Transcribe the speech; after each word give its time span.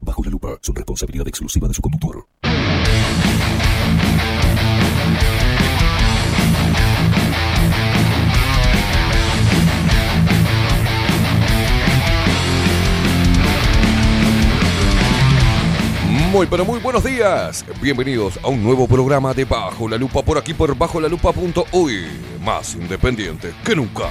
Bajo 0.00 0.22
la 0.24 0.30
Lupa 0.30 0.58
son 0.60 0.74
responsabilidad 0.74 1.26
exclusiva 1.26 1.68
de 1.68 1.74
su 1.74 1.82
conductor. 1.82 2.26
Muy, 16.30 16.46
pero 16.46 16.64
muy 16.64 16.78
buenos 16.78 17.02
días. 17.02 17.64
Bienvenidos 17.82 18.38
a 18.44 18.48
un 18.48 18.62
nuevo 18.62 18.86
programa 18.86 19.34
de 19.34 19.44
Bajo 19.44 19.88
la 19.88 19.96
Lupa 19.96 20.22
por 20.22 20.38
aquí 20.38 20.54
por 20.54 20.76
bajo 20.78 21.00
la 21.00 21.08
lupa.uy. 21.08 22.04
Más 22.40 22.76
independiente 22.76 23.52
que 23.64 23.74
nunca. 23.74 24.04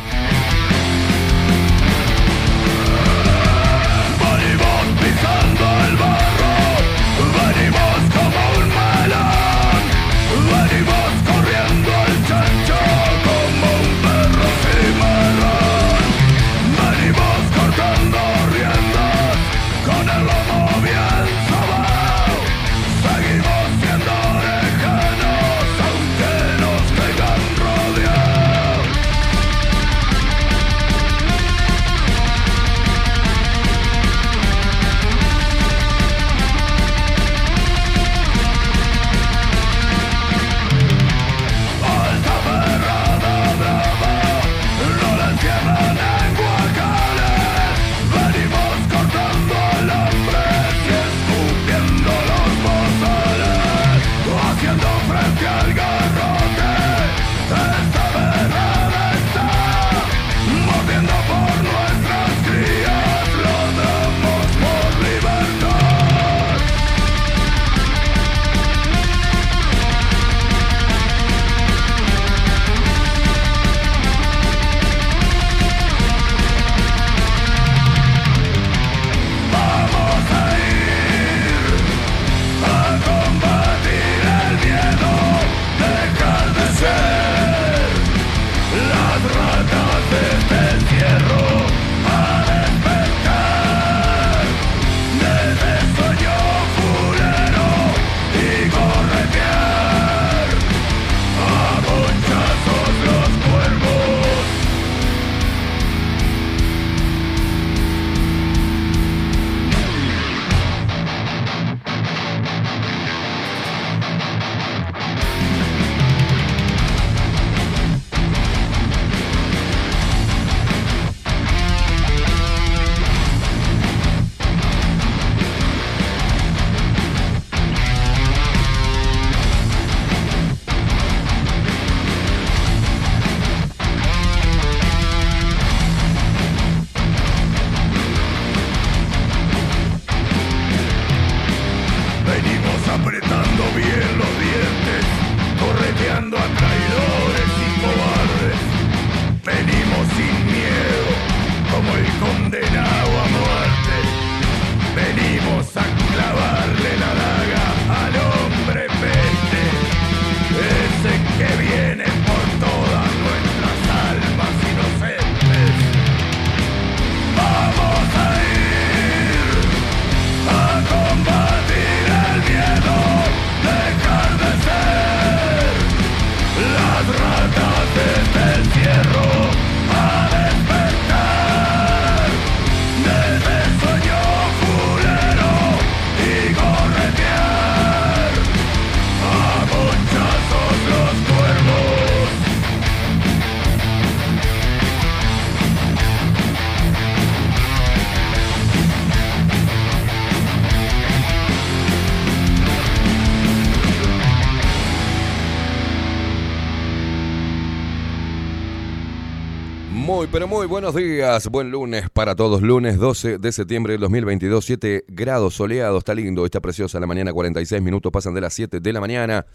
Pero 210.32 210.48
muy 210.48 210.68
buenos 210.68 210.96
días. 210.96 211.48
Buen 211.50 211.72
lunes 211.72 212.10
para 212.10 212.36
todos. 212.36 212.62
Lunes 212.62 212.98
12 212.98 213.40
de 213.40 213.52
septiembre 213.52 213.94
del 213.94 214.02
2022. 214.02 214.64
7 214.64 215.06
grados 215.08 215.56
soleados. 215.56 216.00
Está 216.00 216.14
lindo. 216.14 216.46
Está 216.46 216.60
preciosa 216.60 217.00
la 217.00 217.08
mañana. 217.08 217.34
46 217.34 217.82
minutos 217.82 218.12
pasan 218.12 218.34
de 218.34 218.42
las 218.42 218.54
7 218.54 218.80
de 218.80 218.94
la 218.94 219.00
mañana. 219.00 219.46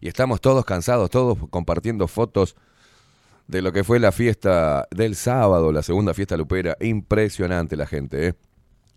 Y 0.00 0.08
estamos 0.08 0.40
todos 0.40 0.64
cansados, 0.64 1.10
todos 1.10 1.38
compartiendo 1.50 2.08
fotos 2.08 2.56
de 3.46 3.62
lo 3.62 3.72
que 3.72 3.84
fue 3.84 4.00
la 4.00 4.12
fiesta 4.12 4.88
del 4.90 5.14
sábado, 5.14 5.70
la 5.72 5.82
segunda 5.82 6.14
fiesta 6.14 6.36
lupera. 6.36 6.76
Impresionante 6.80 7.76
la 7.76 7.86
gente, 7.86 8.28
¿eh? 8.28 8.34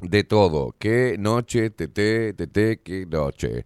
De 0.02 0.24
todo. 0.24 0.76
Qué 0.80 1.18
noche, 1.20 1.70
tete, 1.70 2.34
tete, 2.34 2.82
qué 2.82 3.06
noche. 3.06 3.66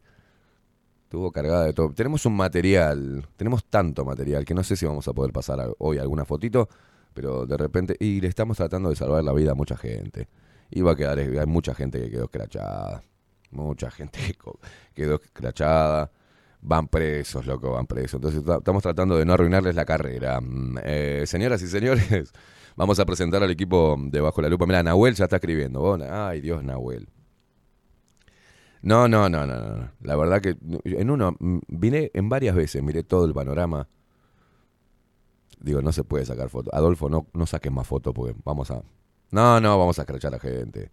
Estuvo 1.03 1.31
cargada 1.31 1.65
de 1.65 1.73
todo. 1.73 1.89
Tenemos 1.93 2.25
un 2.25 2.35
material, 2.35 3.27
tenemos 3.37 3.65
tanto 3.65 4.03
material 4.03 4.45
que 4.45 4.53
no 4.53 4.63
sé 4.63 4.75
si 4.75 4.85
vamos 4.85 5.07
a 5.07 5.13
poder 5.13 5.31
pasar 5.31 5.59
hoy 5.77 5.97
alguna 5.97 6.25
fotito, 6.25 6.69
pero 7.13 7.45
de 7.45 7.57
repente, 7.57 7.95
y 7.99 8.21
le 8.21 8.27
estamos 8.27 8.57
tratando 8.57 8.89
de 8.89 8.95
salvar 8.95 9.23
la 9.23 9.33
vida 9.33 9.51
a 9.51 9.55
mucha 9.55 9.75
gente. 9.77 10.27
Iba 10.71 10.91
a 10.93 10.95
quedar, 10.95 11.19
hay 11.19 11.45
mucha 11.45 11.73
gente 11.73 11.99
que 12.01 12.09
quedó 12.09 12.23
escrachada, 12.25 13.03
mucha 13.51 13.91
gente 13.91 14.19
que 14.19 14.35
quedó 14.93 15.15
escrachada, 15.15 16.11
van 16.61 16.87
presos, 16.87 17.45
loco, 17.45 17.71
van 17.71 17.87
presos. 17.87 18.15
Entonces 18.15 18.43
ta- 18.43 18.57
estamos 18.57 18.81
tratando 18.83 19.17
de 19.17 19.25
no 19.25 19.33
arruinarles 19.33 19.75
la 19.75 19.83
carrera. 19.85 20.39
Mm, 20.39 20.77
eh, 20.83 21.23
señoras 21.27 21.61
y 21.61 21.67
señores, 21.67 22.31
vamos 22.77 22.99
a 22.99 23.05
presentar 23.05 23.43
al 23.43 23.51
equipo 23.51 23.97
de 23.99 24.21
Bajo 24.21 24.41
la 24.41 24.47
Lupa. 24.49 24.65
Mira, 24.65 24.81
Nahuel 24.83 25.15
ya 25.15 25.25
está 25.25 25.37
escribiendo. 25.37 25.97
Ay, 26.09 26.39
Dios, 26.41 26.63
Nahuel. 26.63 27.09
No, 28.81 29.07
no, 29.07 29.29
no, 29.29 29.45
no, 29.45 29.59
no. 29.59 29.91
La 30.01 30.15
verdad 30.15 30.41
que 30.41 30.55
en 30.85 31.09
uno, 31.11 31.35
mm, 31.39 31.59
vine 31.67 32.09
en 32.13 32.29
varias 32.29 32.55
veces, 32.55 32.81
miré 32.81 33.03
todo 33.03 33.25
el 33.25 33.33
panorama. 33.33 33.87
Digo, 35.61 35.81
no 35.81 35.91
se 35.91 36.03
puede 36.03 36.25
sacar 36.25 36.49
foto. 36.49 36.73
Adolfo, 36.73 37.07
no, 37.09 37.27
no 37.33 37.45
saques 37.45 37.71
más 37.71 37.87
fotos 37.87 38.13
porque 38.13 38.35
vamos 38.43 38.71
a... 38.71 38.81
No, 39.29 39.61
no, 39.61 39.77
vamos 39.77 39.97
a 39.99 40.01
escrachar 40.01 40.33
a 40.33 40.37
la 40.37 40.41
gente. 40.41 40.91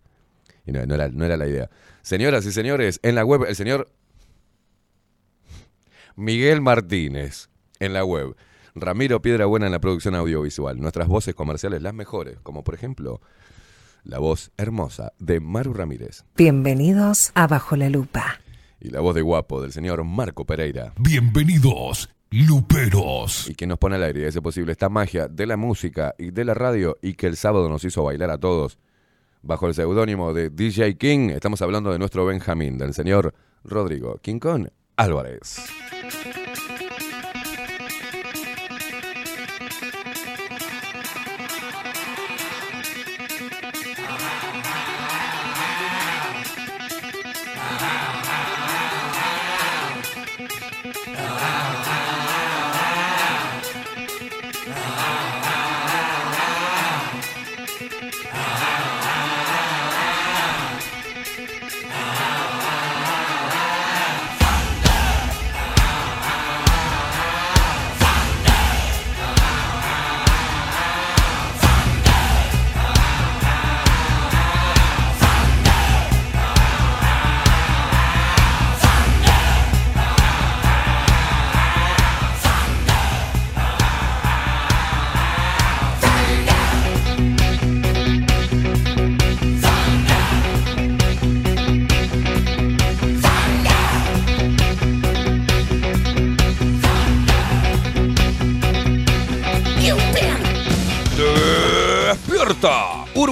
Y 0.67 0.73
no, 0.73 0.85
no 0.87 0.95
era, 0.95 1.09
no 1.09 1.25
era 1.25 1.37
la 1.37 1.47
idea. 1.49 1.71
Señoras 2.03 2.45
y 2.47 2.53
señores, 2.53 3.01
en 3.03 3.15
la 3.15 3.25
web, 3.25 3.45
el 3.49 3.57
señor 3.57 3.91
Miguel 6.17 6.61
Martínez, 6.61 7.49
en 7.81 7.93
la 7.93 8.05
web. 8.05 8.37
Ramiro 8.75 9.23
Piedra 9.23 9.47
Buena 9.47 9.67
en 9.67 9.73
la 9.73 9.81
producción 9.81 10.15
audiovisual. 10.15 10.79
Nuestras 10.81 11.09
voces 11.09 11.35
comerciales, 11.35 11.83
las 11.83 11.95
mejores, 11.95 12.39
como 12.43 12.63
por 12.63 12.75
ejemplo 12.75 13.21
la 14.05 14.19
voz 14.19 14.53
hermosa 14.57 15.13
de 15.19 15.41
Maru 15.41 15.75
Ramírez 15.75 16.25
Bienvenidos 16.37 17.33
a 17.35 17.47
Bajo 17.47 17.77
la 17.77 17.91
Lupa. 17.91 18.41
y 18.81 18.91
la 18.91 19.01
voz 19.01 19.15
de 19.15 19.23
guapo 19.23 19.61
del 19.61 19.73
señor 19.73 20.05
Marco 20.05 20.45
Pereira. 20.47 20.93
Bienvenidos, 20.99 22.09
luperos. 22.31 23.49
Y 23.49 23.55
que 23.55 23.67
nos 23.67 23.79
pone 23.79 23.97
al 23.97 24.03
aire, 24.03 24.27
hace 24.27 24.43
posible 24.43 24.73
esta 24.73 24.89
magia 24.89 25.29
de 25.29 25.47
la 25.47 25.57
música 25.57 26.15
y 26.19 26.31
de 26.31 26.45
la 26.45 26.55
radio 26.55 26.99
y 27.03 27.15
que 27.15 27.27
el 27.27 27.37
sábado 27.37 27.69
nos 27.69 27.85
hizo 27.85 28.05
bailar 28.05 28.31
a 28.31 28.39
todos 28.39 28.79
bajo 29.43 29.67
el 29.67 29.75
seudónimo 29.75 30.35
de 30.35 30.51
DJ 30.51 30.97
King. 30.97 31.31
Estamos 31.31 31.63
hablando 31.63 31.93
de 31.93 31.99
nuestro 31.99 32.27
Benjamín, 32.27 32.79
del 32.79 32.95
señor 32.95 33.35
Rodrigo 33.65 34.21
Kong 34.41 34.69
Álvarez. 34.97 35.61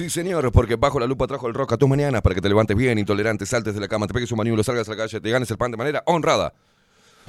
Sí 0.00 0.08
señor, 0.08 0.50
porque 0.50 0.76
bajo 0.76 0.98
la 0.98 1.06
lupa 1.06 1.26
trajo 1.26 1.46
el 1.46 1.52
rock 1.52 1.74
a 1.74 1.76
tus 1.76 1.86
mañanas 1.86 2.22
para 2.22 2.34
que 2.34 2.40
te 2.40 2.48
levantes 2.48 2.74
bien, 2.74 2.98
intolerante, 2.98 3.44
saltes 3.44 3.74
de 3.74 3.80
la 3.80 3.88
cama, 3.88 4.06
te 4.06 4.14
pegues 4.14 4.32
un 4.32 4.38
maniulo, 4.38 4.64
salgas 4.64 4.88
a 4.88 4.92
la 4.92 4.96
calle, 4.96 5.20
te 5.20 5.30
ganes 5.30 5.50
el 5.50 5.58
pan 5.58 5.70
de 5.70 5.76
manera 5.76 6.02
honrada. 6.06 6.54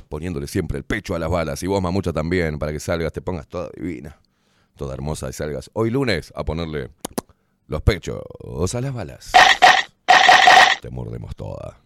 Poniéndole 0.08 0.48
siempre 0.48 0.78
el 0.78 0.86
pecho 0.86 1.14
a 1.14 1.20
las 1.20 1.30
balas 1.30 1.62
y 1.64 1.68
vos 1.68 1.82
mamucha 1.82 2.14
también 2.14 2.58
para 2.60 2.72
que 2.72 2.80
salgas, 2.80 3.12
te 3.12 3.22
pongas 3.22 3.48
toda 3.48 3.70
divina, 3.76 4.18
toda 4.78 4.94
hermosa 4.94 5.28
y 5.28 5.34
salgas 5.34 5.70
hoy 5.74 5.90
lunes 5.90 6.32
a 6.34 6.46
ponerle 6.46 6.92
los 7.68 7.82
pechos 7.82 8.22
a 8.74 8.82
las 8.82 8.94
balas. 8.94 9.34
Te 10.82 10.90
mordemos 10.90 11.36
toda. 11.36 11.78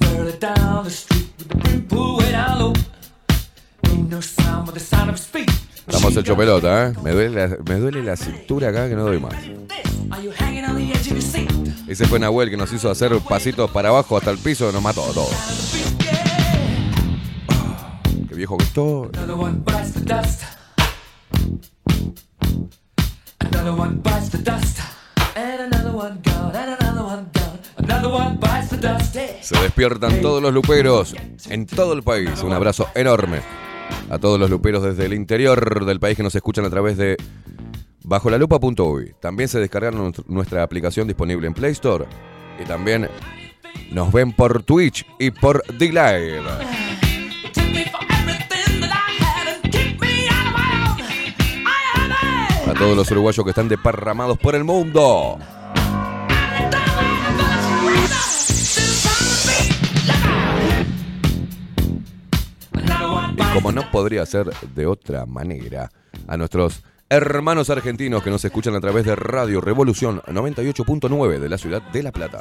Walks 0.00 0.14
further 0.16 0.38
down 0.38 0.84
the 0.84 0.90
street 0.90 1.28
with 1.38 1.48
the 1.48 1.56
brim 1.56 1.86
pulled 1.86 2.22
way 2.22 2.32
down 2.32 2.58
low. 2.58 2.72
Ain't 3.84 4.10
no 4.10 4.20
sound 4.20 4.66
but 4.66 4.74
the 4.74 4.80
sound 4.80 5.10
of 5.10 5.16
his 5.16 5.26
feet. 5.26 5.50
Estamos 5.86 6.16
hecho 6.16 6.36
pelota, 6.36 6.88
¿eh? 6.88 6.94
Me 7.02 7.12
duele, 7.12 7.48
la, 7.48 7.56
me 7.56 7.74
duele 7.76 8.02
la 8.02 8.16
cintura 8.16 8.68
acá 8.68 8.88
que 8.88 8.94
no 8.94 9.04
doy 9.04 9.18
más. 9.18 9.34
Ese 11.86 12.06
fue 12.06 12.18
Nahuel 12.18 12.50
que 12.50 12.56
nos 12.56 12.72
hizo 12.72 12.90
hacer 12.90 13.18
pasitos 13.20 13.70
para 13.70 13.88
abajo 13.88 14.16
hasta 14.16 14.30
el 14.30 14.38
piso, 14.38 14.70
nos 14.70 14.82
mató 14.82 15.04
a 15.04 15.12
todos. 15.12 15.34
Qué 18.28 18.34
viejo 18.34 18.58
que 18.58 18.64
estoy. 18.64 19.08
Another 19.14 19.34
one 19.34 19.62
bites 19.64 19.92
the 19.94 20.00
dust. 20.00 20.42
Another 23.40 23.72
one 23.72 23.96
bites 24.02 24.30
the 24.30 24.38
dust. 24.38 24.80
And 25.34 25.72
another 25.72 25.92
one 25.92 26.20
gone. 26.22 26.54
And 26.54 26.76
another 26.78 27.04
one 27.04 27.30
gone. 27.32 27.37
Se 29.42 29.58
despiertan 29.60 30.20
todos 30.20 30.42
los 30.42 30.52
luperos 30.52 31.14
en 31.48 31.66
todo 31.66 31.92
el 31.94 32.02
país. 32.02 32.42
Un 32.42 32.52
abrazo 32.52 32.88
enorme 32.94 33.40
a 34.10 34.18
todos 34.18 34.38
los 34.38 34.50
luperos 34.50 34.82
desde 34.82 35.06
el 35.06 35.14
interior 35.14 35.84
del 35.84 35.98
país 36.00 36.16
que 36.16 36.22
nos 36.22 36.34
escuchan 36.34 36.64
a 36.64 36.70
través 36.70 36.96
de 36.96 37.16
bajolalupa.uy. 38.04 39.14
También 39.20 39.48
se 39.48 39.58
descargaron 39.60 40.12
nuestr- 40.12 40.24
nuestra 40.26 40.62
aplicación 40.62 41.06
disponible 41.06 41.46
en 41.46 41.54
Play 41.54 41.72
Store 41.72 42.06
y 42.62 42.64
también 42.66 43.08
nos 43.90 44.12
ven 44.12 44.32
por 44.32 44.62
Twitch 44.62 45.06
y 45.18 45.30
por 45.30 45.62
D-Live. 45.78 46.42
A 52.70 52.74
todos 52.74 52.96
los 52.96 53.10
uruguayos 53.10 53.44
que 53.44 53.50
están 53.50 53.68
deparramados 53.68 54.38
por 54.38 54.54
el 54.54 54.64
mundo. 54.64 55.38
como 63.54 63.72
no 63.72 63.90
podría 63.90 64.24
ser 64.26 64.50
de 64.74 64.86
otra 64.86 65.26
manera, 65.26 65.90
a 66.26 66.36
nuestros 66.36 66.82
hermanos 67.08 67.70
argentinos 67.70 68.22
que 68.22 68.30
nos 68.30 68.44
escuchan 68.44 68.74
a 68.74 68.80
través 68.80 69.04
de 69.04 69.16
Radio 69.16 69.60
Revolución 69.60 70.20
98.9 70.22 71.38
de 71.38 71.48
la 71.48 71.58
ciudad 71.58 71.82
de 71.82 72.02
La 72.02 72.12
Plata. 72.12 72.40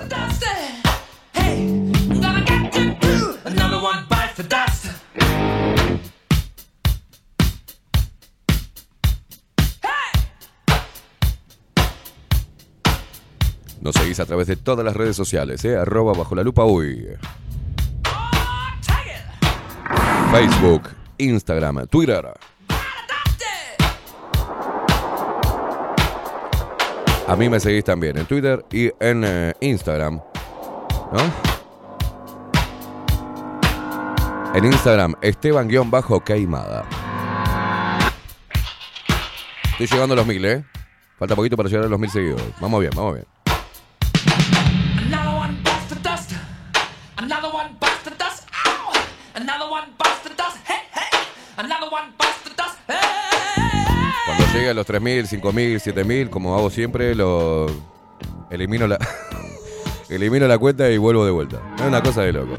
Nos 13.81 13.95
seguís 13.95 14.19
a 14.19 14.25
través 14.25 14.47
de 14.47 14.57
todas 14.57 14.83
las 14.83 14.95
redes 14.95 15.15
sociales, 15.15 15.63
¿eh? 15.63 15.77
arroba 15.77 16.13
bajo 16.13 16.35
la 16.35 16.43
lupa 16.43 16.65
uy. 16.65 17.07
Facebook, 20.37 20.89
Instagram, 21.17 21.87
Twitter. 21.87 22.31
A 27.27 27.35
mí 27.35 27.49
me 27.49 27.59
seguís 27.59 27.83
también 27.83 28.19
en 28.19 28.27
Twitter 28.27 28.63
y 28.71 28.91
en 28.99 29.23
eh, 29.25 29.53
Instagram. 29.61 30.21
¿No? 31.11 31.19
En 34.53 34.65
Instagram, 34.65 35.15
Esteban-Queimada. 35.23 36.85
Estoy 39.71 39.87
llegando 39.87 40.13
a 40.13 40.17
los 40.17 40.27
mil, 40.27 40.45
¿eh? 40.45 40.63
Falta 41.17 41.35
poquito 41.35 41.57
para 41.57 41.67
llegar 41.67 41.85
a 41.85 41.89
los 41.89 41.99
mil 41.99 42.11
seguidores. 42.11 42.53
Vamos 42.61 42.79
bien, 42.79 42.91
vamos 42.95 43.15
bien. 43.15 43.25
Another 44.99 45.33
one 45.35 45.57
dust. 45.63 46.33
Another 47.17 47.49
one 47.51 47.75
dust. 47.79 48.07
Ow! 48.07 48.07
Another 48.07 48.07
one 48.07 48.07
the 48.07 48.19
dust. 48.19 48.37
Hey, 48.37 48.49
hey. 48.53 49.17
Another 49.35 49.69
one 49.69 49.87
bites 49.97 50.23
the 50.23 50.35
dust. 50.35 50.57
Hey. 50.67 50.83
Cuando 54.25 54.45
llegue 54.53 54.69
a 54.69 54.73
los 54.73 54.87
3.000, 54.87 55.41
5.000, 55.41 55.93
7.000, 55.93 56.29
como 56.29 56.55
hago 56.55 56.69
siempre, 56.69 57.15
lo 57.15 57.67
elimino 58.51 58.87
la 58.87 58.99
elimino 60.09 60.47
la 60.47 60.57
cuenta 60.57 60.89
y 60.89 60.97
vuelvo 60.97 61.25
de 61.25 61.31
vuelta. 61.31 61.59
Es 61.77 61.81
una 61.81 62.01
cosa 62.01 62.21
de 62.21 62.33
loco. 62.33 62.57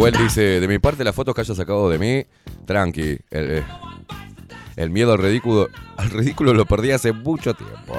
Nahuel 0.00 0.16
dice, 0.16 0.60
de 0.60 0.66
mi 0.66 0.78
parte 0.78 1.04
las 1.04 1.14
fotos 1.14 1.34
que 1.34 1.42
hayas 1.42 1.58
sacado 1.58 1.90
de 1.90 1.98
mí, 1.98 2.24
tranqui. 2.64 3.18
El, 3.30 3.58
eh, 3.58 3.64
el 4.76 4.88
miedo 4.88 5.12
al 5.12 5.18
ridículo, 5.18 5.68
al 5.98 6.08
ridículo 6.08 6.54
lo 6.54 6.64
perdí 6.64 6.90
hace 6.90 7.12
mucho 7.12 7.52
tiempo. 7.52 7.96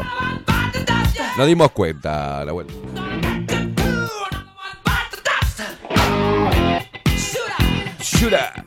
Nos 1.38 1.46
dimos 1.46 1.70
cuenta, 1.70 2.44
Nahuel. 2.44 2.66
Shura. 8.00 8.66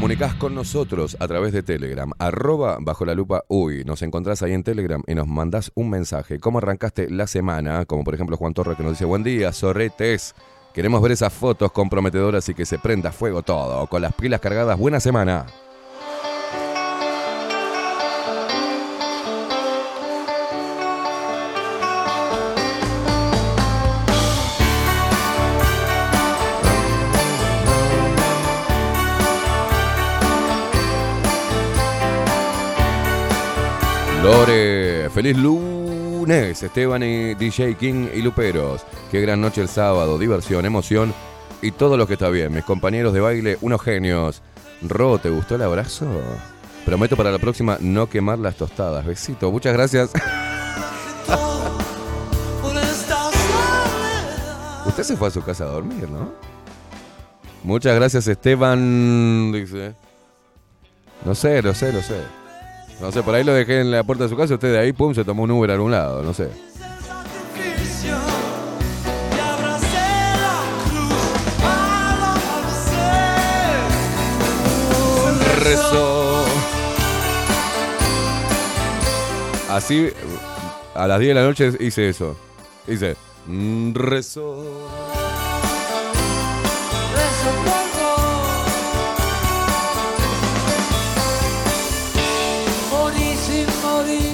Te 0.00 0.02
comunicas 0.04 0.34
con 0.36 0.54
nosotros 0.54 1.14
a 1.20 1.28
través 1.28 1.52
de 1.52 1.62
Telegram, 1.62 2.10
arroba 2.18 2.78
bajo 2.80 3.04
la 3.04 3.12
lupa 3.12 3.44
uy. 3.48 3.84
Nos 3.84 4.00
encontrás 4.00 4.42
ahí 4.42 4.54
en 4.54 4.64
Telegram 4.64 5.02
y 5.06 5.14
nos 5.14 5.26
mandás 5.26 5.72
un 5.74 5.90
mensaje. 5.90 6.40
¿Cómo 6.40 6.56
arrancaste 6.56 7.10
la 7.10 7.26
semana? 7.26 7.84
Como 7.84 8.02
por 8.02 8.14
ejemplo 8.14 8.38
Juan 8.38 8.54
Torres 8.54 8.78
que 8.78 8.82
nos 8.82 8.92
dice, 8.92 9.04
buen 9.04 9.22
día, 9.22 9.52
zorretes. 9.52 10.34
Queremos 10.72 11.02
ver 11.02 11.12
esas 11.12 11.34
fotos 11.34 11.70
comprometedoras 11.72 12.48
y 12.48 12.54
que 12.54 12.64
se 12.64 12.78
prenda 12.78 13.12
fuego 13.12 13.42
todo. 13.42 13.86
Con 13.88 14.00
las 14.00 14.14
pilas 14.14 14.40
cargadas, 14.40 14.78
buena 14.78 15.00
semana. 15.00 15.44
Lore, 34.22 35.08
feliz 35.14 35.34
lunes, 35.36 36.62
Esteban 36.62 37.02
y 37.02 37.34
DJ 37.34 37.74
King 37.76 38.08
y 38.14 38.20
Luperos. 38.20 38.84
Qué 39.10 39.18
gran 39.22 39.40
noche 39.40 39.62
el 39.62 39.68
sábado, 39.68 40.18
diversión, 40.18 40.66
emoción 40.66 41.14
y 41.62 41.70
todo 41.70 41.96
lo 41.96 42.06
que 42.06 42.12
está 42.14 42.28
bien. 42.28 42.52
Mis 42.52 42.64
compañeros 42.64 43.14
de 43.14 43.20
baile, 43.20 43.56
unos 43.62 43.80
genios. 43.80 44.42
Ro, 44.82 45.18
¿te 45.18 45.30
gustó 45.30 45.54
el 45.54 45.62
abrazo? 45.62 46.06
Prometo 46.84 47.16
para 47.16 47.30
la 47.32 47.38
próxima 47.38 47.78
no 47.80 48.10
quemar 48.10 48.38
las 48.38 48.56
tostadas. 48.56 49.06
Besito, 49.06 49.50
muchas 49.50 49.72
gracias. 49.72 50.10
Usted 54.86 55.02
se 55.02 55.16
fue 55.16 55.28
a 55.28 55.30
su 55.30 55.42
casa 55.42 55.64
a 55.64 55.68
dormir, 55.68 56.10
¿no? 56.10 56.30
Muchas 57.64 57.94
gracias, 57.94 58.26
Esteban. 58.26 59.50
Dice. 59.52 59.94
No 61.24 61.34
sé, 61.34 61.62
no 61.62 61.72
sé, 61.72 61.90
no 61.92 62.02
sé. 62.02 62.39
No 63.00 63.10
sé, 63.10 63.22
por 63.22 63.34
ahí 63.34 63.44
lo 63.44 63.54
dejé 63.54 63.80
en 63.80 63.90
la 63.90 64.02
puerta 64.02 64.24
de 64.24 64.30
su 64.30 64.36
casa. 64.36 64.54
Usted 64.54 64.72
de 64.72 64.78
ahí, 64.78 64.92
pum, 64.92 65.14
se 65.14 65.24
tomó 65.24 65.44
un 65.44 65.50
Uber 65.50 65.70
a 65.70 65.74
algún 65.74 65.90
lado. 65.92 66.22
No 66.22 66.34
sé. 66.34 66.48
Rezó. 75.62 76.44
Así, 79.70 80.08
a 80.94 81.06
las 81.06 81.20
10 81.20 81.28
de 81.28 81.34
la 81.34 81.46
noche 81.46 81.72
hice 81.80 82.08
eso. 82.08 82.36
Hice. 82.88 83.16
mm, 83.46 83.92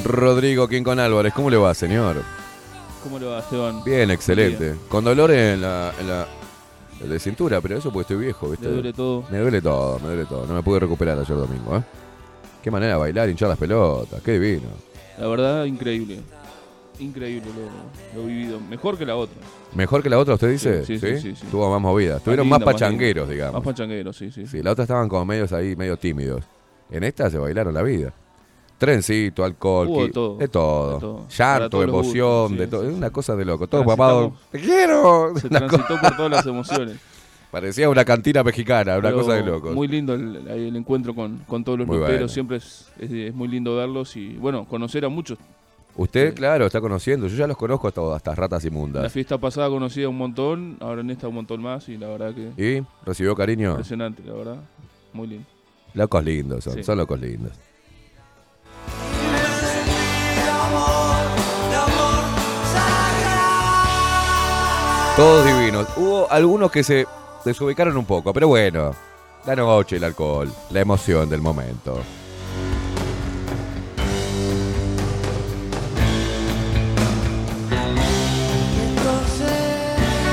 Rodrigo 0.06 0.68
Quincón 0.68 0.98
Álvarez, 1.00 1.32
¿cómo 1.34 1.50
le 1.50 1.56
va, 1.56 1.74
señor? 1.74 2.22
¿Cómo 3.02 3.18
le 3.18 3.26
va, 3.26 3.40
Esteban? 3.40 3.82
Bien, 3.84 4.10
excelente. 4.10 4.74
Con 4.88 5.04
dolor 5.04 5.30
en 5.30 5.60
la, 5.60 5.92
en 6.00 6.08
la 6.08 6.26
de 7.00 7.18
cintura, 7.18 7.60
pero 7.60 7.76
eso 7.76 7.92
porque 7.92 8.14
estoy 8.14 8.24
viejo, 8.24 8.50
¿viste? 8.50 8.66
Le 8.66 8.72
duele 8.74 8.92
todo. 8.92 9.24
Me 9.30 9.38
duele 9.38 9.60
todo, 9.60 9.98
me 10.00 10.06
duele 10.08 10.24
todo. 10.24 10.46
No 10.46 10.54
me 10.54 10.62
pude 10.62 10.80
recuperar 10.80 11.18
ayer 11.18 11.36
domingo, 11.36 11.76
¿eh? 11.76 11.82
Qué 12.62 12.70
manera 12.70 12.94
de 12.94 12.98
bailar, 12.98 13.28
hinchar 13.28 13.48
las 13.48 13.58
pelotas, 13.58 14.20
qué 14.22 14.38
divino. 14.38 14.68
La 15.18 15.28
verdad, 15.28 15.64
increíble. 15.64 16.20
Increíble 16.98 17.50
lo, 18.14 18.20
lo 18.20 18.26
vivido. 18.26 18.58
Mejor 18.58 18.96
que 18.96 19.04
la 19.04 19.16
otra. 19.16 19.36
¿Mejor 19.74 20.02
que 20.02 20.08
la 20.10 20.18
otra, 20.18 20.34
usted 20.34 20.50
dice? 20.50 20.84
Sí, 20.84 20.98
sí, 20.98 21.16
sí, 21.16 21.20
sí, 21.20 21.36
sí. 21.36 21.46
Tuvo 21.50 21.70
más 21.70 21.80
movida. 21.80 22.16
Estuvieron 22.16 22.46
linda, 22.46 22.58
más 22.58 22.66
más 22.66 22.74
pachangueros, 22.74 23.28
digamos. 23.28 23.54
Más 23.54 23.74
pachanguero, 23.74 24.12
sí, 24.12 24.32
sí. 24.32 24.46
Sí, 24.46 24.62
la 24.62 24.72
otra 24.72 24.84
estaban 24.84 25.08
como 25.08 25.24
medios 25.26 25.52
ahí, 25.52 25.76
medio 25.76 25.96
tímidos. 25.96 26.44
En 26.90 27.04
esta 27.04 27.30
se 27.30 27.38
bailaron 27.38 27.74
la 27.74 27.82
vida. 27.82 28.12
Trencito, 28.78 29.42
alcohol, 29.44 29.88
Hubo 29.88 30.02
de 30.06 30.10
todo. 30.12 30.36
de 30.36 30.48
todo. 30.48 30.94
De 30.94 31.00
todo. 31.00 31.16
Para 31.38 31.58
Llanto, 31.60 31.82
emoción, 31.82 32.40
gustos, 32.48 32.58
de 32.58 32.66
todo. 32.66 32.82
sí, 32.88 32.94
una 32.94 33.10
cosa 33.10 33.34
de 33.36 33.44
loco. 33.44 33.66
Todo 33.66 33.84
papado. 33.84 34.32
¡Te 34.52 34.60
quiero! 34.60 35.32
Se 35.38 35.46
Una 35.50 35.66
transitó 35.66 35.98
por 36.00 36.16
todas 36.16 36.30
las 36.30 36.46
emociones. 36.46 36.96
Parecía 37.50 37.88
una 37.88 38.04
cantina 38.04 38.42
mexicana, 38.44 38.98
una 38.98 39.08
Pero 39.08 39.16
cosa 39.22 39.34
de 39.34 39.42
locos. 39.46 39.74
Muy 39.74 39.88
lindo 39.88 40.12
el, 40.12 40.76
encuentro 40.76 41.14
con, 41.14 41.38
con 41.46 41.64
todos 41.64 41.78
los 41.78 41.86
Muy 41.86 41.96
luperos. 41.96 42.18
bueno. 42.18 42.28
Siempre 42.28 42.56
es, 42.58 42.88
es, 42.98 43.10
es 43.10 43.34
muy 43.34 43.48
lindo 43.48 43.74
verlos 43.76 44.14
y, 44.16 44.34
bueno, 44.36 44.66
conocer 44.66 45.04
a 45.06 45.08
muchos. 45.08 45.38
Usted, 45.98 46.30
Sí. 46.30 46.34
claro, 46.34 46.66
está 46.66 46.78
conociendo. 46.82 47.26
Yo 47.28 47.36
ya 47.36 47.46
los 47.46 47.56
conozco 47.56 47.88
a 47.88 47.92
todas, 47.92 48.18
estas 48.18 48.36
ratas 48.36 48.62
La 48.62 48.68
inmundas. 48.68 49.10
fiesta 49.10 49.38
pasada 49.38 49.70
conocí 49.70 50.02
a 50.02 50.10
un 50.10 50.18
montón, 50.18 50.76
ahora 50.80 51.00
en 51.00 51.08
esta 51.08 51.28
un 51.28 51.36
montón 51.36 51.62
más 51.62 51.88
y 51.88 51.96
la 51.96 52.08
verdad 52.08 52.34
que 52.34 52.62
¿Y? 52.80 52.84
¿Recibió 53.06 53.34
cariño? 53.34 53.70
impresionante, 53.70 54.22
la 54.26 54.34
verdad. 54.34 54.56
Muy 55.14 55.28
lindo. 55.28 55.46
Locos 55.94 56.22
lindos 56.22 56.64
son, 56.64 56.74
Sí. 56.74 56.82
son 56.84 56.98
locos 56.98 57.18
lindos. 57.18 57.52
Todos 65.16 65.46
divinos. 65.46 65.86
Hubo 65.96 66.30
algunos 66.30 66.70
que 66.70 66.84
se 66.84 67.06
desubicaron 67.42 67.96
un 67.96 68.04
poco, 68.04 68.34
pero 68.34 68.48
bueno. 68.48 68.94
La 69.46 69.56
noche, 69.56 69.96
el 69.96 70.04
alcohol, 70.04 70.52
la 70.70 70.80
emoción 70.80 71.28
del 71.30 71.40
momento. 71.40 72.00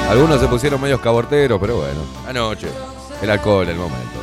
Algunos 0.10 0.42
se 0.42 0.48
pusieron 0.48 0.82
medios 0.82 1.00
caborteros, 1.00 1.60
pero 1.62 1.78
bueno. 1.78 2.02
La 2.26 2.34
noche, 2.34 2.68
el 3.22 3.30
alcohol, 3.30 3.70
el 3.70 3.78
momento. 3.78 4.23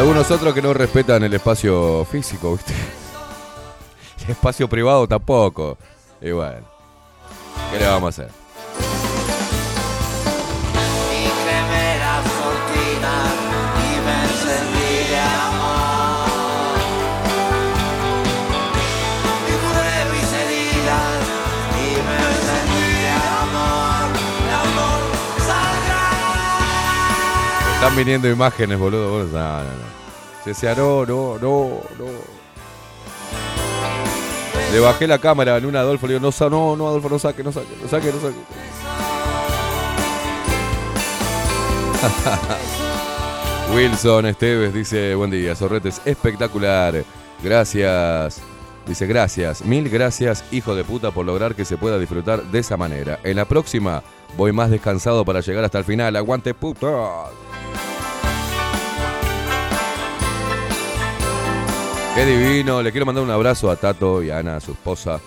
Algunos 0.00 0.30
otros 0.30 0.54
que 0.54 0.62
no 0.62 0.72
respetan 0.72 1.22
el 1.24 1.34
espacio 1.34 2.06
físico, 2.06 2.52
¿viste? 2.52 2.72
El 4.24 4.30
espacio 4.30 4.66
privado 4.66 5.06
tampoco. 5.06 5.76
Y 6.22 6.30
bueno, 6.30 6.66
¿qué 7.70 7.78
le 7.78 7.86
vamos 7.86 8.18
a 8.18 8.22
hacer? 8.22 8.39
Están 27.80 27.96
viniendo 27.96 28.28
imágenes, 28.28 28.78
boludo. 28.78 29.24
No, 29.24 29.32
no, 29.32 29.62
no. 29.62 29.70
Ceciar, 30.44 30.76
no, 30.76 31.06
no, 31.06 31.38
no, 31.38 31.80
no. 31.98 32.04
Le 34.70 34.80
bajé 34.80 35.06
la 35.06 35.16
cámara 35.16 35.56
en 35.56 35.64
un 35.64 35.74
Adolfo, 35.74 36.06
le 36.06 36.12
digo, 36.12 36.30
no, 36.30 36.50
no, 36.50 36.76
no, 36.76 36.88
Adolfo, 36.88 37.08
no 37.08 37.18
saque, 37.18 37.42
no 37.42 37.50
saque, 37.50 37.74
no 37.80 37.88
saque, 37.88 38.12
no 38.12 38.20
saque. 38.20 38.36
Wilson 43.74 44.26
Esteves 44.26 44.74
dice, 44.74 45.14
buen 45.14 45.30
día, 45.30 45.56
Sorretes, 45.56 46.02
espectacular. 46.04 47.02
Gracias. 47.42 48.42
Dice, 48.90 49.06
gracias, 49.06 49.64
mil 49.64 49.88
gracias, 49.88 50.42
hijo 50.50 50.74
de 50.74 50.82
puta, 50.82 51.12
por 51.12 51.24
lograr 51.24 51.54
que 51.54 51.64
se 51.64 51.76
pueda 51.76 51.96
disfrutar 51.96 52.42
de 52.42 52.58
esa 52.58 52.76
manera. 52.76 53.20
En 53.22 53.36
la 53.36 53.44
próxima 53.44 54.02
voy 54.36 54.50
más 54.50 54.68
descansado 54.68 55.24
para 55.24 55.38
llegar 55.42 55.62
hasta 55.62 55.78
el 55.78 55.84
final. 55.84 56.16
Aguante 56.16 56.54
puta. 56.54 56.88
Qué 62.16 62.26
divino. 62.26 62.82
Le 62.82 62.90
quiero 62.90 63.06
mandar 63.06 63.22
un 63.22 63.30
abrazo 63.30 63.70
a 63.70 63.76
Tato 63.76 64.24
y 64.24 64.30
a 64.30 64.38
Ana, 64.38 64.58
su 64.58 64.72
esposa, 64.72 65.20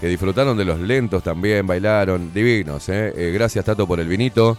que 0.00 0.06
disfrutaron 0.06 0.56
de 0.56 0.64
los 0.64 0.78
lentos 0.78 1.24
también, 1.24 1.66
bailaron. 1.66 2.32
Divinos, 2.32 2.88
¿eh? 2.88 3.12
Eh, 3.16 3.32
gracias, 3.32 3.64
Tato, 3.64 3.84
por 3.84 3.98
el 3.98 4.06
vinito. 4.06 4.56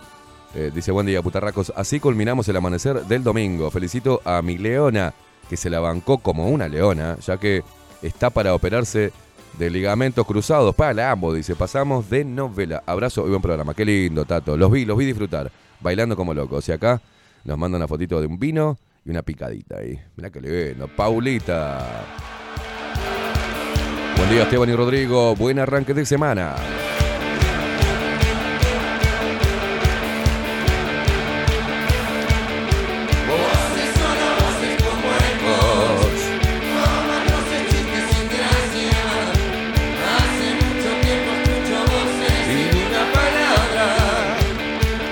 Eh, 0.53 0.69
dice, 0.75 0.91
buen 0.91 1.05
día, 1.05 1.21
putarracos. 1.21 1.71
Así 1.77 2.01
culminamos 2.01 2.45
el 2.49 2.57
amanecer 2.57 3.05
del 3.05 3.23
domingo. 3.23 3.71
Felicito 3.71 4.21
a 4.25 4.41
mi 4.41 4.57
leona, 4.57 5.13
que 5.49 5.55
se 5.55 5.69
la 5.69 5.79
bancó 5.79 6.17
como 6.17 6.49
una 6.49 6.67
leona, 6.67 7.17
ya 7.25 7.37
que 7.37 7.63
está 8.03 8.29
para 8.29 8.53
operarse 8.53 9.11
de 9.57 9.69
ligamentos 9.69 10.25
cruzados. 10.25 10.75
Para 10.75 11.11
ambos, 11.11 11.35
dice, 11.35 11.55
pasamos 11.55 12.09
de 12.09 12.25
novela. 12.25 12.83
Abrazo 12.85 13.25
y 13.25 13.29
buen 13.29 13.41
programa. 13.41 13.73
Qué 13.73 13.85
lindo, 13.85 14.25
Tato. 14.25 14.57
Los 14.57 14.71
vi, 14.71 14.85
los 14.85 14.97
vi 14.97 15.05
disfrutar, 15.05 15.51
bailando 15.79 16.15
como 16.15 16.33
locos. 16.33 16.67
Y 16.69 16.71
acá 16.71 17.01
nos 17.43 17.57
manda 17.57 17.77
una 17.77 17.87
fotito 17.87 18.19
de 18.19 18.27
un 18.27 18.37
vino 18.37 18.77
y 19.05 19.09
una 19.11 19.21
picadita 19.21 19.77
ahí. 19.77 19.99
Mirá 20.15 20.29
que 20.29 20.41
lindo. 20.41 20.87
Paulita. 20.87 22.05
Buen 24.17 24.29
día, 24.29 24.43
Esteban 24.43 24.69
y 24.69 24.75
Rodrigo. 24.75 25.35
Buen 25.35 25.59
arranque 25.59 25.93
de 25.93 26.05
semana. 26.05 26.55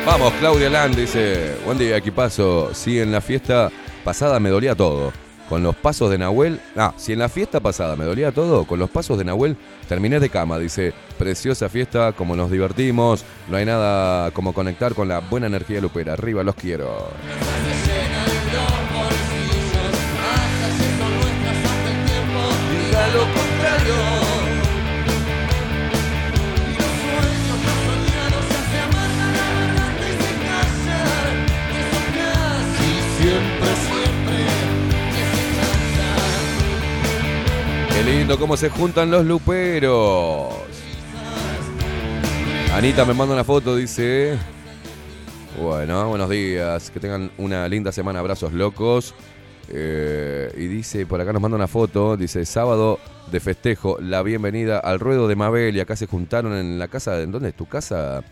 Vamos, 0.06 0.34
Claudia 0.40 0.70
Land 0.70 0.96
dice, 0.96 1.56
buen 1.64 1.78
día, 1.78 1.96
equipazo. 1.96 2.74
Sí, 2.74 3.00
en 3.00 3.12
la 3.12 3.22
fiesta 3.22 3.70
pasada 4.04 4.40
me 4.40 4.50
dolía 4.50 4.76
todo. 4.76 5.14
Con 5.48 5.62
los 5.62 5.76
pasos 5.76 6.10
de 6.10 6.18
Nahuel, 6.18 6.60
ah, 6.76 6.94
si 6.98 7.14
en 7.14 7.20
la 7.20 7.30
fiesta 7.30 7.60
pasada 7.60 7.96
me 7.96 8.06
dolía 8.06 8.32
todo, 8.32 8.66
con 8.66 8.80
los 8.80 8.90
pasos 8.90 9.18
de 9.18 9.26
Nahuel 9.26 9.58
terminé 9.88 10.20
de 10.20 10.30
cama, 10.30 10.58
dice, 10.58 10.94
preciosa 11.20 11.70
fiesta, 11.70 12.14
como 12.14 12.36
nos 12.36 12.50
divertimos, 12.50 13.26
no 13.50 13.58
hay 13.58 13.66
nada 13.66 14.32
como 14.32 14.54
conectar 14.54 14.96
con 14.96 15.08
la 15.08 15.20
buena 15.20 15.48
energía 15.48 15.82
lupera, 15.82 16.14
arriba 16.14 16.42
los 16.42 16.56
quiero. 16.56 17.10
Qué 38.04 38.10
lindo 38.10 38.40
cómo 38.40 38.58
se 38.58 38.68
juntan 38.68 39.12
los 39.12 39.24
luperos. 39.24 40.56
Anita 42.74 43.06
me 43.06 43.14
manda 43.14 43.36
una 43.36 43.44
foto, 43.44 43.76
dice. 43.76 44.40
Bueno, 45.62 46.10
buenos 46.10 46.28
días. 46.28 46.90
Que 46.90 47.00
tengan 47.00 47.30
una 47.38 47.68
linda 47.68 47.92
semana. 47.92 48.18
Abrazos 48.18 48.54
locos. 48.54 49.14
Eh, 49.70 50.52
y 50.58 50.66
dice, 50.66 51.06
por 51.06 51.22
acá 51.22 51.32
nos 51.32 51.44
manda 51.44 51.56
una 51.56 51.68
foto. 51.68 52.18
Dice, 52.18 52.44
sábado 52.44 52.98
de 53.32 53.40
festejo, 53.40 54.00
la 54.02 54.24
bienvenida 54.24 54.80
al 54.80 55.00
ruedo 55.00 55.28
de 55.28 55.36
Mabel. 55.36 55.78
Y 55.78 55.80
acá 55.80 55.96
se 55.96 56.08
juntaron 56.08 56.54
en 56.54 56.80
la 56.80 56.88
casa. 56.88 57.22
¿En 57.22 57.32
dónde 57.32 57.50
es 57.50 57.56
tu 57.56 57.68
casa? 57.68 58.24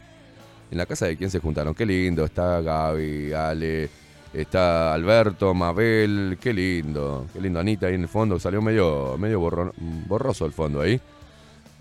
En 0.72 0.80
la 0.80 0.88
casa 0.88 1.06
de 1.06 1.16
quién 1.16 1.30
se 1.30 1.38
juntaron. 1.38 1.76
Qué 1.76 1.86
lindo. 1.86 2.26
Está 2.26 2.60
Gaby, 2.62 3.34
Ale. 3.34 3.92
Está 4.34 4.94
Alberto, 4.94 5.54
Mabel, 5.56 6.38
qué 6.40 6.54
lindo, 6.54 7.26
qué 7.34 7.42
lindo. 7.42 7.60
Anita 7.60 7.88
ahí 7.88 7.96
en 7.96 8.04
el 8.04 8.08
fondo, 8.08 8.40
salió 8.40 8.62
medio, 8.62 9.18
medio 9.18 9.40
borro- 9.40 9.74
borroso 10.08 10.46
el 10.46 10.52
fondo 10.54 10.82
ahí. 10.82 11.00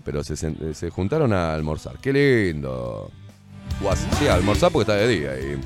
Pero 0.03 0.23
se, 0.23 0.35
se 0.73 0.89
juntaron 0.89 1.31
a 1.33 1.53
almorzar, 1.53 1.97
qué 2.01 2.11
lindo. 2.11 3.11
O 3.83 3.89
a- 3.89 3.95
sí, 3.95 4.27
a 4.27 4.33
almorzar 4.33 4.71
porque 4.71 4.91
está 4.91 4.95
de 4.95 5.07
día 5.07 5.31
ahí. 5.31 5.59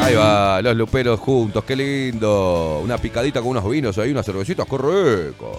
Ahí 0.00 0.14
va, 0.14 0.60
los 0.62 0.76
luperos 0.76 1.20
juntos, 1.20 1.64
qué 1.64 1.76
lindo. 1.76 2.80
Una 2.82 2.98
picadita 2.98 3.40
con 3.40 3.50
unos 3.50 3.68
vinos 3.68 3.98
ahí, 3.98 4.10
unas 4.10 4.26
cervecitas, 4.26 4.66
qué 4.68 4.76
rico. 4.78 5.58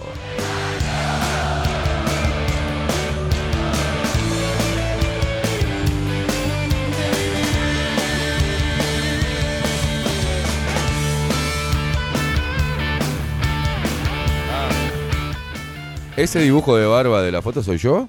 ¿Ese 16.16 16.38
dibujo 16.38 16.76
de 16.76 16.86
barba 16.86 17.22
de 17.22 17.32
la 17.32 17.42
foto 17.42 17.60
soy 17.60 17.76
yo? 17.76 18.08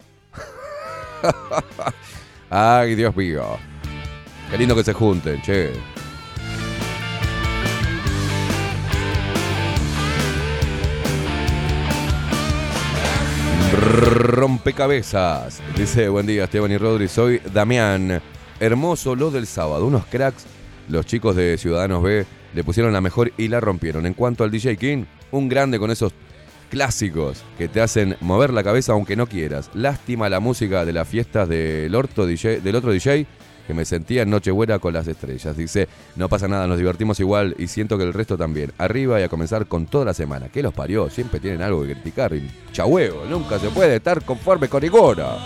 Ay, 2.52 2.94
Dios 2.94 3.16
mío. 3.16 3.58
Qué 4.52 4.60
lindo 4.60 4.76
que 4.76 4.84
se 4.84 4.94
junten, 4.94 5.42
che. 5.42 5.72
Rompecabezas. 13.74 15.64
Dice, 15.76 16.08
buen 16.08 16.28
día 16.28 16.44
Esteban 16.44 16.72
y 16.72 16.78
Rodri, 16.78 17.08
soy 17.08 17.42
Damián. 17.52 18.22
Hermoso 18.60 19.16
lo 19.16 19.32
del 19.32 19.48
sábado, 19.48 19.88
unos 19.88 20.06
cracks. 20.06 20.46
Los 20.90 21.08
chicos 21.08 21.36
de 21.36 21.58
Ciudadanos 21.58 22.04
B 22.04 22.24
le 22.54 22.64
pusieron 22.64 22.94
la 22.94 23.02
mejor 23.02 23.34
y 23.36 23.48
la 23.48 23.60
rompieron. 23.60 24.06
En 24.06 24.14
cuanto 24.14 24.44
al 24.44 24.52
DJ 24.52 24.78
King, 24.78 25.06
un 25.32 25.50
grande 25.50 25.80
con 25.80 25.90
esos 25.90 26.14
clásicos 26.76 27.42
que 27.58 27.70
te 27.70 27.80
hacen 27.80 28.18
mover 28.20 28.52
la 28.52 28.62
cabeza 28.62 28.92
aunque 28.92 29.16
no 29.16 29.28
quieras. 29.28 29.70
Lástima 29.74 30.28
la 30.28 30.42
música 30.42 30.84
de 30.84 30.92
las 30.92 31.08
fiestas 31.08 31.48
del, 31.48 31.96
otro 31.96 32.26
DJ 32.26 33.26
que 33.66 33.74
me 33.74 33.86
sentía 33.86 34.24
en 34.24 34.30
Nochebuena 34.30 34.78
con 34.80 34.94
las 34.94 35.08
estrellas. 35.08 35.56
Dice, 35.56 35.88
no 36.18 36.28
pasa 36.28 36.50
nada, 36.50 36.68
nos 36.68 36.78
divertimos 36.78 37.18
igual 37.22 37.56
y 37.58 37.68
siento 37.68 37.98
que 37.98 38.04
el 38.04 38.12
resto 38.12 38.38
también. 38.38 38.74
Arriba 38.78 39.22
y 39.22 39.24
a 39.24 39.30
comenzar 39.30 39.68
con 39.68 39.86
toda 39.86 40.04
la 40.04 40.14
semana. 40.14 40.50
¿Qué 40.50 40.62
los 40.62 40.74
parió? 40.74 41.10
Siempre 41.10 41.40
tienen 41.40 41.62
algo 41.62 41.84
que 41.84 41.94
criticar. 41.94 42.36
Y 42.36 42.52
Chahuevo, 42.74 43.24
nunca 43.24 43.58
se 43.58 43.70
puede 43.70 43.96
estar 43.96 44.22
conforme 44.26 44.68
con 44.68 44.84
Igora. 44.84 45.38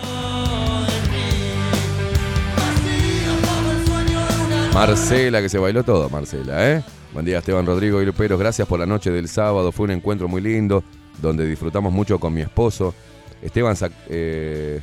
Marcela, 4.73 5.43
que 5.43 5.49
se 5.49 5.59
bailó 5.59 5.83
todo, 5.83 6.09
Marcela, 6.09 6.71
¿eh? 6.71 6.83
Buen 7.13 7.25
día, 7.25 7.39
Esteban 7.39 7.65
Rodrigo 7.65 8.01
y 8.01 8.05
Luperos. 8.05 8.39
Gracias 8.39 8.67
por 8.67 8.79
la 8.79 8.85
noche 8.85 9.11
del 9.11 9.27
sábado. 9.27 9.71
Fue 9.71 9.85
un 9.85 9.91
encuentro 9.91 10.27
muy 10.27 10.41
lindo, 10.41 10.83
donde 11.21 11.45
disfrutamos 11.45 11.93
mucho 11.93 12.19
con 12.19 12.33
mi 12.33 12.41
esposo. 12.41 12.93
Esteban, 13.41 13.75
eh, 14.09 14.81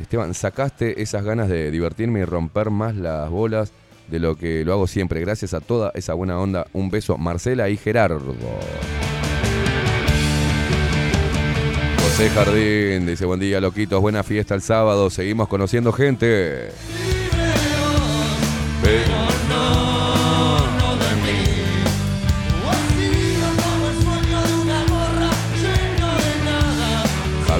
Esteban, 0.00 0.34
sacaste 0.34 1.02
esas 1.02 1.24
ganas 1.24 1.48
de 1.48 1.70
divertirme 1.70 2.20
y 2.20 2.24
romper 2.24 2.70
más 2.70 2.94
las 2.96 3.30
bolas 3.30 3.72
de 4.08 4.18
lo 4.18 4.36
que 4.36 4.64
lo 4.64 4.72
hago 4.72 4.86
siempre. 4.86 5.20
Gracias 5.20 5.54
a 5.54 5.60
toda 5.60 5.92
esa 5.94 6.14
buena 6.14 6.38
onda. 6.38 6.66
Un 6.72 6.90
beso, 6.90 7.16
Marcela 7.16 7.68
y 7.68 7.76
Gerardo. 7.76 8.34
José 12.02 12.30
Jardín 12.30 13.06
dice, 13.06 13.24
buen 13.24 13.40
día, 13.40 13.60
loquitos, 13.60 14.00
buena 14.00 14.22
fiesta 14.22 14.54
el 14.54 14.62
sábado. 14.62 15.10
Seguimos 15.10 15.48
conociendo 15.48 15.92
gente. 15.92 16.70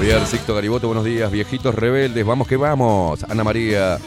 Javier 0.05 0.27
Sixto 0.27 0.53
Gariboto, 0.53 0.85
buenos 0.85 1.03
días, 1.03 1.31
viejitos 1.31 1.73
rebeldes, 1.73 2.23
vamos 2.23 2.47
que 2.47 2.57
vamos. 2.57 3.23
Ana 3.23 3.43
María, 3.43 3.97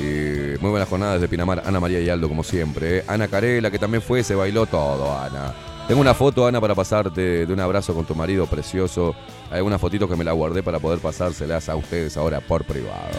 eh, 0.00 0.56
muy 0.58 0.70
buenas 0.70 0.88
jornadas 0.88 1.20
de 1.20 1.28
Pinamar, 1.28 1.62
Ana 1.66 1.80
María 1.80 2.00
y 2.00 2.08
Aldo 2.08 2.30
como 2.30 2.42
siempre. 2.42 2.98
eh. 2.98 3.04
Ana 3.06 3.28
Carela, 3.28 3.70
que 3.70 3.78
también 3.78 4.00
fue, 4.00 4.24
se 4.24 4.34
bailó 4.34 4.64
todo, 4.64 5.14
Ana. 5.14 5.54
Tengo 5.86 6.00
una 6.00 6.14
foto, 6.14 6.46
Ana, 6.46 6.62
para 6.62 6.74
pasarte 6.74 7.44
de 7.44 7.52
un 7.52 7.60
abrazo 7.60 7.92
con 7.92 8.06
tu 8.06 8.14
marido 8.14 8.46
precioso. 8.46 9.14
Hay 9.50 9.60
unas 9.60 9.82
fotitos 9.82 10.08
que 10.08 10.16
me 10.16 10.24
la 10.24 10.32
guardé 10.32 10.62
para 10.62 10.78
poder 10.78 11.00
pasárselas 11.00 11.68
a 11.68 11.76
ustedes 11.76 12.16
ahora 12.16 12.40
por 12.40 12.64
privado. 12.64 13.10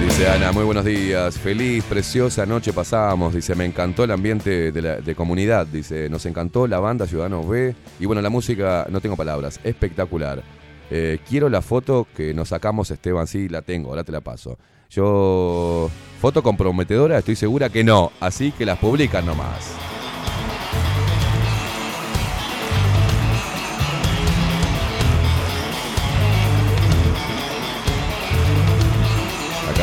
Dice 0.00 0.28
Ana, 0.28 0.52
muy 0.52 0.64
buenos 0.64 0.84
días. 0.84 1.38
Feliz, 1.38 1.82
preciosa 1.84 2.44
noche 2.44 2.72
pasamos. 2.72 3.34
Dice, 3.34 3.54
me 3.54 3.64
encantó 3.64 4.04
el 4.04 4.10
ambiente 4.10 4.70
de, 4.70 5.14
comunidad. 5.14 5.66
Dice, 5.66 6.08
nos 6.10 6.26
encantó 6.26 6.66
la 6.66 6.78
banda 6.80 7.06
Ciudadanos 7.06 7.48
B. 7.48 7.74
Y 7.98 8.04
bueno, 8.04 8.20
la 8.20 8.28
música, 8.28 8.86
no 8.90 9.00
tengo 9.00 9.16
palabras, 9.16 9.58
espectacular. 9.64 10.42
Eh, 10.90 11.18
quiero 11.28 11.48
la 11.48 11.62
foto 11.62 12.06
que 12.14 12.34
nos 12.34 12.50
sacamos, 12.50 12.90
Esteban. 12.90 13.26
Sí, 13.26 13.48
la 13.48 13.62
tengo, 13.62 13.88
ahora 13.88 14.04
te 14.04 14.12
la 14.12 14.20
paso. 14.20 14.58
Yo, 14.90 15.90
foto 16.20 16.42
comprometedora, 16.42 17.18
estoy 17.18 17.34
segura 17.34 17.70
que 17.70 17.82
no. 17.82 18.12
Así 18.20 18.52
que 18.52 18.66
las 18.66 18.78
publican 18.78 19.24
nomás. 19.24 19.85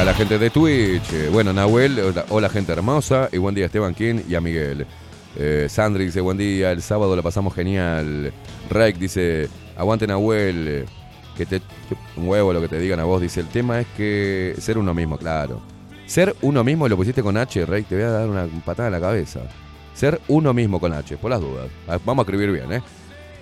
Acá 0.03 0.11
la 0.11 0.17
gente 0.17 0.37
de 0.37 0.49
Twitch. 0.49 1.13
eh, 1.13 1.29
bueno, 1.31 1.53
Nahuel, 1.53 1.97
hola, 2.27 2.49
gente 2.49 2.73
hermosa. 2.73 3.29
Y 3.31 3.37
buen 3.37 3.55
día 3.55 3.67
Esteban 3.67 3.95
King 3.95 4.23
y 4.27 4.35
a 4.35 4.41
Miguel. 4.41 4.85
Eh, 5.37 5.67
Sandri 5.69 6.03
dice 6.03 6.19
buen 6.19 6.37
día, 6.37 6.73
el 6.73 6.81
sábado 6.81 7.15
la 7.15 7.21
pasamos 7.21 7.55
genial. 7.55 8.33
Rake 8.69 8.99
dice, 8.99 9.47
aguante 9.77 10.05
Nahuel, 10.05 10.83
que 11.37 11.45
te 11.45 11.61
un 12.17 12.27
huevo 12.27 12.51
lo 12.51 12.59
que 12.59 12.67
te 12.67 12.79
digan 12.79 12.99
a 12.99 13.05
vos. 13.05 13.21
Dice, 13.21 13.39
el 13.39 13.47
tema 13.47 13.79
es 13.79 13.87
que 13.95 14.55
ser 14.59 14.77
uno 14.77 14.93
mismo, 14.93 15.17
claro. 15.17 15.61
Ser 16.05 16.35
uno 16.41 16.65
mismo, 16.65 16.89
lo 16.89 16.97
pusiste 16.97 17.23
con 17.23 17.37
H, 17.37 17.65
Rake, 17.65 17.85
te 17.87 17.95
voy 17.95 18.03
a 18.03 18.09
dar 18.09 18.27
una 18.27 18.45
patada 18.65 18.89
en 18.89 18.93
la 18.95 18.99
cabeza. 18.99 19.39
Ser 19.93 20.19
uno 20.27 20.53
mismo 20.53 20.81
con 20.81 20.91
H, 20.91 21.15
por 21.15 21.31
las 21.31 21.39
dudas. 21.39 21.69
Ah, 21.87 21.97
Vamos 22.03 22.23
a 22.23 22.29
escribir 22.29 22.51
bien, 22.51 22.73
¿eh? 22.73 22.81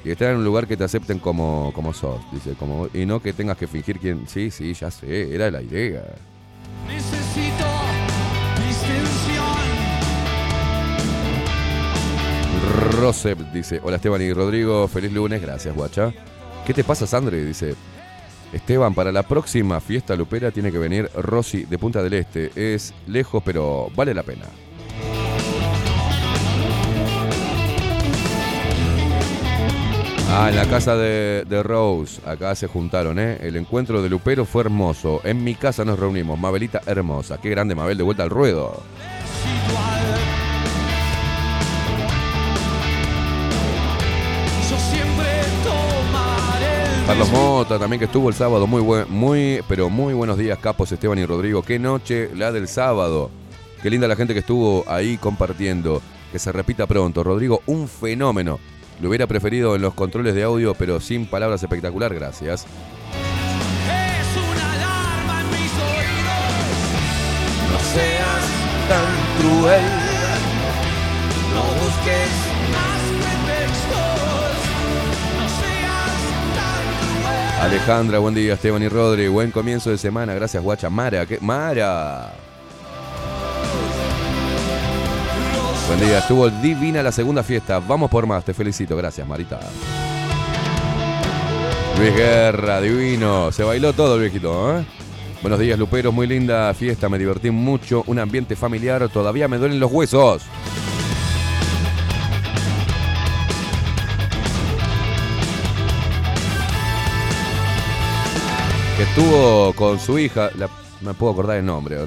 Y 0.05 0.11
estar 0.11 0.29
en 0.29 0.37
un 0.37 0.45
lugar 0.45 0.67
que 0.67 0.77
te 0.77 0.83
acepten 0.83 1.17
como, 1.17 1.71
como 1.73 1.91
sos, 1.91 2.21
dice, 2.31 2.53
como, 2.53 2.87
y 2.93 3.07
no 3.07 3.19
que 3.19 3.33
tengas 3.33 3.57
que 3.57 3.65
fingir 3.65 3.97
quién. 3.97 4.27
Sí, 4.27 4.51
sí, 4.51 4.75
ya 4.75 4.91
sé, 4.91 5.33
era 5.33 5.49
la 5.49 5.63
idea. 5.63 6.03
Necesito. 6.87 7.65
Rosep 13.01 13.39
dice, 13.51 13.79
hola 13.83 13.95
Esteban 13.95 14.21
y 14.21 14.31
Rodrigo, 14.31 14.87
feliz 14.87 15.11
lunes, 15.11 15.41
gracias 15.41 15.75
guacha. 15.75 16.13
¿Qué 16.65 16.73
te 16.73 16.83
pasa 16.83 17.07
Sandre? 17.07 17.43
Dice, 17.43 17.75
Esteban, 18.53 18.93
para 18.93 19.11
la 19.11 19.23
próxima 19.23 19.79
fiesta 19.81 20.15
lupera 20.15 20.51
tiene 20.51 20.71
que 20.71 20.77
venir 20.77 21.09
Rosy 21.15 21.63
de 21.63 21.77
Punta 21.77 22.03
del 22.03 22.13
Este. 22.13 22.51
Es 22.55 22.93
lejos, 23.07 23.41
pero 23.43 23.89
vale 23.95 24.13
la 24.13 24.23
pena. 24.23 24.45
Ah, 30.33 30.47
en 30.49 30.55
la 30.55 30.65
casa 30.65 30.95
de, 30.95 31.43
de 31.43 31.61
Rose, 31.61 32.21
acá 32.25 32.55
se 32.55 32.65
juntaron, 32.67 33.19
¿eh? 33.19 33.37
El 33.41 33.57
encuentro 33.57 34.01
de 34.01 34.07
Lupero 34.07 34.45
fue 34.45 34.61
hermoso. 34.63 35.19
En 35.25 35.43
mi 35.43 35.55
casa 35.55 35.83
nos 35.83 35.99
reunimos. 35.99 36.39
Mabelita 36.39 36.81
hermosa. 36.85 37.37
Qué 37.41 37.49
grande 37.49 37.75
Mabel, 37.75 37.97
de 37.97 38.03
vuelta 38.03 38.23
al 38.23 38.29
ruedo. 38.29 38.81
Carlos 47.05 47.31
Mota 47.31 47.77
también 47.77 47.99
que 47.99 48.05
estuvo 48.05 48.29
el 48.29 48.35
sábado. 48.35 48.65
Muy 48.67 49.05
muy, 49.09 49.61
pero 49.67 49.89
muy 49.89 50.13
buenos 50.13 50.37
días, 50.37 50.57
Capos, 50.59 50.93
Esteban 50.93 51.19
y 51.19 51.25
Rodrigo. 51.25 51.61
Qué 51.61 51.77
noche 51.77 52.29
la 52.33 52.53
del 52.53 52.69
sábado. 52.69 53.29
Qué 53.83 53.89
linda 53.89 54.07
la 54.07 54.15
gente 54.15 54.33
que 54.33 54.39
estuvo 54.39 54.85
ahí 54.87 55.17
compartiendo. 55.17 56.01
Que 56.31 56.39
se 56.39 56.53
repita 56.53 56.87
pronto. 56.87 57.21
Rodrigo, 57.21 57.61
un 57.65 57.89
fenómeno. 57.89 58.59
Lo 59.01 59.09
hubiera 59.09 59.25
preferido 59.25 59.75
en 59.75 59.81
los 59.81 59.95
controles 59.95 60.35
de 60.35 60.43
audio, 60.43 60.75
pero 60.75 60.99
sin 60.99 61.25
palabras 61.25 61.63
espectacular, 61.63 62.13
gracias. 62.13 62.61
Es 62.61 64.27
una 64.37 64.73
alarma 64.73 65.41
en 65.41 65.47
mis 65.49 65.73
oídos. 65.73 66.61
No 67.71 67.79
seas 67.93 68.45
tan 68.87 69.09
cruel. 69.39 69.81
No 71.51 71.63
busques 71.81 72.31
más 72.71 73.01
pretextos. 73.17 74.53
No 75.39 75.45
seas 75.49 76.13
tan 76.55 76.83
cruel. 77.23 77.71
Alejandra, 77.71 78.19
buen 78.19 78.35
día, 78.35 78.53
Esteban 78.53 78.83
y 78.83 78.87
Rodri. 78.87 79.27
Buen 79.29 79.49
comienzo 79.49 79.89
de 79.89 79.97
semana. 79.97 80.35
Gracias, 80.35 80.61
guacha. 80.61 80.91
Mara, 80.91 81.25
¿qué? 81.25 81.39
Mara. 81.41 82.33
Buen 85.91 85.99
día, 86.07 86.19
estuvo 86.19 86.49
divina 86.49 87.03
la 87.03 87.11
segunda 87.11 87.43
fiesta. 87.43 87.79
Vamos 87.79 88.09
por 88.09 88.25
más, 88.25 88.45
te 88.45 88.53
felicito. 88.53 88.95
Gracias, 88.95 89.27
Marita. 89.27 89.59
Luis 91.97 92.15
Guerra, 92.15 92.79
divino. 92.79 93.51
Se 93.51 93.63
bailó 93.63 93.91
todo 93.91 94.15
el 94.15 94.21
viejito, 94.21 94.77
¿eh? 94.79 94.85
Buenos 95.41 95.59
días, 95.59 95.77
Luperos. 95.77 96.13
Muy 96.13 96.27
linda 96.27 96.73
fiesta, 96.73 97.09
me 97.09 97.19
divertí 97.19 97.51
mucho. 97.51 98.03
Un 98.07 98.19
ambiente 98.19 98.55
familiar. 98.55 99.09
Todavía 99.09 99.49
me 99.49 99.57
duelen 99.57 99.81
los 99.81 99.91
huesos. 99.91 100.43
Que 108.97 109.03
estuvo 109.03 109.73
con 109.73 109.99
su 109.99 110.19
hija. 110.19 110.49
la- 110.57 110.69
me 111.01 111.13
puedo 111.13 111.31
acordar 111.33 111.57
el 111.57 111.65
nombre. 111.65 111.97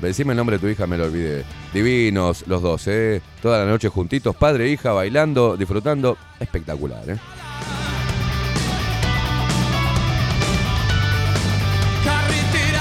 Decime 0.00 0.32
el 0.32 0.38
nombre 0.38 0.56
de 0.56 0.60
tu 0.60 0.68
hija, 0.68 0.86
me 0.86 0.96
lo 0.96 1.04
olvidé. 1.04 1.44
Divinos 1.74 2.44
los 2.46 2.62
dos, 2.62 2.86
¿eh? 2.88 3.20
Toda 3.42 3.58
la 3.58 3.70
noche 3.70 3.88
juntitos, 3.88 4.34
padre 4.34 4.66
e 4.66 4.68
hija, 4.70 4.92
bailando, 4.92 5.56
disfrutando. 5.56 6.16
Espectacular, 6.38 7.08
¿eh? 7.08 7.18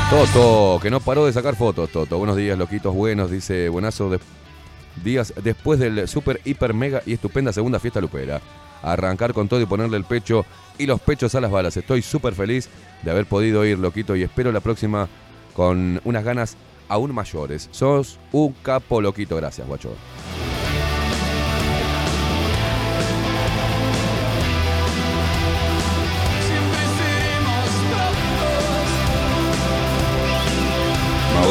Toto, 0.09 0.79
que 0.81 0.89
no 0.89 1.01
paró 1.01 1.25
de 1.25 1.33
sacar 1.33 1.55
fotos, 1.55 1.89
Toto. 1.91 2.17
Buenos 2.17 2.35
días, 2.35 2.57
loquitos 2.57 2.95
buenos, 2.95 3.29
dice 3.29 3.69
buenazo 3.69 4.09
de 4.09 4.19
días 5.03 5.33
después 5.43 5.79
del 5.79 6.07
super, 6.07 6.41
hiper, 6.45 6.73
mega 6.73 7.03
y 7.05 7.13
estupenda 7.13 7.53
segunda 7.53 7.79
fiesta 7.79 8.01
lupera. 8.01 8.41
Arrancar 8.81 9.33
con 9.33 9.47
todo 9.47 9.61
y 9.61 9.65
ponerle 9.65 9.97
el 9.97 10.05
pecho 10.05 10.45
y 10.77 10.87
los 10.87 10.99
pechos 11.01 11.35
a 11.35 11.41
las 11.41 11.51
balas. 11.51 11.77
Estoy 11.77 12.01
súper 12.01 12.33
feliz 12.33 12.69
de 13.03 13.11
haber 13.11 13.25
podido 13.25 13.63
ir, 13.65 13.77
loquito, 13.77 14.15
y 14.15 14.23
espero 14.23 14.51
la 14.51 14.61
próxima 14.61 15.07
con 15.53 16.01
unas 16.05 16.23
ganas 16.23 16.57
aún 16.89 17.13
mayores. 17.13 17.69
Sos 17.71 18.19
un 18.31 18.53
capo, 18.61 19.01
loquito. 19.01 19.35
Gracias, 19.37 19.67
guacho. 19.67 19.91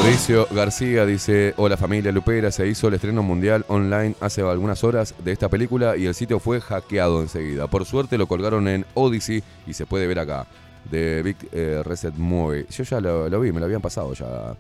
Mauricio 0.01 0.47
García 0.51 1.05
dice, 1.07 1.55
hola 1.57 1.77
familia 1.77 2.13
Lupera, 2.13 2.53
se 2.53 2.67
hizo 2.69 2.89
el 2.89 2.95
estreno 2.95 3.23
mundial 3.23 3.65
online 3.69 4.15
hace 4.21 4.43
algunas 4.43 4.85
horas 4.85 5.15
de 5.25 5.33
esta 5.33 5.49
película 5.49 5.97
y 5.97 6.07
el 6.07 6.15
sitio 6.15 6.39
fue 6.39 6.61
hackeado 6.61 7.21
enseguida. 7.21 7.67
Por 7.67 7.85
suerte 7.85 8.17
lo 8.17 8.27
colgaron 8.27 8.69
en 8.69 8.87
Odyssey 8.95 9.43
y 9.67 9.73
se 9.73 9.87
puede 9.87 10.07
ver 10.07 10.21
acá, 10.21 10.47
de 10.91 11.23
Big 11.23 11.37
eh, 11.53 11.83
Reset 11.85 12.15
Movie. 12.15 12.67
Yo 12.71 12.85
ya 12.85 13.01
lo, 13.01 13.29
lo 13.29 13.41
vi, 13.41 13.51
me 13.51 13.61
lo 13.61 13.67
habían 13.67 13.81
pasado 13.81 14.15
ya, 14.15 14.55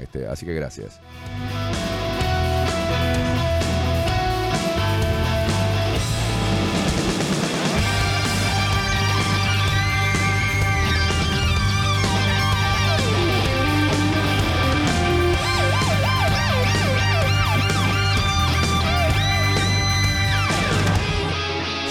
este, 0.00 0.26
así 0.26 0.46
que 0.46 0.54
gracias. 0.54 1.00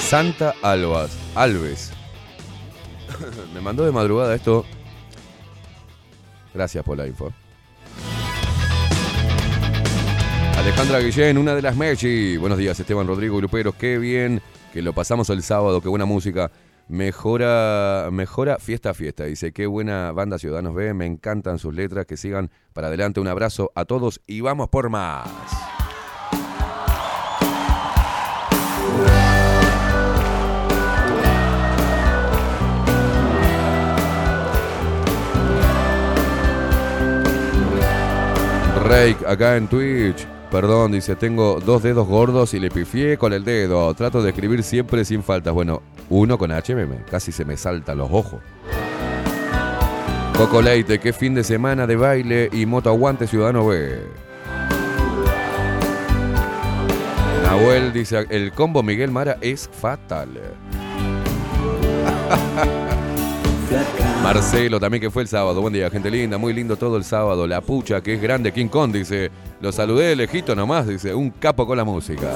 Santa 0.09 0.55
Albas, 0.63 1.15
Alves. 1.35 1.91
Me 3.53 3.61
mandó 3.61 3.85
de 3.85 3.91
madrugada 3.91 4.33
esto. 4.33 4.65
Gracias 6.51 6.83
por 6.83 6.97
la 6.97 7.05
info. 7.05 7.31
Alejandra 10.59 10.99
Guillén, 10.99 11.37
una 11.37 11.55
de 11.55 11.61
las 11.61 11.77
Mechi. 11.77 12.35
Buenos 12.35 12.57
días, 12.57 12.77
Esteban 12.77 13.07
Rodrigo 13.07 13.37
y 13.39 13.41
Luperos. 13.41 13.75
Qué 13.75 13.97
bien 13.97 14.41
que 14.73 14.81
lo 14.81 14.91
pasamos 14.91 15.29
el 15.29 15.41
sábado, 15.41 15.79
qué 15.79 15.87
buena 15.87 16.03
música. 16.03 16.51
Mejora, 16.89 18.09
mejora 18.11 18.59
fiesta 18.59 18.89
a 18.89 18.93
fiesta. 18.93 19.23
Dice, 19.23 19.53
qué 19.53 19.67
buena 19.67 20.11
banda 20.11 20.37
Ciudadanos 20.37 20.75
B. 20.75 20.93
Me 20.93 21.05
encantan 21.05 21.59
sus 21.59 21.73
letras. 21.73 22.05
Que 22.05 22.17
sigan 22.17 22.51
para 22.73 22.87
adelante. 22.87 23.21
Un 23.21 23.29
abrazo 23.29 23.71
a 23.73 23.85
todos 23.85 24.19
y 24.27 24.41
vamos 24.41 24.67
por 24.67 24.89
más. 24.89 25.29
Rake 38.83 39.25
acá 39.25 39.55
en 39.55 39.67
Twitch. 39.69 40.27
Perdón, 40.51 40.93
dice, 40.93 41.15
tengo 41.15 41.59
dos 41.59 41.83
dedos 41.83 42.07
gordos 42.07 42.55
y 42.55 42.59
le 42.59 42.71
pifié 42.71 43.17
con 43.17 43.33
el 43.33 43.43
dedo. 43.43 43.93
Trato 43.93 44.23
de 44.23 44.29
escribir 44.31 44.63
siempre 44.63 45.05
sin 45.05 45.21
faltas. 45.21 45.53
Bueno, 45.53 45.83
uno 46.09 46.39
con 46.39 46.51
HMM. 46.51 47.05
Casi 47.09 47.31
se 47.31 47.45
me 47.45 47.55
saltan 47.55 47.99
los 47.99 48.09
ojos. 48.11 48.41
Coco 50.35 50.61
Leite, 50.61 50.99
qué 50.99 51.13
fin 51.13 51.35
de 51.35 51.43
semana 51.43 51.85
de 51.85 51.95
baile 51.97 52.49
y 52.51 52.65
moto 52.65 52.89
aguante 52.89 53.27
Ciudadano 53.27 53.67
B. 53.67 53.99
Nahuel 57.43 57.93
dice, 57.93 58.25
el 58.29 58.51
combo 58.51 58.81
Miguel 58.81 59.11
Mara 59.11 59.37
es 59.41 59.69
fatal. 59.69 60.29
Marcelo 64.23 64.79
también 64.79 65.01
que 65.01 65.09
fue 65.09 65.23
el 65.23 65.27
sábado. 65.27 65.61
Buen 65.61 65.73
día, 65.73 65.89
gente 65.89 66.11
linda. 66.11 66.37
Muy 66.37 66.53
lindo 66.53 66.75
todo 66.77 66.97
el 66.97 67.03
sábado. 67.03 67.47
La 67.47 67.61
pucha, 67.61 68.01
que 68.01 68.15
es 68.15 68.21
grande. 68.21 68.51
King 68.51 68.67
Kong 68.67 68.91
dice. 68.91 69.31
Lo 69.61 69.71
saludé 69.71 70.15
lejito 70.15 70.55
nomás. 70.55 70.87
Dice. 70.87 71.13
Un 71.13 71.31
capo 71.31 71.65
con 71.65 71.77
la 71.77 71.83
música. 71.83 72.27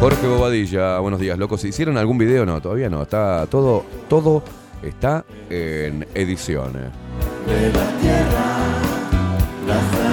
Jorge 0.00 0.26
Bobadilla, 0.26 0.98
buenos 0.98 1.18
días, 1.18 1.38
locos. 1.38 1.64
¿Hicieron 1.64 1.96
algún 1.96 2.18
video? 2.18 2.44
No, 2.44 2.60
todavía 2.60 2.90
no. 2.90 3.02
Está 3.02 3.46
todo, 3.46 3.84
todo 4.08 4.42
está 4.82 5.24
en 5.48 6.06
edición. 6.14 6.72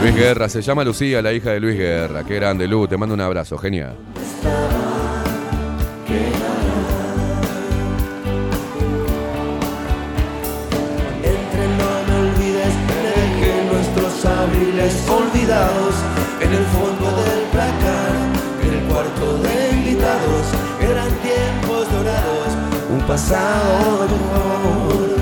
Luis 0.02 0.16
Guerra, 0.16 0.50
se 0.50 0.62
llama 0.62 0.84
Lucía, 0.84 1.22
la 1.22 1.34
hija 1.34 1.52
de 1.52 1.60
Luis 1.60 1.78
Guerra. 1.78 2.24
Qué 2.24 2.36
grande, 2.36 2.68
Lu, 2.68 2.88
te 2.88 2.98
mando 2.98 3.14
un 3.14 3.22
abrazo, 3.22 3.58
genial. 3.58 3.96
Entre 11.24 11.68
no 11.78 11.90
me 12.08 12.14
olvides, 12.30 12.74
dejé 12.88 13.54
nuestros 13.72 14.26
abriles 14.26 14.94
olvidados 15.10 15.96
en 16.42 16.54
el 16.54 16.66
fondo 16.66 17.08
del 17.24 17.42
placar, 17.52 18.14
en 18.64 18.74
el 18.74 18.84
cuarto 18.92 19.38
de 19.40 19.54
invitados. 19.72 20.46
Eran 20.82 21.10
tiempos 21.22 21.92
dorados, 21.92 22.50
un 22.92 23.02
pasado 23.08 24.08
mejor. 24.08 25.14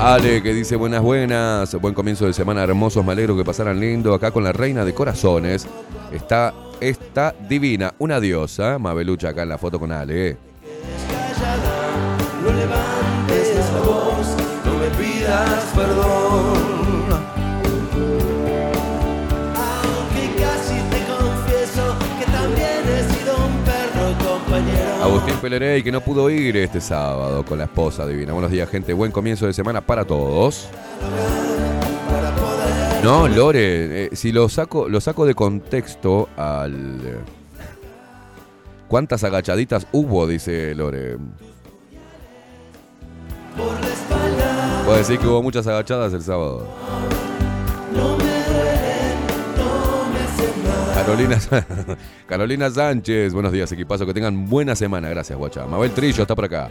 Ale 0.00 0.42
que 0.42 0.52
dice 0.52 0.76
buenas 0.76 1.00
buenas, 1.00 1.74
buen 1.80 1.94
comienzo 1.94 2.26
de 2.26 2.32
semana 2.32 2.64
hermosos, 2.64 3.04
me 3.04 3.12
alegro 3.12 3.36
que 3.36 3.44
pasaran 3.44 3.78
lindo 3.78 4.14
acá 4.14 4.32
con 4.32 4.42
la 4.42 4.52
reina 4.52 4.84
de 4.84 4.94
corazones. 4.94 5.68
Está, 6.12 6.52
está 6.80 7.34
divina, 7.48 7.94
una 7.98 8.20
diosa, 8.20 8.78
Mabelucha 8.78 9.30
acá 9.30 9.42
en 9.42 9.48
la 9.48 9.58
foto 9.58 9.78
con 9.78 9.92
Ale. 9.92 10.28
eh. 10.30 10.36
No 12.42 12.52
levantes 12.52 13.72
la 13.72 13.80
voz, 13.80 14.36
no 14.64 14.78
me 14.78 14.88
pidas 14.96 15.64
perdón. 15.74 16.72
Agustín 25.02 25.34
Pelerey 25.40 25.82
que 25.82 25.90
no 25.90 26.00
pudo 26.00 26.30
ir 26.30 26.56
este 26.56 26.80
sábado 26.80 27.44
con 27.44 27.58
la 27.58 27.64
esposa 27.64 28.06
divina. 28.06 28.32
Buenos 28.32 28.50
días 28.50 28.68
gente, 28.68 28.92
buen 28.92 29.10
comienzo 29.10 29.46
de 29.46 29.52
semana 29.52 29.80
para 29.80 30.04
todos. 30.04 30.68
No, 33.02 33.26
Lore, 33.26 34.04
eh, 34.04 34.10
si 34.12 34.30
lo 34.30 34.48
saco, 34.48 34.88
lo 34.88 35.00
saco 35.00 35.26
de 35.26 35.34
contexto 35.34 36.28
al... 36.36 37.00
eh, 37.04 37.18
¿Cuántas 38.86 39.24
agachaditas 39.24 39.86
hubo? 39.92 40.26
Dice 40.26 40.74
Lore. 40.74 41.16
Puedo 44.84 44.98
decir 44.98 45.18
que 45.18 45.26
hubo 45.26 45.42
muchas 45.42 45.66
agachadas 45.66 46.12
el 46.12 46.22
sábado. 46.22 46.68
Carolina, 50.94 51.38
Carolina 52.28 52.70
Sánchez, 52.70 53.32
buenos 53.32 53.50
días 53.50 53.72
equipazo, 53.72 54.06
que 54.06 54.14
tengan 54.14 54.48
buena 54.48 54.76
semana, 54.76 55.08
gracias 55.08 55.36
guacha. 55.36 55.66
Mabel 55.66 55.90
Trillo 55.90 56.22
está 56.22 56.36
por 56.36 56.44
acá. 56.44 56.68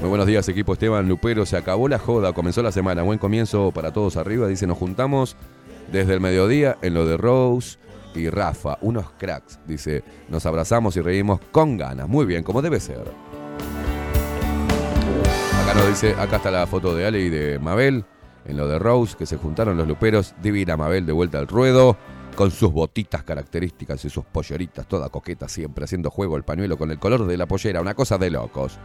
Muy 0.00 0.08
buenos 0.08 0.26
días 0.26 0.48
equipo 0.48 0.72
Esteban 0.72 1.06
Lupero, 1.08 1.44
se 1.44 1.58
acabó 1.58 1.86
la 1.86 1.98
joda, 1.98 2.32
comenzó 2.32 2.62
la 2.62 2.72
semana, 2.72 3.02
buen 3.02 3.18
comienzo 3.18 3.70
para 3.70 3.92
todos 3.92 4.16
arriba, 4.16 4.48
dice 4.48 4.66
nos 4.66 4.78
juntamos 4.78 5.36
desde 5.92 6.14
el 6.14 6.20
mediodía 6.20 6.78
en 6.80 6.94
lo 6.94 7.04
de 7.04 7.18
Rose 7.18 7.78
y 8.14 8.30
Rafa, 8.30 8.78
unos 8.80 9.10
cracks, 9.18 9.58
dice. 9.66 10.02
Nos 10.28 10.46
abrazamos 10.46 10.96
y 10.96 11.02
reímos 11.02 11.40
con 11.52 11.76
ganas, 11.76 12.08
muy 12.08 12.24
bien, 12.24 12.42
como 12.42 12.62
debe 12.62 12.80
ser. 12.80 13.04
Acá 15.62 15.74
nos 15.74 15.88
dice, 15.88 16.14
acá 16.18 16.36
está 16.36 16.50
la 16.50 16.66
foto 16.66 16.94
de 16.94 17.06
Ale 17.06 17.20
y 17.20 17.28
de 17.28 17.58
Mabel, 17.58 18.04
en 18.46 18.56
lo 18.56 18.68
de 18.68 18.78
Rose, 18.78 19.16
que 19.18 19.26
se 19.26 19.36
juntaron 19.36 19.76
los 19.76 19.86
luperos, 19.86 20.34
divina 20.42 20.78
Mabel 20.78 21.04
de 21.04 21.12
vuelta 21.12 21.38
al 21.38 21.46
ruedo, 21.46 21.96
con 22.36 22.50
sus 22.50 22.72
botitas 22.72 23.22
características 23.22 24.04
y 24.04 24.10
sus 24.10 24.24
polleritas, 24.24 24.88
toda 24.88 25.10
coqueta 25.10 25.46
siempre, 25.48 25.84
haciendo 25.84 26.10
juego 26.10 26.36
el 26.36 26.42
pañuelo 26.42 26.78
con 26.78 26.90
el 26.90 26.98
color 26.98 27.26
de 27.26 27.36
la 27.36 27.46
pollera, 27.46 27.80
una 27.80 27.94
cosa 27.94 28.16
de 28.16 28.30
locos. 28.30 28.78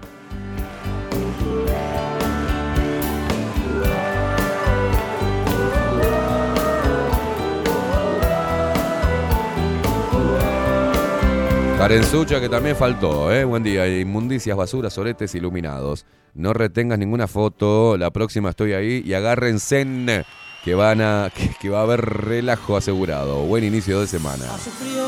Karenzucha 11.87 12.41
que 12.41 12.49
también 12.49 12.75
faltó, 12.75 13.31
¿eh? 13.31 13.43
Buen 13.43 13.61
día. 13.61 13.87
Inmundicias, 13.87 14.57
basuras, 14.57 14.91
soretes 14.91 15.35
iluminados. 15.35 16.07
No 16.33 16.51
retengas 16.51 16.97
ninguna 16.97 17.27
foto. 17.27 17.95
La 17.95 18.09
próxima 18.09 18.49
estoy 18.49 18.73
ahí 18.73 19.03
y 19.05 19.13
agárrense 19.13 20.25
que 20.63 20.73
van 20.73 21.01
a 21.01 21.31
que, 21.35 21.51
que 21.61 21.69
va 21.69 21.81
a 21.81 21.83
haber 21.83 22.01
relajo 22.01 22.75
asegurado. 22.75 23.41
Buen 23.41 23.63
inicio 23.63 24.01
de 24.01 24.07
semana. 24.07 24.45
Hace 24.51 24.71
frío, 24.71 25.05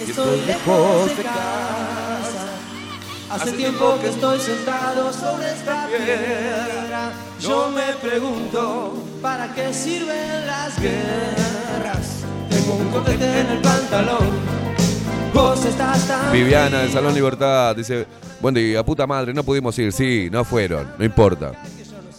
estoy 0.00 0.46
lejos 0.46 1.16
de 1.16 1.22
casa. 1.24 2.54
Hace 3.28 3.50
tiempo 3.56 3.98
que 4.00 4.10
estoy 4.10 4.38
sentado 4.38 5.12
sobre 5.12 5.50
esta 5.50 5.88
piedra. 5.88 7.10
Yo 7.40 7.68
me 7.72 8.08
pregunto, 8.08 8.94
¿para 9.20 9.52
qué 9.56 9.74
sirven 9.74 10.46
las 10.46 10.80
guerras? 10.80 12.24
Tengo 12.48 12.74
un 12.74 12.90
copete 12.92 13.40
en 13.40 13.46
el 13.48 13.58
pantalón. 13.60 14.75
Vos 15.36 15.64
estás 15.66 16.08
tan 16.08 16.32
Viviana 16.32 16.78
del 16.80 16.90
Salón 16.90 17.14
Libertad 17.14 17.76
dice, 17.76 18.06
buen 18.40 18.54
día, 18.54 18.82
puta 18.84 19.06
madre, 19.06 19.32
no 19.34 19.44
pudimos 19.44 19.78
ir. 19.78 19.92
Sí, 19.92 20.28
no 20.32 20.44
fueron, 20.44 20.88
no 20.98 21.04
importa. 21.04 21.52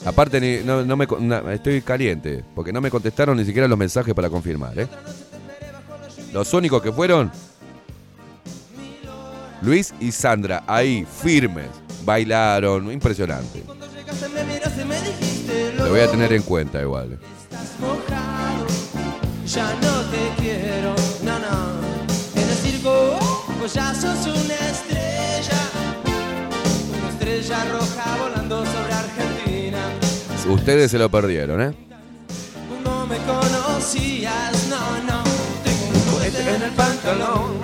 Aparte, 0.06 0.40
ni- 0.40 0.64
no, 0.64 0.84
no 0.86 0.96
me, 0.96 1.08
na- 1.20 1.52
estoy 1.54 1.82
caliente, 1.82 2.46
porque 2.56 2.72
no 2.72 2.80
me 2.80 2.90
contestaron 2.92 3.36
ni 3.36 3.44
siquiera 3.44 3.68
los 3.68 3.78
mensajes 3.78 4.14
para 4.14 4.30
confirmar. 4.30 4.78
¿eh? 4.80 4.88
Los 6.32 6.54
únicos 6.54 6.82
que 6.82 6.92
fueron, 6.92 7.32
Luis 9.64 9.94
y 10.00 10.12
Sandra, 10.12 10.64
ahí, 10.68 11.06
firmes, 11.24 11.68
bailaron, 12.06 12.92
impresionante. 12.92 13.64
Y 13.64 13.66
Lo 15.80 15.90
voy 15.90 16.02
a 16.02 16.12
tener 16.12 16.32
en 16.34 16.44
cuenta 16.44 16.80
igual. 16.82 17.18
estás 17.42 17.80
mojado, 17.80 18.68
ya 19.46 19.74
no 19.82 20.02
te 20.12 20.30
quiero, 20.42 20.94
ya 23.74 23.94
sos 23.94 24.26
una 24.26 24.56
estrella, 24.70 25.60
una 26.98 27.10
estrella 27.10 27.66
roja 27.66 28.18
volando 28.18 28.66
sobre 28.66 28.94
Argentina. 28.94 29.80
Ustedes 30.50 30.92
se 30.92 30.98
lo 30.98 31.10
perdieron, 31.10 31.62
¿eh? 31.62 31.76
No 32.84 33.06
me 33.06 33.18
conocías, 33.18 34.68
no, 34.70 34.80
no. 35.04 35.24
Tengo 35.64 35.88
un 35.94 36.14
cohete 36.14 36.56
en 36.56 36.62
el 36.62 36.72
pantalón, 36.72 37.58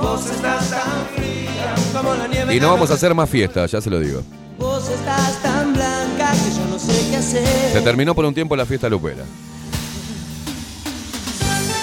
vos 0.00 0.26
estás 0.26 0.70
tan 0.70 1.06
fría 1.14 1.74
como 1.92 2.14
la 2.14 2.26
nieve. 2.26 2.56
Y 2.56 2.60
no 2.60 2.70
vamos 2.70 2.90
a 2.90 2.94
hacer 2.94 3.14
más 3.14 3.28
fiestas, 3.28 3.70
ya 3.70 3.80
se 3.80 3.90
lo 3.90 4.00
digo. 4.00 4.22
Vos 4.58 4.88
estás 4.88 5.42
tan 5.42 5.74
blanca 5.74 6.32
que 6.32 6.56
yo 6.56 6.64
no 6.70 6.78
sé 6.78 7.10
qué 7.10 7.16
hacer. 7.16 7.72
Se 7.72 7.80
terminó 7.82 8.14
por 8.14 8.24
un 8.24 8.32
tiempo 8.34 8.56
la 8.56 8.64
fiesta 8.64 8.88
lupera. 8.88 9.24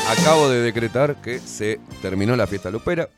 Acabo 0.09 0.49
de 0.49 0.61
decretar 0.61 1.21
que 1.21 1.39
se 1.39 1.79
terminó 2.01 2.35
la 2.35 2.47
fiesta 2.47 2.71
lupera. 2.71 3.09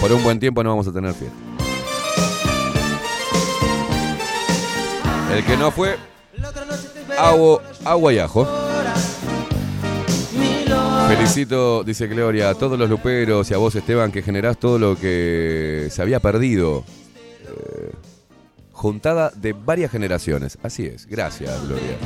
Por 0.00 0.12
un 0.12 0.22
buen 0.22 0.40
tiempo 0.40 0.62
no 0.62 0.70
vamos 0.70 0.88
a 0.88 0.92
tener 0.92 1.12
fiesta. 1.12 1.36
El 5.34 5.44
que 5.44 5.56
no 5.56 5.70
fue, 5.70 5.96
agua, 7.18 7.62
agua 7.84 8.12
y 8.12 8.18
ajo. 8.18 8.48
Felicito, 11.08 11.84
dice 11.84 12.06
Gloria, 12.06 12.50
a 12.50 12.54
todos 12.54 12.78
los 12.78 12.88
luperos 12.88 13.50
y 13.50 13.54
a 13.54 13.58
vos, 13.58 13.74
Esteban, 13.74 14.12
que 14.12 14.22
generás 14.22 14.58
todo 14.58 14.78
lo 14.78 14.96
que 14.96 15.88
se 15.90 16.02
había 16.02 16.20
perdido. 16.20 16.84
Eh, 17.44 17.92
juntada 18.72 19.30
de 19.34 19.52
varias 19.52 19.90
generaciones. 19.90 20.56
Así 20.62 20.86
es. 20.86 21.06
Gracias, 21.06 21.62
Gloria. 21.66 21.98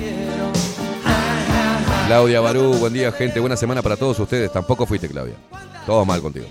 Claudia 2.06 2.40
Barú, 2.40 2.74
buen 2.74 2.92
día, 2.92 3.12
gente. 3.12 3.40
Buena 3.40 3.56
semana 3.56 3.80
para 3.82 3.96
todos 3.96 4.18
ustedes. 4.18 4.52
Tampoco 4.52 4.84
fuiste, 4.84 5.08
Claudia. 5.08 5.34
Todo 5.86 6.04
mal 6.04 6.20
contigo. 6.20 6.46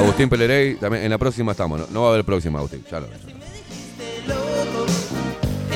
Agustín 0.00 0.30
Pelerey, 0.30 0.76
también 0.76 1.04
en 1.04 1.10
la 1.10 1.18
próxima 1.18 1.52
estamos. 1.52 1.90
No, 1.90 2.02
va 2.02 2.08
a 2.08 2.10
haber 2.12 2.24
próxima, 2.24 2.58
Agustín. 2.58 2.82
Ya 2.90 3.00
lo 3.00 3.08
ves. 3.08 3.18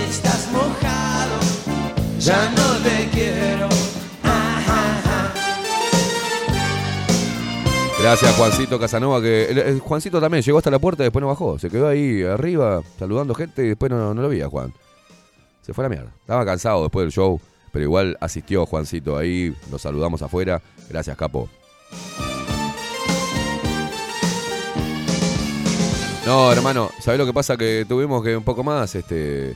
Estás 0.09 0.51
mojado, 0.51 1.41
ya 2.19 2.51
no 2.53 2.77
te 2.83 3.09
quiero. 3.13 3.69
Gracias 8.01 8.37
Juancito 8.37 8.79
Casanova, 8.79 9.23
que 9.23 9.81
Juancito 9.83 10.21
también 10.21 10.43
llegó 10.43 10.59
hasta 10.59 10.71
la 10.71 10.79
puerta 10.79 11.03
y 11.03 11.05
después 11.05 11.23
no 11.23 11.29
bajó. 11.29 11.59
Se 11.59 11.71
quedó 11.71 11.89
ahí 11.89 12.23
arriba 12.23 12.83
saludando 12.99 13.35
gente 13.35 13.65
y 13.65 13.69
después 13.69 13.91
no, 13.91 14.13
no 14.13 14.23
lo 14.23 14.29
vi 14.29 14.43
Juan. 14.43 14.75
Se 15.63 15.73
fue 15.73 15.85
a 15.85 15.89
la 15.89 15.95
mierda. 15.95 16.13
Estaba 16.21 16.45
cansado 16.45 16.83
después 16.83 17.05
del 17.05 17.13
show, 17.13 17.41
pero 17.73 17.83
igual 17.83 18.19
asistió 18.21 18.67
Juancito 18.67 19.17
ahí. 19.17 19.55
Lo 19.71 19.79
saludamos 19.79 20.21
afuera. 20.21 20.61
Gracias, 20.91 21.17
capo. 21.17 21.49
No, 26.27 26.51
hermano, 26.51 26.91
¿sabés 27.01 27.19
lo 27.19 27.27
que 27.27 27.35
pasa? 27.35 27.57
Que 27.57 27.85
tuvimos 27.87 28.23
que 28.23 28.35
un 28.37 28.45
poco 28.45 28.65
más 28.65 28.95
este, 28.95 29.55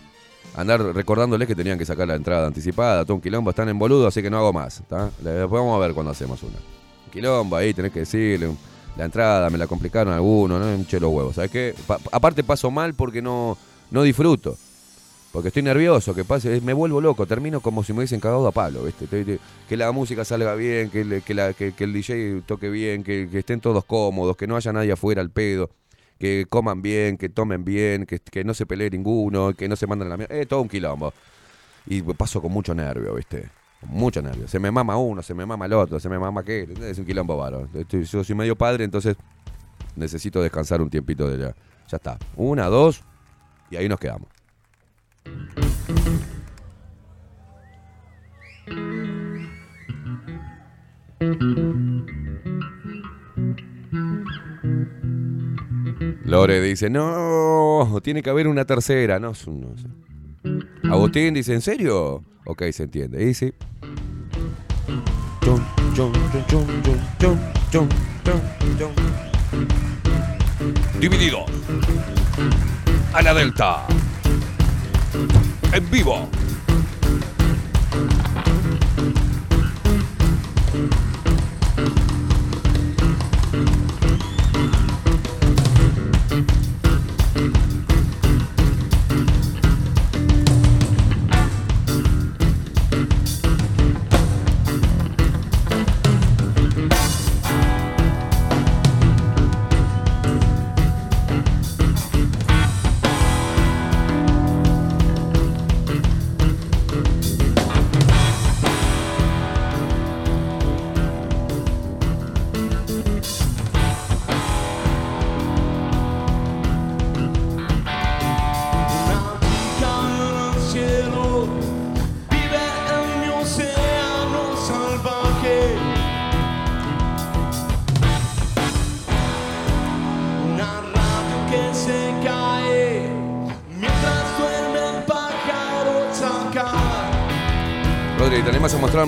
andar 0.54 0.80
recordándoles 0.94 1.48
que 1.48 1.54
tenían 1.54 1.78
que 1.78 1.86
sacar 1.86 2.06
la 2.06 2.14
entrada 2.14 2.46
anticipada. 2.46 3.04
Todo 3.04 3.14
un 3.14 3.20
quilombo, 3.22 3.50
están 3.50 3.70
en 3.70 3.78
boludo, 3.78 4.06
así 4.06 4.20
que 4.20 4.28
no 4.28 4.36
hago 4.38 4.52
más. 4.52 4.82
Después 4.88 5.48
vamos 5.50 5.76
a 5.76 5.78
ver 5.86 5.94
cuando 5.94 6.12
hacemos 6.12 6.42
una. 6.42 6.56
Un 7.06 7.10
quilombo 7.10 7.56
ahí, 7.56 7.72
tenés 7.72 7.92
que 7.92 8.00
decirle. 8.00 8.48
un- 8.48 8.58
La 8.98 9.04
entrada 9.04 9.48
me 9.48 9.58
la 9.58 9.68
complicaron 9.68 10.12
algunos, 10.12 10.58
no 10.60 10.74
hinché 10.74 10.98
los 10.98 11.12
huevos. 11.12 11.36
¿Sabes 11.36 11.52
qué? 11.52 11.72
Pa- 11.86 12.00
aparte 12.10 12.42
paso 12.42 12.68
mal 12.70 12.94
porque 12.94 13.22
no, 13.22 13.56
no 13.92 14.02
disfruto. 14.02 14.56
Porque 15.32 15.48
estoy 15.48 15.62
nervioso, 15.62 16.14
que 16.16 16.24
pase, 16.24 16.60
me 16.62 16.72
vuelvo 16.72 17.00
loco, 17.00 17.24
termino 17.24 17.60
como 17.60 17.84
si 17.84 17.92
me 17.92 17.98
hubiesen 18.00 18.18
cagado 18.18 18.46
a 18.48 18.50
palo, 18.50 18.82
¿viste? 18.82 19.06
Te- 19.06 19.24
te- 19.24 19.38
Que 19.68 19.76
la 19.76 19.92
música 19.92 20.24
salga 20.24 20.54
bien, 20.56 20.90
que, 20.90 21.22
que 21.24 21.72
que- 21.76 21.84
el 21.84 21.92
DJ 21.92 22.42
toque 22.44 22.68
bien, 22.70 23.04
que 23.04 23.28
estén 23.32 23.60
todos 23.60 23.84
cómodos, 23.84 24.36
que 24.36 24.46
no 24.48 24.56
haya 24.56 24.72
nadie 24.72 24.90
afuera 24.92 25.20
al 25.22 25.30
pedo, 25.30 25.70
que 26.18 26.46
coman 26.48 26.82
bien, 26.82 27.16
que 27.16 27.28
tomen 27.28 27.64
bien, 27.64 28.06
que, 28.06 28.18
que 28.18 28.44
no 28.44 28.54
se 28.54 28.66
pelee 28.66 28.90
ninguno, 28.90 29.54
que 29.54 29.68
no 29.68 29.76
se 29.76 29.86
manden 29.86 30.08
a 30.08 30.10
la 30.10 30.16
mierda. 30.16 30.34
Eh, 30.34 30.46
todo 30.46 30.60
un 30.60 30.68
quilombo. 30.68 31.12
Y 31.86 32.02
paso 32.02 32.42
con 32.42 32.52
mucho 32.52 32.74
nervio, 32.74 33.14
¿viste? 33.14 33.48
Con 33.80 33.90
mucho 33.90 34.20
nervio. 34.20 34.48
Se 34.48 34.58
me 34.58 34.70
mama 34.70 34.96
uno, 34.96 35.22
se 35.22 35.34
me 35.34 35.46
mama 35.46 35.66
el 35.66 35.72
otro, 35.72 35.98
se 36.00 36.08
me 36.08 36.18
mama 36.18 36.42
aquel. 36.42 36.82
Es 36.82 36.98
un 36.98 37.06
quilombo 37.06 37.36
varo. 37.36 37.68
Yo 37.88 38.24
soy 38.24 38.36
medio 38.36 38.56
padre, 38.56 38.84
entonces 38.84 39.16
necesito 39.96 40.42
descansar 40.42 40.82
un 40.82 40.90
tiempito 40.90 41.28
de 41.28 41.38
ya. 41.38 41.54
Ya 41.88 41.96
está. 41.96 42.18
Una, 42.36 42.66
dos, 42.66 43.02
y 43.70 43.76
ahí 43.76 43.88
nos 43.88 43.98
quedamos. 43.98 44.28
Lore 56.38 56.60
dice, 56.60 56.88
no, 56.88 57.98
tiene 58.00 58.22
que 58.22 58.30
haber 58.30 58.46
una 58.46 58.64
tercera. 58.64 59.18
No, 59.18 59.32
es 59.32 59.44
un- 59.48 59.60
no 59.60 59.76
sé. 59.76 59.88
Agustín 60.88 61.34
dice, 61.34 61.52
¿en 61.52 61.60
serio? 61.60 62.22
Ok, 62.46 62.62
se 62.70 62.84
entiende. 62.84 63.28
Y 63.28 63.34
sí. 63.34 63.52
Dividido. 71.00 71.44
A 73.12 73.22
la 73.22 73.34
Delta. 73.34 73.86
En 75.72 75.90
vivo. 75.90 76.28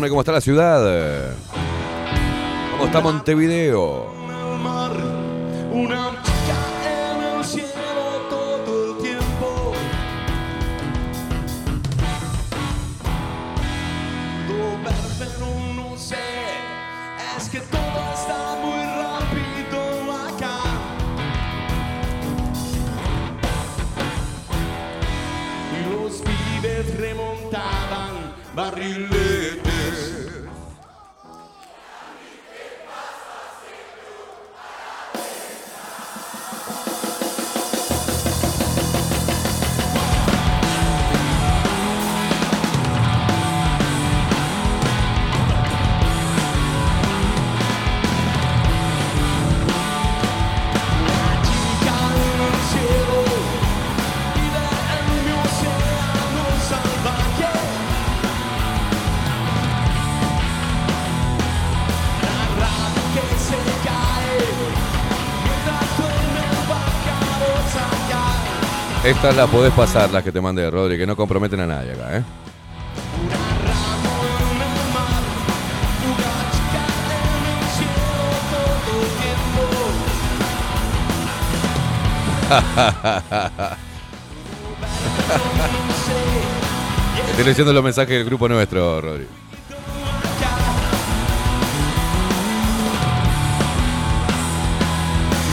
¿Te 0.00 0.06
animas 0.06 0.08
a 0.08 0.08
mostrarme 0.08 0.08
cómo 0.08 0.20
está 0.20 0.32
la 0.32 0.40
ciudad? 0.40 1.34
¿Cómo 2.72 2.86
está 2.86 3.00
Montevideo? 3.00 4.19
Estas 69.20 69.36
las 69.36 69.50
podés 69.50 69.74
pasar, 69.74 70.10
las 70.10 70.24
que 70.24 70.32
te 70.32 70.40
mandé, 70.40 70.70
Rodri, 70.70 70.96
que 70.96 71.06
no 71.06 71.14
comprometen 71.14 71.60
a 71.60 71.66
nadie 71.66 71.92
acá, 71.92 72.16
¿eh? 72.16 72.22
Estoy 87.30 87.44
leyendo 87.44 87.74
los 87.74 87.84
mensajes 87.84 88.16
del 88.16 88.24
grupo 88.24 88.48
nuestro, 88.48 89.02
Rodri. 89.02 89.26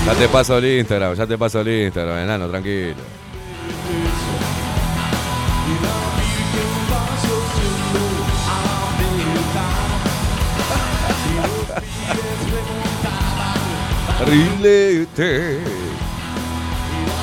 Ya 0.05 0.13
te 0.13 0.29
paso 0.29 0.57
el 0.57 0.79
Instagram, 0.79 1.15
ya 1.15 1.27
te 1.27 1.37
paso 1.37 1.59
el 1.59 1.67
Instagram, 1.67 2.19
enano, 2.19 2.47
tranquilo. 2.47 3.16
Rilete. 14.29 15.59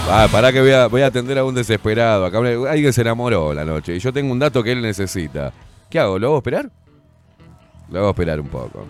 Ah, 0.09 0.29
pará 0.31 0.53
que 0.53 0.61
voy 0.89 1.03
a, 1.03 1.07
atender 1.07 1.39
a 1.39 1.45
un 1.45 1.55
desesperado. 1.55 2.25
Acá 2.25 2.39
alguien 2.39 2.93
se 2.93 3.01
enamoró 3.01 3.53
la 3.55 3.65
noche 3.65 3.97
y 3.97 3.99
yo 3.99 4.13
tengo 4.13 4.33
un 4.33 4.39
dato 4.39 4.63
que 4.63 4.73
él 4.73 4.83
necesita. 4.83 5.53
¿Qué 5.91 5.99
hago? 5.99 6.19
¿Lo 6.19 6.29
hago 6.29 6.37
esperar? 6.39 6.71
Lo 7.91 7.99
hago 8.01 8.11
esperar 8.11 8.41
un 8.41 8.49
poco. 8.49 8.87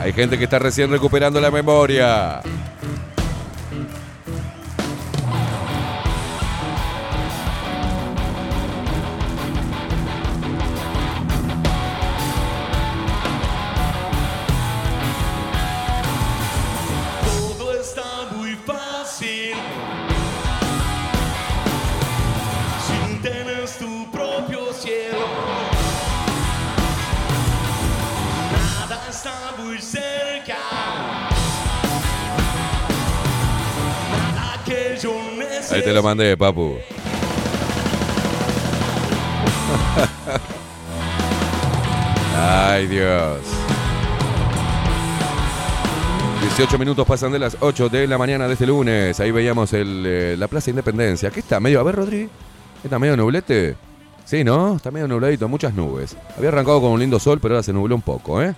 Hay 0.00 0.12
gente 0.12 0.38
que 0.38 0.44
está 0.44 0.58
recién 0.58 0.90
recuperando 0.90 1.40
la 1.40 1.50
memoria. 1.50 2.40
Ahí 35.72 35.82
te 35.82 35.92
lo 35.92 36.02
mandé, 36.02 36.36
papu. 36.36 36.76
Ay, 42.36 42.86
Dios. 42.86 43.38
18 46.42 46.78
minutos 46.78 47.06
pasan 47.06 47.32
de 47.32 47.38
las 47.38 47.56
8 47.60 47.88
de 47.88 48.06
la 48.06 48.18
mañana 48.18 48.46
de 48.46 48.52
este 48.54 48.66
lunes. 48.66 49.18
Ahí 49.20 49.30
veíamos 49.30 49.72
el, 49.72 50.04
eh, 50.06 50.36
la 50.36 50.48
Plaza 50.48 50.70
Independencia. 50.70 51.30
¿Qué 51.30 51.40
está? 51.40 51.60
¿Medio? 51.60 51.80
A 51.80 51.82
ver, 51.82 51.94
Rodri. 51.94 52.28
¿Está 52.84 52.98
medio 52.98 53.16
nublete? 53.16 53.76
Sí, 54.24 54.44
¿no? 54.44 54.76
Está 54.76 54.90
medio 54.90 55.08
nubladito, 55.08 55.48
muchas 55.48 55.72
nubes. 55.74 56.16
Había 56.36 56.48
arrancado 56.50 56.80
con 56.80 56.90
un 56.92 57.00
lindo 57.00 57.18
sol, 57.18 57.38
pero 57.40 57.54
ahora 57.54 57.62
se 57.62 57.72
nubló 57.72 57.94
un 57.94 58.02
poco, 58.02 58.42
¿eh? 58.42 58.54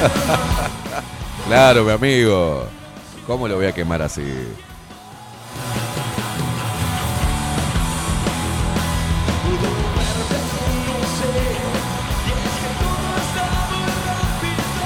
Claro, 1.46 1.84
mi 1.84 1.90
amigo. 1.90 2.66
¿Cómo 3.26 3.48
lo 3.48 3.56
voy 3.56 3.66
a 3.66 3.72
quemar 3.72 4.02
así? 4.02 4.22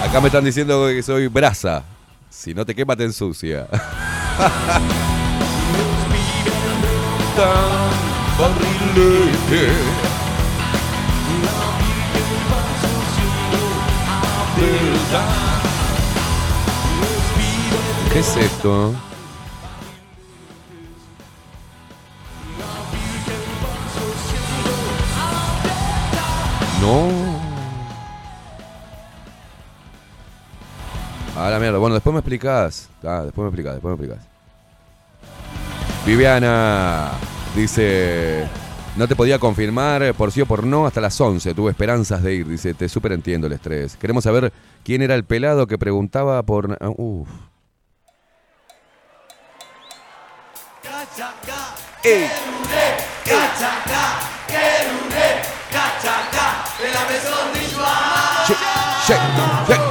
Acá 0.03 0.21
me 0.21 0.29
están 0.29 0.45
diciendo 0.45 0.87
que 0.87 1.03
soy 1.03 1.27
brasa. 1.27 1.83
Si 2.31 2.55
no 2.55 2.65
te 2.65 2.75
quema, 2.75 2.97
te 2.97 3.05
ensucia. 3.05 3.67
¿Qué 18.13 18.19
es 18.19 18.37
esto? 18.37 18.95
No. 26.81 27.09
A 31.37 31.51
la 31.51 31.59
mierda. 31.59 31.79
Bueno, 31.79 31.95
después 31.95 32.13
me 32.13 32.21
explicás. 32.21 32.89
Ah, 33.03 33.23
después 33.25 33.43
me 33.45 33.49
explicás, 33.49 33.75
después 33.75 33.99
me 33.99 34.05
explicás. 34.05 34.35
Viviana 36.07 37.13
dice, 37.57 38.47
no 38.97 39.09
te 39.09 39.17
podía 39.17 39.39
confirmar 39.39 40.03
eh, 40.03 40.15
por 40.15 40.33
sí 40.33 40.41
o 40.41 40.47
por 40.47 40.65
no 40.65 40.87
hasta 40.87 41.01
las 41.01 41.21
11. 41.21 41.55
Tuve 41.55 41.71
esperanzas 41.71 42.23
de 42.23 42.35
ir. 42.35 42.49
Dice, 42.49 42.75
te 42.75 42.89
súper 42.89 43.13
entiendo 43.13 43.47
el 43.47 43.53
estrés. 43.53 43.97
Queremos 43.97 44.25
saber 44.25 44.53
quién 44.85 45.03
era 45.03 45.15
el 45.15 45.25
pelado 45.25 45.67
que 45.67 45.79
preguntaba 45.79 46.43
por... 46.43 46.79
Uf. 46.97 47.29
¡Ey! 52.05 52.29
Che, 58.47 58.55
che, 58.55 59.15
che, 59.67 59.75
che. 59.77 59.84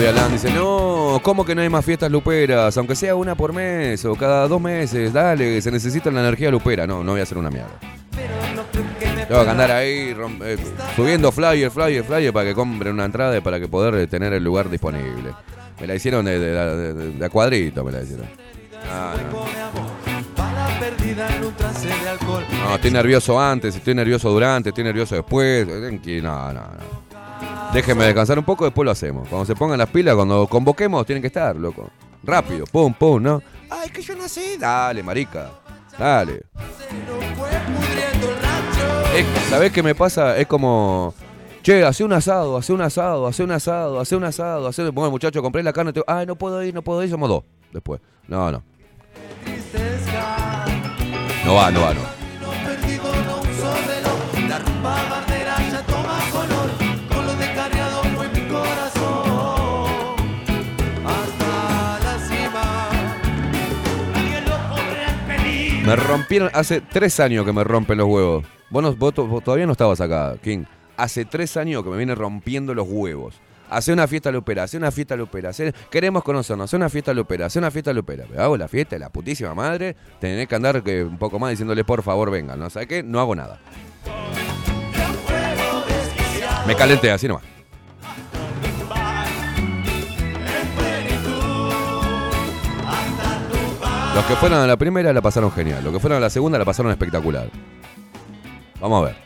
Claudia 0.00 0.28
dice, 0.28 0.50
no, 0.50 1.20
¿cómo 1.22 1.44
que 1.44 1.54
no 1.54 1.60
hay 1.60 1.68
más 1.68 1.84
fiestas 1.84 2.10
luperas? 2.10 2.74
Aunque 2.78 2.96
sea 2.96 3.14
una 3.14 3.34
por 3.34 3.52
mes 3.52 4.02
o 4.06 4.16
cada 4.16 4.48
dos 4.48 4.58
meses, 4.58 5.12
dale, 5.12 5.60
se 5.60 5.70
necesita 5.70 6.10
la 6.10 6.20
energía 6.20 6.50
lupera. 6.50 6.86
No, 6.86 7.04
no 7.04 7.12
voy 7.12 7.20
a 7.20 7.24
hacer 7.24 7.36
una 7.36 7.50
mierda. 7.50 7.78
Tengo 9.28 9.44
que 9.44 9.50
andar 9.50 9.70
ahí 9.70 10.16
eh, 10.44 10.56
subiendo 10.96 11.30
flyer, 11.30 11.70
flyer, 11.70 12.02
flyer 12.02 12.32
para 12.32 12.46
que 12.46 12.54
compren 12.54 12.94
una 12.94 13.04
entrada 13.04 13.36
y 13.36 13.42
para 13.42 13.60
que 13.60 13.68
poder 13.68 13.94
eh, 13.96 14.06
tener 14.06 14.32
el 14.32 14.42
lugar 14.42 14.70
disponible. 14.70 15.34
Me 15.78 15.86
la 15.86 15.94
hicieron 15.94 16.24
de, 16.24 17.18
a 17.22 17.28
cuadrito, 17.28 17.84
me 17.84 17.92
la 17.92 18.00
hicieron. 18.00 18.26
Ah, 18.90 19.12
no. 19.30 19.44
Estoy 22.74 22.90
nervioso 22.90 23.38
antes, 23.38 23.76
estoy 23.76 23.94
nervioso 23.94 24.30
durante, 24.30 24.70
estoy 24.70 24.84
nervioso 24.84 25.14
después. 25.14 25.66
Tranqui, 25.66 26.22
No, 26.22 26.54
no, 26.54 26.60
no. 26.60 26.99
Déjenme 27.72 28.04
descansar 28.04 28.36
un 28.36 28.44
poco, 28.44 28.64
después 28.64 28.84
lo 28.84 28.90
hacemos. 28.90 29.28
Cuando 29.28 29.46
se 29.46 29.54
pongan 29.54 29.78
las 29.78 29.88
pilas, 29.88 30.16
cuando 30.16 30.46
convoquemos, 30.48 31.06
tienen 31.06 31.22
que 31.22 31.28
estar, 31.28 31.54
loco. 31.54 31.88
Rápido, 32.22 32.66
pum, 32.66 32.92
pum, 32.92 33.22
¿no? 33.22 33.42
Ay, 33.70 33.90
que 33.90 34.02
yo 34.02 34.14
sé. 34.28 34.58
Dale, 34.58 35.02
marica. 35.02 35.50
Dale. 35.96 36.42
Es, 39.16 39.26
¿Sabés 39.48 39.72
qué 39.72 39.82
me 39.82 39.94
pasa? 39.94 40.36
Es 40.36 40.46
como. 40.46 41.14
Che, 41.62 41.84
hace 41.84 42.02
un 42.02 42.12
asado, 42.12 42.56
hace 42.56 42.72
un 42.72 42.80
asado, 42.80 43.26
hace 43.26 43.44
un 43.44 43.52
asado, 43.52 44.00
hace 44.00 44.16
un 44.16 44.24
asado, 44.24 44.66
hace 44.66 44.82
un... 44.82 44.94
Bueno, 44.94 45.10
muchacho, 45.10 45.42
compré 45.42 45.62
la 45.62 45.72
carne. 45.72 45.92
Te... 45.92 46.02
Ay, 46.06 46.26
no 46.26 46.34
puedo 46.34 46.62
ir, 46.64 46.74
no 46.74 46.82
puedo 46.82 47.02
ir, 47.04 47.10
somos 47.10 47.28
dos. 47.28 47.44
Después. 47.70 48.00
No, 48.26 48.50
no. 48.50 48.62
No 51.44 51.54
va, 51.54 51.70
no 51.70 51.80
va, 51.82 51.94
no. 51.94 52.19
Me 65.84 65.96
rompieron, 65.96 66.50
hace 66.52 66.80
tres 66.80 67.18
años 67.20 67.44
que 67.44 67.52
me 67.52 67.64
rompen 67.64 67.98
los 67.98 68.06
huevos. 68.08 68.44
Vos, 68.70 68.98
vos 68.98 69.14
to- 69.14 69.26
vos 69.26 69.42
todavía 69.42 69.66
no 69.66 69.72
estabas 69.72 70.00
acá, 70.00 70.36
King. 70.42 70.64
Hace 70.96 71.24
tres 71.24 71.56
años 71.56 71.82
que 71.82 71.90
me 71.90 71.96
viene 71.96 72.14
rompiendo 72.14 72.74
los 72.74 72.86
huevos. 72.88 73.40
Hace 73.70 73.92
una 73.92 74.06
fiesta 74.06 74.30
lupera, 74.30 74.64
hace 74.64 74.76
una 74.76 74.90
fiesta 74.90 75.16
lupera. 75.16 75.50
hace- 75.50 75.72
Queremos 75.90 76.22
conocernos, 76.22 76.64
hace 76.64 76.76
una 76.76 76.88
fiesta 76.88 77.14
lupera, 77.14 77.46
hace 77.46 77.58
una 77.58 77.70
fiesta 77.70 77.92
lupera. 77.92 78.24
Me 78.32 78.40
hago 78.42 78.56
la 78.56 78.68
fiesta, 78.68 78.96
de 78.96 79.00
la 79.00 79.08
putísima 79.10 79.54
madre. 79.54 79.96
Tenés 80.20 80.46
que 80.48 80.54
andar 80.54 80.82
que, 80.82 81.02
un 81.04 81.18
poco 81.18 81.38
más 81.38 81.50
diciéndole 81.50 81.84
por 81.84 82.02
favor 82.02 82.30
vengan. 82.30 82.58
¿No 82.58 82.68
sabes 82.68 82.88
qué? 82.88 83.02
No 83.02 83.18
hago 83.20 83.34
nada. 83.34 83.58
Me 86.66 86.74
calenté, 86.76 87.10
así 87.10 87.26
nomás. 87.26 87.44
Los 94.14 94.24
que 94.24 94.34
fueron 94.36 94.58
a 94.58 94.66
la 94.66 94.76
primera 94.76 95.12
la 95.12 95.22
pasaron 95.22 95.52
genial. 95.52 95.84
Los 95.84 95.92
que 95.92 96.00
fueron 96.00 96.18
a 96.18 96.20
la 96.20 96.30
segunda 96.30 96.58
la 96.58 96.64
pasaron 96.64 96.90
espectacular. 96.90 97.48
Vamos 98.80 99.02
a 99.02 99.06
ver. 99.06 99.16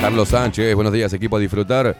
Carlos 0.00 0.28
Sánchez, 0.28 0.74
buenos 0.74 0.92
días, 0.92 1.12
equipo 1.12 1.36
a 1.36 1.40
disfrutar 1.40 1.96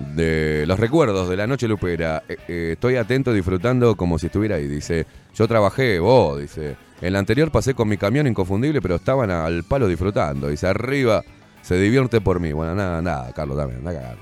de 0.00 0.64
los 0.66 0.80
recuerdos 0.80 1.28
de 1.28 1.36
la 1.36 1.46
noche 1.46 1.68
lupera. 1.68 2.22
Eh, 2.28 2.36
eh, 2.48 2.70
estoy 2.72 2.96
atento 2.96 3.32
disfrutando 3.32 3.94
como 3.94 4.18
si 4.18 4.26
estuviera 4.26 4.56
ahí. 4.56 4.66
Dice, 4.66 5.06
yo 5.34 5.46
trabajé, 5.46 5.98
vos, 5.98 6.40
dice. 6.40 6.76
En 7.00 7.12
la 7.12 7.18
anterior 7.18 7.50
pasé 7.50 7.74
con 7.74 7.88
mi 7.88 7.96
camión 7.96 8.26
inconfundible, 8.26 8.80
pero 8.80 8.96
estaban 8.96 9.30
al 9.30 9.64
palo 9.64 9.86
disfrutando. 9.86 10.48
Dice, 10.48 10.66
arriba 10.66 11.22
se 11.62 11.76
divierte 11.76 12.20
por 12.20 12.40
mí. 12.40 12.52
Bueno, 12.52 12.74
nada, 12.74 13.02
nada, 13.02 13.32
Carlos, 13.32 13.56
cagar, 13.56 14.16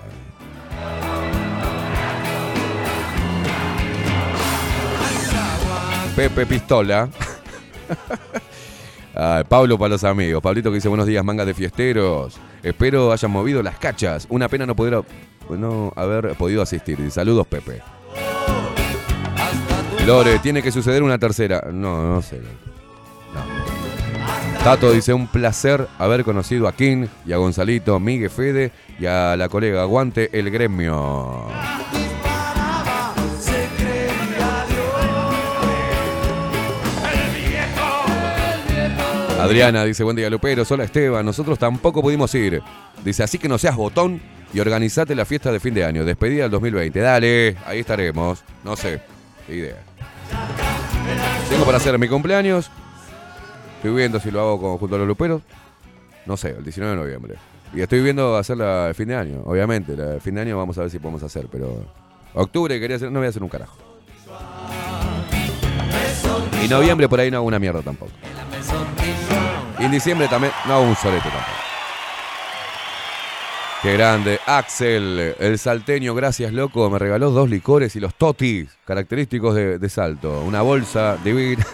Pepe 6.23 6.47
Pistola. 6.47 7.09
Ay, 9.12 9.43
Pablo 9.49 9.77
para 9.77 9.89
los 9.89 10.05
amigos. 10.05 10.41
Pablito 10.41 10.70
que 10.70 10.77
dice 10.77 10.89
buenos 10.89 11.09
días, 11.09 11.25
manga 11.25 11.45
de 11.45 11.53
fiesteros. 11.53 12.39
Espero 12.62 13.11
hayan 13.11 13.33
movido 13.33 13.61
las 13.61 13.77
cachas. 13.77 14.29
Una 14.31 14.49
pena 14.49 14.64
no 14.64 14.77
poder 14.77 15.03
no 15.49 15.93
haber 15.97 16.37
podido 16.37 16.62
asistir. 16.62 17.11
Saludos, 17.11 17.45
Pepe. 17.49 17.83
Lore, 20.07 20.39
tiene 20.39 20.62
que 20.62 20.70
suceder 20.70 21.03
una 21.03 21.18
tercera. 21.18 21.61
No, 21.73 22.07
no 22.07 22.23
sé. 22.23 22.39
No. 22.39 24.62
Tato 24.62 24.93
dice 24.93 25.12
un 25.12 25.27
placer 25.27 25.89
haber 25.99 26.23
conocido 26.23 26.68
a 26.68 26.73
King 26.73 27.09
y 27.27 27.33
a 27.33 27.39
Gonzalito, 27.39 27.99
Miguel 27.99 28.31
Fede 28.31 28.70
y 29.01 29.07
a 29.07 29.37
la 29.37 29.49
colega 29.49 29.83
Aguante 29.83 30.31
el 30.39 30.53
gremio. 30.53 31.49
Adriana 39.45 39.84
dice, 39.84 40.05
buen 40.05 40.16
día, 40.16 40.30
Lupero. 40.30 40.62
Hola, 40.68 40.84
Esteban. 40.84 41.24
Nosotros 41.26 41.59
tampoco 41.59 42.01
pudimos 42.03 42.34
ir. 42.34 42.62
Dice, 43.05 43.22
así 43.22 43.38
que 43.38 43.49
no 43.49 43.59
seas 43.59 43.76
botón 43.76 44.20
y 44.55 44.61
organizate 44.61 45.14
la 45.14 45.24
fiesta 45.24 45.51
de 45.53 45.61
fin 45.61 45.74
de 45.74 45.84
año. 45.84 46.05
Despedida 46.05 46.43
del 46.45 46.51
2020. 46.53 47.01
Dale, 47.01 47.57
ahí 47.66 47.80
estaremos. 47.80 48.45
No 48.64 48.76
sé, 48.76 49.01
idea. 49.49 49.76
Tengo 51.51 51.64
para 51.64 51.78
hacer 51.78 51.99
mi 51.99 52.09
cumpleaños. 52.09 52.70
Estoy 53.76 53.95
viendo 53.97 54.20
si 54.20 54.30
lo 54.30 54.40
hago 54.40 54.61
con- 54.61 54.78
junto 54.78 54.95
a 54.97 54.99
los 54.99 55.09
luperos. 55.09 55.43
No 56.26 56.36
sé, 56.36 56.51
el 56.51 56.62
19 56.62 56.95
de 56.97 57.03
noviembre. 57.03 57.34
Y 57.74 57.80
estoy 57.80 58.01
viendo 58.03 58.36
hacerla 58.36 58.88
el 58.88 58.95
fin 58.95 59.09
de 59.09 59.16
año, 59.16 59.43
obviamente. 59.45 59.97
La 59.97 60.05
de 60.05 60.20
fin 60.20 60.34
de 60.36 60.43
año 60.43 60.57
vamos 60.59 60.78
a 60.78 60.82
ver 60.82 60.90
si 60.90 60.99
podemos 60.99 61.22
hacer, 61.22 61.47
pero. 61.51 61.84
Octubre 62.34 62.78
quería 62.78 62.97
hacer, 62.97 63.11
no 63.11 63.18
voy 63.18 63.26
a 63.26 63.30
hacer 63.30 63.43
un 63.43 63.49
carajo. 63.49 63.76
Y 66.62 66.68
noviembre 66.68 67.08
por 67.08 67.18
ahí 67.20 67.30
no 67.30 67.38
hago 67.38 67.46
una 67.46 67.58
mierda 67.58 67.82
tampoco. 67.82 68.12
Y 69.78 69.84
en 69.84 69.90
diciembre 69.90 70.28
también 70.28 70.52
no 70.66 70.74
hago 70.74 70.82
un 70.84 70.96
solete 70.96 71.28
tampoco. 71.28 71.58
Qué 73.82 73.92
grande. 73.94 74.38
Axel, 74.46 75.34
el 75.40 75.58
salteño, 75.58 76.14
gracias 76.14 76.52
loco, 76.52 76.88
me 76.88 77.00
regaló 77.00 77.32
dos 77.32 77.50
licores 77.50 77.96
y 77.96 78.00
los 78.00 78.14
totis, 78.14 78.68
característicos 78.84 79.56
de, 79.56 79.78
de 79.80 79.88
salto. 79.88 80.40
Una 80.42 80.62
bolsa 80.62 81.16
divina 81.24 81.66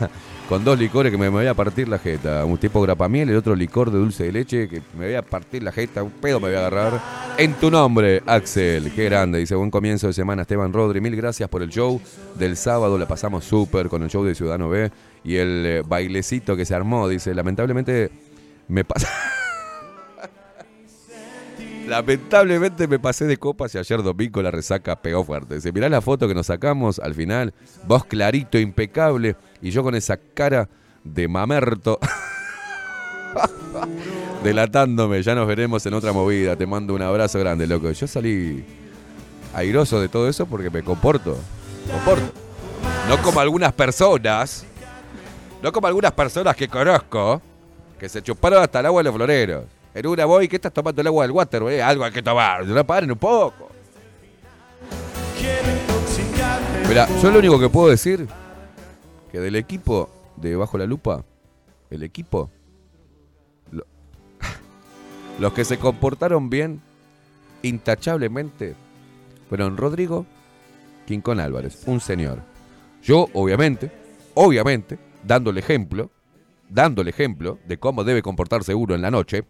con 0.49 0.65
dos 0.65 0.79
licores 0.79 1.13
que 1.13 1.19
me, 1.19 1.29
voy 1.29 1.47
a 1.47 1.53
partir 1.53 1.89
la 1.89 1.99
jeta. 1.99 2.45
Un 2.47 2.57
tipo 2.57 2.81
grapamiel 2.81 3.31
y 3.31 3.35
otro 3.35 3.55
licor 3.55 3.91
de 3.91 3.99
dulce 3.99 4.25
de 4.25 4.33
leche 4.33 4.69
que 4.69 4.81
me 4.99 5.07
voy 5.07 5.15
a 5.15 5.23
partir 5.23 5.63
la 5.63 5.73
jeta. 5.73 6.03
Un 6.03 6.11
pedo 6.11 6.41
me 6.41 6.49
voy 6.49 6.57
a 6.57 6.61
agarrar. 6.61 7.01
En 7.37 7.53
tu 7.55 7.71
nombre, 7.71 8.23
Axel. 8.25 8.91
Qué 8.93 9.05
grande. 9.05 9.39
Dice, 9.39 9.55
buen 9.55 9.71
comienzo 9.71 10.07
de 10.07 10.15
semana, 10.15 10.43
Esteban 10.43 10.73
Rodri. 10.73 11.03
Mil 11.03 11.15
gracias 11.15 11.51
por 11.51 11.63
el 11.63 11.69
show 11.69 12.01
del 12.37 12.57
sábado. 12.57 12.97
La 12.97 13.07
pasamos 13.07 13.45
súper 13.45 13.89
con 13.89 14.03
el 14.03 14.09
show 14.09 14.25
de 14.25 14.35
Ciudadano 14.35 14.71
B 14.71 14.91
y 15.23 15.37
el 15.37 15.67
eh, 15.67 15.83
bailecito 15.87 16.57
que 16.57 16.65
se 16.65 16.75
armó. 16.75 17.09
Dice, 17.09 17.35
lamentablemente 17.35 18.11
me 18.69 18.85
pasa... 18.85 19.09
Lamentablemente 21.89 22.87
me 22.87 22.99
pasé 22.99 23.25
de 23.25 23.39
copas 23.39 23.75
y 23.75 23.79
ayer 23.79 24.03
domingo 24.03 24.43
la 24.43 24.51
resaca 24.51 25.01
pegó 25.01 25.25
fuerte. 25.25 25.55
Dice, 25.55 25.73
mirá 25.73 25.89
la 25.89 26.03
foto 26.03 26.29
que 26.29 26.35
nos 26.35 26.47
sacamos 26.47 26.99
al 26.99 27.15
final, 27.15 27.55
vos 27.87 28.05
clarito, 28.05 28.59
impecable, 28.59 29.37
y 29.63 29.71
yo 29.71 29.83
con 29.83 29.95
esa 29.95 30.19
cara 30.19 30.69
de 31.03 31.29
mamerto. 31.29 31.99
Delatándome, 34.45 35.23
ya 35.23 35.35
nos 35.35 35.49
veremos 35.49 35.85
en 35.87 35.95
otra 35.95 36.13
movida. 36.13 36.57
Te 36.57 36.67
mando 36.67 36.95
un 36.95 37.01
abrazo 37.01 37.39
grande, 37.39 37.67
loco. 37.67 37.91
Yo 37.91 38.07
salí 38.07 38.67
airoso 39.55 39.99
de 39.99 40.11
todo 40.11 40.29
eso 40.29 40.45
porque 40.45 40.69
me 40.69 40.83
comporto. 40.83 41.39
Comporto. 41.91 42.33
No 43.09 43.17
como 43.23 43.41
algunas 43.41 43.73
personas. 43.73 44.67
No 45.63 45.73
como 45.73 45.87
algunas 45.87 46.13
personas 46.13 46.55
que 46.55 46.69
conozco. 46.69 47.41
Que 47.99 48.11
se 48.11 48.21
chuparon 48.21 48.63
hasta 48.63 48.81
el 48.81 48.87
agua 48.87 49.01
de 49.01 49.05
los 49.05 49.15
floreros. 49.15 49.78
En 49.99 50.07
una 50.07 50.25
voy, 50.27 50.47
¿qué 50.47 50.55
estás 50.57 50.73
tomando 50.73 51.01
el 51.01 51.09
agua 51.09 51.25
del 51.25 51.33
water? 51.33 51.61
güey? 51.61 51.81
Algo 51.81 52.05
hay 52.05 52.13
que 52.13 52.23
tomar. 52.23 52.65
No 52.65 52.87
paren 52.87 53.11
un 53.11 53.19
poco. 53.19 53.69
Mira, 56.89 57.09
yo 57.21 57.31
lo 57.33 57.41
único 57.41 57.59
que 57.59 57.69
puedo 57.69 57.89
decir 57.89 58.29
que 59.33 59.41
del 59.41 59.57
equipo 59.57 60.09
de 60.37 60.55
Bajo 60.55 60.79
la 60.79 60.87
Lupa, 60.87 61.25
el 61.91 62.05
equipo, 62.05 62.49
lo- 63.73 63.87
los 65.41 65.53
que 65.53 65.65
se 65.65 65.79
comportaron 65.79 66.49
bien, 66.49 66.81
intachablemente, 67.63 68.77
fueron 69.49 69.77
Rodrigo 69.77 70.27
Quincón 71.07 71.41
Álvarez, 71.41 71.83
un 71.87 72.01
señor. 72.01 72.39
Yo, 73.03 73.27
obviamente, 73.35 73.91
obviamente, 74.35 74.97
dándole 75.25 75.59
ejemplo, 75.59 76.09
dándole 76.69 77.11
ejemplo 77.11 77.59
de 77.67 77.79
cómo 77.79 78.05
debe 78.05 78.23
comportarse 78.23 78.77
uno 78.77 78.95
en 78.95 79.03
la 79.03 79.11
noche. 79.11 79.45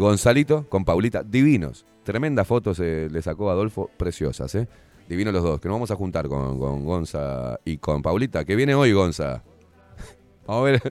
Gonzalito 0.00 0.66
con 0.70 0.86
Paulita, 0.86 1.22
divinos. 1.22 1.84
Tremendas 2.04 2.46
fotos 2.46 2.80
eh, 2.80 3.08
le 3.10 3.20
sacó 3.20 3.50
Adolfo, 3.50 3.90
preciosas, 3.98 4.54
¿eh? 4.54 4.66
Divinos 5.06 5.34
los 5.34 5.42
dos, 5.42 5.60
que 5.60 5.68
nos 5.68 5.74
vamos 5.74 5.90
a 5.90 5.96
juntar 5.96 6.26
con, 6.26 6.58
Gonza 6.58 7.58
y 7.66 7.76
con 7.76 8.00
Paulita, 8.00 8.46
que 8.46 8.56
viene 8.56 8.74
hoy 8.74 8.92
Gonza. 8.92 9.42
Vamos 10.46 10.68
a 10.68 10.88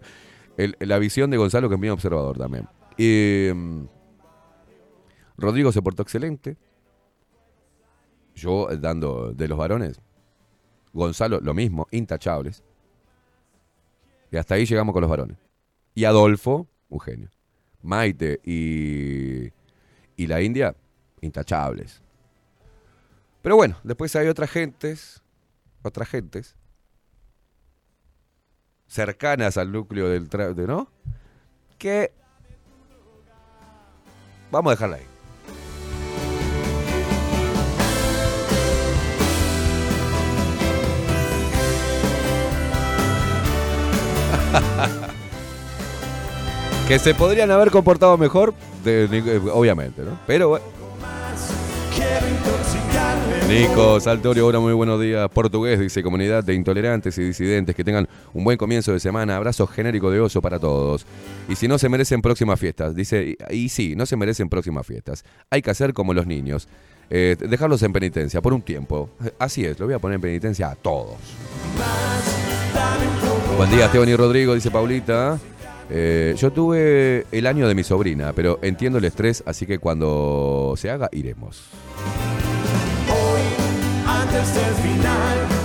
ver 0.58 0.76
la 0.80 1.00
visión 1.00 1.32
de 1.32 1.38
Gonzalo, 1.38 1.70
que 1.70 1.76
es 1.76 1.82
mi 1.82 1.90
observador 1.90 2.38
también. 2.38 2.68
Mm, 3.56 3.86
Rodrigo 5.38 5.72
se 5.72 5.82
portó 5.82 6.04
excelente. 6.04 6.58
Yo, 8.36 8.70
eh, 8.70 8.78
dando 8.78 9.34
de 9.34 9.48
los 9.48 9.58
varones. 9.58 10.00
Gonzalo, 10.94 11.40
lo 11.40 11.54
mismo, 11.54 11.88
intachables. 11.92 12.64
Y 14.32 14.38
hasta 14.38 14.56
ahí 14.56 14.66
llegamos 14.66 14.94
con 14.94 15.02
los 15.02 15.10
varones. 15.10 15.38
Y 15.96 16.04
Adolfo, 16.04 16.68
un 16.90 17.00
genio. 17.00 17.30
Maite 17.82 18.40
y, 18.44 19.52
y 20.16 20.28
la 20.28 20.42
India, 20.42 20.76
intachables. 21.22 22.02
Pero 23.42 23.56
bueno, 23.56 23.78
después 23.84 24.16
hay 24.16 24.28
otras 24.28 24.50
gentes, 24.52 25.22
otras 25.82 26.10
gentes, 26.10 26.56
cercanas 28.88 29.58
al 29.58 29.72
núcleo 29.72 30.10
del 30.10 30.30
tra- 30.30 30.54
de 30.54 30.68
¿no? 30.68 30.92
Que 31.78 32.12
vamos 34.52 34.72
a 34.72 34.76
dejarla 34.76 34.96
ahí. 34.98 35.06
que 46.90 47.00
se 47.00 47.14
podrían 47.14 47.50
haber 47.52 47.72
comportado 47.72 48.18
mejor, 48.18 48.54
de- 48.84 49.40
obviamente, 49.54 50.02
¿no? 50.02 50.20
Pero 50.28 50.50
bueno. 50.50 50.66
Nico 53.48 54.00
Saltorio, 54.00 54.46
hola, 54.48 54.60
muy 54.60 54.74
buenos 54.74 55.00
días. 55.02 55.28
Portugués, 55.30 55.80
dice 55.80 56.04
comunidad 56.04 56.44
de 56.44 56.54
intolerantes 56.54 57.18
y 57.18 57.24
disidentes. 57.24 57.76
Que 57.76 57.84
tengan 57.84 58.08
un 58.34 58.44
buen 58.44 58.58
comienzo 58.58 58.92
de 58.92 59.00
semana. 59.00 59.38
Abrazo 59.38 59.66
genérico 59.68 60.12
de 60.12 60.20
oso 60.20 60.42
para 60.42 60.60
todos. 60.60 61.06
Y 61.48 61.56
si 61.56 61.68
no 61.68 61.78
se 61.80 61.90
merecen 61.90 62.22
próximas 62.22 62.60
fiestas, 62.60 62.96
dice, 62.96 63.38
y, 63.50 63.56
y 63.56 63.70
sí, 63.70 63.96
no 63.96 64.06
se 64.06 64.16
merecen 64.18 64.50
próximas 64.50 64.86
fiestas. 64.86 65.24
Hay 65.50 65.62
que 65.62 65.70
hacer 65.72 65.94
como 65.94 66.14
los 66.14 66.26
niños. 66.28 66.68
eh, 67.12 67.36
dejarlos 67.40 67.82
en 67.84 67.92
penitencia 67.94 68.40
por 68.42 68.54
un 68.54 68.62
tiempo. 68.62 69.10
Así 69.40 69.66
es, 69.66 69.80
lo 69.80 69.86
voy 69.88 69.96
a 69.96 70.00
poner 70.00 70.16
en 70.16 70.22
penitencia 70.22 70.70
a 70.70 70.76
todos. 70.76 71.16
Buen 73.58 73.72
día, 73.72 73.86
Esteban 73.86 74.10
y 74.10 74.16
Rodrigo, 74.16 74.54
dice 74.54 74.70
Paulita. 74.70 75.40
Eh, 75.90 76.36
yo 76.38 76.52
tuve 76.52 77.26
el 77.32 77.48
año 77.48 77.68
de 77.68 77.76
mi 77.76 77.84
sobrina, 77.84 78.34
pero 78.34 78.60
entiendo 78.62 79.00
el 79.00 79.06
estrés, 79.06 79.44
así 79.46 79.66
que 79.66 79.80
cuando 79.80 80.74
se 80.78 80.90
haga, 80.92 81.10
iremos. 81.12 81.64
Antes 84.06 84.54
del 84.54 84.74
final, 84.76 85.60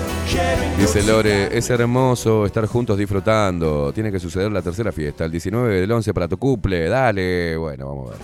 Dice 0.78 1.02
Lore, 1.04 1.56
es 1.56 1.70
hermoso 1.70 2.44
estar 2.46 2.66
juntos 2.66 2.98
disfrutando. 2.98 3.92
Tiene 3.92 4.10
que 4.10 4.18
suceder 4.18 4.50
la 4.50 4.62
tercera 4.62 4.90
fiesta, 4.90 5.24
el 5.24 5.30
19 5.30 5.80
del 5.80 5.92
11 5.92 6.12
para 6.12 6.26
tu 6.26 6.36
cumple. 6.36 6.88
Dale. 6.88 7.56
Bueno, 7.56 7.88
vamos 7.88 8.08
a 8.08 8.12
ver. 8.12 8.20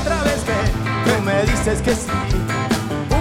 Otra 0.00 0.22
vez 0.22 0.44
que 0.44 1.10
tú 1.10 1.22
me 1.22 1.42
dices 1.42 1.82
que 1.82 1.94
sí. 1.94 2.08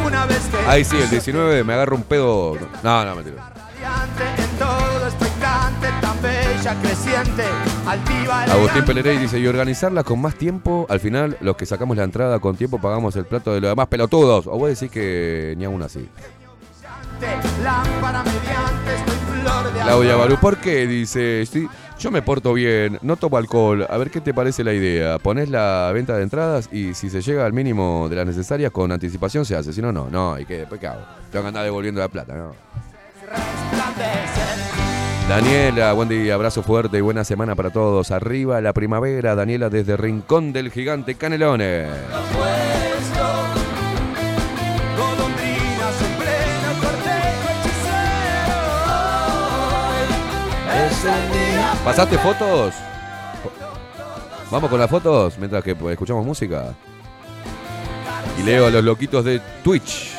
Una 0.06 0.26
vez 0.28 0.48
que 0.50 0.58
Ahí 0.68 0.86
sí, 0.86 0.98
el 1.02 1.10
19 1.10 1.64
me 1.64 1.74
agarro 1.74 1.96
un 1.96 2.04
pedo. 2.04 2.58
No, 2.84 3.06
no, 3.06 3.16
mentira. 3.16 3.52
Todo 4.62 5.08
expectante, 5.08 5.88
tan 6.02 6.22
bella, 6.22 6.76
creciente, 6.82 7.44
altiva, 7.88 8.44
Agustín 8.44 8.86
Pelerey 8.86 9.18
dice, 9.18 9.40
y 9.40 9.48
organizarla 9.48 10.04
con 10.04 10.22
más 10.22 10.36
tiempo, 10.36 10.86
al 10.88 11.00
final 11.00 11.38
los 11.42 11.56
que 11.56 11.66
sacamos 11.66 11.98
la 11.98 12.04
entrada 12.04 12.40
con 12.40 12.56
tiempo 12.56 12.80
pagamos 12.80 13.16
el 13.16 13.26
plato 13.26 13.54
de 13.54 13.62
los 13.62 13.72
demás 13.72 13.88
pelotudos. 13.88 14.46
O 14.46 14.58
vos 14.58 14.70
decís 14.70 14.92
que 14.92 15.56
ni 15.58 15.66
aún 15.66 15.82
así. 15.82 16.08
Claudia. 19.84 20.16
Barú, 20.16 20.38
¿por 20.38 20.58
qué? 20.58 20.86
Dice, 20.86 21.46
sí, 21.48 21.68
yo 22.00 22.12
me 22.12 22.22
porto 22.22 22.54
bien, 22.54 23.00
no 23.02 23.16
tomo 23.16 23.38
alcohol, 23.38 23.88
a 23.90 23.98
ver 23.98 24.12
qué 24.12 24.22
te 24.22 24.34
parece 24.34 24.64
la 24.64 24.74
idea. 24.74 25.18
Pones 25.18 25.50
la 25.50 25.90
venta 25.92 26.16
de 26.16 26.24
entradas 26.24 26.70
y 26.72 26.94
si 26.94 27.10
se 27.10 27.22
llega 27.22 27.48
al 27.48 27.54
mínimo 27.54 28.08
de 28.10 28.16
las 28.16 28.28
necesarias 28.28 28.72
con 28.72 28.92
anticipación 28.92 29.44
se 29.44 29.56
hace, 29.56 29.74
si 29.74 29.82
no, 29.82 29.92
no, 29.92 30.10
no, 30.10 30.40
y 30.40 30.46
que 30.46 30.60
después 30.60 30.80
qué 30.80 30.88
hago. 30.88 31.02
Tengo 31.32 31.44
que 31.44 31.48
andar 31.48 31.64
devolviendo 31.64 32.00
la 32.00 32.10
plata, 32.10 32.36
¿no? 32.36 32.91
Daniela, 35.32 35.94
buen 35.94 36.10
día, 36.10 36.34
abrazo 36.34 36.62
fuerte 36.62 36.98
y 36.98 37.02
buena 37.02 37.24
semana 37.24 37.56
para 37.56 37.70
todos. 37.70 38.12
Arriba 38.12 38.60
la 38.60 38.74
primavera, 38.74 39.34
Daniela 39.34 39.70
desde 39.70 39.96
Rincón 39.96 40.52
del 40.52 40.72
Gigante 40.72 41.16
Canelones. 41.16 41.90
¿Pasaste 51.86 52.18
fotos? 52.18 52.76
Vamos 54.52 54.70
con 54.70 54.80
las 54.80 54.90
fotos 54.90 55.38
mientras 55.38 55.64
que 55.64 55.72
escuchamos 55.72 56.26
música. 56.26 56.74
Y 58.38 58.44
leo 58.44 58.68
a 58.68 58.70
los 58.70 58.84
loquitos 58.84 59.24
de 59.24 59.40
Twitch. 59.64 60.12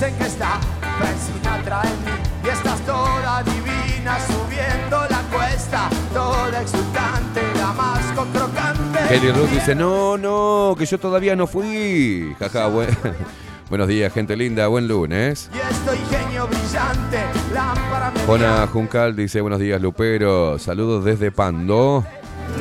Dicen 0.00 0.16
que 0.16 0.24
está 0.28 0.58
Frank 0.80 1.16
Sinatra 1.26 1.82
en 1.82 1.90
mí 2.06 2.22
y 2.42 2.48
estás 2.48 2.80
toda 2.86 3.42
divina 3.42 4.16
subiendo 4.28 4.98
la 5.10 5.20
cuesta, 5.30 5.90
toda 6.14 6.62
exultante, 6.62 7.42
la 7.58 7.70
más 7.74 8.00
con 8.16 8.32
crocante. 8.32 8.98
Kelly 9.10 9.30
Ruth 9.30 9.50
dice, 9.50 9.74
no, 9.74 10.16
no, 10.16 10.74
que 10.78 10.86
yo 10.86 10.96
todavía 10.98 11.36
no 11.36 11.46
fui. 11.46 12.34
Jaja, 12.38 12.68
buen- 12.68 12.96
buenos 13.68 13.88
días, 13.88 14.10
gente 14.10 14.36
linda, 14.36 14.68
buen 14.68 14.88
lunes. 14.88 15.50
Y 15.52 15.58
estoy 15.58 15.98
genio 16.08 16.46
brillante, 16.46 17.18
lámpara 17.52 18.10
Jona 18.26 18.66
Juncal 18.68 19.14
dice, 19.14 19.42
buenos 19.42 19.60
días, 19.60 19.82
Lupero. 19.82 20.58
Saludos 20.58 21.04
desde 21.04 21.30
Pando. 21.30 22.06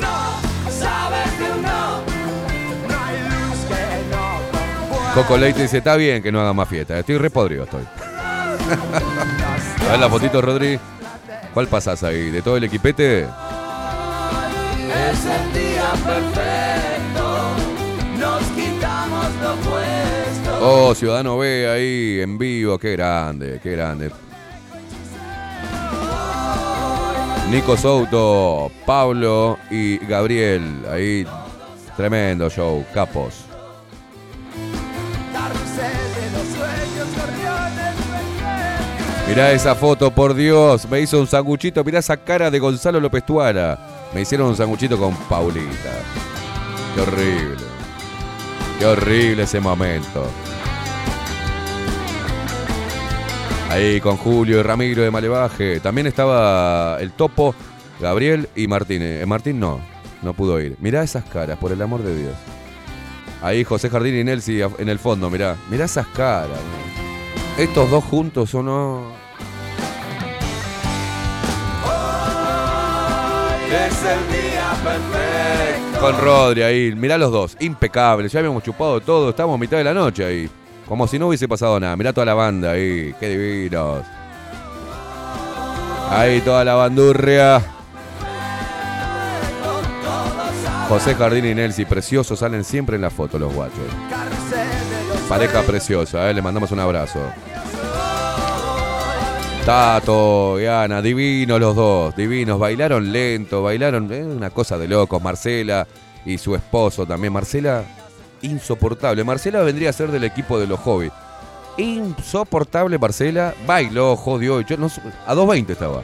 No, 0.02 0.49
Coco 5.14 5.38
Leite 5.38 5.62
dice, 5.64 5.80
está 5.80 5.96
bien 5.96 6.22
que 6.22 6.32
no 6.32 6.40
haga 6.40 6.54
más 6.54 6.70
fiesta. 6.70 7.00
Estoy 7.00 7.18
re 7.18 7.30
podrido, 7.30 7.64
estoy. 7.64 7.84
A 9.88 9.92
ver 9.92 10.00
la 10.00 10.10
fotito, 10.10 10.42
Rodri. 10.42 10.80
¿Cuál 11.54 11.68
pasás 11.68 12.04
ahí? 12.04 12.30
¿De 12.30 12.42
todo 12.42 12.58
el 12.58 12.64
equipete? 12.64 13.22
Es 13.22 13.28
el 15.26 15.54
día 15.54 15.92
perfecto, 16.06 17.56
nos 18.20 18.44
quitamos 18.52 19.26
lo 19.42 19.56
puesto. 19.70 20.60
Oh, 20.62 20.94
Ciudadano 20.94 21.38
B 21.38 21.68
ahí 21.68 22.20
en 22.22 22.38
vivo. 22.38 22.78
Qué 22.78 22.92
grande, 22.92 23.60
qué 23.62 23.72
grande. 23.72 24.12
Nico 27.50 27.76
Souto, 27.76 28.72
Pablo 28.86 29.58
y 29.72 29.98
Gabriel. 30.06 30.86
Ahí, 30.92 31.26
tremendo 31.98 32.50
show, 32.50 32.86
capos. 32.94 33.49
Mirá 39.30 39.52
esa 39.52 39.76
foto, 39.76 40.10
por 40.10 40.34
Dios. 40.34 40.90
Me 40.90 41.02
hizo 41.02 41.20
un 41.20 41.28
sanguchito. 41.28 41.84
Mirá 41.84 42.00
esa 42.00 42.18
cara 42.18 42.50
de 42.50 42.58
Gonzalo 42.58 43.00
López 43.00 43.24
Tuara. 43.24 43.78
Me 44.12 44.22
hicieron 44.22 44.48
un 44.48 44.56
sanguchito 44.58 44.98
con 44.98 45.16
Paulita. 45.16 45.94
Qué 46.96 47.02
horrible. 47.02 47.64
Qué 48.80 48.86
horrible 48.88 49.44
ese 49.44 49.60
momento. 49.60 50.26
Ahí 53.70 54.02
con 54.02 54.18
Julio 54.18 54.60
y 54.60 54.64
Ramiro 54.64 55.04
de 55.04 55.12
Malevaje. 55.12 55.80
También 55.80 56.08
estaba 56.08 56.98
el 57.00 57.12
Topo, 57.12 57.54
Gabriel 58.02 58.50
y 58.56 58.68
Martín. 58.68 59.04
Eh, 59.04 59.24
Martín 59.28 59.60
no, 59.60 59.80
no 60.24 60.34
pudo 60.34 60.60
ir. 60.60 60.76
Mirá 60.80 61.04
esas 61.04 61.24
caras, 61.26 61.60
por 61.60 61.72
el 61.72 61.82
amor 61.84 62.02
de 62.02 62.18
Dios. 62.18 62.34
Ahí 63.44 63.64
José 63.64 63.92
Jardín 63.92 64.16
y 64.16 64.24
Nelsi 64.24 64.60
en 64.62 64.90
el 64.90 64.98
fondo, 64.98 65.30
mirá. 65.30 65.56
Mirá 65.70 65.86
esas 65.86 66.08
caras. 66.08 66.50
¿no? 66.50 67.64
Estos 67.64 67.92
dos 67.92 68.04
juntos 68.06 68.56
o 68.56 68.64
no. 68.64 69.19
Es 73.70 74.04
el 74.04 74.28
día 74.32 74.72
perfecto. 74.84 76.00
Con 76.00 76.18
Rodri 76.20 76.64
ahí, 76.64 76.94
mirá 76.96 77.18
los 77.18 77.32
dos, 77.32 77.58
impecables. 77.60 78.32
Ya 78.32 78.40
habíamos 78.40 78.64
chupado 78.64 79.00
todo, 79.00 79.30
estamos 79.30 79.56
a 79.56 79.58
mitad 79.60 79.78
de 79.78 79.84
la 79.84 79.94
noche 79.94 80.26
ahí. 80.26 80.50
Como 80.88 81.08
si 81.08 81.20
no 81.20 81.28
hubiese 81.28 81.48
pasado 81.48 81.80
nada. 81.80 81.96
Mirá 81.96 82.12
toda 82.12 82.26
la 82.26 82.34
banda 82.34 82.72
ahí, 82.72 83.14
qué 83.20 83.30
divinos. 83.30 84.04
Ahí 86.10 86.42
toda 86.42 86.66
la 86.66 86.74
bandurria. 86.74 87.62
José 90.88 91.14
Jardín 91.14 91.46
y 91.46 91.54
Nelsi, 91.54 91.86
preciosos, 91.86 92.40
salen 92.40 92.64
siempre 92.64 92.96
en 92.96 93.04
la 93.04 93.12
foto 93.12 93.38
los 93.38 93.54
guachos. 93.54 93.78
Pareja 95.30 95.62
preciosa, 95.62 96.28
eh, 96.32 96.34
le 96.34 96.42
mandamos 96.42 96.72
un 96.72 96.80
abrazo. 96.80 97.20
Tato 99.70 100.60
y 100.60 100.66
Ana, 100.66 101.00
divinos 101.00 101.60
los 101.60 101.76
dos, 101.76 102.16
divinos. 102.16 102.58
Bailaron 102.58 103.12
lento, 103.12 103.62
bailaron 103.62 104.12
eh, 104.12 104.24
una 104.24 104.50
cosa 104.50 104.80
de 104.80 104.88
locos. 104.88 105.22
Marcela 105.22 105.86
y 106.26 106.40
su 106.40 106.56
esposo 106.56 107.06
también. 107.06 107.32
Marcela, 107.32 107.84
insoportable. 108.42 109.24
Marcela 109.24 109.62
vendría 109.62 109.92
a 109.92 109.94
ser 109.94 110.10
del 110.10 110.24
equipo 110.24 110.58
de 110.58 110.66
los 110.66 110.80
hobbies. 110.80 111.12
Insoportable 111.78 112.98
Marcela. 112.98 113.54
Bailó, 113.68 114.16
jodió. 114.16 114.62
Yo 114.62 114.76
no 114.76 114.88
a 114.88 115.36
2.20 115.36 115.70
estaba. 115.70 116.02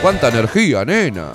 ¡Cuánta 0.00 0.28
energía, 0.28 0.82
nena! 0.86 1.32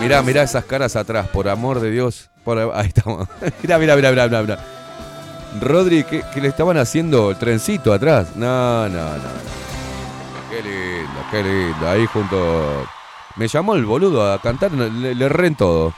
Mirá, 0.00 0.20
mirá 0.20 0.42
esas 0.42 0.66
caras 0.66 0.96
atrás, 0.96 1.28
por 1.28 1.48
amor 1.48 1.80
de 1.80 1.90
Dios. 1.90 2.28
Por, 2.44 2.58
ahí 2.58 2.88
estamos. 2.88 3.26
mirá, 3.62 3.78
mirá, 3.78 3.96
mirá, 3.96 4.10
mirá, 4.10 4.26
mirá, 4.26 4.42
mirá. 4.42 4.79
Rodri, 5.60 6.04
que 6.04 6.22
le 6.40 6.48
estaban 6.48 6.76
haciendo 6.76 7.30
el 7.30 7.36
trencito 7.38 7.92
atrás. 7.92 8.36
No, 8.36 8.88
no, 8.88 9.16
no. 9.16 9.30
Qué 10.50 10.62
lindo, 10.62 11.20
qué 11.30 11.42
lindo. 11.42 11.88
Ahí 11.88 12.06
junto. 12.06 12.86
Me 13.36 13.48
llamó 13.48 13.74
el 13.74 13.84
boludo 13.84 14.32
a 14.32 14.40
cantar, 14.40 14.72
le, 14.72 15.14
le 15.14 15.24
erré 15.24 15.46
en 15.48 15.56
todo. 15.56 15.92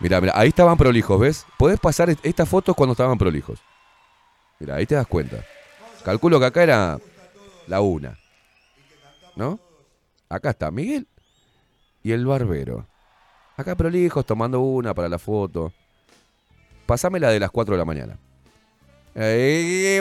Mirá, 0.00 0.20
mirá, 0.20 0.32
ahí 0.36 0.48
estaban 0.48 0.76
prolijos, 0.76 1.18
¿ves? 1.18 1.46
Podés 1.58 1.80
pasar 1.80 2.10
est- 2.10 2.24
estas 2.24 2.48
fotos 2.48 2.74
cuando 2.76 2.92
estaban 2.92 3.16
prolijos. 3.18 3.60
Mirá, 4.58 4.76
ahí 4.76 4.86
te 4.86 4.94
das 4.94 5.06
cuenta. 5.06 5.38
Calculo 6.04 6.38
que 6.38 6.46
acá 6.46 6.62
era 6.62 6.98
la 7.66 7.80
una. 7.80 8.18
¿No? 9.36 9.58
Acá 10.28 10.50
está 10.50 10.70
Miguel 10.70 11.06
y 12.02 12.12
el 12.12 12.26
barbero. 12.26 12.86
Acá 13.56 13.74
prolijos 13.74 14.24
tomando 14.26 14.60
una 14.60 14.92
para 14.94 15.08
la 15.08 15.18
foto. 15.18 15.72
Pasame 16.86 17.18
la 17.20 17.30
de 17.30 17.40
las 17.40 17.50
4 17.50 17.74
de 17.74 17.78
la 17.78 17.84
mañana. 17.84 18.18
Ahí. 19.18 19.98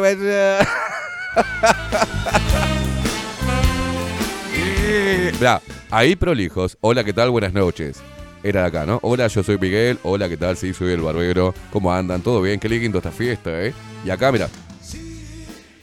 Mirá, 5.33 5.61
ahí 5.89 6.15
prolijos. 6.17 6.77
Hola, 6.81 7.03
¿qué 7.03 7.13
tal? 7.13 7.29
Buenas 7.29 7.53
noches. 7.53 7.97
Era 8.43 8.61
de 8.61 8.67
acá, 8.67 8.85
¿no? 8.85 8.99
Hola, 9.01 9.27
yo 9.27 9.41
soy 9.41 9.57
Miguel. 9.57 9.99
Hola, 10.03 10.27
¿qué 10.27 10.35
tal? 10.35 10.57
Sí, 10.57 10.73
soy 10.73 10.91
el 10.91 11.01
barbero. 11.01 11.53
¿Cómo 11.71 11.93
andan? 11.93 12.21
¿Todo 12.21 12.41
bien? 12.41 12.59
Qué 12.59 12.67
lindo 12.67 12.97
esta 12.97 13.11
fiesta, 13.11 13.49
¿eh? 13.63 13.73
Y 14.03 14.09
acá, 14.09 14.33
mira. 14.33 14.49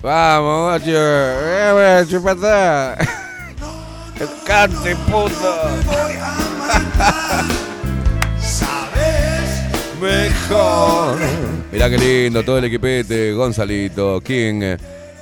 Vamos, 0.02 0.70
macho. 0.70 0.90
Eh, 0.90 1.70
bueno, 1.72 2.04
chupatá. 2.10 2.98
Cante, 4.44 4.94
puto. 4.96 5.68
Mejor. 10.02 11.16
Mirá 11.70 11.88
qué 11.88 11.96
lindo, 11.96 12.42
todo 12.42 12.58
el 12.58 12.64
equipete, 12.64 13.32
Gonzalito, 13.32 14.20
King, 14.20 14.60
eh, 14.62 14.76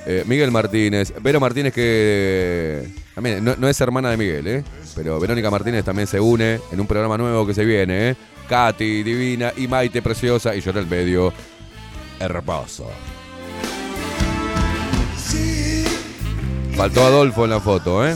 eh, 0.07 0.23
Miguel 0.25 0.49
Martínez, 0.49 1.13
Vero 1.21 1.39
Martínez 1.39 1.71
que 1.71 2.89
también 3.13 3.43
no, 3.43 3.55
no 3.55 3.69
es 3.69 3.79
hermana 3.79 4.09
de 4.09 4.17
Miguel, 4.17 4.47
¿eh? 4.47 4.63
pero 4.95 5.19
Verónica 5.19 5.51
Martínez 5.51 5.85
también 5.85 6.07
se 6.07 6.19
une 6.19 6.59
en 6.71 6.79
un 6.79 6.87
programa 6.87 7.15
nuevo 7.15 7.45
que 7.45 7.53
se 7.53 7.63
viene, 7.63 8.09
¿eh? 8.09 8.15
Katy, 8.49 9.03
Divina 9.03 9.53
y 9.55 9.67
Maite 9.67 10.01
Preciosa 10.01 10.55
y 10.55 10.61
yo 10.61 10.71
en 10.71 10.77
el 10.77 10.87
medio, 10.87 11.31
hermoso. 12.19 12.89
Faltó 16.75 17.05
Adolfo 17.05 17.43
en 17.43 17.51
la 17.51 17.59
foto, 17.59 18.07
¿eh? 18.07 18.15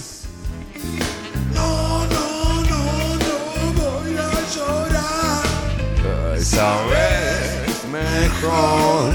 Sabes 6.45 7.83
mejor. 7.91 9.13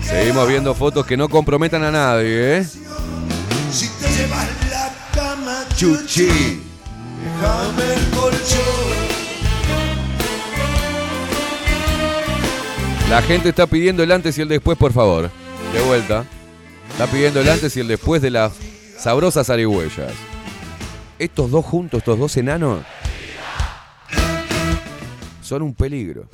Seguimos 0.00 0.48
viendo 0.48 0.74
fotos 0.74 1.04
que 1.04 1.16
no 1.16 1.28
comprometan 1.28 1.82
a 1.82 1.90
nadie, 1.90 2.58
¿eh? 2.58 2.66
Si 3.72 3.88
te 3.88 4.08
llevas 4.08 4.48
la 4.70 4.94
cama, 5.12 5.64
Chuchi. 5.76 6.62
déjame 7.24 7.94
el 7.94 8.10
colchón. 8.10 9.16
La 13.10 13.22
gente 13.22 13.48
está 13.48 13.66
pidiendo 13.66 14.02
el 14.02 14.12
antes 14.12 14.38
y 14.38 14.42
el 14.42 14.48
después, 14.48 14.78
por 14.78 14.92
favor. 14.92 15.30
De 15.72 15.82
vuelta. 15.82 16.24
Está 16.90 17.06
pidiendo 17.08 17.40
el 17.40 17.48
antes 17.48 17.76
y 17.76 17.80
el 17.80 17.88
después 17.88 18.22
de 18.22 18.30
las 18.30 18.52
sabrosas 18.98 19.50
arihuellas. 19.50 20.12
Estos 21.18 21.50
dos 21.50 21.64
juntos, 21.64 21.98
estos 21.98 22.18
dos 22.18 22.36
enanos, 22.36 22.80
son 25.46 25.62
un 25.62 25.74
peligro. 25.74 26.28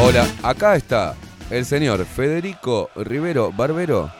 Hola, 0.00 0.26
acá 0.42 0.74
está 0.74 1.14
el 1.48 1.64
señor 1.64 2.04
Federico 2.04 2.90
Rivero 2.96 3.52
Barbero. 3.52 4.10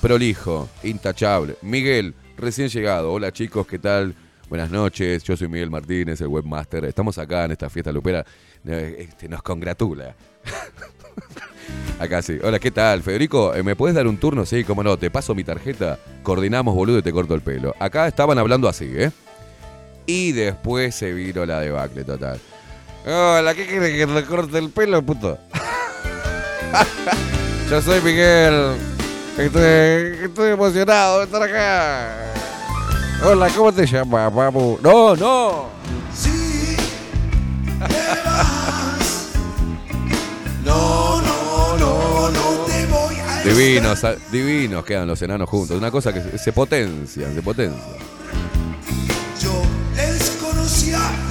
Prolijo, 0.00 0.68
intachable. 0.84 1.56
Miguel, 1.62 2.14
recién 2.36 2.68
llegado. 2.68 3.12
Hola 3.12 3.32
chicos, 3.32 3.66
¿qué 3.66 3.78
tal? 3.78 4.14
Buenas 4.48 4.70
noches, 4.70 5.24
yo 5.24 5.36
soy 5.36 5.48
Miguel 5.48 5.70
Martínez, 5.70 6.20
el 6.20 6.28
webmaster. 6.28 6.84
Estamos 6.84 7.18
acá 7.18 7.46
en 7.46 7.52
esta 7.52 7.68
fiesta 7.68 7.90
lupera. 7.90 8.24
Eh, 8.64 9.08
Este, 9.08 9.28
nos 9.28 9.42
congratula. 9.42 10.14
Acá 11.98 12.22
sí. 12.22 12.38
Hola, 12.44 12.60
¿qué 12.60 12.70
tal? 12.70 13.02
Federico, 13.02 13.52
eh, 13.54 13.62
¿me 13.64 13.74
puedes 13.74 13.96
dar 13.96 14.06
un 14.06 14.18
turno? 14.18 14.46
Sí, 14.46 14.62
cómo 14.62 14.84
no. 14.84 14.96
Te 14.96 15.10
paso 15.10 15.34
mi 15.34 15.42
tarjeta, 15.42 15.98
coordinamos, 16.22 16.74
boludo, 16.74 16.98
y 16.98 17.02
te 17.02 17.10
corto 17.10 17.34
el 17.34 17.40
pelo. 17.40 17.74
Acá 17.80 18.06
estaban 18.06 18.38
hablando 18.38 18.68
así, 18.68 18.84
¿eh? 18.94 19.10
Y 20.06 20.32
después 20.32 20.94
se 20.94 21.12
vino 21.12 21.44
la 21.44 21.60
debacle 21.60 22.04
total. 22.04 22.40
Hola, 23.04 23.54
¿qué 23.54 23.66
quieres 23.66 23.96
que 23.96 24.06
te 24.06 24.24
corte 24.24 24.58
el 24.58 24.70
pelo, 24.70 25.02
puto? 25.02 25.38
Yo 27.70 27.82
soy 27.82 28.00
Miguel. 28.00 28.76
Estoy, 29.36 30.24
estoy 30.24 30.52
emocionado 30.52 31.18
de 31.18 31.24
estar 31.24 31.42
acá. 31.42 32.32
Hola, 33.24 33.48
¿cómo 33.54 33.72
te 33.72 33.86
llamas, 33.86 34.32
papu? 34.32 34.78
No, 34.82 35.16
no. 35.16 35.66
Sí. 36.14 36.76
No, 40.64 41.20
no, 41.22 41.76
no, 41.78 42.30
no 42.30 42.64
te 42.66 42.86
voy 42.86 43.16
a 43.16 43.42
Divinos, 43.42 44.04
divinos 44.30 44.84
quedan 44.84 45.08
los 45.08 45.20
enanos 45.22 45.48
juntos. 45.48 45.76
Una 45.76 45.90
cosa 45.90 46.12
que 46.12 46.20
se, 46.20 46.38
se 46.38 46.52
potencian, 46.52 47.34
se 47.34 47.42
potencian. 47.42 48.15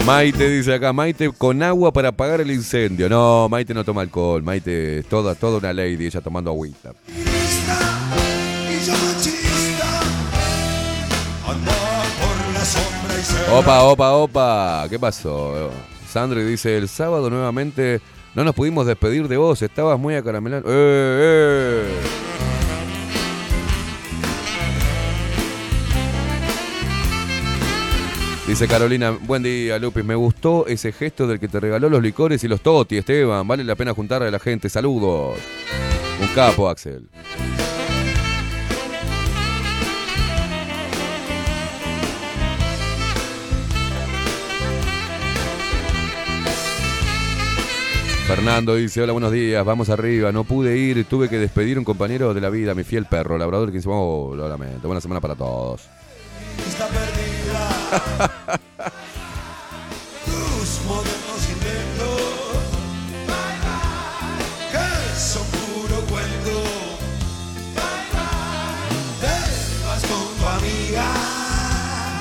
Maite 0.03 0.49
dice 0.49 0.73
acá, 0.73 0.91
Maite 0.93 1.31
con 1.31 1.61
agua 1.63 1.93
para 1.93 2.09
apagar 2.09 2.41
el 2.41 2.51
incendio. 2.51 3.07
No, 3.07 3.47
Maite 3.49 3.73
no 3.73 3.83
toma 3.83 4.01
alcohol. 4.01 4.43
Maite 4.43 4.99
es 4.99 5.05
toda, 5.07 5.35
toda 5.35 5.59
una 5.59 5.73
lady, 5.73 6.05
ella 6.05 6.21
tomando 6.21 6.51
agüita. 6.51 6.93
Opa, 13.51 13.83
opa, 13.83 14.11
opa. 14.13 14.87
¿Qué 14.89 14.99
pasó? 14.99 15.71
Sandri 16.11 16.43
dice, 16.43 16.77
el 16.77 16.89
sábado 16.89 17.29
nuevamente 17.29 18.01
no 18.33 18.43
nos 18.43 18.53
pudimos 18.53 18.85
despedir 18.85 19.27
de 19.27 19.37
vos. 19.37 19.61
Estabas 19.61 19.99
muy 19.99 20.15
acaramelado. 20.15 20.63
¡Eh, 20.67 20.71
eh! 20.71 22.34
Dice 28.47 28.67
Carolina, 28.67 29.09
buen 29.09 29.41
día 29.41 29.79
Lupis, 29.79 30.05
me 30.05 30.13
gustó 30.13 30.67
ese 30.67 30.91
gesto 30.91 31.25
del 31.25 31.39
que 31.39 31.47
te 31.47 31.59
regaló 31.59 31.89
los 31.89 32.01
licores 32.01 32.43
y 32.43 32.47
los 32.47 32.61
toti, 32.61 32.97
Esteban. 32.97 33.47
Vale 33.47 33.63
la 33.63 33.73
pena 33.73 33.91
juntar 33.91 34.21
a 34.21 34.29
la 34.29 34.37
gente. 34.37 34.69
Saludos. 34.69 35.39
Un 36.21 36.27
capo, 36.27 36.69
Axel. 36.69 37.09
Fernando 48.27 48.75
dice, 48.75 49.01
hola, 49.01 49.13
buenos 49.13 49.31
días, 49.31 49.63
vamos 49.63 49.89
arriba, 49.89 50.31
no 50.31 50.43
pude 50.43 50.77
ir, 50.77 51.05
tuve 51.05 51.29
que 51.29 51.37
despedir 51.37 51.77
un 51.77 51.85
compañero 51.85 52.33
de 52.33 52.41
la 52.41 52.49
vida, 52.49 52.73
mi 52.73 52.83
fiel 52.83 53.05
perro, 53.05 53.37
labrador 53.37 53.71
que 53.71 53.79
oh, 53.85 54.33
lo 54.35 54.49
lamento, 54.49 54.87
buena 54.87 54.99
semana 54.99 55.21
para 55.21 55.35
todos. 55.35 55.87
está 56.67 56.87
perdida. 56.87 57.34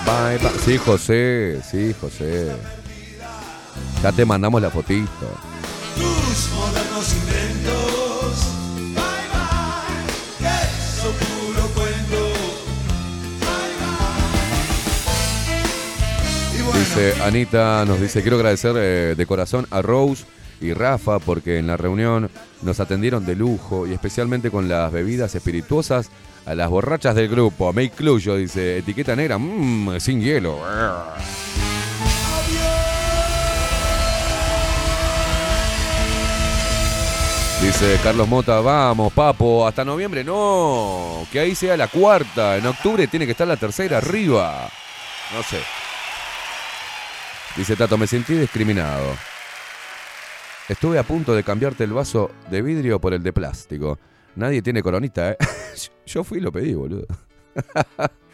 Bye, 0.07 0.39
bye. 0.39 0.51
Sí, 0.65 0.79
José, 0.79 1.61
sí, 1.71 1.95
José. 2.01 2.55
Ya 4.03 4.13
te 4.13 4.25
mandamos 4.25 4.61
la 4.61 4.71
fotito. 4.71 5.09
Tus 5.97 6.51
modernos 6.55 7.15
inventos. 7.15 8.54
Dice 16.79 17.15
Anita, 17.23 17.85
nos 17.87 18.01
dice, 18.01 18.23
quiero 18.23 18.37
agradecer 18.37 18.75
eh, 18.77 19.15
de 19.17 19.27
corazón 19.27 19.67
a 19.71 19.81
Rose 19.81 20.25
y 20.61 20.73
Rafa 20.73 21.19
porque 21.19 21.59
en 21.59 21.67
la 21.67 21.77
reunión 21.77 22.31
nos 22.63 22.81
atendieron 22.81 23.25
de 23.25 23.37
lujo 23.37 23.87
y 23.87 23.93
especialmente 23.93 24.51
con 24.51 24.69
las 24.69 24.93
bebidas 24.93 25.35
espirituosas 25.35 26.11
a 26.47 26.55
las 26.55 26.69
borrachas 26.69 27.15
del 27.15 27.29
grupo. 27.29 27.73
Me 27.73 27.85
incluyo, 27.85 28.37
dice, 28.37 28.79
etiqueta 28.79 29.17
negra, 29.17 29.39
mmm, 29.39 29.99
sin 29.99 30.21
hielo. 30.21 30.59
Dice 37.63 37.99
Carlos 38.03 38.29
Mota, 38.29 38.61
vamos, 38.61 39.13
papo, 39.13 39.67
hasta 39.67 39.85
noviembre 39.85 40.23
no, 40.23 41.27
que 41.33 41.41
ahí 41.41 41.55
sea 41.55 41.79
la 41.79 41.89
cuarta, 41.89 42.59
en 42.59 42.67
octubre 42.67 43.07
tiene 43.07 43.25
que 43.25 43.33
estar 43.33 43.49
la 43.49 43.57
tercera 43.57 43.99
arriba. 43.99 44.69
No 45.35 45.43
sé. 45.43 45.84
Dice 47.57 47.77
Tato, 47.77 47.97
me 47.97 48.07
sentí 48.07 48.35
discriminado. 48.35 49.15
Estuve 50.69 50.99
a 50.99 51.05
punto 51.05 51.35
de 51.35 51.45
cambiarte 51.45 51.85
el 51.85 51.93
vaso 51.93 52.31
de 52.51 52.63
vidrio 52.63 53.01
por 53.01 53.15
el 53.15 53.23
de 53.23 53.33
plástico. 53.33 53.99
Nadie 54.35 54.61
tiene 54.61 54.83
coronita, 54.83 55.33
¿eh? 55.33 55.37
Yo 56.07 56.25
fui 56.25 56.39
y 56.39 56.41
lo 56.41 56.51
pedí, 56.51 56.75
boludo. 56.75 57.07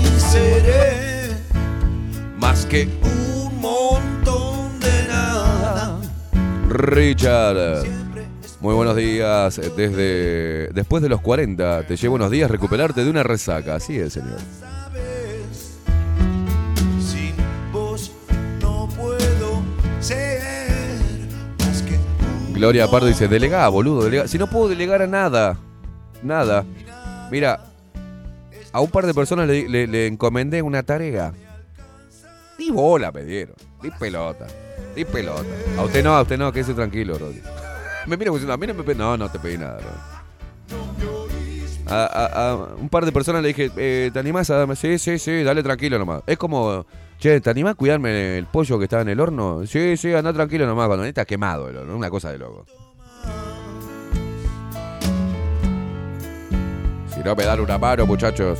Y 0.00 0.20
seré 0.20 1.30
Más 2.36 2.66
que 2.66 2.88
un 3.02 3.60
montón 3.60 4.78
de 4.78 5.08
nada. 5.08 6.00
Richard. 6.68 8.07
Muy 8.60 8.74
buenos 8.74 8.96
días. 8.96 9.60
Desde 9.76 10.68
después 10.72 11.02
de 11.02 11.08
los 11.08 11.20
40, 11.20 11.84
te 11.86 11.96
llevo 11.96 12.16
unos 12.16 12.30
días 12.30 12.50
recuperarte 12.50 13.04
de 13.04 13.10
una 13.10 13.22
resaca. 13.22 13.76
Así 13.76 13.98
es, 13.98 14.12
señor. 14.14 14.38
Sabes, 14.58 15.76
sin 17.00 17.34
vos 17.72 18.10
no 18.60 18.88
puedo 18.96 19.62
ser 20.00 20.40
más 21.60 21.82
que 21.82 21.94
un 22.48 22.54
Gloria 22.54 22.88
Pardo 22.88 23.06
dice, 23.06 23.28
delegá, 23.28 23.68
boludo, 23.68 24.04
delegá. 24.04 24.26
Si 24.26 24.38
no 24.38 24.48
puedo 24.48 24.68
delegar 24.68 25.02
a 25.02 25.06
nada, 25.06 25.56
nada. 26.22 26.64
Mira, 27.30 27.60
a 28.72 28.80
un 28.80 28.90
par 28.90 29.06
de 29.06 29.14
personas 29.14 29.46
le, 29.46 29.68
le- 29.68 29.86
le 29.86 30.06
encomendé 30.08 30.62
una 30.62 30.82
tarea. 30.82 31.32
Ni 32.58 32.70
bola 32.70 33.12
me 33.12 33.22
dieron, 33.22 33.54
ni 33.84 33.90
pelota, 33.92 34.48
ni 34.96 35.04
pelota. 35.04 35.44
A 35.78 35.82
usted 35.84 36.02
no, 36.02 36.16
a 36.16 36.22
usted 36.22 36.36
no, 36.36 36.50
quédese 36.50 36.74
tranquilo, 36.74 37.16
Rodri. 37.16 37.40
Me 38.08 38.16
mira 38.16 38.30
diciendo, 38.32 38.54
a 38.54 38.56
no 38.56 38.74
me 38.74 38.82
pedí, 38.82 38.96
no, 38.98 39.16
no 39.16 39.30
te 39.30 39.38
pedí 39.38 39.58
nada. 39.58 39.78
A, 41.86 42.50
a- 42.50 42.54
un 42.76 42.88
par 42.88 43.04
de 43.04 43.12
personas 43.12 43.42
le 43.42 43.48
dije, 43.48 43.70
eh, 43.76 44.10
¿te 44.12 44.18
animás 44.18 44.48
a 44.50 44.56
darme? 44.56 44.76
Sí, 44.76 44.98
sí, 44.98 45.18
sí, 45.18 45.42
dale 45.42 45.62
tranquilo 45.62 45.98
nomás. 45.98 46.22
Es 46.26 46.36
como, 46.38 46.86
che, 47.18 47.40
¿te 47.40 47.50
animás 47.50 47.72
a 47.72 47.74
cuidarme 47.76 48.38
el 48.38 48.46
pollo 48.46 48.78
que 48.78 48.84
está 48.84 49.00
en 49.02 49.08
el 49.10 49.20
horno? 49.20 49.66
Sí, 49.66 49.96
sí, 49.96 50.12
anda 50.14 50.32
tranquilo 50.32 50.66
nomás, 50.66 50.86
cuando 50.86 51.04
está 51.04 51.24
quemado 51.24 51.68
el 51.68 51.76
horno, 51.76 51.96
una 51.96 52.10
cosa 52.10 52.30
de 52.32 52.38
loco. 52.38 52.64
Si 57.14 57.20
no 57.20 57.34
me 57.34 57.44
dan 57.44 57.60
una 57.60 57.78
mano, 57.78 58.06
muchachos, 58.06 58.58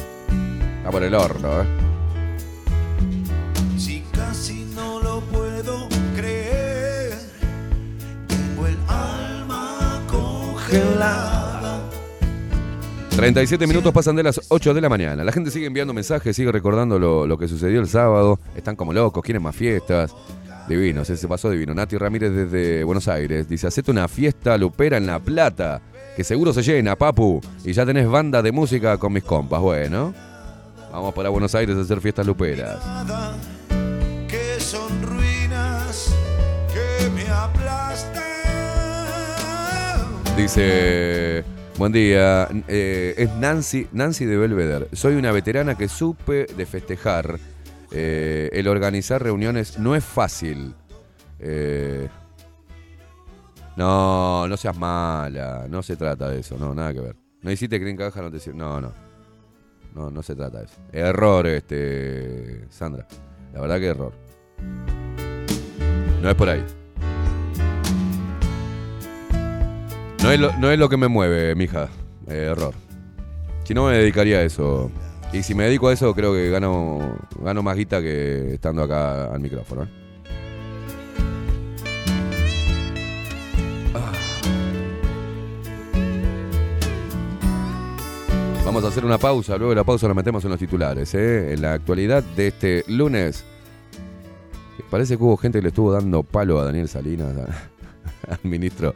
está 0.78 0.90
por 0.90 1.02
el 1.02 1.14
horno, 1.14 1.62
¿eh? 1.62 1.87
Congelada. 10.68 11.80
37 13.16 13.66
minutos 13.66 13.92
pasan 13.92 14.14
de 14.14 14.22
las 14.22 14.40
8 14.48 14.74
de 14.74 14.80
la 14.80 14.88
mañana. 14.88 15.24
La 15.24 15.32
gente 15.32 15.50
sigue 15.50 15.66
enviando 15.66 15.92
mensajes, 15.92 16.36
sigue 16.36 16.52
recordando 16.52 16.98
lo, 16.98 17.26
lo 17.26 17.36
que 17.36 17.48
sucedió 17.48 17.80
el 17.80 17.88
sábado. 17.88 18.38
Están 18.54 18.76
como 18.76 18.92
locos, 18.92 19.22
quieren 19.24 19.42
más 19.42 19.56
fiestas. 19.56 20.14
Divino, 20.68 21.04
se, 21.04 21.16
se 21.16 21.26
pasó 21.26 21.50
divino. 21.50 21.74
Nati 21.74 21.96
Ramírez 21.96 22.32
desde 22.32 22.84
Buenos 22.84 23.08
Aires 23.08 23.48
dice: 23.48 23.66
Hacete 23.66 23.90
una 23.90 24.06
fiesta 24.06 24.56
lupera 24.56 24.98
en 24.98 25.06
La 25.06 25.18
Plata, 25.18 25.80
que 26.14 26.22
seguro 26.22 26.52
se 26.52 26.62
llena, 26.62 26.94
papu. 26.94 27.40
Y 27.64 27.72
ya 27.72 27.84
tenés 27.86 28.06
banda 28.06 28.42
de 28.42 28.52
música 28.52 28.98
con 28.98 29.12
mis 29.12 29.24
compas. 29.24 29.60
Bueno, 29.60 30.14
vamos 30.92 31.14
para 31.14 31.30
Buenos 31.30 31.54
Aires 31.54 31.76
a 31.76 31.80
hacer 31.80 32.00
fiestas 32.00 32.26
luperas. 32.26 32.78
Que 34.28 34.60
son 34.60 35.02
ruinas 35.02 36.14
que 36.72 37.10
me. 37.10 37.87
Dice, 40.38 41.42
buen 41.78 41.90
día, 41.90 42.48
eh, 42.68 43.12
es 43.18 43.28
Nancy, 43.34 43.88
Nancy 43.90 44.24
de 44.24 44.36
Belvedere. 44.36 44.86
Soy 44.92 45.16
una 45.16 45.32
veterana 45.32 45.74
que 45.76 45.88
supe 45.88 46.46
de 46.46 46.64
festejar. 46.64 47.40
Eh, 47.90 48.48
el 48.52 48.68
organizar 48.68 49.20
reuniones 49.20 49.80
no 49.80 49.96
es 49.96 50.04
fácil. 50.04 50.76
Eh, 51.40 52.08
no, 53.76 54.46
no 54.46 54.56
seas 54.56 54.78
mala, 54.78 55.66
no 55.68 55.82
se 55.82 55.96
trata 55.96 56.30
de 56.30 56.38
eso, 56.38 56.56
no, 56.56 56.72
nada 56.72 56.94
que 56.94 57.00
ver. 57.00 57.16
No 57.42 57.50
hiciste 57.50 57.80
que 57.80 57.96
caja, 57.96 58.22
no 58.22 58.30
te 58.30 58.38
sir- 58.38 58.54
No, 58.54 58.80
no. 58.80 58.92
No, 59.96 60.08
no 60.08 60.22
se 60.22 60.36
trata 60.36 60.60
de 60.60 60.64
eso. 60.66 60.76
Error, 60.92 61.48
este, 61.48 62.64
Sandra. 62.70 63.08
La 63.52 63.60
verdad 63.60 63.80
que 63.80 63.86
error. 63.86 64.12
No 66.22 66.30
es 66.30 66.34
por 66.36 66.48
ahí. 66.48 66.64
No 70.22 70.32
es 70.32 70.40
lo, 70.40 70.52
no 70.58 70.70
es 70.70 70.78
lo 70.78 70.88
que 70.88 70.96
me 70.96 71.08
mueve, 71.08 71.54
mija. 71.54 71.88
Eh, 72.28 72.48
error. 72.50 72.74
Si 73.64 73.72
no 73.74 73.86
me 73.86 73.96
dedicaría 73.96 74.38
a 74.38 74.42
eso. 74.42 74.90
Y 75.32 75.42
si 75.42 75.54
me 75.54 75.64
dedico 75.64 75.88
a 75.88 75.92
eso, 75.92 76.14
creo 76.14 76.32
que 76.32 76.50
gano, 76.50 77.18
gano 77.42 77.62
más 77.62 77.76
guita 77.76 78.00
que 78.00 78.54
estando 78.54 78.82
acá 78.82 79.26
al 79.32 79.40
micrófono. 79.40 79.84
¿eh? 79.84 79.88
Ah. 83.94 84.12
Vamos 88.64 88.84
a 88.84 88.88
hacer 88.88 89.04
una 89.04 89.18
pausa, 89.18 89.56
luego 89.56 89.70
de 89.70 89.76
la 89.76 89.84
pausa 89.84 90.08
nos 90.08 90.16
metemos 90.16 90.42
en 90.44 90.50
los 90.50 90.58
titulares. 90.58 91.14
¿eh? 91.14 91.52
En 91.52 91.62
la 91.62 91.74
actualidad 91.74 92.22
de 92.22 92.48
este 92.48 92.84
lunes, 92.88 93.44
parece 94.90 95.16
que 95.16 95.22
hubo 95.22 95.36
gente 95.36 95.58
que 95.58 95.62
le 95.62 95.68
estuvo 95.68 95.92
dando 95.92 96.22
palo 96.22 96.58
a 96.58 96.64
Daniel 96.64 96.88
Salinas, 96.88 97.34
al 98.28 98.38
ministro. 98.42 98.94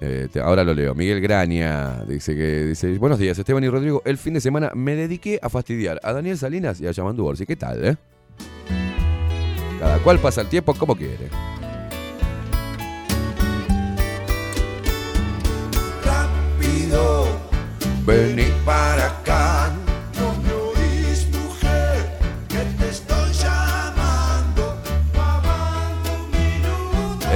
Eh, 0.00 0.28
te- 0.32 0.40
ahora 0.40 0.62
lo 0.64 0.74
leo. 0.74 0.94
Miguel 0.94 1.20
Graña 1.20 2.04
dice 2.06 2.34
que 2.36 2.64
dice, 2.66 2.96
buenos 2.98 3.18
días, 3.18 3.38
Esteban 3.38 3.64
y 3.64 3.68
Rodrigo. 3.68 4.02
El 4.04 4.16
fin 4.18 4.34
de 4.34 4.40
semana 4.40 4.70
me 4.74 4.94
dediqué 4.94 5.38
a 5.42 5.48
fastidiar 5.48 5.98
a 6.02 6.12
Daniel 6.12 6.38
Salinas 6.38 6.80
y 6.80 6.86
a 6.86 6.92
Yamandu 6.92 7.26
Orsi. 7.26 7.46
¿Qué 7.46 7.56
tal, 7.56 7.84
eh? 7.84 7.96
Cada 9.80 9.98
cual 9.98 10.18
pasa 10.18 10.40
el 10.42 10.48
tiempo 10.48 10.74
como 10.74 10.96
quiere. 10.96 11.28
Rápido, 16.04 17.26
Vení. 18.06 18.44
para 18.64 19.06
acá. 19.06 19.47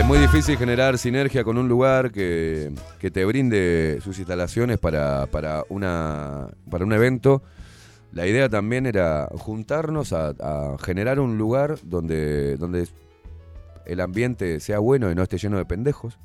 Es 0.03 0.09
muy 0.09 0.19
difícil 0.19 0.59
generar 0.59 0.99
sinergia 0.99 1.45
con 1.45 1.57
un 1.57 1.69
lugar 1.69 2.11
que, 2.11 2.73
que 2.99 3.13
te 3.13 3.25
brinde 3.25 4.01
sus 4.03 4.19
instalaciones 4.19 4.81
para, 4.81 5.27
para, 5.27 5.63
una, 5.69 6.49
para 6.69 6.85
un 6.85 6.93
evento. 6.93 7.41
La 8.13 8.27
idea 8.27 8.49
también 8.49 8.87
era 8.87 9.29
juntarnos 9.33 10.13
a, 10.13 10.77
generar 10.83 11.21
un 11.21 11.39
lugar 11.39 11.79
donde, 11.85 12.57
donde 12.57 12.89
el 13.87 14.01
ambiente 14.01 14.59
sea 14.59 14.81
bueno 14.81 15.09
y 15.09 15.15
no 15.15 15.23
esté 15.23 15.39
lleno 15.39 15.57
de 15.57 15.67
pendejos. 15.67 16.19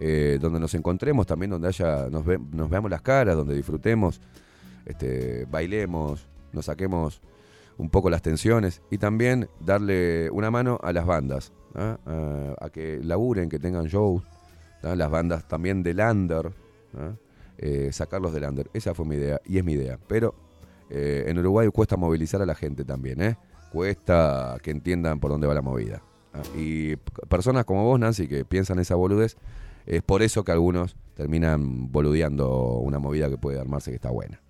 eh, 0.00 0.38
donde 0.40 0.58
nos 0.58 0.72
encontremos 0.72 1.26
también, 1.26 1.50
donde 1.50 1.68
haya, 1.68 2.08
nos, 2.10 2.24
nos 2.26 2.70
veamos 2.70 2.90
las 2.90 3.02
caras, 3.02 3.36
donde 3.36 3.54
disfrutemos, 3.54 4.22
este, 4.86 5.46
bailemos, 5.50 6.26
nos 6.52 6.64
saquemos 6.64 7.20
un 7.78 7.90
poco 7.90 8.10
las 8.10 8.22
tensiones 8.22 8.82
y 8.90 8.98
también 8.98 9.48
darle 9.60 10.30
una 10.30 10.50
mano 10.50 10.78
a 10.82 10.92
las 10.92 11.06
bandas, 11.06 11.52
¿ah? 11.74 11.98
a, 12.60 12.70
que 12.70 13.00
laburen, 13.02 13.48
que 13.48 13.58
tengan 13.58 13.86
shows, 13.86 14.22
¿ah? 14.82 14.94
las 14.94 15.10
bandas 15.10 15.46
también 15.48 15.82
del 15.82 16.00
under, 16.00 16.52
¿ah? 16.96 17.12
Eh, 17.58 17.90
sacarlos 17.92 18.32
del 18.32 18.44
under. 18.44 18.68
Esa 18.72 18.94
fue 18.94 19.06
mi 19.06 19.16
idea 19.16 19.40
y 19.44 19.58
es 19.58 19.64
mi 19.64 19.72
idea. 19.74 19.98
Pero 20.08 20.34
eh, 20.90 21.24
en 21.28 21.38
Uruguay 21.38 21.68
cuesta 21.68 21.96
movilizar 21.96 22.42
a 22.42 22.46
la 22.46 22.54
gente 22.54 22.84
también, 22.84 23.22
¿eh? 23.22 23.36
cuesta 23.72 24.58
que 24.62 24.70
entiendan 24.70 25.20
por 25.20 25.30
dónde 25.30 25.46
va 25.46 25.54
la 25.54 25.62
movida. 25.62 26.02
Y 26.56 26.96
personas 27.28 27.64
como 27.64 27.84
vos, 27.84 28.00
Nancy, 28.00 28.26
que 28.26 28.44
piensan 28.44 28.78
esa 28.78 28.94
boludez, 28.94 29.36
es 29.86 30.02
por 30.02 30.22
eso 30.22 30.44
que 30.44 30.52
algunos 30.52 30.96
terminan 31.14 31.92
boludeando 31.92 32.78
una 32.78 32.98
movida 32.98 33.28
que 33.28 33.38
puede 33.38 33.60
armarse 33.60 33.90
que 33.90 33.96
está 33.96 34.10
buena. 34.10 34.40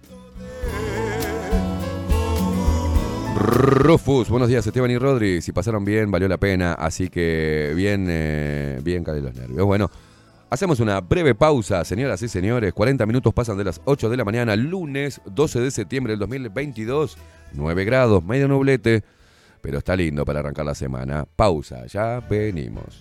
Rufus, 3.43 4.29
buenos 4.29 4.49
días 4.49 4.65
Esteban 4.65 4.91
y 4.93 4.99
Rodri, 4.99 5.43
si 5.43 5.51
pasaron 5.51 5.85
bien, 5.85 6.11
valió 6.11 6.29
la 6.29 6.39
pena, 6.39 6.75
así 6.75 7.09
que 7.09 7.73
bien, 7.75 8.07
eh, 8.09 8.81
bien 8.85 9.03
cale 9.03 9.21
los 9.21 9.35
nervios. 9.35 9.67
Bueno, 9.67 9.91
hacemos 10.49 10.79
una 10.79 11.01
breve 11.01 11.35
pausa, 11.35 11.85
señoras 11.85 12.23
y 12.23 12.29
señores, 12.29 12.73
40 12.73 13.05
minutos 13.05 13.35
pasan 13.35 13.59
de 13.59 13.65
las 13.65 13.81
8 13.85 14.09
de 14.09 14.17
la 14.17 14.25
mañana, 14.25 14.55
lunes 14.55 15.21
12 15.27 15.61
de 15.61 15.71
septiembre 15.73 16.13
del 16.13 16.21
2022, 16.21 17.19
9 17.55 17.85
grados, 17.85 18.23
medio 18.23 18.47
nublete, 18.47 19.03
pero 19.61 19.79
está 19.79 19.97
lindo 19.97 20.25
para 20.25 20.41
arrancar 20.41 20.65
la 20.65 20.77
semana. 20.77 21.27
Pausa, 21.37 21.87
ya 21.87 22.21
venimos. 22.21 23.01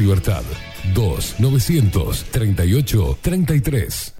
Libertad. 0.00 0.44
2 0.94 1.16
900 1.38 2.16
38 2.30 3.16
33. 3.20 4.19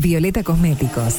Violeta 0.00 0.42
Cosméticos. 0.42 1.18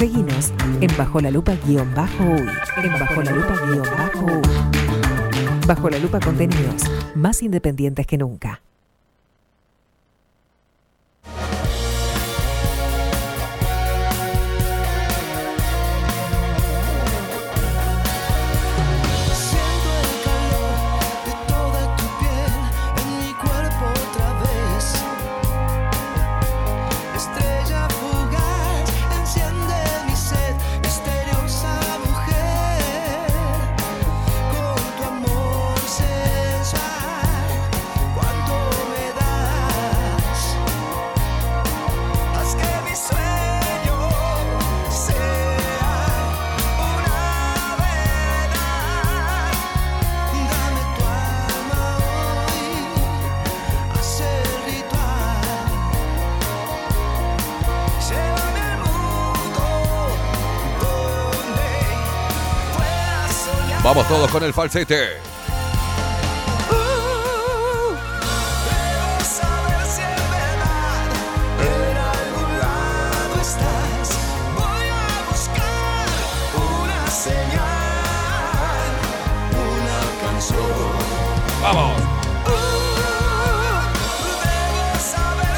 Seguinos 0.00 0.50
en 0.80 0.88
Bajo 0.96 1.20
la 1.20 1.30
Lupa 1.30 1.54
guion 1.66 1.94
bajo 1.94 2.24
uy. 2.24 2.48
En 2.82 2.92
Bajo 2.94 3.22
la 3.22 3.32
Lupa 3.32 3.54
guion 3.66 3.86
bajo 3.98 4.24
uy. 4.24 5.66
Bajo 5.66 5.90
la 5.90 5.98
Lupa 5.98 6.18
contenidos 6.20 6.84
más 7.14 7.42
independientes 7.42 8.06
que 8.06 8.16
nunca. 8.16 8.62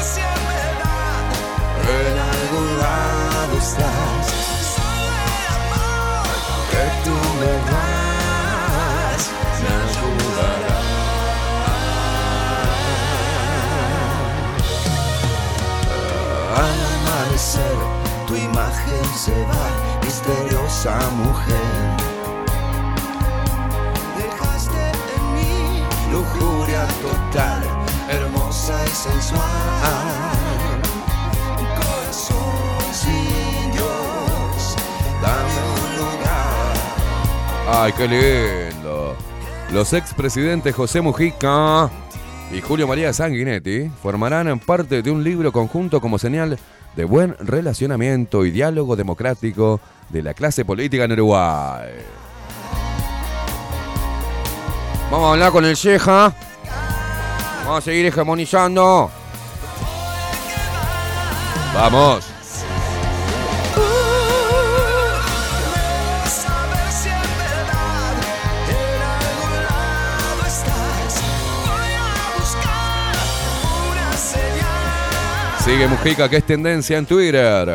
Si 0.03 0.21
es 0.21 0.39
verdad. 0.49 1.23
En 1.87 2.17
algún 2.33 2.79
lado 2.81 3.57
estás. 3.57 4.25
Solo 4.75 5.13
el 5.29 5.45
amor 5.55 6.27
que 6.71 6.83
tú 7.05 7.15
me 7.39 7.71
das 7.71 7.82
se 19.15 19.31
va, 19.31 19.99
misteriosa 20.03 20.97
mujer. 21.11 21.97
Dejaste 24.17 24.91
en 25.15 25.33
mí 25.35 25.83
lujuria 26.11 26.87
total, 27.01 27.63
hermosa 28.09 28.83
y 28.85 28.89
sensual. 28.89 29.41
Corazón 31.75 32.93
sin 32.93 33.71
Dios, 33.71 34.75
dame 35.21 35.53
un 35.73 35.89
lugar. 35.97 36.73
Ay, 37.67 37.93
qué 37.93 38.07
lindo. 38.07 39.15
Los 39.71 39.93
expresidentes 39.93 40.75
José 40.75 41.01
Mujica 41.01 41.89
y 42.51 42.61
Julio 42.61 42.87
María 42.87 43.13
Sanguinetti 43.13 43.89
formarán 44.01 44.59
parte 44.59 45.01
de 45.01 45.11
un 45.11 45.23
libro 45.23 45.51
conjunto 45.51 45.99
como 45.99 46.19
señal 46.19 46.59
de 46.95 47.05
buen 47.05 47.35
relacionamiento 47.39 48.45
y 48.45 48.51
diálogo 48.51 48.95
democrático 48.95 49.79
de 50.09 50.23
la 50.23 50.33
clase 50.33 50.65
política 50.65 51.05
en 51.05 51.11
Uruguay. 51.13 51.89
Vamos 55.11 55.27
a 55.27 55.31
hablar 55.33 55.51
con 55.51 55.65
el 55.65 55.75
Yeja. 55.75 56.33
Vamos 57.65 57.77
a 57.77 57.81
seguir 57.81 58.05
hegemonizando. 58.07 59.09
Vamos. 61.73 62.32
Sigue 75.63 75.87
Mujica, 75.87 76.27
que 76.27 76.35
es 76.35 76.45
tendencia 76.45 76.97
en 76.97 77.05
Twitter. 77.05 77.69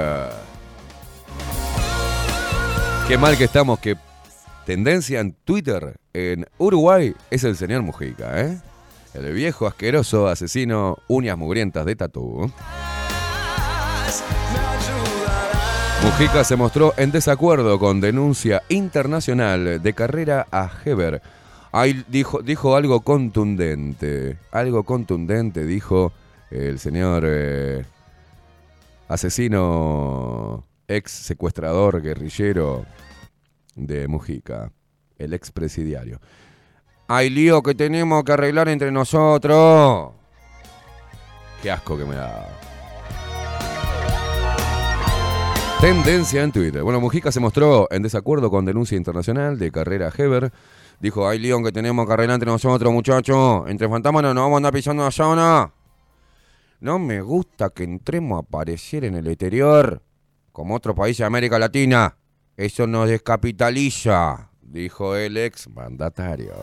Qué 3.08 3.16
mal 3.16 3.38
que 3.38 3.44
estamos, 3.44 3.78
que 3.78 3.96
tendencia 4.66 5.20
en 5.20 5.32
Twitter 5.32 5.96
en 6.12 6.44
Uruguay 6.58 7.14
es 7.30 7.44
el 7.44 7.56
señor 7.56 7.80
Mujica, 7.80 8.42
¿eh? 8.42 8.60
El 9.14 9.32
viejo 9.32 9.66
asqueroso 9.66 10.28
asesino 10.28 10.98
uñas 11.08 11.38
mugrientas 11.38 11.86
de 11.86 11.96
tatú. 11.96 12.52
Mujica 16.04 16.44
se 16.44 16.56
mostró 16.56 16.92
en 16.98 17.10
desacuerdo 17.10 17.78
con 17.78 18.02
denuncia 18.02 18.62
internacional 18.68 19.82
de 19.82 19.92
carrera 19.94 20.46
a 20.52 20.70
Heber. 20.84 21.22
Ahí 21.72 22.04
dijo, 22.08 22.42
dijo 22.42 22.76
algo 22.76 23.00
contundente, 23.00 24.36
algo 24.52 24.82
contundente 24.82 25.64
dijo 25.64 26.12
el 26.50 26.78
señor 26.78 27.24
eh, 27.26 27.84
asesino, 29.08 30.64
ex 30.86 31.10
secuestrador, 31.10 32.02
guerrillero 32.02 32.86
de 33.74 34.08
Mujica, 34.08 34.72
el 35.18 35.34
ex 35.34 35.50
presidiario. 35.50 36.20
Hay 37.08 37.30
lío 37.30 37.62
que 37.62 37.74
tenemos 37.74 38.22
que 38.24 38.32
arreglar 38.32 38.68
entre 38.68 38.90
nosotros. 38.90 40.12
Qué 41.62 41.70
asco 41.70 41.96
que 41.96 42.04
me 42.04 42.14
da. 42.14 42.46
Tendencia 45.80 46.42
en 46.42 46.52
Twitter. 46.52 46.82
Bueno, 46.82 47.00
Mujica 47.00 47.30
se 47.30 47.40
mostró 47.40 47.86
en 47.90 48.02
desacuerdo 48.02 48.50
con 48.50 48.64
denuncia 48.64 48.96
internacional 48.96 49.58
de 49.58 49.70
carrera 49.70 50.12
Heber. 50.16 50.52
Dijo, 51.00 51.28
hay 51.28 51.38
lío 51.38 51.62
que 51.62 51.70
tenemos 51.70 52.06
que 52.06 52.12
arreglar 52.12 52.34
entre 52.34 52.50
nosotros, 52.50 52.92
muchachos. 52.92 53.62
Entre 53.68 53.88
fantasmas 53.88 54.22
no 54.22 54.34
nos 54.34 54.42
vamos 54.42 54.56
a 54.56 54.58
andar 54.58 54.72
pisando 54.72 55.04
la 55.04 55.10
zona. 55.12 55.72
No 56.80 57.00
me 57.00 57.20
gusta 57.22 57.70
que 57.70 57.82
entremos 57.82 58.36
a 58.36 58.40
aparecer 58.40 59.04
en 59.04 59.16
el 59.16 59.26
exterior 59.26 60.00
como 60.52 60.76
otros 60.76 60.94
países 60.94 61.18
de 61.18 61.24
América 61.24 61.58
Latina. 61.58 62.16
Eso 62.56 62.86
nos 62.86 63.08
descapitaliza, 63.08 64.50
dijo 64.62 65.16
el 65.16 65.36
ex 65.36 65.68
mandatario. 65.68 66.54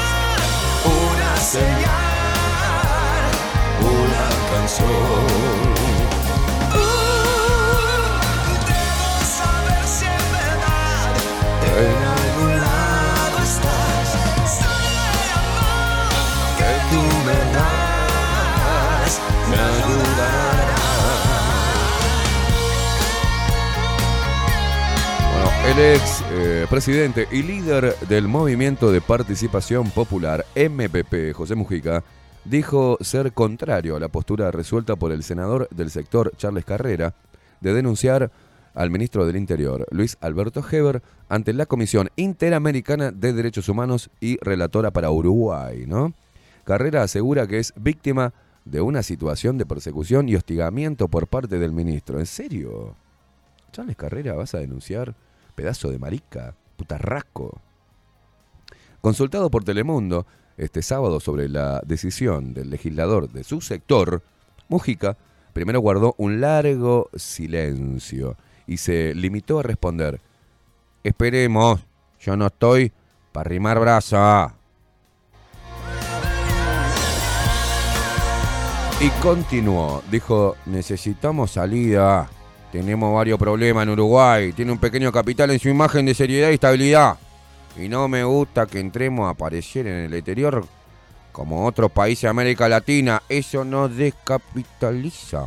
Una 0.85 1.37
señal, 1.37 1.73
una 3.81 4.25
canción. 4.51 5.72
El 25.65 25.79
ex 25.79 26.23
eh, 26.31 26.67
presidente 26.69 27.27
y 27.31 27.41
líder 27.41 27.97
del 28.09 28.27
Movimiento 28.27 28.91
de 28.91 28.99
Participación 28.99 29.89
Popular, 29.91 30.45
MPP, 30.55 31.33
José 31.33 31.55
Mujica, 31.55 32.03
dijo 32.43 32.97
ser 32.99 33.31
contrario 33.31 33.95
a 33.95 33.99
la 33.99 34.09
postura 34.09 34.51
resuelta 34.51 34.97
por 34.97 35.13
el 35.13 35.23
senador 35.23 35.69
del 35.71 35.89
sector, 35.89 36.33
Charles 36.35 36.65
Carrera, 36.65 37.15
de 37.61 37.73
denunciar 37.73 38.29
al 38.73 38.91
ministro 38.91 39.25
del 39.25 39.37
Interior, 39.37 39.87
Luis 39.91 40.17
Alberto 40.19 40.63
Heber, 40.69 41.01
ante 41.29 41.53
la 41.53 41.65
Comisión 41.65 42.09
Interamericana 42.17 43.11
de 43.11 43.31
Derechos 43.31 43.69
Humanos 43.69 44.09
y 44.19 44.37
relatora 44.41 44.91
para 44.91 45.11
Uruguay, 45.11 45.85
¿no? 45.87 46.13
Carrera 46.65 47.03
asegura 47.03 47.47
que 47.47 47.59
es 47.59 47.73
víctima 47.77 48.33
de 48.65 48.81
una 48.81 49.01
situación 49.01 49.57
de 49.57 49.65
persecución 49.65 50.27
y 50.27 50.35
hostigamiento 50.35 51.07
por 51.07 51.27
parte 51.27 51.57
del 51.57 51.71
ministro. 51.71 52.19
¿En 52.19 52.25
serio? 52.25 52.95
Charles 53.71 53.95
Carrera, 53.95 54.33
vas 54.33 54.53
a 54.55 54.59
denunciar 54.59 55.15
pedazo 55.55 55.89
de 55.91 55.99
marica, 55.99 56.55
putarrasco. 56.77 57.61
Consultado 59.01 59.49
por 59.49 59.63
Telemundo 59.63 60.25
este 60.57 60.81
sábado 60.81 61.19
sobre 61.19 61.49
la 61.49 61.81
decisión 61.85 62.53
del 62.53 62.69
legislador 62.69 63.31
de 63.31 63.43
su 63.43 63.61
sector, 63.61 64.21
Mujica 64.69 65.17
primero 65.53 65.79
guardó 65.79 66.15
un 66.17 66.41
largo 66.41 67.09
silencio 67.15 68.37
y 68.65 68.77
se 68.77 69.13
limitó 69.13 69.59
a 69.59 69.63
responder, 69.63 70.21
esperemos, 71.03 71.81
yo 72.19 72.37
no 72.37 72.47
estoy 72.47 72.91
para 73.31 73.49
rimar 73.49 73.79
brasa. 73.79 74.55
Y 79.01 79.09
continuó, 79.21 80.01
dijo, 80.09 80.55
necesitamos 80.65 81.51
salida. 81.51 82.29
Tenemos 82.73 83.13
varios 83.13 83.37
problemas 83.37 83.83
en 83.83 83.89
Uruguay. 83.91 84.51
Tiene 84.51 84.71
un 84.71 84.79
pequeño 84.79 85.11
capital 85.11 85.51
en 85.51 85.59
su 85.59 85.69
imagen 85.69 86.07
de 86.07 86.15
seriedad 86.15 86.49
y 86.49 86.55
estabilidad. 86.55 87.17
Y 87.77 87.87
no 87.87 88.07
me 88.07 88.23
gusta 88.23 88.65
que 88.65 88.79
entremos 88.79 89.27
a 89.27 89.29
aparecer 89.29 89.85
en 89.85 90.05
el 90.05 90.13
exterior 90.15 90.65
como 91.31 91.67
otros 91.67 91.91
países 91.91 92.23
de 92.23 92.29
América 92.29 92.67
Latina. 92.67 93.21
Eso 93.29 93.63
nos 93.63 93.95
descapitaliza. 93.95 95.43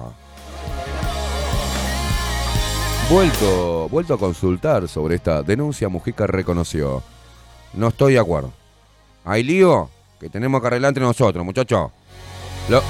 Vuelto, 3.10 3.88
vuelto 3.88 4.14
a 4.14 4.18
consultar 4.18 4.86
sobre 4.88 5.16
esta 5.16 5.42
denuncia, 5.42 5.88
Mujica 5.88 6.28
reconoció. 6.28 7.02
No 7.74 7.88
estoy 7.88 8.12
de 8.14 8.20
acuerdo. 8.20 8.52
Hay 9.24 9.42
lío 9.42 9.90
que 10.20 10.28
tenemos 10.30 10.60
que 10.60 10.66
arreglar 10.68 10.90
entre 10.90 11.02
nosotros, 11.04 11.44
muchachos. 11.44 11.90
Lo- 12.68 12.82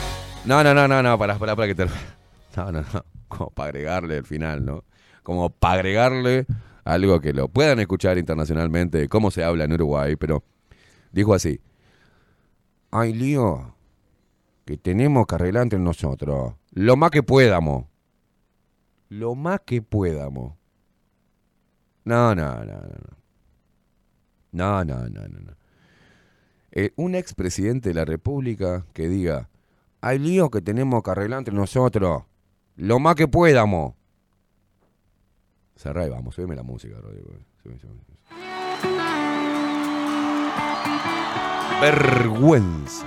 No, 0.45 0.63
no, 0.63 0.75
no, 0.75 0.87
no, 0.87 1.03
no, 1.03 1.19
para, 1.19 1.39
para, 1.39 1.57
para 1.57 1.69
que 1.69 1.75
te... 1.75 1.87
No, 2.57 2.73
no, 2.73 2.81
no. 2.93 3.16
Como 3.29 3.51
para 3.51 3.69
agregarle 3.69 4.19
al 4.19 4.25
final, 4.25 4.65
¿no? 4.65 4.85
Como 5.23 5.51
para 5.51 5.75
agregarle 5.75 6.47
algo 6.85 7.21
que 7.21 7.33
lo 7.33 7.49
puedan 7.49 7.81
escuchar 7.81 8.19
internacionalmente, 8.19 8.99
de 8.99 9.09
cómo 9.09 9.31
se 9.31 9.43
habla 9.43 9.65
en 9.65 9.73
Uruguay, 9.73 10.17
pero 10.17 10.45
dijo 11.13 11.35
así. 11.35 11.61
Hay 12.91 13.13
lío 13.13 13.75
que 14.65 14.77
tenemos 14.77 15.27
que 15.27 15.35
arreglar 15.35 15.65
entre 15.65 15.79
nosotros. 15.79 16.55
Lo 16.71 16.97
más 16.97 17.11
que 17.11 17.23
podamos. 17.23 17.87
Lo 19.09 19.35
más 19.35 19.61
que 19.67 19.83
podamos. 19.83 20.55
No, 22.05 22.35
no, 22.35 22.55
no, 22.57 22.65
no. 22.65 22.81
no. 22.81 23.17
No, 24.53 24.85
no, 24.85 25.09
no, 25.09 25.29
no. 25.29 25.41
no. 25.41 25.53
Eh, 26.71 26.93
un 26.97 27.15
expresidente 27.15 27.91
de 27.91 27.95
la 27.95 28.05
República 28.05 28.87
que 28.93 29.09
diga, 29.09 29.49
hay 30.01 30.19
lío 30.19 30.51
que 30.51 30.61
tenemos 30.61 31.03
que 31.03 31.11
arreglar 31.11 31.39
entre 31.39 31.55
nosotros. 31.55 32.25
Lo 32.77 32.99
más 32.99 33.15
que 33.15 33.27
podamos. 33.27 33.95
Cerrá 35.77 36.07
y 36.07 36.11
vamos, 36.11 36.35
subime 36.35 36.55
la 36.55 36.63
música, 36.63 36.97
Rodrigo. 37.01 37.33
Vergüenza. 41.81 43.07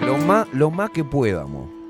Lo 0.00 0.18
más, 0.18 0.52
lo 0.52 0.70
más 0.70 0.90
que 0.90 1.04
podamos. 1.04 1.83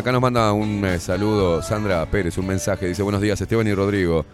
Acá 0.00 0.12
nos 0.12 0.22
manda 0.22 0.50
un 0.54 0.82
eh, 0.86 0.98
saludo 0.98 1.60
Sandra 1.60 2.06
Pérez, 2.06 2.38
un 2.38 2.46
mensaje. 2.46 2.88
Dice, 2.88 3.02
buenos 3.02 3.20
días 3.20 3.38
Esteban 3.38 3.66
y 3.66 3.74
Rodrigo. 3.74 4.24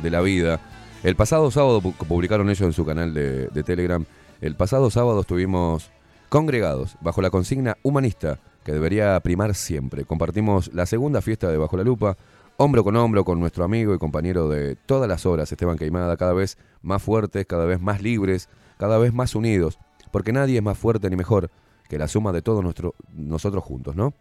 de 0.00 0.08
la 0.08 0.20
vida. 0.20 0.60
El 1.02 1.16
pasado 1.16 1.50
sábado 1.50 1.82
pu- 1.82 1.94
publicaron 2.06 2.48
ellos 2.48 2.60
en 2.60 2.72
su 2.72 2.86
canal 2.86 3.12
de, 3.12 3.48
de 3.48 3.62
Telegram. 3.64 4.04
El 4.40 4.54
pasado 4.54 4.88
sábado 4.88 5.20
estuvimos 5.20 5.90
congregados 6.28 6.94
bajo 7.00 7.20
la 7.22 7.30
consigna 7.30 7.76
humanista 7.82 8.38
que 8.64 8.70
debería 8.72 9.18
primar 9.18 9.56
siempre. 9.56 10.04
Compartimos 10.04 10.72
la 10.72 10.86
segunda 10.86 11.22
fiesta 11.22 11.50
de 11.50 11.58
Bajo 11.58 11.76
la 11.76 11.82
Lupa, 11.82 12.16
hombro 12.56 12.84
con 12.84 12.94
hombro 12.94 13.24
con 13.24 13.40
nuestro 13.40 13.64
amigo 13.64 13.92
y 13.92 13.98
compañero 13.98 14.48
de 14.48 14.76
todas 14.76 15.08
las 15.08 15.26
horas, 15.26 15.50
Esteban 15.50 15.76
Queimada, 15.76 16.16
cada 16.16 16.34
vez 16.34 16.56
más 16.82 17.02
fuertes, 17.02 17.44
cada 17.46 17.66
vez 17.66 17.80
más 17.80 18.00
libres, 18.00 18.48
cada 18.78 18.96
vez 18.96 19.12
más 19.12 19.34
unidos, 19.34 19.78
porque 20.12 20.32
nadie 20.32 20.58
es 20.58 20.62
más 20.62 20.78
fuerte 20.78 21.10
ni 21.10 21.16
mejor 21.16 21.50
que 21.88 21.98
la 21.98 22.06
suma 22.06 22.30
de 22.30 22.42
todos 22.42 22.62
nuestro- 22.62 22.94
nosotros 23.12 23.64
juntos, 23.64 23.96
¿no? 23.96 24.14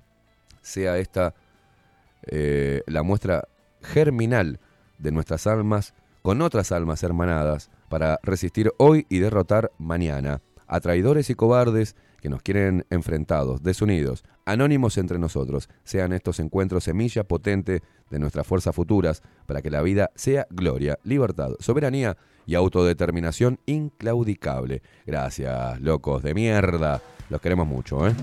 Sea 0.67 0.97
esta 0.97 1.33
eh, 2.23 2.81
la 2.87 3.03
muestra 3.03 3.47
germinal 3.81 4.59
de 4.97 5.11
nuestras 5.11 5.47
almas 5.47 5.93
con 6.21 6.41
otras 6.41 6.71
almas 6.71 7.03
hermanadas 7.03 7.69
para 7.89 8.19
resistir 8.21 8.73
hoy 8.77 9.05
y 9.09 9.19
derrotar 9.19 9.71
mañana 9.77 10.41
a 10.67 10.79
traidores 10.81 11.29
y 11.29 11.35
cobardes 11.35 11.95
que 12.19 12.29
nos 12.29 12.41
quieren 12.41 12.85
enfrentados, 12.89 13.63
desunidos, 13.63 14.25
anónimos 14.45 14.97
entre 14.97 15.19
nosotros. 15.19 15.69
Sean 15.83 16.11
estos 16.11 16.39
encuentros 16.39 16.83
semilla 16.83 17.23
potente 17.23 17.81
de 18.09 18.19
nuestras 18.19 18.45
fuerzas 18.45 18.75
futuras 18.75 19.21
para 19.45 19.61
que 19.61 19.69
la 19.69 19.81
vida 19.81 20.09
sea 20.15 20.47
gloria, 20.49 20.99
libertad, 21.03 21.51
soberanía 21.59 22.17
y 22.45 22.55
autodeterminación 22.55 23.59
inclaudicable. 23.65 24.81
Gracias, 25.05 25.79
locos 25.79 26.23
de 26.23 26.33
mierda. 26.33 27.01
Los 27.29 27.39
queremos 27.39 27.67
mucho, 27.67 28.07
¿eh? 28.07 28.15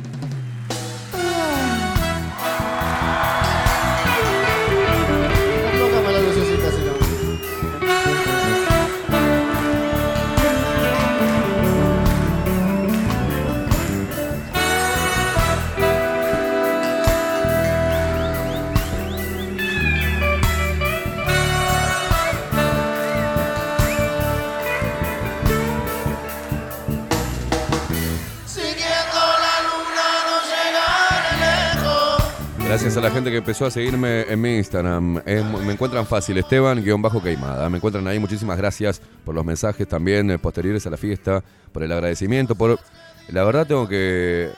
Gracias 32.74 32.96
a 32.96 33.01
la 33.01 33.10
gente 33.12 33.30
que 33.30 33.36
empezó 33.36 33.66
a 33.66 33.70
seguirme 33.70 34.22
en 34.22 34.40
mi 34.40 34.56
Instagram. 34.56 35.22
Me 35.24 35.72
encuentran 35.72 36.05
fácil, 36.06 36.38
Esteban-Queimada. 36.38 37.70
Me 37.70 37.76
encuentran 37.76 38.05
ahí. 38.09 38.18
Muchísimas 38.18 38.59
gracias 38.59 39.01
por 39.24 39.32
los 39.32 39.44
mensajes 39.44 39.86
también 39.86 40.28
eh, 40.28 40.40
posteriores 40.40 40.84
a 40.84 40.90
la 40.90 40.96
fiesta, 40.96 41.44
por 41.70 41.84
el 41.84 41.92
agradecimiento, 41.92 42.56
por... 42.56 42.80
La 43.28 43.44
verdad 43.44 43.68
tengo 43.68 43.86
que... 43.86 44.51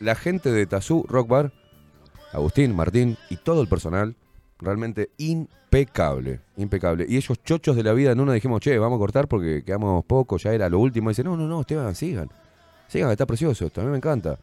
La 0.00 0.14
gente 0.14 0.50
de 0.50 0.64
Tazú 0.64 1.04
Rock 1.06 1.28
Bar, 1.28 1.52
Agustín, 2.32 2.74
Martín 2.74 3.18
y 3.28 3.36
todo 3.36 3.60
el 3.60 3.68
personal, 3.68 4.16
realmente 4.58 5.10
impecable, 5.18 6.40
impecable. 6.56 7.04
Y 7.06 7.18
ellos 7.18 7.42
chochos 7.44 7.76
de 7.76 7.82
la 7.82 7.92
vida, 7.92 8.12
en 8.12 8.20
uno 8.20 8.32
dijimos, 8.32 8.62
che, 8.62 8.78
vamos 8.78 8.96
a 8.96 8.98
cortar 8.98 9.28
porque 9.28 9.62
quedamos 9.62 10.06
poco, 10.06 10.38
ya 10.38 10.54
era 10.54 10.70
lo 10.70 10.78
último. 10.78 11.10
Y 11.10 11.12
dice, 11.12 11.22
no, 11.22 11.36
no, 11.36 11.46
no, 11.46 11.60
Esteban, 11.60 11.94
sigan. 11.94 12.30
Sigan, 12.88 13.10
está 13.10 13.26
precioso 13.26 13.70
mí 13.76 13.84
me 13.84 13.98
encanta. 13.98 14.38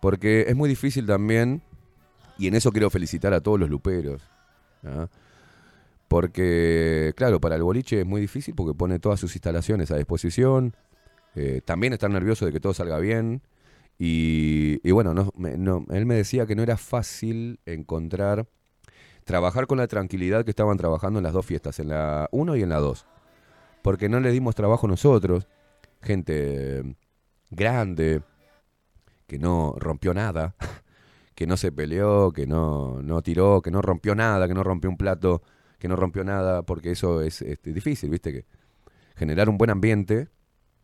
Porque 0.00 0.44
es 0.46 0.54
muy 0.54 0.68
difícil 0.68 1.04
también 1.04 1.60
y 2.38 2.48
en 2.48 2.54
eso 2.54 2.72
quiero 2.72 2.90
felicitar 2.90 3.32
a 3.34 3.40
todos 3.40 3.58
los 3.60 3.68
luperos. 3.70 4.22
¿ah? 4.84 5.08
Porque, 6.08 7.12
claro, 7.16 7.40
para 7.40 7.56
el 7.56 7.62
boliche 7.62 8.00
es 8.00 8.06
muy 8.06 8.20
difícil 8.20 8.54
porque 8.54 8.74
pone 8.76 8.98
todas 8.98 9.18
sus 9.20 9.34
instalaciones 9.34 9.90
a 9.90 9.96
disposición. 9.96 10.74
eh, 11.36 11.60
también 11.64 11.92
están 11.92 12.12
nerviosos 12.12 12.46
de 12.46 12.52
que 12.52 12.60
todo 12.60 12.74
salga 12.74 12.98
bien. 12.98 13.42
Y, 13.98 14.80
y 14.88 14.92
bueno, 14.92 15.14
no, 15.14 15.32
me- 15.36 15.56
no, 15.56 15.84
él 15.90 16.06
me 16.06 16.16
decía 16.16 16.46
que 16.46 16.54
no 16.56 16.62
era 16.62 16.76
fácil 16.76 17.60
encontrar, 17.66 18.46
trabajar 19.24 19.66
con 19.66 19.78
la 19.78 19.88
tranquilidad 19.88 20.44
que 20.44 20.50
estaban 20.50 20.76
trabajando 20.78 21.18
en 21.20 21.24
las 21.24 21.32
dos 21.32 21.46
fiestas, 21.46 21.78
en 21.80 21.88
la 21.90 22.28
1 22.32 22.56
y 22.56 22.62
en 22.62 22.70
la 22.70 22.78
2. 22.78 23.06
Porque 23.82 24.08
no 24.08 24.20
le 24.20 24.32
dimos 24.32 24.54
trabajo 24.54 24.88
nosotros, 24.88 25.48
gente 26.02 26.96
grande, 27.50 28.22
que 29.26 29.38
no 29.38 29.74
rompió 29.78 30.14
nada, 30.14 30.54
que 31.34 31.46
no 31.46 31.56
se 31.56 31.72
peleó, 31.72 32.32
que 32.32 32.46
no, 32.46 33.02
no 33.02 33.22
tiró, 33.22 33.62
que 33.62 33.70
no 33.70 33.82
rompió 33.82 34.14
nada, 34.14 34.46
que 34.48 34.54
no 34.54 34.62
rompió 34.64 34.90
un 34.90 34.96
plato, 34.96 35.42
que 35.78 35.88
no 35.88 35.96
rompió 35.96 36.24
nada, 36.24 36.62
porque 36.62 36.92
eso 36.92 37.20
es 37.22 37.42
este, 37.42 37.72
difícil, 37.72 38.10
¿viste? 38.10 38.32
Que 38.32 38.44
generar 39.16 39.48
un 39.48 39.58
buen 39.58 39.70
ambiente, 39.70 40.28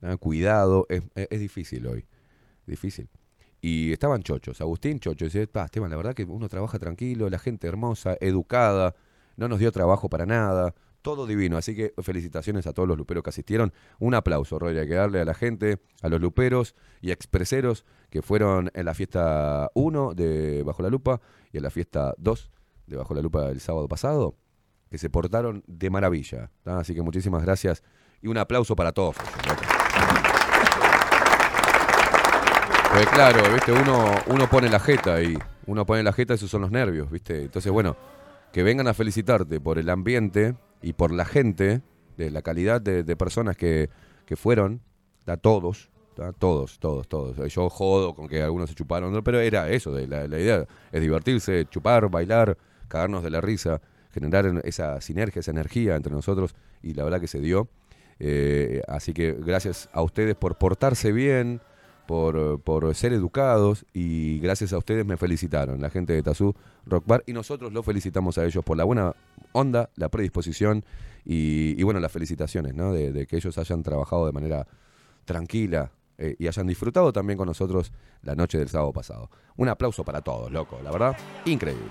¿ah? 0.02 0.16
cuidado, 0.16 0.86
es, 0.88 1.02
es- 1.14 1.40
difícil 1.40 1.86
hoy, 1.86 2.06
difícil. 2.66 3.08
Y 3.62 3.92
estaban 3.92 4.22
chochos, 4.22 4.60
Agustín 4.60 5.00
chocho, 5.00 5.26
dice, 5.26 5.46
"Pa, 5.46 5.66
Esteban, 5.66 5.90
la 5.90 5.96
verdad 5.96 6.14
que 6.14 6.24
uno 6.24 6.48
trabaja 6.48 6.78
tranquilo, 6.78 7.28
la 7.30 7.38
gente 7.38 7.66
hermosa, 7.68 8.16
educada, 8.20 8.94
no 9.36 9.48
nos 9.48 9.58
dio 9.58 9.72
trabajo 9.72 10.08
para 10.08 10.26
nada, 10.26 10.74
todo 11.02 11.26
divino. 11.26 11.56
Así 11.56 11.74
que 11.74 11.92
felicitaciones 12.02 12.66
a 12.66 12.72
todos 12.72 12.88
los 12.88 12.96
luperos 12.96 13.22
que 13.22 13.30
asistieron. 13.30 13.72
Un 13.98 14.14
aplauso, 14.14 14.58
Roy, 14.58 14.78
hay 14.78 14.88
que 14.88 14.94
darle 14.94 15.20
a 15.20 15.24
la 15.24 15.34
gente, 15.34 15.78
a 16.02 16.08
los 16.08 16.20
luperos 16.20 16.74
y 17.00 17.10
expreseros 17.10 17.84
que 18.10 18.22
fueron 18.22 18.70
en 18.74 18.84
la 18.84 18.94
fiesta 18.94 19.70
1 19.74 20.14
de 20.14 20.62
Bajo 20.62 20.82
la 20.82 20.90
Lupa 20.90 21.20
y 21.52 21.58
en 21.58 21.62
la 21.62 21.70
fiesta 21.70 22.14
2 22.18 22.50
de 22.86 22.96
Bajo 22.96 23.14
la 23.14 23.22
Lupa 23.22 23.48
el 23.48 23.60
sábado 23.60 23.88
pasado, 23.88 24.36
que 24.90 24.98
se 24.98 25.10
portaron 25.10 25.62
de 25.66 25.90
maravilla. 25.90 26.50
Así 26.64 26.94
que 26.94 27.02
muchísimas 27.02 27.42
gracias 27.42 27.82
y 28.22 28.28
un 28.28 28.38
aplauso 28.38 28.76
para 28.76 28.92
todos. 28.92 29.16
Pues 32.92 33.06
claro, 33.10 33.54
viste, 33.54 33.72
uno, 33.72 34.12
uno 34.26 34.50
pone 34.50 34.68
la 34.68 34.80
jeta 34.80 35.14
ahí, 35.14 35.38
uno 35.66 35.86
pone 35.86 36.02
la 36.02 36.12
jeta, 36.12 36.34
esos 36.34 36.50
son 36.50 36.62
los 36.62 36.72
nervios, 36.72 37.08
viste. 37.08 37.42
Entonces, 37.44 37.70
bueno, 37.70 37.96
que 38.52 38.64
vengan 38.64 38.88
a 38.88 38.94
felicitarte 38.94 39.60
por 39.60 39.78
el 39.78 39.88
ambiente 39.90 40.56
y 40.82 40.92
por 40.92 41.12
la 41.12 41.24
gente, 41.24 41.82
de 42.16 42.30
la 42.30 42.42
calidad 42.42 42.80
de, 42.80 43.02
de 43.02 43.16
personas 43.16 43.56
que, 43.56 43.88
que 44.26 44.36
fueron, 44.36 44.80
a 45.26 45.36
todos, 45.36 45.90
¿tá? 46.14 46.32
todos, 46.32 46.78
todos, 46.78 47.08
todos. 47.08 47.52
Yo 47.52 47.70
jodo 47.70 48.14
con 48.14 48.28
que 48.28 48.42
algunos 48.42 48.68
se 48.68 48.74
chuparon, 48.74 49.22
pero 49.22 49.40
era 49.40 49.70
eso, 49.70 49.92
de 49.92 50.06
la, 50.06 50.26
la 50.26 50.38
idea 50.38 50.66
es 50.92 51.00
divertirse, 51.00 51.66
chupar, 51.70 52.10
bailar, 52.10 52.56
cagarnos 52.88 53.22
de 53.22 53.30
la 53.30 53.40
risa, 53.40 53.80
generar 54.12 54.60
esa 54.64 55.00
sinergia, 55.00 55.40
esa 55.40 55.52
energía 55.52 55.96
entre 55.96 56.12
nosotros 56.12 56.54
y 56.82 56.94
la 56.94 57.04
verdad 57.04 57.20
que 57.20 57.28
se 57.28 57.40
dio. 57.40 57.68
Eh, 58.18 58.82
así 58.86 59.14
que 59.14 59.32
gracias 59.32 59.88
a 59.92 60.02
ustedes 60.02 60.34
por 60.34 60.58
portarse 60.58 61.12
bien, 61.12 61.60
por, 62.10 62.60
por 62.62 62.92
ser 62.96 63.12
educados 63.12 63.86
y 63.94 64.40
gracias 64.40 64.72
a 64.72 64.78
ustedes 64.78 65.06
me 65.06 65.16
felicitaron, 65.16 65.80
la 65.80 65.90
gente 65.90 66.12
de 66.12 66.24
Tazú 66.24 66.56
Rock 66.84 67.06
Bar, 67.06 67.22
y 67.24 67.32
nosotros 67.32 67.72
los 67.72 67.86
felicitamos 67.86 68.36
a 68.36 68.44
ellos 68.44 68.64
por 68.64 68.76
la 68.76 68.82
buena 68.82 69.14
onda, 69.52 69.90
la 69.94 70.08
predisposición 70.08 70.84
y, 71.24 71.80
bueno, 71.84 72.00
las 72.00 72.10
felicitaciones, 72.10 72.74
¿no? 72.74 72.92
De, 72.92 73.12
de 73.12 73.28
que 73.28 73.36
ellos 73.36 73.56
hayan 73.58 73.84
trabajado 73.84 74.26
de 74.26 74.32
manera 74.32 74.66
tranquila 75.24 75.92
eh, 76.18 76.34
y 76.36 76.48
hayan 76.48 76.66
disfrutado 76.66 77.12
también 77.12 77.36
con 77.36 77.46
nosotros 77.46 77.92
la 78.22 78.34
noche 78.34 78.58
del 78.58 78.68
sábado 78.68 78.92
pasado. 78.92 79.30
Un 79.56 79.68
aplauso 79.68 80.02
para 80.02 80.20
todos, 80.20 80.50
loco, 80.50 80.80
la 80.82 80.90
verdad, 80.90 81.16
increíble. 81.44 81.86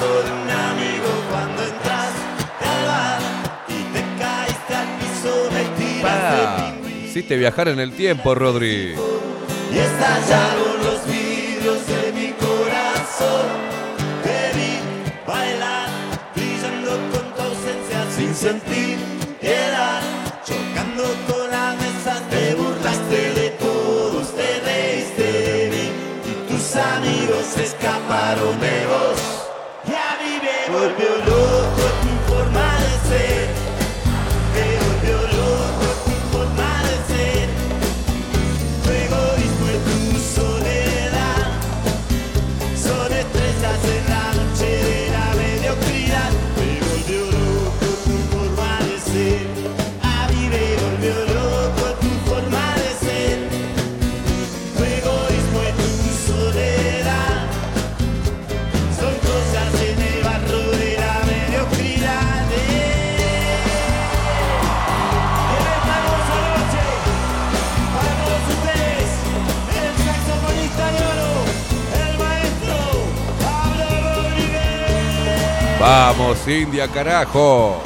Brazo 0.00 0.22
de 0.22 0.32
un 0.32 0.50
amigo 0.50 1.10
cuando 1.30 1.62
entras 1.62 2.12
al 2.60 2.86
bar 2.86 3.20
y 3.68 3.82
te 3.92 4.02
caíste 4.18 4.74
al 4.74 4.88
piso, 4.98 5.50
me 5.52 5.64
tiraste 5.76 6.02
Pa, 6.02 6.74
hiciste 7.04 7.36
viajar 7.36 7.68
en 7.68 7.80
el 7.80 7.92
tiempo, 7.92 8.34
Rodri. 8.34 8.94
y 9.72 9.78
estallaron 9.78 10.84
los 10.84 11.06
vidrios 11.06 11.86
de 11.86 12.12
mi 12.12 12.32
corazón. 12.32 13.46
Te 14.22 14.56
vi 14.56 14.78
bailar, 15.26 15.88
brillando 16.34 16.90
con 17.12 17.34
tu 17.34 17.42
ausencia 17.42 18.06
sin 18.16 18.34
sentir 18.34 18.98
piedad, 19.40 20.00
chocando 20.44 21.04
con 21.28 21.50
la 21.50 21.76
mesa, 21.76 22.22
te 22.30 22.54
burlaste 22.54 23.32
de 23.40 23.50
todos, 23.50 24.34
te 24.34 24.60
reíste 24.60 25.32
de 25.32 25.70
mí 25.70 25.90
y 26.30 26.52
tus 26.52 26.76
amigos 26.76 27.56
escaparon 27.58 28.60
de 28.60 28.79
a 28.79 28.79
mí 30.80 30.94
me 30.98 31.08
volvió 31.08 31.59
Vamos, 75.80 76.46
India, 76.46 76.86
carajo. 76.88 77.80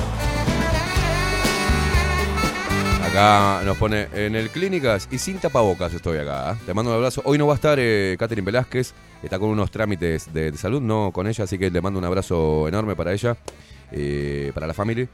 Acá 3.05 3.63
nos 3.65 3.77
pone 3.77 4.09
en 4.13 4.35
el 4.35 4.51
Clínicas 4.51 5.07
y 5.13 5.19
sin 5.19 5.39
tapabocas 5.39 5.95
estoy 5.95 6.19
acá. 6.19 6.55
¿eh? 6.55 6.57
Te 6.67 6.75
mando 6.75 6.91
un 6.91 6.97
abrazo. 6.97 7.23
Hoy 7.25 7.39
no 7.39 7.47
va 7.47 7.53
a 7.53 7.55
estar 7.55 7.79
eh, 7.79 8.17
Catherine 8.19 8.45
Velázquez, 8.45 8.93
está 9.23 9.39
con 9.39 9.49
unos 9.51 9.71
trámites 9.71 10.35
de, 10.35 10.53
salud, 10.57 10.83
no 10.83 11.13
con 11.13 11.29
ella, 11.29 11.45
así 11.45 11.57
que 11.57 11.71
le 11.71 11.81
mando 11.81 12.01
un 12.01 12.05
abrazo 12.05 12.67
enorme 12.67 12.97
para 12.97 13.13
ella, 13.13 13.37
eh, 13.93 14.51
para 14.55 14.67
la 14.67 14.75
familia. 14.75 15.07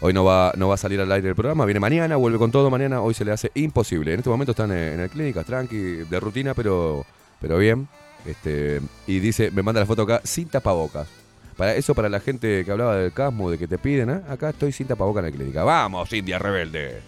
Hoy 0.00 0.14
no 0.14 0.24
va, 0.24 0.54
no 0.56 0.68
va 0.68 0.76
a 0.76 0.78
salir 0.78 1.02
al 1.02 1.12
aire 1.12 1.28
el 1.28 1.34
programa, 1.34 1.66
viene 1.66 1.80
mañana, 1.80 2.16
vuelve 2.16 2.38
con 2.38 2.50
todo 2.50 2.70
mañana, 2.70 3.02
hoy 3.02 3.12
se 3.12 3.26
le 3.26 3.32
hace 3.32 3.50
imposible. 3.52 4.14
En 4.14 4.20
este 4.20 4.30
momento 4.30 4.52
están 4.52 4.72
en, 4.72 4.94
en 4.94 5.00
el 5.00 5.10
Clínicas, 5.10 5.44
tranqui, 5.44 5.76
de 5.76 6.18
rutina, 6.18 6.54
pero, 6.54 7.04
pero 7.42 7.58
bien. 7.58 7.88
Este, 8.24 8.80
y 9.06 9.18
dice, 9.18 9.50
me 9.50 9.62
manda 9.62 9.80
la 9.80 9.86
foto 9.86 10.00
acá, 10.00 10.22
sin 10.24 10.48
tapabocas. 10.48 11.19
Eso 11.62 11.94
para 11.94 12.08
la 12.08 12.20
gente 12.20 12.64
que 12.64 12.70
hablaba 12.70 12.96
del 12.96 13.12
casmo, 13.12 13.50
de 13.50 13.58
que 13.58 13.68
te 13.68 13.78
piden, 13.78 14.10
¿eh? 14.10 14.20
acá 14.28 14.50
estoy 14.50 14.72
sin 14.72 14.86
tapabocas 14.86 15.24
en 15.24 15.30
la 15.30 15.36
clínica. 15.36 15.64
Vamos, 15.64 16.12
India 16.12 16.38
rebelde. 16.38 17.00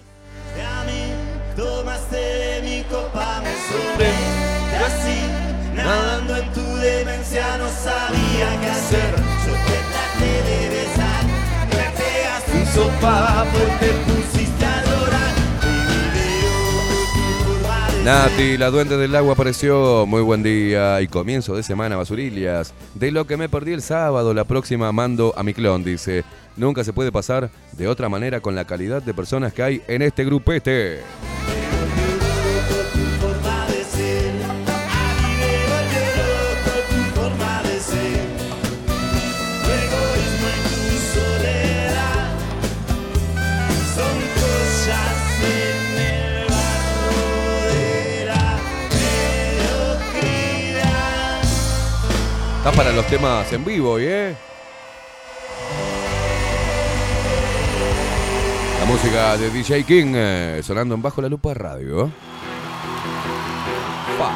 Nati, 18.04 18.58
la 18.58 18.68
duende 18.70 18.96
del 18.96 19.14
agua 19.14 19.34
apareció. 19.34 20.06
Muy 20.06 20.22
buen 20.22 20.42
día 20.42 21.00
y 21.00 21.06
comienzo 21.06 21.54
de 21.54 21.62
semana, 21.62 21.94
basurillas. 21.94 22.74
De 22.94 23.12
lo 23.12 23.28
que 23.28 23.36
me 23.36 23.48
perdí 23.48 23.72
el 23.72 23.80
sábado, 23.80 24.34
la 24.34 24.42
próxima 24.42 24.90
mando 24.90 25.32
a 25.36 25.44
mi 25.44 25.54
clon, 25.54 25.84
dice. 25.84 26.24
Nunca 26.56 26.82
se 26.82 26.92
puede 26.92 27.12
pasar 27.12 27.48
de 27.70 27.86
otra 27.86 28.08
manera 28.08 28.40
con 28.40 28.56
la 28.56 28.64
calidad 28.64 29.02
de 29.02 29.14
personas 29.14 29.52
que 29.52 29.62
hay 29.62 29.82
en 29.86 30.02
este 30.02 30.24
grupete. 30.24 30.98
Está 52.64 52.70
para 52.76 52.92
los 52.92 53.04
temas 53.08 53.52
en 53.52 53.64
vivo, 53.64 53.98
¿y 53.98 54.04
¿eh? 54.04 54.36
La 58.78 58.84
música 58.84 59.36
de 59.36 59.50
DJ 59.50 59.82
King 59.82 60.12
eh, 60.14 60.60
sonando 60.62 60.94
en 60.94 61.02
Bajo 61.02 61.20
la 61.20 61.28
Lupa 61.28 61.54
Radio. 61.54 62.08
Pa. 64.16 64.32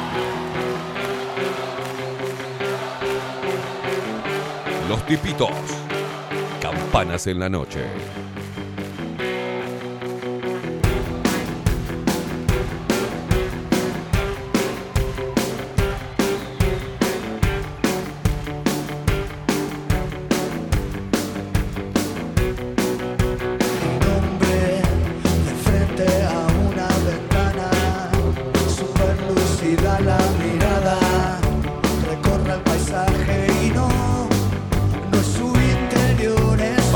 Los 4.89 5.05
tipitos. 5.05 5.49
Campanas 6.59 7.27
en 7.27 7.39
la 7.39 7.47
noche. 7.47 7.85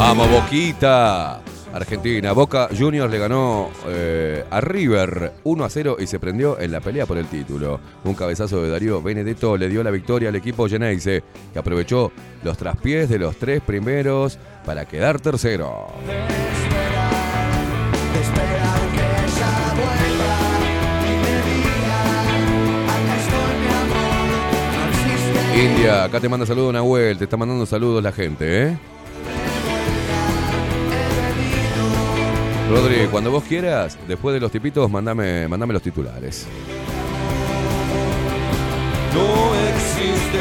Vamos, 0.02 0.32
Boquita. 0.32 1.42
Argentina, 1.72 2.32
Boca 2.32 2.70
Juniors 2.76 3.12
le 3.12 3.20
ganó 3.20 3.70
eh, 3.88 4.44
a 4.50 4.60
River 4.60 5.34
1 5.44 5.64
a 5.64 5.70
0 5.70 5.98
y 6.00 6.08
se 6.08 6.20
prendió 6.20 6.60
en 6.60 6.72
la 6.72 6.80
pelea 6.80 7.06
por 7.06 7.20
el 7.20 7.28
título. 7.28 7.80
Un 8.04 8.16
cabezazo 8.16 8.64
de 8.64 8.72
Darío 8.72 9.04
Benedetto 9.04 9.56
le 9.58 9.70
dio 9.70 9.84
la 9.84 9.92
victoria 9.92 10.30
al 10.30 10.36
equipo 10.36 10.68
Geneise, 10.68 11.24
que 11.54 11.60
aprovechó 11.60 12.12
los 12.44 12.58
traspiés 12.58 13.10
de 13.10 13.20
los 13.20 13.36
tres 13.36 13.62
primeros 13.62 14.40
para 14.66 14.86
quedar 14.86 15.20
tercero. 15.20 15.86
día. 25.78 26.06
Acá 26.06 26.20
te 26.20 26.28
manda 26.28 26.48
saludos 26.48 26.74
Nahuel, 26.74 27.20
te 27.20 27.26
está 27.26 27.38
mandando 27.38 27.68
saludos 27.68 28.02
la 28.02 28.12
gente, 28.12 28.64
¿eh? 28.64 28.78
Rodri, 32.72 33.08
cuando 33.12 33.32
vos 33.32 33.44
quieras, 33.44 33.98
después 34.08 34.34
de 34.34 34.40
los 34.40 34.50
tipitos, 34.50 34.90
mandame, 34.90 35.46
los 35.50 35.82
titulares. 35.82 36.48
no 39.14 39.56
existe. 39.76 40.40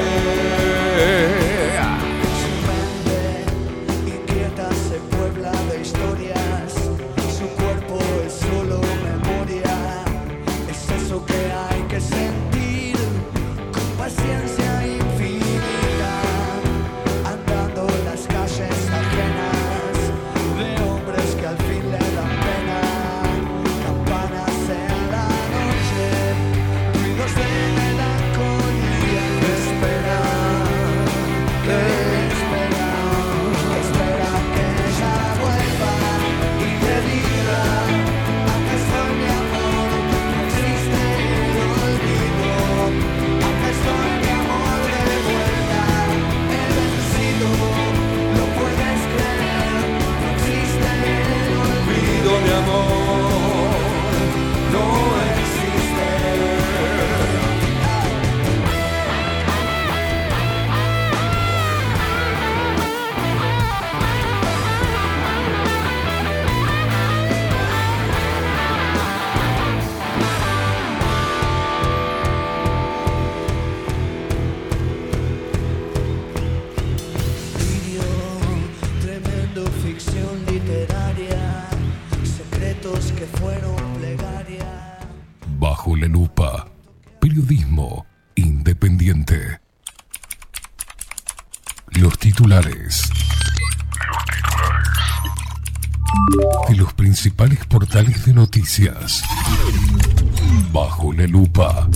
Bajo 100.70 101.12
la 101.12 101.26
lupa. 101.26 101.88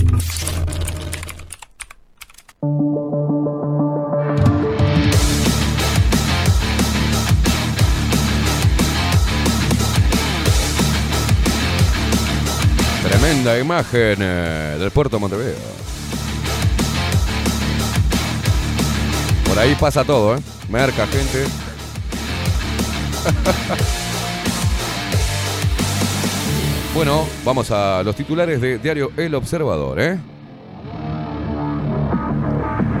Tremenda 13.03 13.57
imagen 13.57 14.17
eh, 14.19 14.75
del 14.77 14.91
puerto 14.91 15.15
de 15.15 15.21
Montevideo. 15.21 15.55
Por 19.45 19.57
ahí 19.59 19.75
pasa 19.75 20.03
todo, 20.03 20.35
¿eh? 20.35 20.41
Merca, 20.67 21.07
gente. 21.07 21.45
bueno, 26.95 27.27
vamos 27.43 27.69
a 27.71 28.01
los 28.03 28.15
titulares 28.15 28.61
de 28.61 28.77
Diario 28.79 29.11
El 29.17 29.35
Observador, 29.35 29.99
¿eh? 29.99 30.17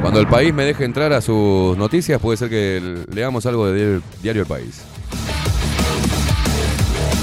Cuando 0.01 0.19
el 0.19 0.27
país 0.27 0.53
me 0.53 0.65
deje 0.65 0.83
entrar 0.83 1.13
a 1.13 1.21
sus 1.21 1.75
noticias, 1.77 2.21
puede 2.21 2.37
ser 2.37 2.49
que 2.49 3.05
leamos 3.11 3.45
algo 3.45 3.67
de 3.67 4.01
Diario- 4.21 4.41
El 4.41 4.47
País. 4.47 4.81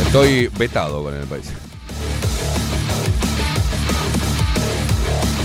Estoy 0.06 0.48
vetado 0.58 1.02
con 1.04 1.14
el 1.14 1.24
país. 1.26 1.52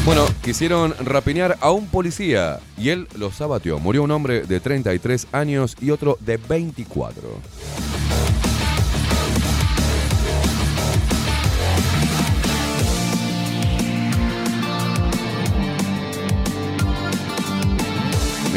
Bueno, 0.06 0.26
quisieron 0.42 0.96
rapiñar 1.06 1.58
a 1.60 1.72
un 1.72 1.88
policía 1.88 2.60
y 2.78 2.90
él 2.90 3.08
los 3.18 3.40
abatió. 3.42 3.78
Murió 3.80 4.04
un 4.04 4.12
hombre 4.12 4.42
de 4.44 4.60
33 4.62 5.28
años 5.34 5.76
y 5.82 5.92
otro 5.92 6.18
de 6.22 6.38
24. 6.38 7.22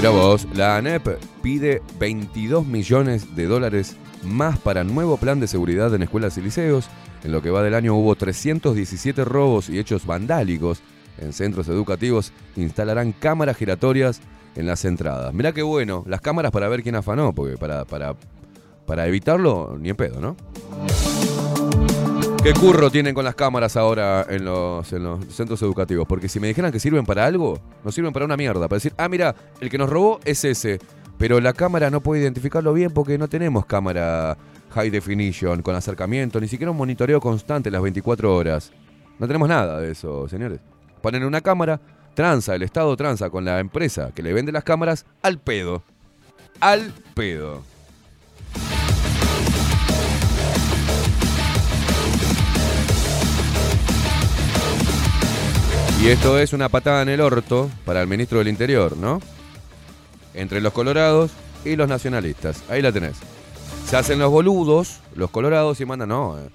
Mira 0.01 0.09
vos, 0.13 0.49
la 0.55 0.79
ANEP 0.79 1.19
pide 1.43 1.83
22 1.99 2.65
millones 2.65 3.37
de 3.37 3.45
dólares 3.45 3.99
más 4.23 4.59
para 4.59 4.83
nuevo 4.83 5.19
plan 5.19 5.41
de 5.41 5.47
seguridad 5.47 5.95
en 5.95 6.01
escuelas 6.01 6.39
y 6.39 6.41
liceos. 6.41 6.89
En 7.23 7.33
lo 7.33 7.43
que 7.43 7.51
va 7.51 7.63
del 7.63 7.75
año 7.75 7.95
hubo 7.95 8.15
317 8.15 9.27
robos 9.27 9.69
y 9.69 9.79
hechos 9.79 10.07
vandálicos 10.07 10.81
en 11.19 11.35
centros 11.35 11.69
educativos. 11.69 12.33
Instalarán 12.57 13.13
cámaras 13.13 13.59
giratorias 13.59 14.23
en 14.57 14.67
las 14.67 14.87
entradas. 14.87 15.35
Mirá 15.35 15.53
qué 15.53 15.61
bueno, 15.61 16.03
las 16.07 16.23
cámaras 16.23 16.51
para 16.51 16.71
ver 16.71 16.83
quién 16.83 16.95
afanó, 16.95 17.35
porque 17.35 17.59
para, 17.59 17.85
para, 17.85 18.17
para 18.87 19.07
evitarlo, 19.07 19.77
ni 19.79 19.91
en 19.91 19.97
pedo, 19.97 20.19
¿no? 20.19 20.35
¿Qué 22.43 22.55
curro 22.55 22.91
tienen 22.91 23.15
con 23.15 23.27
las 23.27 23.35
cámaras 23.35 23.77
ahora 23.77 24.27
en 24.27 24.47
los, 24.47 24.91
en 24.95 25.03
los 25.03 25.27
centros 25.27 25.61
educativos? 25.61 26.07
Porque 26.09 26.27
si 26.27 26.41
me 26.41 26.49
dijeran 26.49 26.73
que 26.73 26.81
sirven 26.81 27.05
para 27.05 27.27
algo, 27.27 27.61
no 27.85 27.93
sirven 27.93 28.15
para 28.15 28.25
una 28.25 28.37
mierda. 28.39 28.67
Para 28.67 28.79
decir, 28.79 28.95
ah, 28.97 29.11
mira, 29.11 29.35
el 29.61 29.69
que 29.69 29.77
nos 29.77 29.91
robó 29.91 30.21
es 30.25 30.43
ese. 30.47 30.81
Pero 31.19 31.39
la 31.39 31.53
cámara 31.53 31.91
no 31.91 32.01
puede 32.01 32.23
identificarlo 32.23 32.73
bien 32.73 32.93
porque 32.93 33.19
no 33.19 33.29
tenemos 33.29 33.67
cámara 33.67 34.39
high 34.71 34.89
definition, 34.89 35.61
con 35.61 35.75
acercamiento, 35.75 36.41
ni 36.41 36.49
siquiera 36.49 36.71
un 36.71 36.79
monitoreo 36.79 37.21
constante 37.21 37.71
las 37.71 37.83
24 37.83 38.35
horas. 38.35 38.73
No 39.19 39.27
tenemos 39.27 39.47
nada 39.47 39.79
de 39.79 39.91
eso, 39.91 40.27
señores. 40.27 40.61
Ponen 41.03 41.25
una 41.25 41.43
cámara, 41.43 41.79
tranza, 42.15 42.55
el 42.55 42.63
Estado 42.63 42.97
tranza 42.97 43.29
con 43.29 43.45
la 43.45 43.61
empresa 43.61 44.13
que 44.15 44.23
le 44.23 44.33
vende 44.33 44.51
las 44.51 44.65
cámaras 44.65 45.05
al 45.23 45.39
pedo. 45.39 45.83
Al 46.61 46.95
pedo. 47.15 47.70
Y 56.03 56.09
esto 56.09 56.39
es 56.39 56.55
una 56.55 56.71
patada 56.71 57.03
en 57.03 57.11
el 57.11 57.21
orto 57.21 57.71
para 57.85 58.01
el 58.01 58.09
ministro 58.09 58.39
del 58.39 58.49
Interior, 58.49 58.97
¿no? 58.97 59.21
Entre 60.33 60.63
los 60.63 60.73
colorados 60.73 61.31
y 61.63 61.77
los 61.77 61.91
nacionalistas. 61.91 62.65
Ahí 62.71 62.81
la 62.81 62.91
tenés. 62.91 63.19
Se 63.85 63.99
hacen 63.99 64.19
los 64.19 64.31
boludos, 64.31 65.01
los 65.15 65.31
colorados, 65.31 65.79
y 65.79 65.85
mandan, 65.85 66.09
no, 66.09 66.39
eh, 66.39 66.49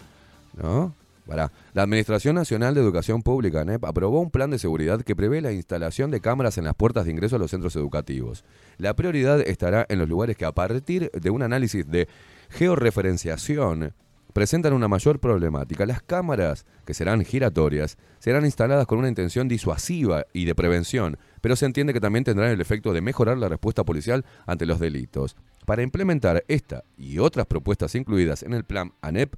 ¿no? 0.56 0.96
Para. 1.28 1.52
La 1.74 1.84
Administración 1.84 2.34
Nacional 2.34 2.74
de 2.74 2.82
Educación 2.82 3.22
Pública, 3.22 3.62
ANEP, 3.62 3.86
aprobó 3.86 4.20
un 4.20 4.32
plan 4.32 4.50
de 4.50 4.58
seguridad 4.58 5.04
que 5.04 5.16
prevé 5.16 5.42
la 5.42 5.52
instalación 5.52 6.10
de 6.10 6.22
cámaras 6.22 6.58
en 6.58 6.64
las 6.64 6.74
puertas 6.74 7.06
de 7.06 7.12
ingreso 7.12 7.36
a 7.36 7.40
los 7.40 7.52
centros 7.52 7.76
educativos. 7.76 8.44
La 8.80 8.96
prioridad 8.96 9.42
estará 9.42 9.86
en 9.90 10.00
los 10.00 10.10
lugares 10.10 10.38
que 10.38 10.46
a 10.46 10.54
partir 10.54 11.12
de 11.12 11.30
un 11.30 11.44
análisis 11.44 11.88
de 11.88 12.08
georreferenciación 12.50 13.94
presentan 14.36 14.74
una 14.74 14.90
mayor 14.90 15.22
problemática. 15.22 15.86
Las 15.86 16.02
cámaras, 16.02 16.66
que 16.86 16.94
serán 16.94 17.24
giratorias, 17.24 17.98
serán 18.20 18.44
instaladas 18.44 18.86
con 18.86 19.00
una 19.00 19.08
intención 19.08 19.48
disuasiva 19.48 20.26
y 20.34 20.44
de 20.44 20.54
prevención, 20.54 21.18
pero 21.40 21.56
se 21.56 21.66
entiende 21.66 21.94
que 21.94 22.02
también 22.02 22.26
tendrán 22.26 22.52
el 22.52 22.60
efecto 22.60 22.92
de 22.92 23.00
mejorar 23.00 23.38
la 23.38 23.48
respuesta 23.48 23.86
policial 23.86 24.26
ante 24.46 24.66
los 24.66 24.82
delitos. 24.82 25.38
Para 25.66 25.84
implementar 25.84 26.44
esta 26.50 26.84
y 26.98 27.20
otras 27.20 27.46
propuestas 27.46 27.96
incluidas 27.96 28.44
en 28.44 28.52
el 28.52 28.66
plan 28.66 28.92
ANEP, 29.00 29.36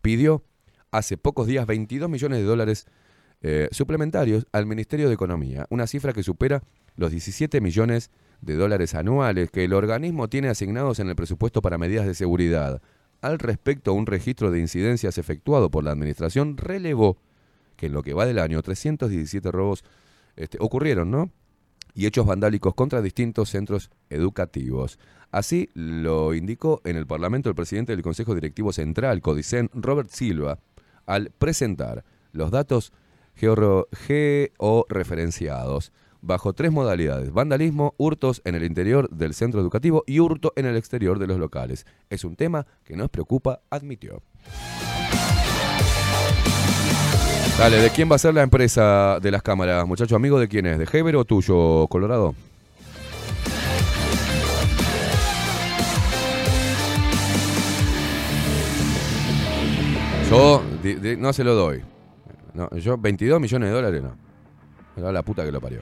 pidió 0.00 0.42
hace 0.92 1.18
pocos 1.18 1.46
días 1.46 1.66
22 1.66 2.08
millones 2.08 2.38
de 2.38 2.44
dólares 2.46 2.86
eh, 3.42 3.68
suplementarios 3.70 4.46
al 4.52 4.64
Ministerio 4.64 5.08
de 5.08 5.14
Economía, 5.14 5.66
una 5.68 5.86
cifra 5.86 6.14
que 6.14 6.22
supera 6.22 6.62
los 6.96 7.10
17 7.10 7.60
millones 7.60 8.10
de 8.40 8.54
dólares 8.54 8.94
anuales 8.94 9.50
que 9.50 9.64
el 9.64 9.74
organismo 9.74 10.28
tiene 10.28 10.48
asignados 10.48 11.00
en 11.00 11.10
el 11.10 11.16
presupuesto 11.16 11.60
para 11.60 11.76
medidas 11.76 12.06
de 12.06 12.14
seguridad. 12.14 12.80
Al 13.20 13.38
respecto, 13.38 13.92
un 13.92 14.06
registro 14.06 14.50
de 14.50 14.60
incidencias 14.60 15.18
efectuado 15.18 15.70
por 15.70 15.84
la 15.84 15.90
Administración 15.90 16.56
relevó 16.56 17.18
que 17.76 17.86
en 17.86 17.92
lo 17.92 18.02
que 18.02 18.14
va 18.14 18.26
del 18.26 18.38
año 18.38 18.62
317 18.62 19.50
robos 19.50 19.84
este, 20.36 20.58
ocurrieron, 20.60 21.10
¿no? 21.10 21.30
y 21.98 22.06
hechos 22.06 22.24
vandálicos 22.26 22.74
contra 22.74 23.02
distintos 23.02 23.50
centros 23.50 23.90
educativos. 24.08 25.00
Así 25.32 25.68
lo 25.74 26.32
indicó 26.32 26.80
en 26.84 26.96
el 26.96 27.08
Parlamento 27.08 27.48
el 27.48 27.56
presidente 27.56 27.90
del 27.92 28.02
Consejo 28.02 28.36
Directivo 28.36 28.72
Central, 28.72 29.20
Codicen, 29.20 29.68
Robert 29.74 30.10
Silva, 30.10 30.60
al 31.06 31.30
presentar 31.30 32.04
los 32.30 32.52
datos 32.52 32.92
georreferenciados 33.34 35.90
bajo 36.20 36.52
tres 36.52 36.72
modalidades, 36.72 37.32
vandalismo, 37.32 37.94
hurtos 37.96 38.42
en 38.44 38.54
el 38.54 38.64
interior 38.64 39.08
del 39.10 39.34
centro 39.34 39.60
educativo 39.60 40.04
y 40.06 40.20
hurto 40.20 40.52
en 40.56 40.66
el 40.66 40.76
exterior 40.76 41.18
de 41.18 41.26
los 41.26 41.38
locales. 41.38 41.86
Es 42.10 42.24
un 42.24 42.36
tema 42.36 42.66
que 42.84 42.96
nos 42.96 43.10
preocupa, 43.10 43.60
admitió. 43.70 44.22
Dale, 47.58 47.78
¿de 47.78 47.90
quién 47.90 48.08
va 48.10 48.14
a 48.14 48.18
ser 48.18 48.34
la 48.34 48.42
empresa 48.42 49.18
de 49.20 49.30
las 49.32 49.42
cámaras, 49.42 49.84
muchacho 49.86 50.14
amigo? 50.14 50.38
¿De 50.38 50.46
quién 50.46 50.66
es? 50.66 50.78
¿De 50.78 50.86
Heber 50.90 51.16
o 51.16 51.24
tuyo, 51.24 51.88
Colorado? 51.88 52.34
Yo 60.30 60.62
no 61.18 61.32
se 61.32 61.42
lo 61.42 61.54
doy. 61.54 61.82
Yo 62.76 62.98
22 62.98 63.40
millones 63.40 63.70
de 63.70 63.74
dólares 63.74 64.02
no. 64.02 64.16
Me 64.94 65.02
da 65.02 65.10
la 65.10 65.22
puta 65.22 65.44
que 65.44 65.50
lo 65.50 65.60
parió. 65.60 65.80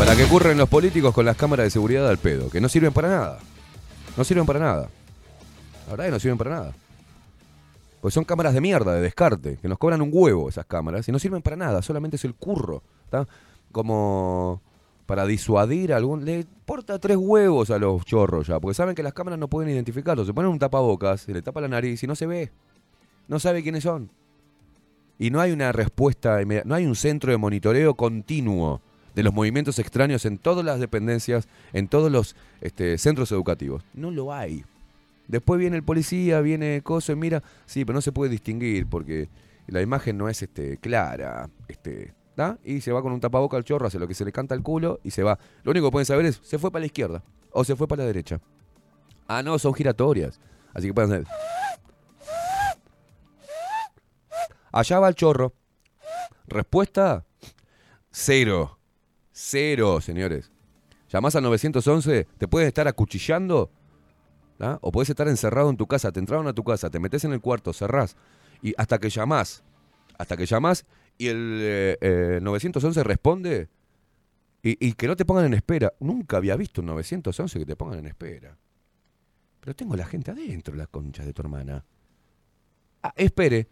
¿Para 0.00 0.16
qué 0.16 0.24
ocurren 0.24 0.56
los 0.56 0.66
políticos 0.66 1.12
con 1.12 1.26
las 1.26 1.36
cámaras 1.36 1.64
de 1.64 1.70
seguridad 1.70 2.08
al 2.08 2.16
pedo? 2.16 2.48
Que 2.48 2.58
no 2.58 2.70
sirven 2.70 2.90
para 2.90 3.10
nada. 3.10 3.38
No 4.16 4.24
sirven 4.24 4.46
para 4.46 4.58
nada. 4.58 4.88
La 5.84 5.90
verdad 5.90 6.04
que 6.06 6.10
no 6.10 6.18
sirven 6.18 6.38
para 6.38 6.50
nada. 6.52 6.72
Pues 8.00 8.14
son 8.14 8.24
cámaras 8.24 8.54
de 8.54 8.62
mierda, 8.62 8.94
de 8.94 9.02
descarte, 9.02 9.58
que 9.58 9.68
nos 9.68 9.76
cobran 9.76 10.00
un 10.00 10.08
huevo 10.10 10.48
esas 10.48 10.64
cámaras 10.64 11.06
y 11.06 11.12
no 11.12 11.18
sirven 11.18 11.42
para 11.42 11.56
nada, 11.56 11.82
solamente 11.82 12.16
es 12.16 12.24
el 12.24 12.34
curro. 12.34 12.82
¿tá? 13.10 13.28
Como 13.72 14.62
para 15.04 15.26
disuadir 15.26 15.92
a 15.92 15.98
algún... 15.98 16.24
Le 16.24 16.46
porta 16.64 16.98
tres 16.98 17.18
huevos 17.18 17.68
a 17.68 17.78
los 17.78 18.02
chorros 18.06 18.46
ya, 18.46 18.58
porque 18.58 18.74
saben 18.74 18.94
que 18.94 19.02
las 19.02 19.12
cámaras 19.12 19.38
no 19.38 19.48
pueden 19.48 19.70
identificarlos. 19.70 20.26
Se 20.26 20.32
ponen 20.32 20.50
un 20.50 20.58
tapabocas, 20.58 21.20
se 21.20 21.34
le 21.34 21.42
tapa 21.42 21.60
la 21.60 21.68
nariz 21.68 22.02
y 22.02 22.06
no 22.06 22.16
se 22.16 22.26
ve. 22.26 22.50
No 23.28 23.38
sabe 23.38 23.62
quiénes 23.62 23.82
son. 23.82 24.10
Y 25.18 25.30
no 25.30 25.42
hay 25.42 25.52
una 25.52 25.72
respuesta, 25.72 26.38
no 26.64 26.74
hay 26.74 26.86
un 26.86 26.96
centro 26.96 27.32
de 27.32 27.36
monitoreo 27.36 27.92
continuo 27.96 28.80
de 29.14 29.22
los 29.22 29.34
movimientos 29.34 29.78
extraños 29.78 30.24
en 30.24 30.38
todas 30.38 30.64
las 30.64 30.80
dependencias, 30.80 31.48
en 31.72 31.88
todos 31.88 32.10
los 32.10 32.36
este, 32.60 32.98
centros 32.98 33.32
educativos. 33.32 33.82
No 33.94 34.10
lo 34.10 34.32
hay. 34.32 34.64
Después 35.28 35.60
viene 35.60 35.76
el 35.76 35.84
policía, 35.84 36.40
viene 36.40 36.82
Coso 36.82 37.12
y 37.12 37.16
mira, 37.16 37.42
sí, 37.66 37.84
pero 37.84 37.94
no 37.94 38.00
se 38.00 38.12
puede 38.12 38.30
distinguir 38.30 38.86
porque 38.86 39.28
la 39.68 39.80
imagen 39.80 40.18
no 40.18 40.28
es 40.28 40.42
este, 40.42 40.76
clara. 40.78 41.48
Este. 41.68 42.14
Y 42.64 42.80
se 42.80 42.92
va 42.92 43.02
con 43.02 43.12
un 43.12 43.20
tapaboca 43.20 43.56
al 43.56 43.64
chorro, 43.64 43.86
hace 43.86 43.98
lo 43.98 44.08
que 44.08 44.14
se 44.14 44.24
le 44.24 44.32
canta 44.32 44.54
al 44.54 44.62
culo 44.62 45.00
y 45.04 45.10
se 45.10 45.22
va. 45.22 45.38
Lo 45.62 45.72
único 45.72 45.88
que 45.88 45.92
pueden 45.92 46.06
saber 46.06 46.24
es, 46.24 46.40
se 46.42 46.58
fue 46.58 46.70
para 46.70 46.80
la 46.80 46.86
izquierda 46.86 47.22
o 47.52 47.64
se 47.64 47.76
fue 47.76 47.86
para 47.86 48.02
la 48.02 48.06
derecha. 48.06 48.40
Ah, 49.28 49.42
no, 49.42 49.58
son 49.58 49.74
giratorias. 49.74 50.40
Así 50.72 50.86
que 50.86 50.94
pueden 50.94 51.12
hacer... 51.12 51.26
Allá 54.72 55.00
va 55.00 55.08
el 55.08 55.14
chorro. 55.14 55.52
Respuesta, 56.46 57.24
cero. 58.10 58.79
Cero, 59.42 60.02
señores. 60.02 60.52
Llamás 61.08 61.34
al 61.34 61.42
911, 61.44 62.26
te 62.36 62.46
puedes 62.46 62.68
estar 62.68 62.86
acuchillando 62.86 63.70
¿ah? 64.60 64.78
o 64.82 64.92
puedes 64.92 65.08
estar 65.08 65.28
encerrado 65.28 65.70
en 65.70 65.78
tu 65.78 65.86
casa, 65.86 66.12
te 66.12 66.20
entraron 66.20 66.46
a 66.46 66.52
tu 66.52 66.62
casa, 66.62 66.90
te 66.90 67.00
metes 67.00 67.24
en 67.24 67.32
el 67.32 67.40
cuarto, 67.40 67.72
cerrás 67.72 68.16
y 68.60 68.74
hasta 68.76 68.98
que 68.98 69.08
llamás, 69.08 69.64
hasta 70.18 70.36
que 70.36 70.44
llamás 70.44 70.84
y 71.16 71.28
el 71.28 71.58
eh, 71.62 71.98
eh, 72.02 72.38
911 72.42 73.02
responde 73.02 73.70
y, 74.62 74.92
que 74.92 75.06
no 75.06 75.16
te 75.16 75.24
pongan 75.24 75.46
en 75.46 75.54
espera. 75.54 75.94
Nunca 76.00 76.36
había 76.36 76.54
visto 76.54 76.82
un 76.82 76.88
911 76.88 77.60
que 77.60 77.64
te 77.64 77.76
pongan 77.76 78.00
en 78.00 78.08
espera. 78.08 78.58
Pero 79.60 79.74
tengo 79.74 79.96
la 79.96 80.04
gente 80.04 80.32
adentro, 80.32 80.74
las 80.74 80.88
conchas 80.88 81.24
de 81.24 81.32
tu 81.32 81.40
hermana. 81.40 81.82
Ah, 83.02 83.14
espere. 83.16 83.68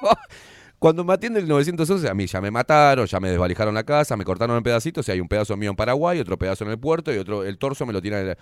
Cuando 0.78 1.02
me 1.02 1.12
atiende 1.12 1.40
el 1.40 1.48
911, 1.48 2.08
a 2.08 2.14
mí 2.14 2.26
ya 2.26 2.40
me 2.40 2.50
mataron, 2.52 3.06
ya 3.06 3.18
me 3.18 3.30
desvalijaron 3.30 3.74
la 3.74 3.82
casa, 3.82 4.16
me 4.16 4.24
cortaron 4.24 4.56
en 4.56 4.62
pedacitos, 4.62 5.08
y 5.08 5.12
hay 5.12 5.20
un 5.20 5.26
pedazo 5.28 5.56
mío 5.56 5.70
en 5.70 5.76
Paraguay, 5.76 6.20
otro 6.20 6.38
pedazo 6.38 6.64
en 6.64 6.70
el 6.70 6.78
puerto 6.78 7.12
y 7.12 7.18
otro, 7.18 7.42
el 7.44 7.58
torso 7.58 7.84
me 7.84 7.92
lo 7.92 8.00
tiran. 8.00 8.36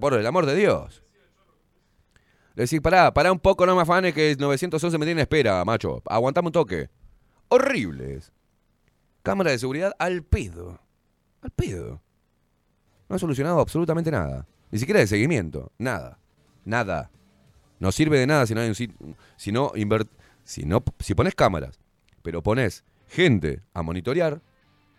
Por 0.00 0.14
el 0.14 0.26
amor 0.26 0.46
de 0.46 0.54
Dios. 0.54 1.02
Le 2.54 2.64
decís, 2.64 2.80
pará, 2.80 3.12
pará 3.12 3.30
un 3.32 3.38
poco, 3.40 3.66
no 3.66 3.76
me 3.76 3.82
afanes 3.82 4.14
que 4.14 4.30
el 4.32 4.38
911 4.38 4.98
me 4.98 5.04
tiene 5.06 5.20
en 5.20 5.24
espera, 5.24 5.62
macho. 5.64 6.02
Aguantame 6.06 6.48
un 6.48 6.52
toque. 6.52 6.88
Horribles. 7.48 8.32
Cámara 9.22 9.50
de 9.50 9.58
seguridad 9.58 9.92
al 9.98 10.22
pedo. 10.22 10.80
Al 11.42 11.50
pedo. 11.50 12.02
No 13.08 13.16
ha 13.16 13.18
solucionado 13.18 13.60
absolutamente 13.60 14.10
nada. 14.10 14.46
Ni 14.70 14.78
siquiera 14.78 15.00
de 15.00 15.06
seguimiento. 15.06 15.72
Nada. 15.78 16.18
Nada. 16.64 17.10
No 17.78 17.92
sirve 17.92 18.18
de 18.18 18.26
nada 18.26 18.46
si 18.46 18.54
no 18.54 18.60
hay 18.60 18.68
un 18.68 18.74
sit- 18.74 18.94
si 19.36 19.52
no 19.52 19.70
inver- 19.72 20.08
si 20.44 20.64
no 20.64 20.82
si 21.00 21.14
pones 21.14 21.34
cámaras, 21.34 21.78
pero 22.22 22.42
pones 22.42 22.84
gente 23.06 23.62
a 23.74 23.82
monitorear, 23.82 24.42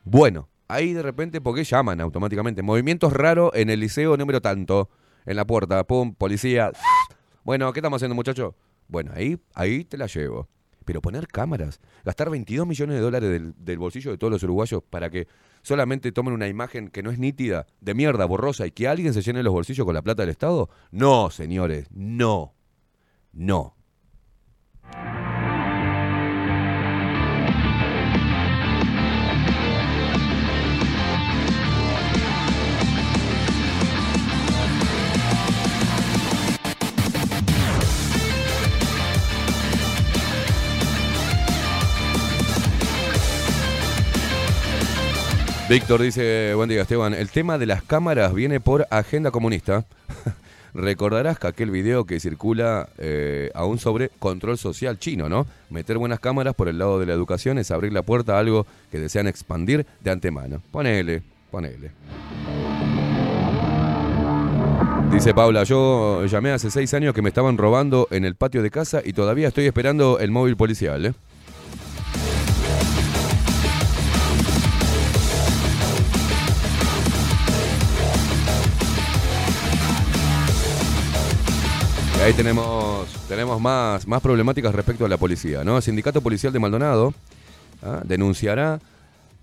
bueno, 0.04 0.50
ahí 0.68 0.94
de 0.94 1.02
repente 1.02 1.41
porque 1.41 1.64
llaman 1.64 2.02
automáticamente 2.02 2.62
movimientos 2.62 3.14
raros 3.14 3.52
en 3.54 3.70
el 3.70 3.80
liceo 3.80 4.18
número 4.18 4.41
tanto 4.41 4.90
en 5.26 5.36
la 5.36 5.45
puerta, 5.45 5.84
pum, 5.86 6.14
policía. 6.16 6.72
Bueno, 7.45 7.74
¿qué 7.74 7.82
estamos 7.82 7.98
haciendo, 7.98 8.16
muchacho? 8.16 8.56
Bueno, 8.88 9.12
ahí 9.14 9.38
ahí 9.54 9.84
te 9.84 9.98
la 9.98 10.08
llevo. 10.08 10.48
Pero 10.86 11.02
poner 11.02 11.28
cámaras, 11.28 11.82
gastar 12.06 12.30
22 12.30 12.66
millones 12.66 12.95
de 12.95 13.02
dólares 13.02 13.30
del, 13.30 13.54
del 13.58 13.78
bolsillo 13.78 14.12
de 14.12 14.18
todos 14.18 14.32
los 14.32 14.44
uruguayos 14.44 14.82
para 14.90 15.10
que 15.10 15.28
solamente 15.62 16.14
tomen 16.14 16.34
una 16.34 16.48
imagen 16.48 16.90
que 16.90 17.04
no 17.04 17.12
es 17.12 17.20
nítida, 17.20 17.66
de 17.82 17.95
mierda, 17.95 18.24
borrosa, 18.26 18.66
y 18.66 18.72
que 18.72 18.88
alguien 18.88 19.14
se 19.14 19.22
llene 19.22 19.44
los 19.44 19.52
bolsillos 19.52 19.86
con 19.86 19.95
la 19.95 20.02
plata 20.02 20.24
del 20.24 20.30
Estado? 20.30 20.70
No, 20.91 21.30
señores, 21.30 21.88
no. 21.91 22.54
No. 23.34 23.76
Víctor 45.69 46.02
dice, 46.02 46.53
buen 46.56 46.68
día 46.68 46.81
Esteban, 46.81 47.14
el 47.14 47.30
tema 47.30 47.57
de 47.57 47.65
las 47.65 47.81
cámaras 47.81 48.34
viene 48.34 48.60
por 48.60 48.85
agenda 48.90 49.31
comunista. 49.31 49.85
Recordarás 50.73 51.40
que 51.40 51.48
aquel 51.48 51.72
video 51.72 52.03
que 52.03 52.19
circula 52.19 52.90
eh, 52.98 53.49
aún 53.56 53.80
sobre 53.80 54.10
control 54.19 54.57
social 54.57 54.99
chino, 54.99 55.30
¿no? 55.30 55.48
Meter 55.69 55.98
buenas 55.98 56.19
cámaras 56.19 56.53
por 56.53 56.68
el 56.68 56.80
lado 56.80 56.99
de 56.99 57.06
la 57.06 57.14
educación 57.14 57.60
es 57.60 57.72
abrir 57.72 57.94
la 57.94 58.02
puerta 58.02 58.35
a 58.35 58.40
algo 58.40 58.65
que 58.91 58.99
desean 58.99 59.26
expandir 59.27 59.85
de 60.02 60.11
antemano. 60.11 60.61
Ponele, 60.69 61.23
ponele. 61.49 61.91
Dice 65.14 65.34
Paula, 65.34 65.64
yo 65.64 66.26
llamé 66.26 66.52
hace 66.52 66.72
seis 66.72 66.94
años 66.94 67.14
que 67.14 67.22
me 67.22 67.30
estaban 67.30 67.57
robando 67.57 68.10
en 68.11 68.26
el 68.26 68.35
patio 68.35 68.64
de 68.64 68.69
casa 68.69 69.02
y 69.06 69.14
todavía 69.14 69.48
estoy 69.48 69.68
esperando 69.68 70.19
el 70.19 70.30
móvil 70.30 70.57
policial, 70.57 71.06
¿eh? 71.06 71.14
Ahí 82.24 82.34
tenemos, 82.34 83.10
tenemos 83.28 83.60
más, 83.60 84.08
más 84.08 84.22
problemáticas 84.22 84.74
respecto 84.74 85.06
a 85.06 85.10
la 85.10 85.18
policía, 85.18 85.66
¿no? 85.66 85.76
El 85.76 85.84
Sindicato 85.84 86.22
Policial 86.22 86.54
de 86.54 86.60
Maldonado 86.60 87.14
¿ah? 87.82 88.02
denunciará 88.06 88.80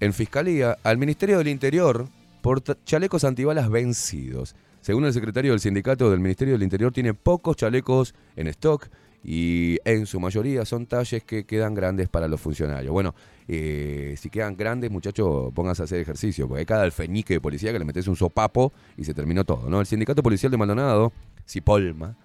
en 0.01 0.15
fiscalía 0.15 0.79
al 0.83 0.97
Ministerio 0.97 1.37
del 1.37 1.49
Interior 1.49 2.09
por 2.41 2.63
chalecos 2.85 3.25
antibalas 3.25 3.69
vencidos. 3.69 4.57
Según 4.81 5.05
el 5.05 5.13
secretario 5.13 5.51
del 5.51 5.61
sindicato 5.61 6.11
del 6.11 6.21
Ministerio 6.21 6.55
del 6.55 6.63
Interior, 6.63 6.91
tiene 6.91 7.13
pocos 7.13 7.55
chalecos 7.55 8.15
en 8.35 8.47
stock 8.47 8.89
y 9.23 9.77
en 9.85 10.07
su 10.07 10.19
mayoría 10.19 10.65
son 10.65 10.87
talles 10.87 11.23
que 11.23 11.45
quedan 11.45 11.75
grandes 11.75 12.09
para 12.09 12.29
los 12.29 12.41
funcionarios. 12.41 12.95
Bueno, 12.95 13.15
eh, 13.47 14.15
si 14.19 14.31
quedan 14.31 14.57
grandes, 14.57 14.91
muchachos, 14.91 15.53
pónganse 15.53 15.83
a 15.83 15.85
hacer 15.85 16.01
ejercicio, 16.01 16.49
porque 16.49 16.61
hay 16.61 16.67
cada 16.67 16.85
alfeñique 16.85 17.35
de 17.35 17.41
policía 17.43 17.73
que 17.73 17.79
le 17.79 17.85
metes 17.85 18.09
un 18.09 18.17
sopapo 18.17 18.73
y 18.97 19.05
se 19.05 19.13
terminó 19.13 19.45
todo, 19.45 19.69
¿no? 19.69 19.81
El 19.81 19.87
Sindicato 19.87 20.23
Policial 20.23 20.51
de 20.51 20.57
Maldonado, 20.57 21.13
Cipolma, 21.47 22.17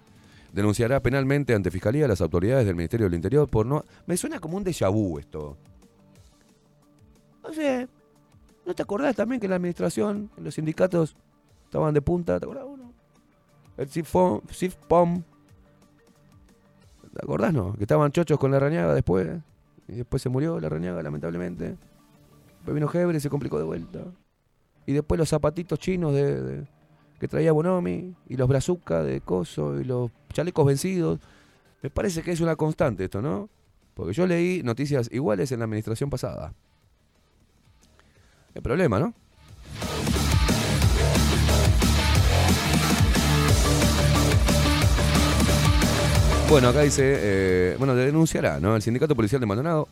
denunciará 0.56 1.00
penalmente 1.00 1.54
ante 1.54 1.70
Fiscalía 1.70 2.06
a 2.06 2.08
las 2.08 2.22
autoridades 2.22 2.66
del 2.66 2.74
Ministerio 2.74 3.04
del 3.06 3.14
Interior 3.14 3.46
por 3.46 3.66
no... 3.66 3.84
Me 4.06 4.16
suena 4.16 4.40
como 4.40 4.56
un 4.56 4.64
déjà 4.64 4.90
vu 4.90 5.18
esto. 5.18 5.58
No 7.44 7.52
sé, 7.52 7.86
¿no 8.64 8.74
te 8.74 8.82
acordás 8.82 9.14
también 9.14 9.38
que 9.38 9.46
la 9.48 9.56
administración, 9.56 10.30
los 10.38 10.54
sindicatos, 10.54 11.14
estaban 11.64 11.92
de 11.92 12.00
punta? 12.00 12.40
¿Te 12.40 12.46
acordás 12.46 12.64
uno? 12.66 12.90
El 13.76 13.88
CIFPOM. 13.90 15.22
¿Te 17.12 17.22
acordás, 17.22 17.52
no? 17.52 17.74
Que 17.74 17.84
estaban 17.84 18.10
chochos 18.10 18.38
con 18.38 18.50
la 18.50 18.58
rañaga 18.58 18.94
después. 18.94 19.28
Y 19.88 19.92
después 19.92 20.22
se 20.22 20.30
murió 20.30 20.58
la 20.58 20.70
rañaga, 20.70 21.02
lamentablemente. 21.02 21.76
Después 22.56 22.74
vino 22.74 22.90
Heber 22.92 23.14
y 23.14 23.20
se 23.20 23.28
complicó 23.28 23.58
de 23.58 23.64
vuelta. 23.64 24.00
Y 24.86 24.94
después 24.94 25.18
los 25.18 25.28
zapatitos 25.28 25.78
chinos 25.78 26.14
de- 26.14 26.66
que 27.18 27.28
traía 27.28 27.52
Bonomi. 27.52 28.14
Y 28.28 28.36
los 28.36 28.48
brazucas 28.48 29.04
de 29.04 29.20
coso. 29.20 29.80
Y 29.80 29.84
los 29.84 30.10
chalecos 30.32 30.66
vencidos. 30.66 31.20
Me 31.82 31.90
parece 31.90 32.22
que 32.22 32.32
es 32.32 32.40
una 32.40 32.56
constante 32.56 33.04
esto, 33.04 33.22
¿no? 33.22 33.48
Porque 33.94 34.12
yo 34.12 34.26
leí 34.26 34.62
noticias 34.62 35.08
iguales 35.12 35.52
en 35.52 35.60
la 35.60 35.64
administración 35.64 36.10
pasada. 36.10 36.52
El 38.54 38.62
problema, 38.62 38.98
¿no? 38.98 39.14
Bueno, 46.48 46.68
acá 46.68 46.82
dice, 46.82 47.02
eh, 47.04 47.74
bueno, 47.76 47.94
denunciará, 47.96 48.60
¿no? 48.60 48.76
El 48.76 48.82
sindicato 48.82 49.16
policial 49.16 49.40
de 49.40 49.46
Maldonado, 49.46 49.88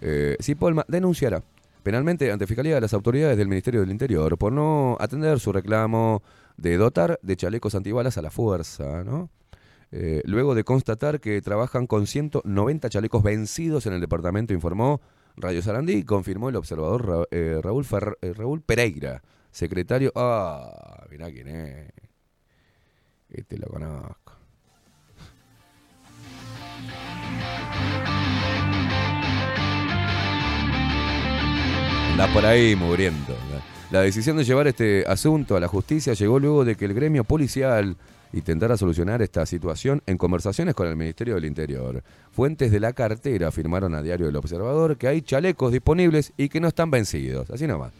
eh, 0.00 0.36
Cipolma, 0.40 0.84
denunciará 0.86 1.42
penalmente 1.82 2.30
ante 2.30 2.46
Fiscalía 2.46 2.76
a 2.76 2.80
las 2.80 2.94
autoridades 2.94 3.36
del 3.36 3.48
Ministerio 3.48 3.80
del 3.80 3.90
Interior 3.90 4.38
por 4.38 4.52
no 4.52 4.96
atender 5.00 5.40
su 5.40 5.52
reclamo 5.52 6.22
de 6.56 6.76
dotar 6.76 7.18
de 7.22 7.36
chalecos 7.36 7.74
antibalas 7.74 8.18
a 8.18 8.22
la 8.22 8.30
fuerza, 8.30 9.04
¿no? 9.04 9.30
Eh, 9.92 10.22
luego 10.24 10.54
de 10.54 10.64
constatar 10.64 11.20
que 11.20 11.40
trabajan 11.42 11.86
con 11.86 12.06
190 12.06 12.88
chalecos 12.90 13.22
vencidos 13.22 13.86
en 13.86 13.92
el 13.92 14.00
departamento, 14.00 14.52
informó 14.52 15.00
Radio 15.36 15.62
Sarandí 15.62 16.02
confirmó 16.04 16.48
el 16.48 16.56
observador 16.56 17.28
eh, 17.30 17.60
Raúl, 17.62 17.84
Fer- 17.84 18.16
eh, 18.22 18.60
Pereira, 18.64 19.22
secretario... 19.50 20.10
Ah, 20.16 21.04
mirá 21.10 21.30
quién 21.30 21.48
es. 21.48 21.92
Este 23.28 23.58
lo 23.58 23.66
conozco. 23.66 24.32
Anda 32.12 32.26
por 32.32 32.46
ahí 32.46 32.74
muriendo. 32.74 33.34
La 33.90 34.00
decisión 34.00 34.36
de 34.36 34.42
llevar 34.42 34.66
este 34.66 35.04
asunto 35.06 35.56
a 35.56 35.60
la 35.60 35.68
justicia 35.68 36.12
llegó 36.14 36.40
luego 36.40 36.64
de 36.64 36.74
que 36.74 36.86
el 36.86 36.94
gremio 36.94 37.22
policial 37.22 37.96
intentara 38.32 38.76
solucionar 38.76 39.22
esta 39.22 39.46
situación 39.46 40.02
en 40.06 40.18
conversaciones 40.18 40.74
con 40.74 40.88
el 40.88 40.96
Ministerio 40.96 41.36
del 41.36 41.44
Interior. 41.44 42.02
Fuentes 42.32 42.72
de 42.72 42.80
la 42.80 42.92
cartera 42.94 43.46
afirmaron 43.46 43.94
a 43.94 44.02
Diario 44.02 44.28
El 44.28 44.34
Observador 44.34 44.96
que 44.96 45.06
hay 45.06 45.22
chalecos 45.22 45.70
disponibles 45.70 46.32
y 46.36 46.48
que 46.48 46.58
no 46.58 46.66
están 46.66 46.90
vencidos. 46.90 47.48
Así 47.50 47.68
nomás. 47.68 47.92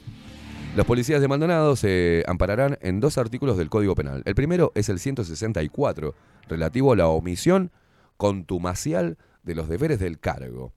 Los 0.74 0.86
policías 0.86 1.20
de 1.20 1.28
Maldonado 1.28 1.76
se 1.76 2.24
ampararán 2.26 2.78
en 2.82 2.98
dos 2.98 3.16
artículos 3.16 3.56
del 3.56 3.70
Código 3.70 3.94
Penal. 3.94 4.22
El 4.26 4.34
primero 4.34 4.72
es 4.74 4.88
el 4.88 4.98
164, 4.98 6.14
relativo 6.48 6.92
a 6.92 6.96
la 6.96 7.06
omisión 7.06 7.70
contumacial 8.16 9.18
de 9.44 9.54
los 9.54 9.68
deberes 9.68 10.00
del 10.00 10.18
cargo 10.18 10.72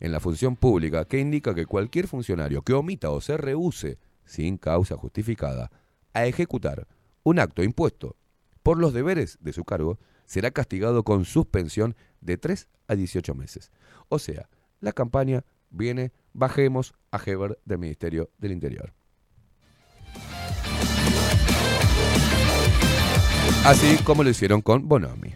en 0.00 0.12
la 0.12 0.20
función 0.20 0.54
pública, 0.54 1.06
que 1.06 1.18
indica 1.18 1.54
que 1.54 1.66
cualquier 1.66 2.08
funcionario 2.08 2.62
que 2.62 2.74
omita 2.74 3.10
o 3.10 3.20
se 3.20 3.36
rehúse, 3.38 3.98
sin 4.30 4.58
causa 4.58 4.96
justificada, 4.96 5.70
a 6.14 6.24
ejecutar 6.24 6.86
un 7.24 7.40
acto 7.40 7.64
impuesto 7.64 8.16
por 8.62 8.78
los 8.78 8.92
deberes 8.92 9.38
de 9.40 9.52
su 9.52 9.64
cargo, 9.64 9.98
será 10.24 10.52
castigado 10.52 11.02
con 11.02 11.24
suspensión 11.24 11.96
de 12.20 12.38
3 12.38 12.68
a 12.86 12.94
18 12.94 13.34
meses. 13.34 13.72
O 14.08 14.20
sea, 14.20 14.48
la 14.80 14.92
campaña 14.92 15.44
viene 15.70 16.12
Bajemos 16.32 16.94
a 17.10 17.20
Heber 17.24 17.58
del 17.64 17.78
Ministerio 17.78 18.30
del 18.38 18.52
Interior. 18.52 18.92
Así 23.64 23.96
como 24.04 24.22
lo 24.22 24.30
hicieron 24.30 24.62
con 24.62 24.86
Bonomi. 24.86 25.34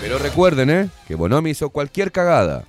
Pero 0.00 0.18
recuerden, 0.18 0.70
¿eh? 0.70 0.90
Que 1.08 1.16
Bonomi 1.16 1.50
hizo 1.50 1.70
cualquier 1.70 2.12
cagada. 2.12 2.64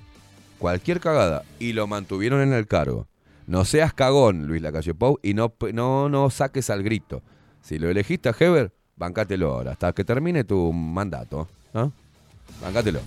Cualquier 0.58 0.98
cagada. 0.98 1.44
Y 1.60 1.72
lo 1.72 1.86
mantuvieron 1.86 2.40
en 2.40 2.52
el 2.52 2.66
cargo. 2.66 3.06
No 3.50 3.64
seas 3.64 3.92
cagón, 3.92 4.46
Luis 4.46 4.62
Lacalle 4.62 4.94
Pou, 4.94 5.18
y 5.24 5.34
no, 5.34 5.52
no, 5.72 6.08
no 6.08 6.30
saques 6.30 6.70
al 6.70 6.84
grito. 6.84 7.20
Si 7.60 7.80
lo 7.80 7.90
elegiste 7.90 8.28
a 8.28 8.34
Heber, 8.38 8.72
bancátelo 8.94 9.52
ahora, 9.52 9.72
hasta 9.72 9.92
que 9.92 10.04
termine 10.04 10.44
tu 10.44 10.72
mandato. 10.72 11.48
¿no? 11.74 11.92
Bancátelo. 12.62 13.00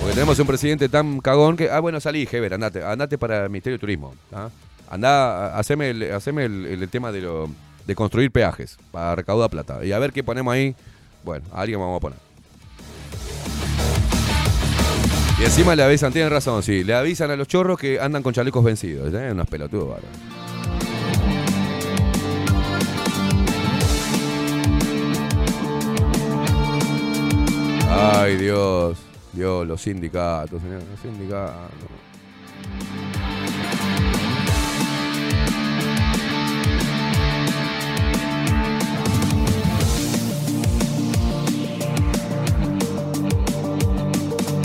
Porque 0.00 0.14
tenemos 0.14 0.36
un 0.40 0.48
presidente 0.48 0.88
tan 0.88 1.20
cagón 1.20 1.56
que, 1.56 1.70
ah, 1.70 1.78
bueno, 1.78 2.00
salí, 2.00 2.28
Heber, 2.28 2.54
andate, 2.54 2.82
andate 2.82 3.16
para 3.16 3.44
el 3.44 3.50
Ministerio 3.50 3.76
de 3.76 3.80
Turismo. 3.80 4.16
¿ah? 4.32 4.48
Andá, 4.90 5.56
haceme, 5.56 5.90
el 5.90 6.88
tema 6.90 7.12
de, 7.12 7.20
lo, 7.20 7.48
de 7.86 7.94
construir 7.94 8.32
peajes 8.32 8.78
para 8.90 9.14
recaudar 9.14 9.48
plata. 9.48 9.84
Y 9.84 9.92
a 9.92 9.98
ver 10.00 10.12
qué 10.12 10.24
ponemos 10.24 10.52
ahí. 10.52 10.74
Bueno, 11.22 11.46
a 11.52 11.60
alguien 11.60 11.78
vamos 11.78 11.98
a 11.98 12.00
poner. 12.00 12.18
Y 15.38 15.44
encima 15.44 15.74
le 15.74 15.82
avisan, 15.82 16.12
tienen 16.12 16.30
razón, 16.30 16.62
sí, 16.62 16.84
le 16.84 16.94
avisan 16.94 17.30
a 17.30 17.36
los 17.36 17.48
chorros 17.48 17.78
que 17.78 17.98
andan 18.00 18.22
con 18.22 18.32
chalecos 18.32 18.62
vencidos, 18.64 19.12
¿eh? 19.12 19.32
Unos 19.32 19.48
pelotudos 19.48 19.88
bárbaros. 19.88 20.44
Ay, 27.90 28.36
Dios. 28.36 28.98
Dios, 29.32 29.66
los 29.66 29.80
sindicatos, 29.80 30.62
señor, 30.62 30.82
los 30.88 31.00
sindicatos. 31.00 31.90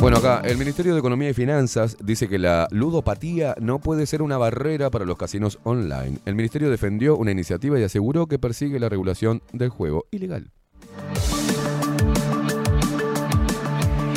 Bueno, 0.02 0.16
acá 0.16 0.42
el 0.46 0.58
Ministerio 0.58 0.94
de 0.94 1.00
Economía 1.00 1.30
y 1.30 1.34
Finanzas 1.34 1.98
dice 2.02 2.30
que 2.30 2.40
la 2.40 2.70
ludopatía 2.72 3.54
no 3.60 3.80
puede 3.80 4.06
ser 4.06 4.22
una 4.22 4.38
barrera 4.38 4.90
para 4.90 5.04
los 5.04 5.18
casinos 5.18 5.60
online. 5.64 6.20
El 6.26 6.36
Ministerio 6.36 6.70
defendió 6.70 7.18
una 7.18 7.32
iniciativa 7.32 7.78
y 7.78 7.84
aseguró 7.84 8.26
que 8.26 8.40
persigue 8.40 8.80
la 8.80 8.88
regulación 8.88 9.42
del 9.52 9.68
juego 9.68 10.06
ilegal. 10.12 10.52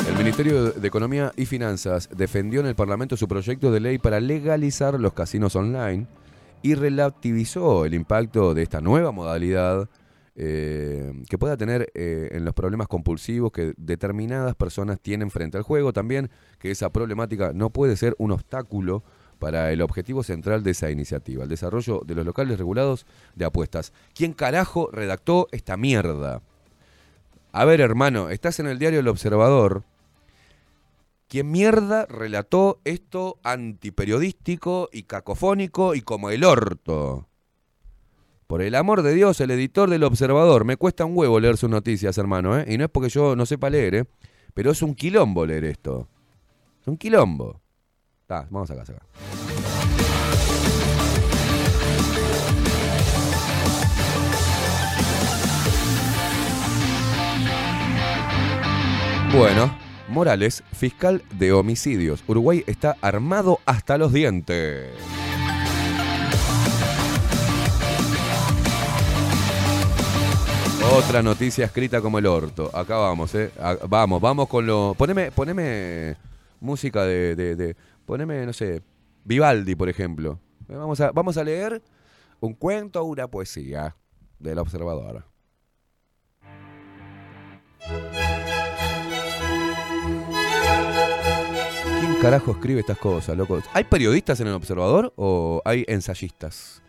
El 0.07 0.17
Ministerio 0.17 0.71
de 0.71 0.87
Economía 0.87 1.33
y 1.35 1.45
Finanzas 1.45 2.07
defendió 2.15 2.61
en 2.61 2.67
el 2.67 2.75
Parlamento 2.75 3.17
su 3.17 3.27
proyecto 3.27 3.69
de 3.69 3.81
ley 3.81 3.97
para 3.97 4.21
legalizar 4.21 4.97
los 4.97 5.11
casinos 5.11 5.53
online 5.57 6.07
y 6.61 6.75
relativizó 6.75 7.83
el 7.83 7.93
impacto 7.93 8.53
de 8.53 8.63
esta 8.63 8.79
nueva 8.79 9.11
modalidad 9.11 9.89
eh, 10.35 11.13
que 11.29 11.37
pueda 11.37 11.57
tener 11.57 11.91
eh, 11.93 12.29
en 12.31 12.43
los 12.43 12.53
problemas 12.53 12.87
compulsivos 12.87 13.51
que 13.51 13.73
determinadas 13.77 14.55
personas 14.55 14.99
tienen 14.99 15.29
frente 15.29 15.57
al 15.57 15.63
juego. 15.63 15.93
También 15.93 16.29
que 16.59 16.71
esa 16.71 16.91
problemática 16.91 17.51
no 17.53 17.69
puede 17.69 17.95
ser 17.95 18.15
un 18.17 18.31
obstáculo 18.31 19.03
para 19.37 19.71
el 19.71 19.81
objetivo 19.81 20.23
central 20.23 20.63
de 20.63 20.71
esa 20.71 20.89
iniciativa, 20.89 21.43
el 21.43 21.49
desarrollo 21.49 22.01
de 22.05 22.15
los 22.15 22.25
locales 22.25 22.57
regulados 22.57 23.05
de 23.35 23.45
apuestas. 23.45 23.91
¿Quién 24.15 24.33
carajo 24.33 24.89
redactó 24.91 25.47
esta 25.51 25.77
mierda? 25.77 26.41
A 27.51 27.65
ver, 27.65 27.81
hermano, 27.81 28.29
estás 28.29 28.59
en 28.59 28.67
el 28.67 28.79
diario 28.79 29.01
El 29.01 29.07
Observador. 29.07 29.83
¿Quién 31.27 31.51
mierda 31.51 32.05
relató 32.05 32.79
esto 32.83 33.37
antiperiodístico 33.43 34.89
y 34.91 35.03
cacofónico 35.03 35.93
y 35.93 36.01
como 36.01 36.29
el 36.29 36.43
orto? 36.43 37.27
Por 38.53 38.61
el 38.61 38.75
amor 38.75 39.01
de 39.01 39.15
Dios, 39.15 39.41
el 39.41 39.49
editor 39.49 39.89
del 39.89 40.03
Observador. 40.03 40.63
Me 40.63 40.77
cuesta 40.77 41.05
un 41.05 41.17
huevo 41.17 41.39
leer 41.39 41.57
sus 41.57 41.71
noticias, 41.71 42.19
hermano, 42.19 42.59
¿eh? 42.59 42.65
Y 42.67 42.77
no 42.77 42.83
es 42.83 42.91
porque 42.91 43.09
yo 43.09 43.35
no 43.35 43.47
sepa 43.47 43.67
leer, 43.71 43.95
¿eh? 43.95 44.05
Pero 44.53 44.69
es 44.69 44.83
un 44.83 44.93
quilombo 44.93 45.43
leer 45.43 45.63
esto. 45.63 46.07
Es 46.79 46.87
un 46.87 46.95
quilombo. 46.95 47.59
Vamos 48.27 48.69
acá, 48.69 48.83
acá. 48.83 49.01
Bueno, 59.35 59.75
Morales, 60.09 60.63
fiscal 60.73 61.23
de 61.39 61.53
homicidios. 61.53 62.23
Uruguay 62.27 62.63
está 62.67 62.97
armado 63.01 63.57
hasta 63.65 63.97
los 63.97 64.13
dientes. 64.13 64.91
Otra 70.91 71.23
noticia 71.23 71.65
escrita 71.65 72.01
como 72.01 72.19
el 72.19 72.25
orto. 72.25 72.69
Acá 72.73 72.97
vamos, 72.97 73.33
eh. 73.35 73.51
Vamos, 73.87 74.21
vamos 74.21 74.47
con 74.47 74.65
lo. 74.65 74.93
Poneme, 74.97 75.31
poneme 75.31 76.15
música 76.59 77.03
de, 77.03 77.35
de, 77.35 77.55
de- 77.55 77.75
Poneme, 78.05 78.45
no 78.45 78.53
sé. 78.53 78.81
Vivaldi, 79.23 79.75
por 79.75 79.89
ejemplo. 79.89 80.39
Eh, 80.69 80.75
Vamos 80.75 80.99
a, 81.01 81.11
vamos 81.11 81.37
a 81.37 81.43
leer 81.43 81.81
un 82.41 82.53
cuento 82.53 83.01
o 83.01 83.05
una 83.05 83.27
poesía 83.27 83.95
del 84.39 84.59
observador. 84.59 85.25
¿Quién 91.99 92.15
carajo 92.21 92.51
escribe 92.51 92.79
estas 92.81 92.97
cosas, 92.97 93.37
loco? 93.37 93.59
¿Hay 93.73 93.83
periodistas 93.85 94.39
en 94.39 94.47
el 94.47 94.53
observador 94.53 95.13
o 95.15 95.61
hay 95.65 95.85
ensayistas? 95.87 96.81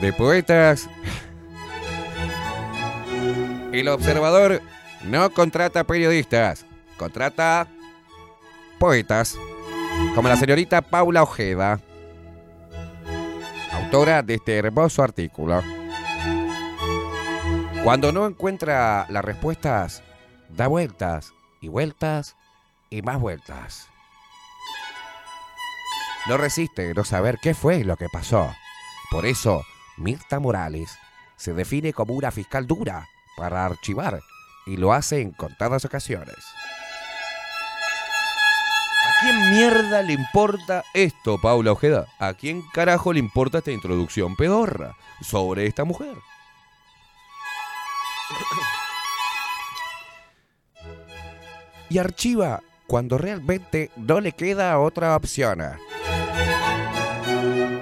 De 0.00 0.12
poetas. 0.12 0.88
El 3.80 3.88
observador 3.88 4.62
no 5.04 5.28
contrata 5.28 5.84
periodistas, 5.84 6.64
contrata 6.96 7.68
poetas, 8.78 9.36
como 10.14 10.30
la 10.30 10.36
señorita 10.36 10.80
Paula 10.80 11.22
Ojeda, 11.22 11.78
autora 13.70 14.22
de 14.22 14.36
este 14.36 14.56
hermoso 14.56 15.02
artículo. 15.02 15.62
Cuando 17.84 18.12
no 18.12 18.24
encuentra 18.26 19.06
las 19.10 19.22
respuestas, 19.22 20.02
da 20.48 20.68
vueltas 20.68 21.34
y 21.60 21.68
vueltas 21.68 22.34
y 22.88 23.02
más 23.02 23.20
vueltas. 23.20 23.88
No 26.28 26.38
resiste 26.38 26.94
no 26.94 27.04
saber 27.04 27.36
qué 27.42 27.52
fue 27.52 27.84
lo 27.84 27.98
que 27.98 28.08
pasó. 28.10 28.50
Por 29.10 29.26
eso, 29.26 29.64
Mirta 29.98 30.40
Morales 30.40 30.96
se 31.36 31.52
define 31.52 31.92
como 31.92 32.14
una 32.14 32.30
fiscal 32.30 32.66
dura 32.66 33.06
para 33.36 33.64
archivar 33.64 34.20
y 34.66 34.76
lo 34.76 34.92
hace 34.92 35.20
en 35.20 35.30
contadas 35.30 35.84
ocasiones. 35.84 36.36
¿A 39.06 39.20
quién 39.20 39.50
mierda 39.50 40.02
le 40.02 40.12
importa 40.14 40.84
esto, 40.92 41.40
Paula 41.40 41.72
Ojeda? 41.72 42.06
¿A 42.18 42.34
quién 42.34 42.62
carajo 42.72 43.12
le 43.12 43.20
importa 43.20 43.58
esta 43.58 43.70
introducción 43.70 44.36
pedorra 44.36 44.96
sobre 45.22 45.66
esta 45.66 45.84
mujer? 45.84 46.16
Y 51.88 51.98
archiva 51.98 52.60
cuando 52.86 53.16
realmente 53.16 53.90
no 53.96 54.20
le 54.20 54.32
queda 54.32 54.78
otra 54.78 55.14
opción. 55.14 55.62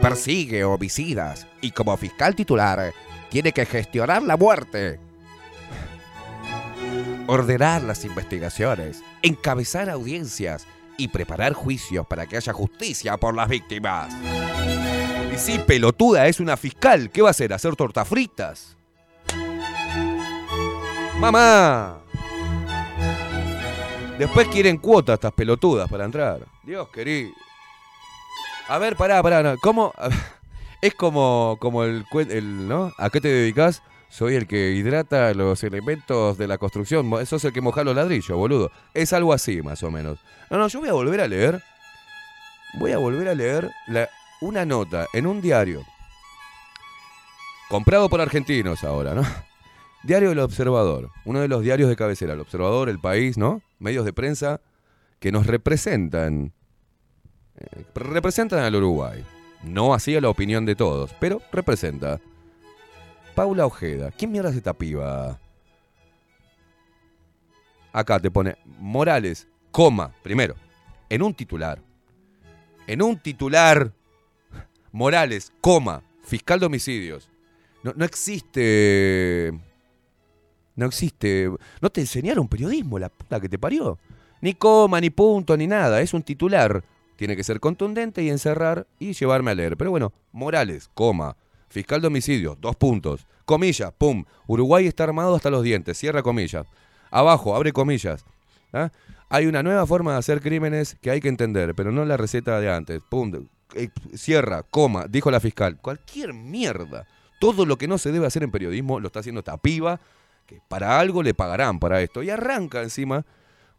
Persigue 0.01 0.65
homicidas 0.65 1.47
y 1.63 1.71
como 1.71 1.97
fiscal 1.97 2.35
titular 2.35 2.93
tiene 3.31 3.53
que 3.53 3.65
gestionar 3.65 4.23
la 4.23 4.37
muerte, 4.37 5.01
ordenar 7.27 7.83
las 7.83 8.05
investigaciones, 8.05 9.03
encabezar 9.23 9.91
audiencias 9.91 10.67
y 10.97 11.09
preparar 11.09 11.53
juicios 11.53 12.07
para 12.07 12.27
que 12.27 12.37
haya 12.37 12.53
justicia 12.53 13.17
por 13.17 13.35
las 13.35 13.49
víctimas. 13.49 14.15
Y 15.33 15.39
sí, 15.39 15.59
pelotuda, 15.59 16.27
es 16.29 16.41
una 16.41 16.57
fiscal. 16.57 17.11
¿Qué 17.11 17.23
va 17.23 17.29
a 17.29 17.31
hacer? 17.31 17.53
¿Hacer 17.53 17.75
tortas 17.77 18.07
fritas? 18.07 18.77
¡Mamá! 21.19 22.01
Después 24.19 24.47
quieren 24.49 24.79
cuotas 24.79 25.15
estas 25.15 25.33
pelotudas 25.33 25.89
para 25.91 26.05
entrar. 26.05 26.47
Dios 26.63 26.89
querido. 26.91 27.33
A 28.69 28.79
ver, 28.79 28.97
pará, 28.97 29.23
pará. 29.23 29.57
¿Cómo? 29.59 29.93
Es 30.81 30.95
como, 30.95 31.57
como 31.61 31.85
el, 31.85 32.05
el, 32.29 32.69
¿no? 32.69 32.93
¿A 32.99 33.09
qué 33.09 33.19
te 33.19 33.29
dedicas? 33.29 33.83
Soy 34.15 34.37
el 34.37 34.47
que 34.47 34.71
hidrata 34.73 35.35
los 35.35 35.65
elementos 35.65 36.39
de 36.39 36.47
la 36.47 36.57
construcción. 36.59 37.05
Mo- 37.07 37.25
Sos 37.27 37.45
el 37.45 37.53
que 37.53 37.61
moja 37.61 37.83
los 37.83 37.97
ladrillos, 37.97 38.37
boludo. 38.39 38.71
Es 38.95 39.13
algo 39.13 39.33
así, 39.33 39.61
más 39.61 39.83
o 39.83 39.91
menos. 39.91 40.21
No, 40.51 40.59
no, 40.59 40.69
yo 40.69 40.79
voy 40.79 40.89
a 40.89 40.93
volver 40.93 41.21
a 41.21 41.27
leer. 41.27 41.61
Voy 42.79 42.93
a 42.93 42.99
volver 42.99 43.27
a 43.29 43.35
leer 43.35 43.71
una 44.41 44.65
nota 44.65 45.07
en 45.13 45.27
un 45.27 45.41
diario. 45.41 45.83
Comprado 47.69 48.09
por 48.09 48.21
argentinos 48.21 48.85
ahora, 48.85 49.15
¿no? 49.15 49.23
Diario 50.05 50.29
del 50.29 50.39
Observador. 50.41 51.11
Uno 51.25 51.41
de 51.41 51.49
los 51.49 51.63
diarios 51.63 51.89
de 51.89 51.97
cabecera. 51.97 52.35
El 52.35 52.41
Observador, 52.41 52.89
El 52.89 53.01
País, 53.01 53.37
¿no? 53.39 53.63
Medios 53.79 54.05
de 54.05 54.13
prensa 54.13 54.61
que 55.19 55.33
nos 55.33 55.47
representan. 55.47 56.53
eh, 57.57 57.85
representan 57.95 58.61
al 58.61 58.77
Uruguay. 58.77 59.25
No 59.65 59.95
así 59.95 60.15
a 60.15 60.21
la 60.21 60.29
opinión 60.29 60.67
de 60.67 60.77
todos, 60.77 61.15
pero 61.19 61.41
representa. 61.53 62.21
Paula 63.35 63.67
Ojeda. 63.67 64.11
¿Quién 64.13 64.33
mierda 64.33 64.51
es 64.51 64.57
esta 64.57 64.75
piba? 64.75 65.41
Acá 67.93 68.19
te 68.19 68.31
pone 68.31 68.57
Morales, 68.65 69.49
coma, 69.71 70.13
primero, 70.23 70.55
en 71.09 71.23
un 71.23 71.35
titular. 71.35 71.81
En 72.87 73.03
un 73.03 73.19
titular, 73.19 73.93
Morales, 74.93 75.53
coma, 75.61 76.03
fiscal 76.23 76.61
de 76.61 76.67
homicidios. 76.67 77.31
No, 77.83 77.93
no 77.97 78.05
existe. 78.05 79.53
No 80.77 80.87
existe. 80.87 81.51
No 81.81 81.91
te 81.91 82.01
enseñaron 82.01 82.49
periodismo, 82.49 82.99
la 82.99 83.09
puta 83.09 83.41
que 83.41 83.49
te 83.49 83.59
parió. 83.59 83.99
Ni 84.41 84.55
coma, 84.55 85.01
ni 85.01 85.11
punto, 85.11 85.57
ni 85.57 85.67
nada. 85.67 86.01
Es 86.01 86.15
un 86.15 86.23
titular. 86.23 86.85
Tiene 87.17 87.37
que 87.37 87.45
ser 87.45 87.61
contundente 87.61 88.23
y 88.23 88.31
encerrar 88.31 88.87
y 88.99 89.13
llevarme 89.13 89.53
a 89.53 89.55
leer. 89.55 89.77
Pero 89.77 89.91
bueno, 89.91 90.13
Morales, 90.33 90.91
coma. 90.95 91.37
Fiscal 91.75 92.01
de 92.01 92.07
homicidios, 92.07 92.57
dos 92.61 92.77
puntos. 92.77 93.27
Comillas, 93.45 93.93
pum. 93.99 94.25
Uruguay 94.47 94.87
está 94.87 95.03
armado 95.03 95.35
hasta 95.35 95.51
los 95.51 95.65
dientes. 95.65 95.99
Cierra 95.99 96.23
comillas. 96.23 96.69
Abajo, 97.11 97.57
abre 97.57 97.73
comillas. 97.73 98.25
¿Ah? 98.73 98.93
Hay 99.29 99.47
una 99.47 99.61
nueva 99.65 99.85
forma 99.85 100.13
de 100.13 100.19
hacer 100.19 100.41
crímenes 100.41 100.97
que 101.03 101.11
hay 101.11 101.21
que 101.21 101.27
entender, 101.27 101.75
pero 101.75 101.91
no 101.91 102.05
la 102.05 102.17
receta 102.17 102.61
de 102.61 102.73
antes. 102.73 103.03
Pum. 103.11 103.49
Eh, 103.75 103.89
Cierra, 104.15 104.63
coma, 104.63 105.07
dijo 105.09 105.33
la 105.33 105.41
fiscal. 105.41 105.77
Cualquier 105.79 106.33
mierda. 106.33 107.09
Todo 107.41 107.67
lo 107.67 107.77
que 107.77 107.89
no 107.89 107.99
se 107.99 108.13
debe 108.13 108.29
hacer 108.29 108.45
en 108.45 108.53
periodismo 108.53 109.01
lo 109.01 109.09
está 109.09 109.19
haciendo 109.19 109.41
esta 109.41 109.59
que 110.47 110.61
para 110.69 111.01
algo 111.01 111.25
le 111.25 111.35
pagarán 111.35 111.81
para 111.81 112.03
esto. 112.03 112.23
Y 112.23 112.31
arranca 112.31 112.83
encima, 112.83 113.27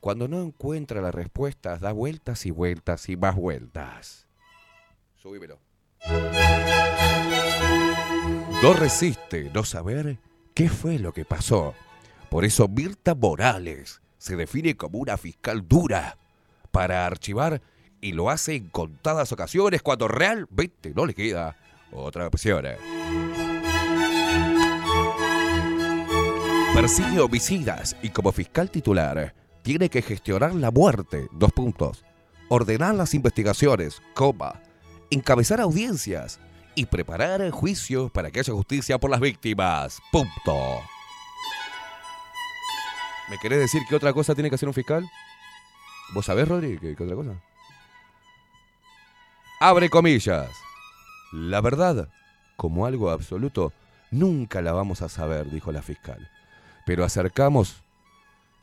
cuando 0.01 0.27
no 0.27 0.41
encuentra 0.41 0.99
las 0.99 1.15
respuestas, 1.15 1.79
da 1.79 1.93
vueltas 1.93 2.45
y 2.45 2.51
vueltas 2.51 3.07
y 3.07 3.15
más 3.15 3.37
vueltas. 3.37 4.27
Subímelo. 5.15 5.59
No 8.65 8.73
resiste 8.73 9.51
no 9.53 9.63
saber 9.63 10.17
qué 10.55 10.69
fue 10.69 10.97
lo 10.97 11.13
que 11.13 11.23
pasó. 11.23 11.75
Por 12.31 12.45
eso 12.45 12.67
Mirta 12.67 13.13
Morales 13.13 14.01
se 14.17 14.35
define 14.35 14.75
como 14.75 14.97
una 14.97 15.17
fiscal 15.17 15.67
dura 15.67 16.17
para 16.71 17.05
archivar 17.05 17.61
y 18.01 18.13
lo 18.13 18.31
hace 18.31 18.55
en 18.55 18.69
contadas 18.69 19.31
ocasiones 19.31 19.83
cuando 19.83 20.07
realmente 20.07 20.93
no 20.95 21.05
le 21.05 21.13
queda 21.13 21.55
otra 21.91 22.25
opción. 22.25 22.65
Persigue 26.73 27.19
homicidas 27.19 27.95
y 28.01 28.09
como 28.09 28.31
fiscal 28.31 28.71
titular 28.71 29.35
tiene 29.61 29.89
que 29.91 30.01
gestionar 30.01 30.55
la 30.55 30.71
muerte, 30.71 31.27
dos 31.33 31.53
puntos, 31.53 32.03
ordenar 32.49 32.95
las 32.95 33.13
investigaciones, 33.13 34.01
coma, 34.15 34.59
encabezar 35.11 35.61
audiencias 35.61 36.39
y 36.75 36.85
preparar 36.85 37.49
juicios 37.51 38.11
para 38.11 38.31
que 38.31 38.39
haya 38.39 38.53
justicia 38.53 38.97
por 38.97 39.09
las 39.09 39.19
víctimas, 39.19 40.01
punto. 40.11 40.81
¿Me 43.29 43.37
querés 43.39 43.59
decir 43.59 43.81
qué 43.89 43.95
otra 43.95 44.13
cosa 44.13 44.35
tiene 44.35 44.49
que 44.49 44.55
hacer 44.55 44.67
un 44.67 44.73
fiscal? 44.73 45.09
¿Vos 46.13 46.25
sabés, 46.25 46.47
Rodri, 46.47 46.77
qué, 46.77 46.95
qué 46.95 47.03
otra 47.03 47.15
cosa? 47.15 47.41
Abre 49.59 49.89
comillas. 49.89 50.49
La 51.31 51.61
verdad, 51.61 52.09
como 52.55 52.85
algo 52.85 53.09
absoluto, 53.09 53.73
nunca 54.11 54.61
la 54.61 54.73
vamos 54.73 55.01
a 55.01 55.09
saber, 55.09 55.49
dijo 55.49 55.71
la 55.71 55.81
fiscal. 55.81 56.29
Pero 56.85 57.03
acercamos 57.03 57.83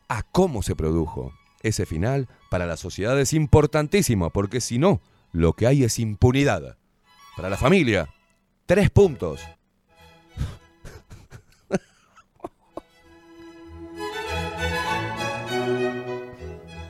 a 0.09 0.23
cómo 0.23 0.63
se 0.63 0.77
produjo. 0.77 1.33
Ese 1.63 1.87
final 1.87 2.29
para 2.51 2.67
la 2.67 2.77
sociedad 2.77 3.19
es 3.19 3.33
importantísimo, 3.33 4.31
porque 4.31 4.61
si 4.61 4.79
no, 4.79 5.01
lo 5.33 5.55
que 5.55 5.67
hay 5.67 5.85
es 5.85 5.99
impunidad. 5.99 6.77
Para 7.37 7.49
la 7.49 7.57
familia, 7.57 8.09
tres 8.67 8.91
puntos. 8.91 9.41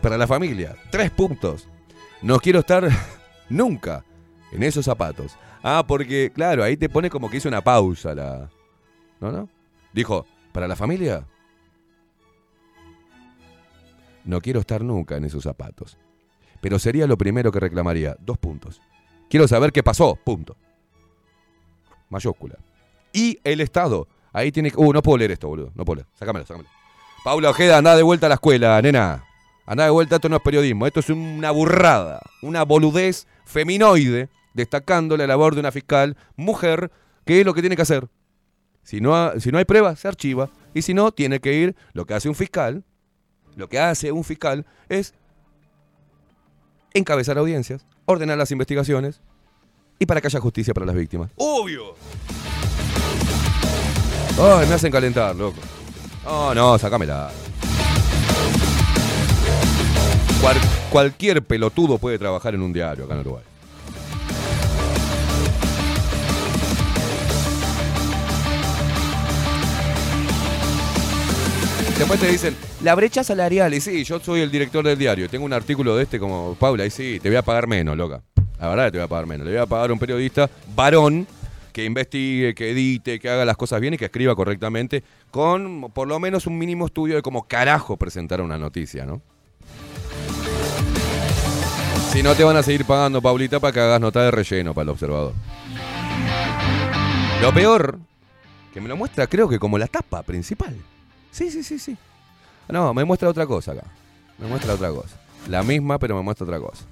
Para 0.00 0.18
la 0.18 0.26
familia, 0.26 0.74
tres 0.90 1.10
puntos. 1.12 1.68
No 2.22 2.40
quiero 2.40 2.60
estar 2.60 2.88
nunca 3.48 4.04
en 4.50 4.64
esos 4.64 4.84
zapatos. 4.84 5.38
Ah, 5.62 5.84
porque, 5.86 6.32
claro, 6.34 6.64
ahí 6.64 6.76
te 6.76 6.88
pone 6.88 7.08
como 7.08 7.30
que 7.30 7.36
hizo 7.36 7.48
una 7.48 7.62
pausa 7.62 8.14
la. 8.14 8.50
¿No, 9.20 9.30
no? 9.30 9.48
Dijo, 9.92 10.26
para 10.50 10.66
la 10.66 10.74
familia. 10.74 11.24
No 14.24 14.40
quiero 14.40 14.60
estar 14.60 14.82
nunca 14.82 15.16
en 15.16 15.24
esos 15.24 15.44
zapatos. 15.44 15.96
Pero 16.60 16.80
sería 16.80 17.06
lo 17.06 17.16
primero 17.16 17.52
que 17.52 17.60
reclamaría. 17.60 18.16
Dos 18.20 18.38
puntos. 18.38 18.80
Quiero 19.32 19.48
saber 19.48 19.72
qué 19.72 19.82
pasó. 19.82 20.18
Punto. 20.22 20.58
Mayúscula. 22.10 22.58
Y 23.14 23.38
el 23.44 23.62
Estado. 23.62 24.06
Ahí 24.30 24.52
tiene 24.52 24.70
que. 24.70 24.76
Uh, 24.76 24.92
no 24.92 25.00
puedo 25.00 25.16
leer 25.16 25.30
esto, 25.30 25.48
boludo. 25.48 25.72
No 25.74 25.86
puedo 25.86 26.02
leer. 26.02 26.06
Sácamelo, 26.12 26.44
sácamelo. 26.44 26.68
Paula 27.24 27.48
Ojeda, 27.48 27.78
anda 27.78 27.96
de 27.96 28.02
vuelta 28.02 28.26
a 28.26 28.28
la 28.28 28.34
escuela, 28.34 28.82
nena. 28.82 29.24
Anda 29.64 29.84
de 29.84 29.90
vuelta, 29.90 30.16
esto 30.16 30.28
no 30.28 30.36
es 30.36 30.42
periodismo. 30.42 30.86
Esto 30.86 31.00
es 31.00 31.08
una 31.08 31.50
burrada. 31.50 32.20
Una 32.42 32.64
boludez 32.66 33.26
feminoide. 33.46 34.28
Destacando 34.52 35.16
la 35.16 35.26
labor 35.26 35.54
de 35.54 35.60
una 35.60 35.72
fiscal 35.72 36.14
mujer. 36.36 36.90
que 37.24 37.40
es 37.40 37.46
lo 37.46 37.54
que 37.54 37.62
tiene 37.62 37.74
que 37.74 37.80
hacer? 37.80 38.08
Si 38.82 39.00
no, 39.00 39.40
si 39.40 39.50
no 39.50 39.56
hay 39.56 39.64
pruebas, 39.64 39.98
se 39.98 40.08
archiva. 40.08 40.50
Y 40.74 40.82
si 40.82 40.92
no, 40.92 41.10
tiene 41.10 41.40
que 41.40 41.54
ir. 41.54 41.74
Lo 41.94 42.04
que 42.04 42.12
hace 42.12 42.28
un 42.28 42.34
fiscal. 42.34 42.84
Lo 43.56 43.70
que 43.70 43.78
hace 43.78 44.12
un 44.12 44.24
fiscal 44.24 44.66
es 44.90 45.14
encabezar 46.94 47.38
audiencias, 47.38 47.86
ordenar 48.04 48.38
las 48.38 48.50
investigaciones 48.50 49.20
y 49.98 50.06
para 50.06 50.20
que 50.20 50.26
haya 50.26 50.40
justicia 50.40 50.74
para 50.74 50.86
las 50.86 50.94
víctimas. 50.94 51.30
¡Obvio! 51.36 51.94
Ay, 54.40 54.66
me 54.66 54.74
hacen 54.74 54.90
calentar, 54.90 55.36
loco. 55.36 55.58
Oh, 56.24 56.52
no, 56.54 56.78
sacámela. 56.78 57.30
Cual, 60.40 60.56
cualquier 60.90 61.42
pelotudo 61.42 61.98
puede 61.98 62.18
trabajar 62.18 62.54
en 62.54 62.62
un 62.62 62.72
diario 62.72 63.04
acá 63.04 63.14
en 63.14 63.20
Uruguay. 63.20 63.44
Después 72.02 72.18
te 72.18 72.32
dicen, 72.32 72.56
la 72.82 72.96
brecha 72.96 73.22
salarial. 73.22 73.72
Y 73.74 73.80
sí, 73.80 74.02
yo 74.02 74.18
soy 74.18 74.40
el 74.40 74.50
director 74.50 74.84
del 74.84 74.98
diario. 74.98 75.28
Tengo 75.28 75.44
un 75.44 75.52
artículo 75.52 75.94
de 75.94 76.02
este 76.02 76.18
como, 76.18 76.56
Paula, 76.58 76.84
y 76.84 76.90
sí, 76.90 77.20
te 77.22 77.28
voy 77.28 77.36
a 77.36 77.42
pagar 77.42 77.68
menos, 77.68 77.96
loca. 77.96 78.24
La 78.58 78.66
verdad 78.66 78.86
que 78.86 78.90
te 78.90 78.98
voy 78.98 79.04
a 79.04 79.08
pagar 79.08 79.26
menos. 79.26 79.46
Le 79.46 79.52
voy 79.52 79.62
a 79.62 79.66
pagar 79.66 79.90
a 79.90 79.92
un 79.92 80.00
periodista 80.00 80.50
varón 80.74 81.28
que 81.72 81.84
investigue, 81.84 82.56
que 82.56 82.72
edite, 82.72 83.20
que 83.20 83.28
haga 83.30 83.44
las 83.44 83.56
cosas 83.56 83.80
bien 83.80 83.94
y 83.94 83.98
que 83.98 84.06
escriba 84.06 84.34
correctamente, 84.34 85.04
con 85.30 85.92
por 85.92 86.08
lo 86.08 86.18
menos 86.18 86.48
un 86.48 86.58
mínimo 86.58 86.86
estudio 86.86 87.14
de 87.14 87.22
cómo 87.22 87.46
carajo 87.46 87.96
presentar 87.96 88.40
una 88.40 88.58
noticia, 88.58 89.06
¿no? 89.06 89.22
Si 92.10 92.20
no 92.20 92.34
te 92.34 92.42
van 92.42 92.56
a 92.56 92.64
seguir 92.64 92.84
pagando, 92.84 93.22
Paulita, 93.22 93.60
para 93.60 93.72
que 93.72 93.78
hagas 93.78 94.00
nota 94.00 94.24
de 94.24 94.32
relleno 94.32 94.74
para 94.74 94.82
el 94.82 94.88
observador. 94.88 95.34
Lo 97.40 97.54
peor, 97.54 98.00
que 98.74 98.80
me 98.80 98.88
lo 98.88 98.96
muestra 98.96 99.28
creo 99.28 99.48
que 99.48 99.60
como 99.60 99.78
la 99.78 99.86
tapa 99.86 100.24
principal. 100.24 100.76
Sí, 101.32 101.50
sí, 101.50 101.64
sí, 101.64 101.78
sí. 101.78 101.96
No, 102.68 102.94
me 102.94 103.04
muestra 103.04 103.28
otra 103.28 103.46
cosa 103.46 103.72
acá. 103.72 103.84
Me 104.38 104.46
muestra 104.46 104.74
otra 104.74 104.90
cosa. 104.90 105.16
La 105.48 105.62
misma, 105.62 105.98
pero 105.98 106.14
me 106.14 106.22
muestra 106.22 106.44
otra 106.44 106.60
cosa. 106.60 106.84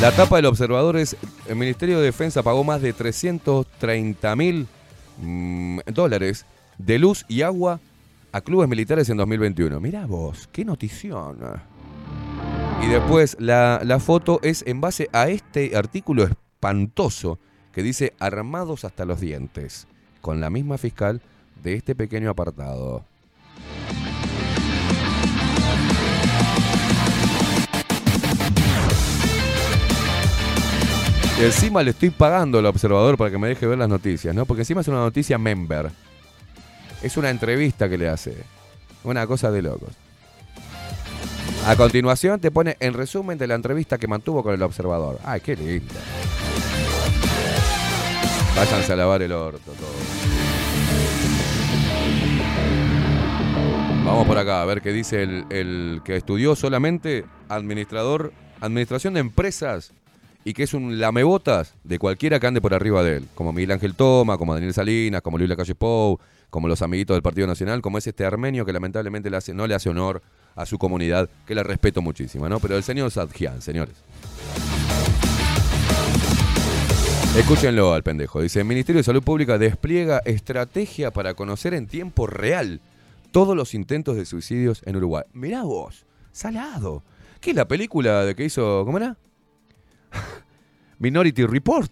La 0.00 0.10
tapa 0.12 0.36
del 0.36 0.46
observador 0.46 0.96
es, 0.96 1.16
el 1.46 1.56
Ministerio 1.56 1.98
de 1.98 2.06
Defensa 2.06 2.42
pagó 2.42 2.64
más 2.64 2.80
de 2.80 2.92
330 2.92 4.34
mil 4.34 4.66
mm, 5.20 5.80
dólares 5.92 6.46
de 6.78 6.98
luz 6.98 7.24
y 7.28 7.42
agua 7.42 7.80
a 8.32 8.40
clubes 8.40 8.68
militares 8.68 9.08
en 9.10 9.18
2021. 9.18 9.78
Mirá 9.78 10.06
vos, 10.06 10.48
qué 10.50 10.64
notición. 10.64 11.38
Y 12.82 12.86
después 12.86 13.36
la, 13.38 13.82
la 13.84 14.00
foto 14.00 14.40
es 14.42 14.64
en 14.66 14.80
base 14.80 15.10
a 15.12 15.28
este 15.28 15.76
artículo 15.76 16.24
espantoso 16.24 17.38
que 17.72 17.82
dice 17.82 18.14
armados 18.18 18.84
hasta 18.84 19.04
los 19.04 19.20
dientes, 19.20 19.86
con 20.22 20.40
la 20.40 20.48
misma 20.48 20.78
fiscal 20.78 21.20
de 21.62 21.74
este 21.74 21.94
pequeño 21.94 22.30
apartado. 22.30 23.04
Y 31.40 31.44
encima 31.44 31.82
le 31.82 31.92
estoy 31.92 32.10
pagando 32.10 32.58
al 32.58 32.66
observador 32.66 33.16
para 33.16 33.30
que 33.30 33.38
me 33.38 33.48
deje 33.48 33.66
ver 33.66 33.78
las 33.78 33.88
noticias, 33.88 34.34
¿no? 34.34 34.44
Porque 34.44 34.60
encima 34.60 34.82
es 34.82 34.88
una 34.88 34.98
noticia 34.98 35.38
member. 35.38 35.90
Es 37.00 37.16
una 37.16 37.30
entrevista 37.30 37.88
que 37.88 37.96
le 37.96 38.10
hace. 38.10 38.44
Una 39.04 39.26
cosa 39.26 39.50
de 39.50 39.62
locos. 39.62 39.88
A 41.66 41.76
continuación 41.76 42.40
te 42.40 42.50
pone 42.50 42.76
en 42.78 42.92
resumen 42.92 43.38
de 43.38 43.46
la 43.46 43.54
entrevista 43.54 43.96
que 43.96 44.06
mantuvo 44.06 44.42
con 44.42 44.52
el 44.52 44.60
observador. 44.60 45.18
Ay, 45.24 45.40
qué 45.40 45.56
lindo. 45.56 45.94
Váyanse 48.54 48.92
a 48.92 48.96
lavar 48.96 49.22
el 49.22 49.32
orto 49.32 49.72
todos. 49.72 49.90
Vamos 54.04 54.26
por 54.26 54.36
acá 54.36 54.60
a 54.60 54.66
ver 54.66 54.82
qué 54.82 54.92
dice 54.92 55.22
el, 55.22 55.46
el 55.48 56.02
que 56.04 56.16
estudió 56.16 56.54
solamente 56.54 57.24
administrador, 57.48 58.34
administración 58.60 59.14
de 59.14 59.20
empresas 59.20 59.94
y 60.44 60.52
que 60.54 60.62
es 60.62 60.72
un 60.74 60.98
lamebotas 60.98 61.74
de 61.84 61.98
cualquiera 61.98 62.40
que 62.40 62.46
ande 62.46 62.60
por 62.60 62.72
arriba 62.74 63.02
de 63.02 63.18
él, 63.18 63.28
como 63.34 63.52
Miguel 63.52 63.72
Ángel 63.72 63.94
Toma, 63.94 64.38
como 64.38 64.54
Daniel 64.54 64.72
Salinas, 64.72 65.20
como 65.22 65.36
Luis 65.38 65.50
Lacalle 65.50 65.74
Pou, 65.74 66.18
como 66.48 66.66
los 66.66 66.82
amiguitos 66.82 67.14
del 67.14 67.22
Partido 67.22 67.46
Nacional, 67.46 67.82
como 67.82 67.98
es 67.98 68.06
este 68.06 68.24
armenio 68.24 68.64
que 68.64 68.72
lamentablemente 68.72 69.30
le 69.30 69.36
hace- 69.36 69.54
no 69.54 69.66
le 69.66 69.74
hace 69.74 69.90
honor 69.90 70.22
a 70.56 70.66
su 70.66 70.78
comunidad, 70.78 71.28
que 71.46 71.54
le 71.54 71.62
respeto 71.62 72.02
muchísimo, 72.02 72.48
¿no? 72.48 72.58
Pero 72.58 72.76
el 72.76 72.82
señor 72.82 73.10
Sadjian, 73.10 73.62
señores. 73.62 73.94
Escúchenlo 77.36 77.94
al 77.94 78.02
pendejo. 78.02 78.40
Dice, 78.42 78.58
el 78.60 78.64
Ministerio 78.66 78.98
de 78.98 79.04
Salud 79.04 79.22
Pública 79.22 79.56
despliega 79.58 80.18
estrategia 80.24 81.12
para 81.12 81.34
conocer 81.34 81.74
en 81.74 81.86
tiempo 81.86 82.26
real 82.26 82.80
todos 83.30 83.56
los 83.56 83.74
intentos 83.74 84.16
de 84.16 84.24
suicidios 84.26 84.82
en 84.84 84.96
Uruguay. 84.96 85.22
Mirá 85.32 85.62
vos, 85.62 86.04
salado. 86.32 87.04
¿Qué 87.40 87.50
es 87.50 87.56
la 87.56 87.68
película 87.68 88.24
de 88.24 88.34
que 88.34 88.44
hizo, 88.44 88.82
cómo 88.84 88.98
era? 88.98 89.16
Minority 90.98 91.46
Report. 91.46 91.90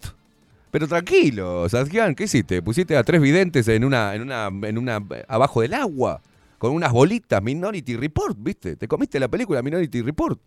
Pero 0.71 0.87
tranquilo, 0.87 1.67
Sadjian, 1.67 2.13
¿qué 2.13 2.25
hiciste? 2.25 2.61
Pusiste 2.61 2.95
a 2.95 3.03
tres 3.03 3.19
videntes 3.19 3.67
en 3.67 3.83
una, 3.83 4.13
en 4.13 4.21
una, 4.21 4.47
en 4.47 4.77
una, 4.77 5.03
abajo 5.27 5.61
del 5.61 5.73
agua, 5.73 6.21
con 6.59 6.73
unas 6.73 6.91
bolitas, 6.91 7.41
Minority 7.41 7.95
Report, 7.95 8.37
¿viste? 8.39 8.75
¿Te 8.75 8.87
comiste 8.87 9.19
la 9.19 9.27
película 9.27 9.63
Minority 9.63 10.01
Report? 10.03 10.39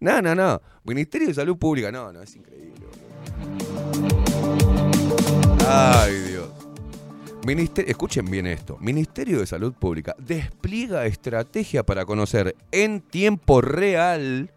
No, 0.00 0.20
no, 0.20 0.34
no. 0.34 0.60
Ministerio 0.82 1.28
de 1.28 1.34
Salud 1.34 1.56
Pública, 1.56 1.92
no, 1.92 2.12
no, 2.12 2.22
es 2.22 2.34
increíble. 2.34 2.86
Ay, 5.68 6.14
Dios. 6.28 6.48
Ministerio, 7.46 7.90
escuchen 7.90 8.28
bien 8.28 8.46
esto. 8.46 8.78
Ministerio 8.80 9.38
de 9.38 9.46
Salud 9.46 9.72
Pública 9.72 10.16
despliega 10.18 11.06
estrategia 11.06 11.84
para 11.84 12.04
conocer 12.04 12.56
en 12.72 13.00
tiempo 13.00 13.60
real, 13.60 14.50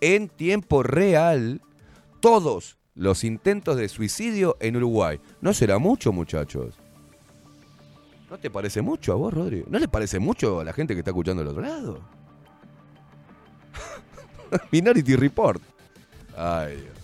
en 0.00 0.28
tiempo 0.28 0.82
real, 0.82 1.60
todos 2.20 2.78
los 2.94 3.24
intentos 3.24 3.76
de 3.76 3.88
suicidio 3.88 4.56
en 4.60 4.76
Uruguay. 4.76 5.20
¿No 5.40 5.54
será 5.54 5.78
mucho, 5.78 6.12
muchachos? 6.12 6.74
¿No 8.30 8.38
te 8.38 8.50
parece 8.50 8.82
mucho 8.82 9.12
a 9.12 9.16
vos, 9.16 9.32
Rodri? 9.32 9.64
¿No 9.68 9.78
le 9.78 9.88
parece 9.88 10.18
mucho 10.18 10.60
a 10.60 10.64
la 10.64 10.72
gente 10.72 10.94
que 10.94 11.00
está 11.00 11.12
escuchando 11.12 11.42
del 11.42 11.50
otro 11.50 11.62
lado? 11.62 12.00
Minority 14.72 15.16
Report. 15.16 15.62
Ay, 16.36 16.76
Dios. 16.76 16.97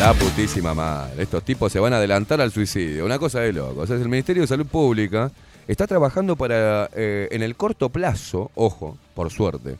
La 0.00 0.14
putísima 0.14 0.72
madre. 0.72 1.24
Estos 1.24 1.44
tipos 1.44 1.70
se 1.70 1.78
van 1.78 1.92
a 1.92 1.98
adelantar 1.98 2.40
al 2.40 2.50
suicidio. 2.50 3.04
Una 3.04 3.18
cosa 3.18 3.40
de 3.40 3.52
locos. 3.52 3.90
Es 3.90 4.00
el 4.00 4.08
Ministerio 4.08 4.40
de 4.40 4.46
Salud 4.46 4.64
Pública 4.64 5.30
está 5.68 5.86
trabajando 5.86 6.36
para, 6.36 6.88
eh, 6.94 7.28
en 7.30 7.42
el 7.42 7.54
corto 7.54 7.90
plazo, 7.90 8.50
ojo, 8.54 8.96
por 9.14 9.30
suerte, 9.30 9.76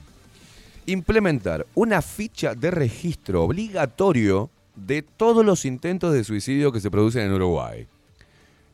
implementar 0.85 1.65
una 1.75 2.03
ficha 2.03 2.55
de 2.55 2.71
registro 2.71 3.45
obligatorio 3.45 4.51
de 4.77 5.01
todos 5.01 5.43
los 5.43 5.65
intentos 5.65 6.13
de 6.13 6.23
suicidio 6.23 6.71
que 6.71 6.83
se 6.83 6.91
producen 6.91 7.23
en 7.23 7.33
Uruguay. 7.33 7.87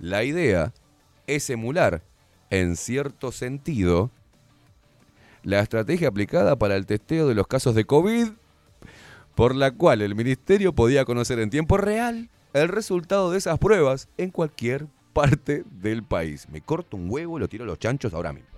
La 0.00 0.24
idea 0.24 0.72
es 1.28 1.48
emular, 1.48 2.02
en 2.50 2.74
cierto 2.74 3.30
sentido, 3.30 4.10
la 5.44 5.60
estrategia 5.60 6.08
aplicada 6.08 6.56
para 6.56 6.74
el 6.74 6.86
testeo 6.86 7.28
de 7.28 7.36
los 7.36 7.46
casos 7.46 7.76
de 7.76 7.84
COVID, 7.84 8.30
por 9.36 9.54
la 9.54 9.70
cual 9.70 10.00
el 10.00 10.14
ministerio 10.16 10.72
podía 10.72 11.04
conocer 11.04 11.38
en 11.38 11.50
tiempo 11.50 11.76
real 11.76 12.30
el 12.54 12.68
resultado 12.68 13.30
de 13.30 13.38
esas 13.38 13.58
pruebas 13.58 14.08
en 14.16 14.30
cualquier 14.30 14.86
parte 15.12 15.62
del 15.70 16.02
país. 16.02 16.48
Me 16.50 16.62
corto 16.62 16.96
un 16.96 17.10
huevo 17.10 17.36
y 17.36 17.40
lo 17.40 17.48
tiro 17.48 17.64
a 17.64 17.66
los 17.66 17.78
chanchos 17.78 18.14
ahora 18.14 18.32
mismo. 18.32 18.48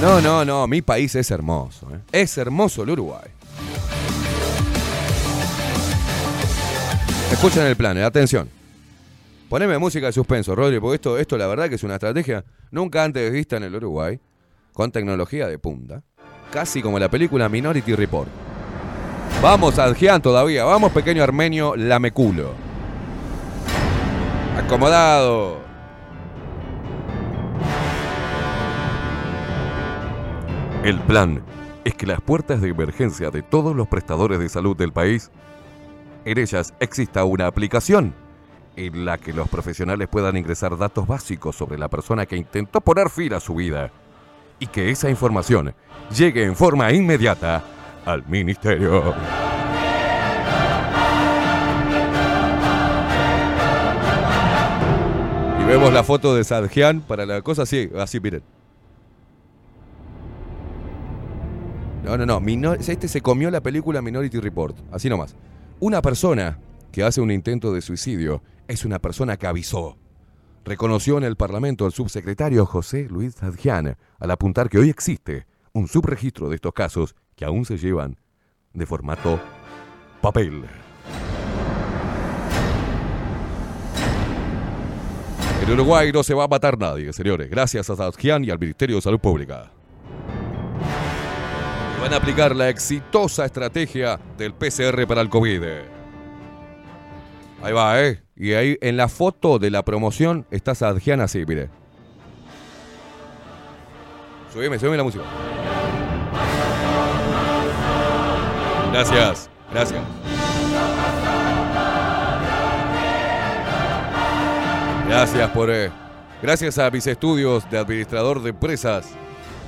No, 0.00 0.20
no, 0.20 0.44
no, 0.44 0.66
mi 0.66 0.82
país 0.82 1.14
es 1.14 1.30
hermoso. 1.30 1.88
¿eh? 1.94 2.00
Es 2.10 2.38
hermoso 2.38 2.82
el 2.82 2.90
Uruguay. 2.90 3.28
Escuchen 7.32 7.66
el 7.66 7.76
plan, 7.76 7.96
eh, 7.98 8.04
atención. 8.04 8.57
Poneme 9.48 9.78
música 9.78 10.06
de 10.06 10.12
suspenso, 10.12 10.54
Rodri, 10.54 10.78
porque 10.78 10.96
esto, 10.96 11.18
esto 11.18 11.38
la 11.38 11.46
verdad 11.46 11.70
que 11.70 11.76
es 11.76 11.82
una 11.82 11.94
estrategia 11.94 12.44
nunca 12.70 13.02
antes 13.02 13.32
vista 13.32 13.56
en 13.56 13.62
el 13.62 13.74
Uruguay, 13.74 14.20
con 14.74 14.92
tecnología 14.92 15.46
de 15.46 15.58
punta, 15.58 16.02
casi 16.52 16.82
como 16.82 16.98
la 16.98 17.08
película 17.08 17.48
Minority 17.48 17.94
Report. 17.94 18.28
Vamos, 19.40 19.78
Adjian 19.78 20.20
todavía, 20.20 20.64
vamos, 20.64 20.92
pequeño 20.92 21.22
armenio 21.22 21.74
lameculo. 21.76 22.52
Acomodado. 24.58 25.60
El 30.84 30.98
plan 31.00 31.42
es 31.84 31.94
que 31.94 32.06
las 32.06 32.20
puertas 32.20 32.60
de 32.60 32.68
emergencia 32.68 33.30
de 33.30 33.40
todos 33.40 33.74
los 33.74 33.88
prestadores 33.88 34.38
de 34.40 34.50
salud 34.50 34.76
del 34.76 34.92
país, 34.92 35.30
en 36.26 36.36
ellas 36.36 36.74
exista 36.80 37.24
una 37.24 37.46
aplicación 37.46 38.27
en 38.78 39.04
la 39.04 39.18
que 39.18 39.32
los 39.32 39.48
profesionales 39.48 40.06
puedan 40.08 40.36
ingresar 40.36 40.76
datos 40.78 41.06
básicos 41.06 41.56
sobre 41.56 41.76
la 41.76 41.88
persona 41.88 42.26
que 42.26 42.36
intentó 42.36 42.80
poner 42.80 43.10
fin 43.10 43.34
a 43.34 43.40
su 43.40 43.56
vida 43.56 43.90
y 44.60 44.68
que 44.68 44.90
esa 44.90 45.10
información 45.10 45.74
llegue 46.16 46.44
en 46.44 46.54
forma 46.54 46.92
inmediata 46.92 47.64
al 48.06 48.24
ministerio. 48.28 49.14
Y 55.60 55.64
vemos 55.64 55.92
la 55.92 56.04
foto 56.04 56.36
de 56.36 56.44
Sadjian 56.44 57.00
para 57.00 57.26
la 57.26 57.42
cosa 57.42 57.62
así, 57.62 57.90
así 57.98 58.20
miren. 58.20 58.42
No, 62.04 62.16
no, 62.16 62.40
no. 62.40 62.74
este 62.74 63.08
se 63.08 63.20
comió 63.20 63.50
la 63.50 63.60
película 63.60 64.00
Minority 64.00 64.38
Report. 64.38 64.76
Así 64.92 65.08
nomás. 65.10 65.34
Una 65.80 66.00
persona 66.00 66.58
que 66.90 67.02
hace 67.02 67.20
un 67.20 67.30
intento 67.30 67.72
de 67.72 67.82
suicidio 67.82 68.40
es 68.68 68.84
una 68.84 69.00
persona 69.00 69.36
que 69.36 69.46
avisó. 69.46 69.96
Reconoció 70.64 71.16
en 71.16 71.24
el 71.24 71.36
Parlamento 71.36 71.86
el 71.86 71.92
subsecretario 71.92 72.66
José 72.66 73.08
Luis 73.08 73.34
Zadjian 73.34 73.96
al 74.18 74.30
apuntar 74.30 74.68
que 74.68 74.78
hoy 74.78 74.90
existe 74.90 75.46
un 75.72 75.88
subregistro 75.88 76.48
de 76.48 76.56
estos 76.56 76.74
casos 76.74 77.16
que 77.34 77.46
aún 77.46 77.64
se 77.64 77.78
llevan 77.78 78.18
de 78.74 78.86
formato 78.86 79.40
papel. 80.20 80.64
En 85.62 85.72
Uruguay 85.72 86.12
no 86.12 86.22
se 86.22 86.34
va 86.34 86.44
a 86.44 86.48
matar 86.48 86.78
nadie, 86.78 87.12
señores, 87.12 87.50
gracias 87.50 87.88
a 87.90 87.96
Zadjian 87.96 88.44
y 88.44 88.50
al 88.50 88.58
Ministerio 88.58 88.96
de 88.96 89.02
Salud 89.02 89.20
Pública. 89.20 89.70
Van 92.00 92.12
a 92.12 92.16
aplicar 92.16 92.54
la 92.54 92.68
exitosa 92.68 93.44
estrategia 93.44 94.20
del 94.36 94.54
PCR 94.54 95.06
para 95.06 95.20
el 95.20 95.28
COVID. 95.28 95.97
Ahí 97.62 97.72
va, 97.72 98.00
¿eh? 98.02 98.22
Y 98.36 98.52
ahí 98.52 98.78
en 98.80 98.96
la 98.96 99.08
foto 99.08 99.58
de 99.58 99.70
la 99.70 99.84
promoción 99.84 100.46
está 100.50 100.74
Sadjian 100.74 101.20
así, 101.20 101.44
mire. 101.44 101.68
Subime, 104.52 104.78
subime 104.78 104.96
la 104.96 105.02
música. 105.02 105.24
Gracias, 108.92 109.50
gracias. 109.72 110.02
Gracias 115.06 115.50
por... 115.50 115.70
eh, 115.70 115.90
gracias 116.42 116.78
a 116.78 116.90
mis 116.90 117.06
estudios 117.06 117.68
de 117.70 117.78
administrador 117.78 118.42
de 118.42 118.50
empresas, 118.50 119.10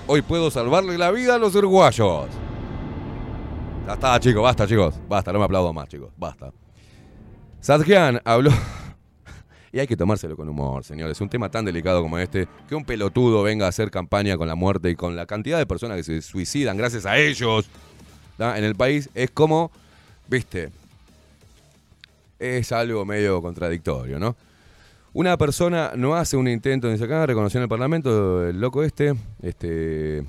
hoy 0.06 0.22
puedo 0.22 0.50
salvarle 0.50 0.96
la 0.96 1.10
vida 1.10 1.34
a 1.34 1.38
los 1.38 1.54
uruguayos. 1.54 2.28
Ya 3.86 3.94
está, 3.94 4.20
chicos, 4.20 4.42
basta, 4.42 4.66
chicos. 4.66 4.94
Basta, 5.08 5.32
no 5.32 5.38
me 5.38 5.44
aplaudo 5.46 5.72
más, 5.72 5.88
chicos. 5.88 6.10
Basta. 6.16 6.52
Sadjian 7.60 8.20
habló. 8.24 8.50
y 9.72 9.78
hay 9.78 9.86
que 9.86 9.96
tomárselo 9.96 10.36
con 10.36 10.48
humor, 10.48 10.84
señores. 10.84 11.20
Un 11.20 11.28
tema 11.28 11.50
tan 11.50 11.64
delicado 11.64 12.02
como 12.02 12.18
este, 12.18 12.48
que 12.68 12.74
un 12.74 12.84
pelotudo 12.84 13.42
venga 13.42 13.66
a 13.66 13.68
hacer 13.68 13.90
campaña 13.90 14.36
con 14.36 14.48
la 14.48 14.54
muerte 14.54 14.90
y 14.90 14.96
con 14.96 15.16
la 15.16 15.26
cantidad 15.26 15.58
de 15.58 15.66
personas 15.66 15.96
que 15.96 16.02
se 16.02 16.22
suicidan 16.22 16.76
gracias 16.76 17.06
a 17.06 17.18
ellos 17.18 17.68
en 18.40 18.64
el 18.64 18.74
país, 18.74 19.10
es 19.14 19.30
como, 19.30 19.70
viste, 20.28 20.70
es 22.38 22.72
algo 22.72 23.04
medio 23.04 23.42
contradictorio, 23.42 24.18
¿no? 24.18 24.36
Una 25.12 25.36
persona 25.36 25.92
no 25.96 26.14
hace 26.14 26.36
un 26.36 26.48
intento 26.48 26.88
de 26.88 26.96
sacar, 26.96 27.28
reconoció 27.28 27.58
en 27.58 27.64
el 27.64 27.68
Parlamento 27.68 28.46
el 28.46 28.60
loco 28.60 28.82
este, 28.82 29.14
este 29.42 30.24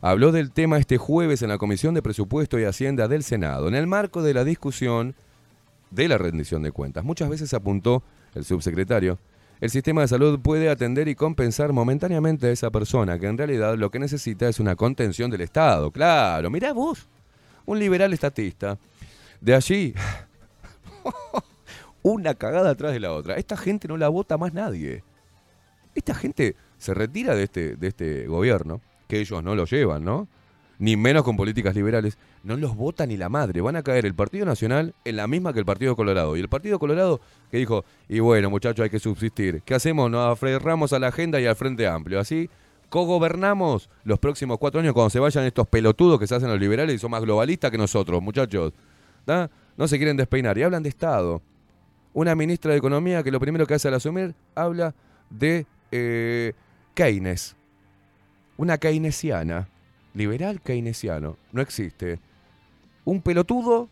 habló 0.00 0.30
del 0.30 0.52
tema 0.52 0.78
este 0.78 0.98
jueves 0.98 1.42
en 1.42 1.48
la 1.48 1.58
Comisión 1.58 1.94
de 1.94 2.02
Presupuesto 2.02 2.60
y 2.60 2.64
Hacienda 2.64 3.08
del 3.08 3.24
Senado, 3.24 3.66
en 3.66 3.74
el 3.74 3.88
marco 3.88 4.22
de 4.22 4.34
la 4.34 4.44
discusión 4.44 5.16
de 5.90 6.08
la 6.08 6.18
rendición 6.18 6.62
de 6.62 6.72
cuentas. 6.72 7.04
Muchas 7.04 7.28
veces 7.28 7.52
apuntó 7.54 8.02
el 8.34 8.44
subsecretario, 8.44 9.18
el 9.58 9.70
sistema 9.70 10.02
de 10.02 10.08
salud 10.08 10.38
puede 10.40 10.68
atender 10.68 11.08
y 11.08 11.14
compensar 11.14 11.72
momentáneamente 11.72 12.48
a 12.48 12.50
esa 12.50 12.70
persona 12.70 13.18
que 13.18 13.26
en 13.26 13.38
realidad 13.38 13.76
lo 13.76 13.90
que 13.90 13.98
necesita 13.98 14.48
es 14.48 14.60
una 14.60 14.76
contención 14.76 15.30
del 15.30 15.40
Estado. 15.40 15.90
Claro, 15.90 16.50
mirá 16.50 16.74
vos, 16.74 17.08
un 17.64 17.78
liberal 17.78 18.12
estatista. 18.12 18.78
De 19.40 19.54
allí, 19.54 19.94
una 22.02 22.34
cagada 22.34 22.70
atrás 22.70 22.92
de 22.92 23.00
la 23.00 23.12
otra. 23.12 23.36
Esta 23.36 23.56
gente 23.56 23.88
no 23.88 23.96
la 23.96 24.08
vota 24.08 24.36
más 24.36 24.52
nadie. 24.52 25.02
Esta 25.94 26.14
gente 26.14 26.54
se 26.76 26.92
retira 26.92 27.34
de 27.34 27.44
este, 27.44 27.76
de 27.76 27.88
este 27.88 28.26
gobierno, 28.26 28.82
que 29.08 29.20
ellos 29.20 29.42
no 29.42 29.54
lo 29.54 29.64
llevan, 29.64 30.04
¿no? 30.04 30.28
Ni 30.78 30.96
menos 30.96 31.24
con 31.24 31.36
políticas 31.36 31.74
liberales. 31.74 32.18
No 32.42 32.56
los 32.56 32.76
vota 32.76 33.06
ni 33.06 33.16
la 33.16 33.28
madre. 33.28 33.60
Van 33.60 33.76
a 33.76 33.82
caer 33.82 34.04
el 34.04 34.14
Partido 34.14 34.44
Nacional 34.44 34.94
en 35.04 35.16
la 35.16 35.26
misma 35.26 35.52
que 35.52 35.58
el 35.58 35.64
Partido 35.64 35.96
Colorado. 35.96 36.36
Y 36.36 36.40
el 36.40 36.48
Partido 36.48 36.78
Colorado 36.78 37.20
que 37.50 37.56
dijo, 37.56 37.84
y 38.08 38.20
bueno, 38.20 38.50
muchachos, 38.50 38.84
hay 38.84 38.90
que 38.90 38.98
subsistir. 38.98 39.62
¿Qué 39.64 39.74
hacemos? 39.74 40.10
Nos 40.10 40.32
aferramos 40.32 40.92
a 40.92 40.98
la 40.98 41.08
agenda 41.08 41.40
y 41.40 41.46
al 41.46 41.56
Frente 41.56 41.86
Amplio. 41.86 42.20
Así 42.20 42.50
cogobernamos 42.88 43.88
los 44.04 44.18
próximos 44.18 44.58
cuatro 44.58 44.80
años 44.80 44.94
cuando 44.94 45.10
se 45.10 45.18
vayan 45.18 45.44
estos 45.44 45.66
pelotudos 45.66 46.20
que 46.20 46.26
se 46.26 46.34
hacen 46.34 46.48
los 46.48 46.60
liberales 46.60 46.94
y 46.94 46.98
son 46.98 47.10
más 47.10 47.22
globalistas 47.22 47.70
que 47.70 47.78
nosotros, 47.78 48.22
muchachos. 48.22 48.72
¿Da? 49.26 49.50
No 49.76 49.88
se 49.88 49.96
quieren 49.96 50.16
despeinar. 50.16 50.56
Y 50.58 50.62
hablan 50.62 50.82
de 50.82 50.88
Estado. 50.88 51.42
Una 52.12 52.34
ministra 52.34 52.72
de 52.72 52.78
Economía 52.78 53.22
que 53.22 53.30
lo 53.30 53.40
primero 53.40 53.66
que 53.66 53.74
hace 53.74 53.88
al 53.88 53.94
asumir 53.94 54.34
habla 54.54 54.94
de 55.30 55.66
eh, 55.90 56.52
Keynes. 56.94 57.56
Una 58.56 58.78
keynesiana. 58.78 59.68
Liberal 60.16 60.62
keynesiano. 60.62 61.36
No 61.52 61.60
existe. 61.60 62.18
Un 63.04 63.20
pelotudo 63.20 63.88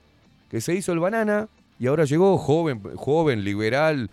que 0.50 0.62
se 0.62 0.74
hizo 0.74 0.92
el 0.92 0.98
banana 0.98 1.48
y 1.78 1.86
ahora 1.86 2.04
llegó 2.04 2.38
joven, 2.38 2.80
joven, 2.96 3.44
liberal, 3.44 4.10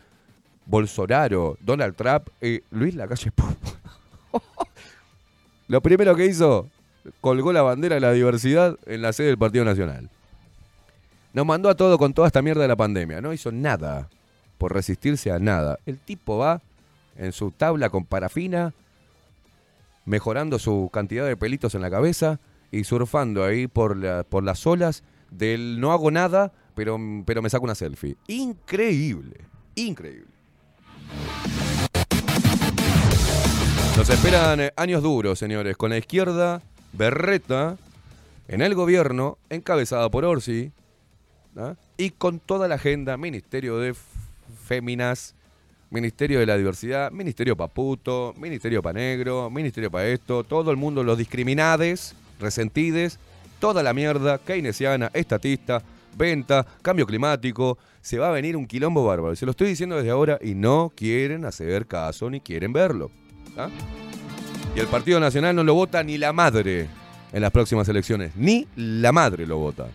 Bolsonaro, 0.66 1.58
Donald 1.62 1.96
Trump, 1.96 2.28
eh, 2.42 2.62
Luis 2.70 2.96
Lacalle 2.96 3.32
Pou. 3.32 3.48
Lo 5.70 5.82
primero 5.82 6.14
que 6.16 6.26
hizo, 6.26 6.68
colgó 7.22 7.54
la 7.54 7.62
bandera 7.62 7.96
de 7.96 8.02
la 8.02 8.12
diversidad 8.12 8.78
en 8.86 9.02
la 9.02 9.14
sede 9.14 9.28
del 9.28 9.38
Partido 9.38 9.64
Nacional. 9.64 10.10
Nos 11.32 11.46
mandó 11.46 11.70
a 11.70 11.76
todo 11.76 11.98
con 11.98 12.14
toda 12.14 12.28
esta 12.28 12.42
mierda 12.42 12.64
de 12.64 12.68
la 12.68 12.76
pandemia. 12.76 13.22
No 13.22 13.32
hizo 13.32 13.54
nada 13.54 14.10
por 14.58 14.74
resistirse 14.74 15.32
a 15.32 15.40
nada. 15.40 15.80
El 15.86 15.98
tipo 15.98 16.38
va 16.38 16.62
en 17.16 17.32
su 17.32 17.52
tabla 17.52 17.90
con 17.90 18.04
parafina, 18.04 18.74
mejorando 20.06 20.60
su 20.60 20.90
cantidad 20.92 21.26
de 21.26 21.38
pelitos 21.38 21.76
en 21.76 21.82
la 21.82 21.90
cabeza 21.92 22.40
y 22.72 22.84
surfando 22.84 23.44
ahí 23.44 23.68
por, 23.68 23.98
la- 23.98 24.24
por 24.24 24.44
las 24.44 24.66
olas 24.66 25.04
del 25.30 25.80
no 25.80 25.92
hago 25.92 26.12
nada, 26.12 26.52
pero, 26.76 26.98
pero 27.26 27.42
me 27.42 27.50
saco 27.50 27.64
una 27.66 27.76
selfie. 27.76 28.16
Increíble, 28.28 29.38
increíble. 29.76 30.28
Nos 33.98 34.10
esperan 34.10 34.60
eh, 34.62 34.72
años 34.78 35.04
duros, 35.04 35.38
señores, 35.38 35.78
con 35.78 35.90
la 35.92 35.98
izquierda 35.98 36.62
berreta 36.94 37.78
en 38.48 38.62
el 38.62 38.74
gobierno, 38.74 39.38
encabezada 39.50 40.10
por 40.10 40.26
Orsi, 40.26 40.72
¿ah? 41.56 41.76
y 41.98 42.10
con 42.12 42.40
toda 42.40 42.68
la 42.68 42.76
agenda, 42.76 43.16
Ministerio 43.18 43.78
de 43.78 43.94
Féminas, 44.66 45.36
Ministerio 45.92 46.40
de 46.40 46.46
la 46.46 46.58
Diversidad, 46.58 47.12
Ministerio 47.12 47.56
pa' 47.58 47.68
puto, 47.68 48.34
Ministerio 48.38 48.82
pa' 48.82 48.94
negro, 48.94 49.50
Ministerio 49.50 49.92
pa' 49.92 50.06
esto, 50.06 50.46
todo 50.46 50.72
el 50.72 50.78
mundo, 50.78 51.04
los 51.04 51.18
discriminades, 51.18 52.16
resentides, 52.40 53.20
toda 53.60 53.84
la 53.84 53.94
mierda, 53.94 54.38
keynesiana, 54.38 55.12
estatista, 55.14 55.84
venta, 56.18 56.66
cambio 56.82 57.06
climático, 57.06 57.78
se 58.02 58.18
va 58.18 58.30
a 58.30 58.32
venir 58.32 58.56
un 58.56 58.68
quilombo 58.68 59.06
bárbaro. 59.06 59.36
Se 59.36 59.46
lo 59.46 59.52
estoy 59.52 59.68
diciendo 59.68 59.98
desde 59.98 60.12
ahora 60.12 60.40
y 60.42 60.56
no 60.56 60.94
quieren 60.96 61.44
hacer 61.44 61.86
caso 61.86 62.30
ni 62.30 62.40
quieren 62.40 62.72
verlo. 62.72 63.12
¿ah? 63.58 63.70
Y 64.74 64.80
el 64.80 64.88
Partido 64.88 65.20
Nacional 65.20 65.58
no 65.58 65.64
lo 65.66 65.74
vota 65.74 66.02
ni 66.04 66.18
la 66.18 66.32
madre 66.32 66.88
en 67.34 67.42
las 67.42 67.52
próximas 67.52 67.90
elecciones. 67.90 68.34
Ni 68.38 68.66
la 68.78 69.12
madre 69.12 69.46
lo 69.46 69.58
vota. 69.58 69.88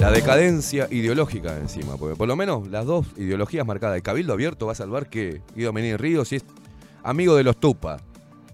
La 0.00 0.10
decadencia 0.10 0.88
ideológica 0.90 1.58
encima, 1.58 1.98
porque 1.98 2.16
por 2.16 2.26
lo 2.26 2.34
menos 2.34 2.66
las 2.68 2.86
dos 2.86 3.06
ideologías 3.18 3.66
marcadas. 3.66 3.96
El 3.96 4.02
Cabildo 4.02 4.32
Abierto 4.32 4.64
va 4.64 4.72
a 4.72 4.74
salvar 4.74 5.10
que 5.10 5.42
Guido 5.54 5.74
Menín 5.74 5.98
Ríos 5.98 6.32
es 6.32 6.42
amigo 7.02 7.36
de 7.36 7.44
los 7.44 7.58
Tupa, 7.58 7.98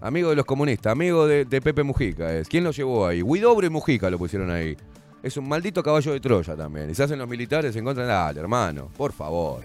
amigo 0.01 0.29
de 0.29 0.35
los 0.35 0.45
comunistas, 0.45 0.91
amigo 0.91 1.25
de, 1.25 1.45
Pepe 1.45 1.83
Mujica. 1.83 2.35
Es. 2.35 2.49
¿Quién 2.49 2.65
lo 2.65 2.71
llevó 2.71 3.07
ahí? 3.07 3.21
Huidobro 3.21 3.65
y 3.65 3.69
Mujica 3.69 4.09
lo 4.09 4.17
pusieron 4.17 4.51
ahí. 4.51 4.75
Es 5.23 5.37
un 5.37 5.47
maldito 5.47 5.81
caballo 5.81 6.11
de 6.11 6.19
Troya 6.19 6.53
también. 6.57 6.89
Y 6.89 6.95
se 6.95 7.03
hacen 7.03 7.17
los 7.17 7.29
militares 7.29 7.73
en 7.77 7.85
contra 7.85 8.05
Dale, 8.05 8.41
hermano, 8.41 8.89
por 8.97 9.13
favor. 9.13 9.63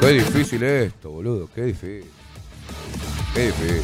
Qué 0.00 0.08
difícil 0.12 0.62
esto, 0.62 1.10
boludo, 1.10 1.48
qué 1.52 1.62
difícil. 1.64 2.13
Difícil. 3.34 3.82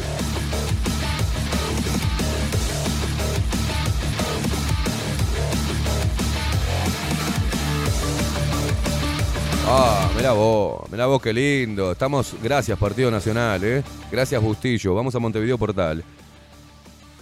Ah, 9.73 10.09
mirá 10.17 10.31
vos, 10.33 10.89
mirá 10.91 11.05
vos 11.05 11.21
qué 11.21 11.33
lindo. 11.33 11.91
Estamos, 11.93 12.35
gracias 12.41 12.77
Partido 12.77 13.11
Nacional, 13.11 13.63
¿eh? 13.63 13.83
Gracias 14.11 14.41
Bustillo. 14.41 14.95
Vamos 14.95 15.15
a 15.15 15.19
Montevideo 15.19 15.57
Portal. 15.57 16.03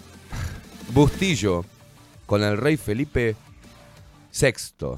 Bustillo 0.93 1.65
con 2.25 2.43
el 2.43 2.57
rey 2.57 2.77
Felipe 2.77 3.35
VI. 4.39 4.97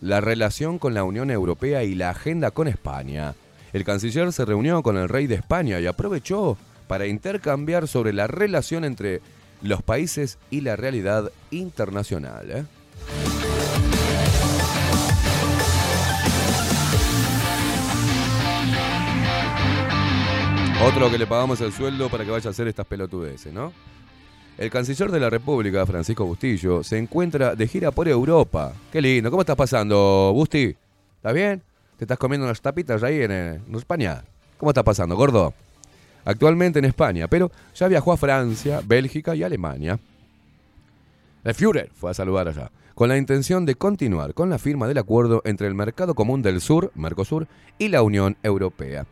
La 0.00 0.20
relación 0.20 0.78
con 0.78 0.94
la 0.94 1.04
Unión 1.04 1.30
Europea 1.30 1.84
y 1.84 1.94
la 1.94 2.10
agenda 2.10 2.50
con 2.50 2.68
España. 2.68 3.34
El 3.72 3.84
canciller 3.84 4.32
se 4.32 4.44
reunió 4.44 4.82
con 4.82 4.96
el 4.96 5.08
rey 5.08 5.26
de 5.26 5.34
España 5.34 5.78
y 5.80 5.86
aprovechó 5.86 6.56
para 6.86 7.06
intercambiar 7.06 7.86
sobre 7.86 8.12
la 8.12 8.26
relación 8.26 8.84
entre 8.84 9.20
los 9.62 9.82
países 9.82 10.38
y 10.50 10.62
la 10.62 10.76
realidad 10.76 11.30
internacional. 11.50 12.50
¿eh? 12.50 12.64
Otro 20.82 21.10
que 21.10 21.18
le 21.18 21.26
pagamos 21.26 21.60
el 21.60 21.72
sueldo 21.72 22.08
para 22.08 22.24
que 22.24 22.30
vaya 22.30 22.48
a 22.48 22.52
hacer 22.52 22.68
estas 22.68 22.86
pelotudeces, 22.86 23.52
¿no? 23.52 23.72
El 24.56 24.70
canciller 24.70 25.10
de 25.10 25.20
la 25.20 25.28
República, 25.28 25.84
Francisco 25.86 26.24
Bustillo, 26.24 26.82
se 26.82 26.98
encuentra 26.98 27.54
de 27.54 27.68
gira 27.68 27.90
por 27.90 28.08
Europa. 28.08 28.72
Qué 28.90 29.02
lindo. 29.02 29.30
¿Cómo 29.30 29.42
estás 29.42 29.56
pasando, 29.56 30.32
Busti? 30.34 30.74
¿Estás 31.16 31.34
bien? 31.34 31.62
¿Te 31.98 32.04
estás 32.04 32.18
comiendo 32.18 32.46
unas 32.46 32.60
tapitas 32.60 33.02
ahí 33.02 33.22
en, 33.22 33.32
eh, 33.32 33.60
en 33.66 33.74
España? 33.74 34.22
¿Cómo 34.56 34.70
estás 34.70 34.84
pasando, 34.84 35.16
gordo? 35.16 35.52
Actualmente 36.24 36.78
en 36.78 36.84
España, 36.84 37.26
pero 37.26 37.50
ya 37.74 37.88
viajó 37.88 38.12
a 38.12 38.16
Francia, 38.16 38.80
Bélgica 38.86 39.34
y 39.34 39.42
Alemania. 39.42 39.98
El 41.42 41.54
Führer 41.54 41.90
fue 41.92 42.12
a 42.12 42.14
saludar 42.14 42.46
allá, 42.46 42.70
con 42.94 43.08
la 43.08 43.16
intención 43.18 43.66
de 43.66 43.74
continuar 43.74 44.32
con 44.32 44.48
la 44.48 44.58
firma 44.58 44.86
del 44.86 44.98
acuerdo 44.98 45.42
entre 45.44 45.66
el 45.66 45.74
Mercado 45.74 46.14
Común 46.14 46.40
del 46.40 46.60
Sur, 46.60 46.92
Mercosur, 46.94 47.48
y 47.78 47.88
la 47.88 48.02
Unión 48.02 48.36
Europea. 48.44 49.04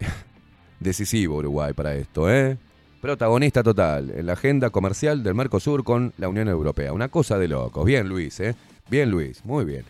Decisivo 0.80 1.36
Uruguay 1.36 1.72
para 1.74 1.94
esto, 1.94 2.28
¿eh? 2.28 2.58
Protagonista 3.00 3.62
total 3.62 4.10
en 4.10 4.26
la 4.26 4.32
agenda 4.32 4.70
comercial 4.70 5.22
del 5.22 5.36
Mercosur 5.36 5.84
con 5.84 6.12
la 6.18 6.28
Unión 6.28 6.48
Europea. 6.48 6.92
Una 6.92 7.08
cosa 7.08 7.38
de 7.38 7.46
locos. 7.46 7.84
Bien, 7.84 8.08
Luis, 8.08 8.40
¿eh? 8.40 8.56
Bien, 8.90 9.10
Luis, 9.10 9.44
muy 9.44 9.64
bien. 9.64 9.84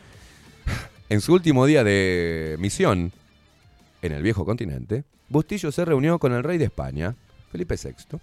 En 1.12 1.20
su 1.20 1.34
último 1.34 1.66
día 1.66 1.84
de 1.84 2.56
misión 2.58 3.12
en 4.00 4.12
el 4.12 4.22
viejo 4.22 4.46
continente, 4.46 5.04
Bustillo 5.28 5.70
se 5.70 5.84
reunió 5.84 6.18
con 6.18 6.32
el 6.32 6.42
rey 6.42 6.56
de 6.56 6.64
España, 6.64 7.16
Felipe 7.50 7.74
VI, 7.76 8.18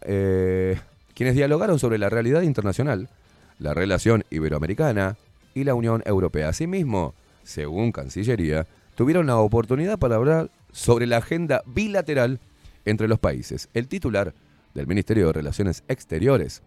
eh, 0.00 0.80
quienes 1.12 1.34
dialogaron 1.34 1.78
sobre 1.78 1.98
la 1.98 2.08
realidad 2.08 2.40
internacional, 2.40 3.10
la 3.58 3.74
relación 3.74 4.24
iberoamericana 4.30 5.18
y 5.52 5.64
la 5.64 5.74
Unión 5.74 6.02
Europea. 6.06 6.48
Asimismo, 6.48 7.12
según 7.42 7.92
Cancillería, 7.92 8.66
tuvieron 8.94 9.26
la 9.26 9.36
oportunidad 9.36 9.98
para 9.98 10.16
hablar 10.16 10.50
sobre 10.72 11.06
la 11.06 11.18
agenda 11.18 11.62
bilateral 11.66 12.40
entre 12.86 13.06
los 13.06 13.18
países. 13.18 13.68
El 13.74 13.86
titular 13.86 14.32
del 14.72 14.86
Ministerio 14.86 15.26
de 15.26 15.34
Relaciones 15.34 15.84
Exteriores 15.88 16.62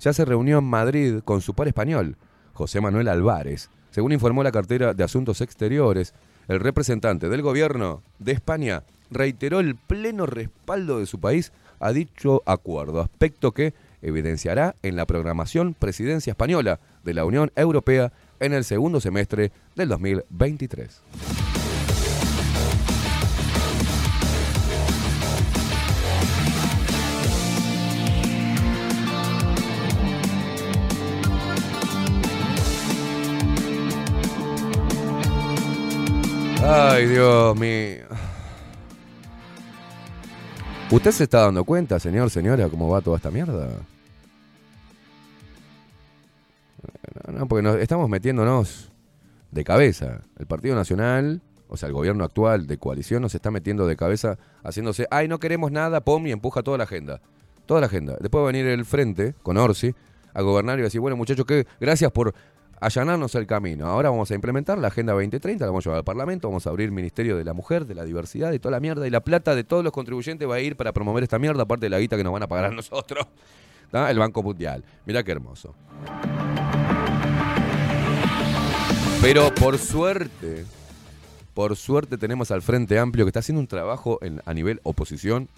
ya 0.00 0.14
se 0.14 0.24
reunió 0.24 0.60
en 0.60 0.64
Madrid 0.64 1.18
con 1.26 1.42
su 1.42 1.52
par 1.52 1.68
español, 1.68 2.16
José 2.54 2.80
Manuel 2.80 3.08
Álvarez. 3.08 3.68
Según 3.90 4.12
informó 4.12 4.42
la 4.42 4.52
cartera 4.52 4.94
de 4.94 5.04
Asuntos 5.04 5.40
Exteriores, 5.40 6.14
el 6.48 6.60
representante 6.60 7.28
del 7.28 7.42
gobierno 7.42 8.02
de 8.18 8.32
España 8.32 8.82
reiteró 9.10 9.60
el 9.60 9.76
pleno 9.76 10.26
respaldo 10.26 10.98
de 10.98 11.06
su 11.06 11.20
país 11.20 11.52
a 11.80 11.92
dicho 11.92 12.42
acuerdo, 12.46 13.00
aspecto 13.00 13.52
que 13.52 13.74
evidenciará 14.02 14.76
en 14.82 14.96
la 14.96 15.06
programación 15.06 15.74
presidencia 15.74 16.32
española 16.32 16.80
de 17.04 17.14
la 17.14 17.24
Unión 17.24 17.52
Europea 17.56 18.12
en 18.40 18.52
el 18.52 18.64
segundo 18.64 19.00
semestre 19.00 19.52
del 19.74 19.88
2023. 19.88 21.02
Ay, 36.70 37.06
Dios 37.06 37.58
mío. 37.58 38.04
¿Usted 40.90 41.12
se 41.12 41.24
está 41.24 41.40
dando 41.40 41.64
cuenta, 41.64 41.98
señor, 41.98 42.28
señora, 42.28 42.68
cómo 42.68 42.90
va 42.90 43.00
toda 43.00 43.16
esta 43.16 43.30
mierda? 43.30 43.68
No, 47.32 47.48
porque 47.48 47.62
nos 47.62 47.76
estamos 47.76 48.10
metiéndonos 48.10 48.92
de 49.50 49.64
cabeza. 49.64 50.20
El 50.38 50.46
Partido 50.46 50.74
Nacional, 50.74 51.40
o 51.68 51.78
sea, 51.78 51.86
el 51.86 51.94
gobierno 51.94 52.22
actual 52.22 52.66
de 52.66 52.76
coalición 52.76 53.22
nos 53.22 53.34
está 53.34 53.50
metiendo 53.50 53.86
de 53.86 53.96
cabeza 53.96 54.36
haciéndose, 54.62 55.06
ay, 55.10 55.26
no 55.26 55.38
queremos 55.40 55.72
nada, 55.72 56.02
pum, 56.02 56.26
y 56.26 56.32
empuja 56.32 56.62
toda 56.62 56.76
la 56.76 56.84
agenda. 56.84 57.22
Toda 57.64 57.80
la 57.80 57.86
agenda. 57.86 58.18
Después 58.20 58.42
va 58.42 58.48
a 58.50 58.52
venir 58.52 58.66
el 58.66 58.84
frente 58.84 59.34
con 59.42 59.56
Orsi 59.56 59.94
a 60.34 60.42
gobernar 60.42 60.78
y 60.78 60.82
va 60.82 60.84
a 60.84 60.88
decir, 60.88 61.00
bueno, 61.00 61.16
muchachos, 61.16 61.46
que 61.46 61.66
gracias 61.80 62.12
por 62.12 62.34
allanarnos 62.80 63.34
el 63.34 63.46
camino. 63.46 63.86
Ahora 63.86 64.10
vamos 64.10 64.30
a 64.30 64.34
implementar 64.34 64.78
la 64.78 64.88
Agenda 64.88 65.12
2030, 65.12 65.64
la 65.64 65.70
vamos 65.70 65.86
a 65.86 65.90
llevar 65.90 65.98
al 65.98 66.04
Parlamento, 66.04 66.48
vamos 66.48 66.66
a 66.66 66.70
abrir 66.70 66.86
el 66.86 66.92
Ministerio 66.92 67.36
de 67.36 67.44
la 67.44 67.52
Mujer, 67.52 67.86
de 67.86 67.94
la 67.94 68.04
Diversidad 68.04 68.52
y 68.52 68.58
toda 68.58 68.72
la 68.72 68.80
mierda. 68.80 69.06
Y 69.06 69.10
la 69.10 69.20
plata 69.20 69.54
de 69.54 69.64
todos 69.64 69.82
los 69.84 69.92
contribuyentes 69.92 70.48
va 70.48 70.56
a 70.56 70.60
ir 70.60 70.76
para 70.76 70.92
promover 70.92 71.22
esta 71.22 71.38
mierda, 71.38 71.62
aparte 71.62 71.86
de 71.86 71.90
la 71.90 71.98
guita 71.98 72.16
que 72.16 72.24
nos 72.24 72.32
van 72.32 72.42
a 72.42 72.46
pagar 72.46 72.66
a 72.66 72.70
nosotros. 72.70 73.26
¿tá? 73.90 74.10
El 74.10 74.18
Banco 74.18 74.42
Mundial. 74.42 74.84
Mirá 75.06 75.22
qué 75.22 75.32
hermoso. 75.32 75.74
Pero 79.20 79.52
por 79.54 79.78
suerte, 79.78 80.64
por 81.54 81.74
suerte 81.76 82.18
tenemos 82.18 82.50
al 82.50 82.62
Frente 82.62 82.98
Amplio 82.98 83.24
que 83.24 83.30
está 83.30 83.40
haciendo 83.40 83.60
un 83.60 83.66
trabajo 83.66 84.18
en- 84.22 84.40
a 84.46 84.54
nivel 84.54 84.80
oposición 84.84 85.48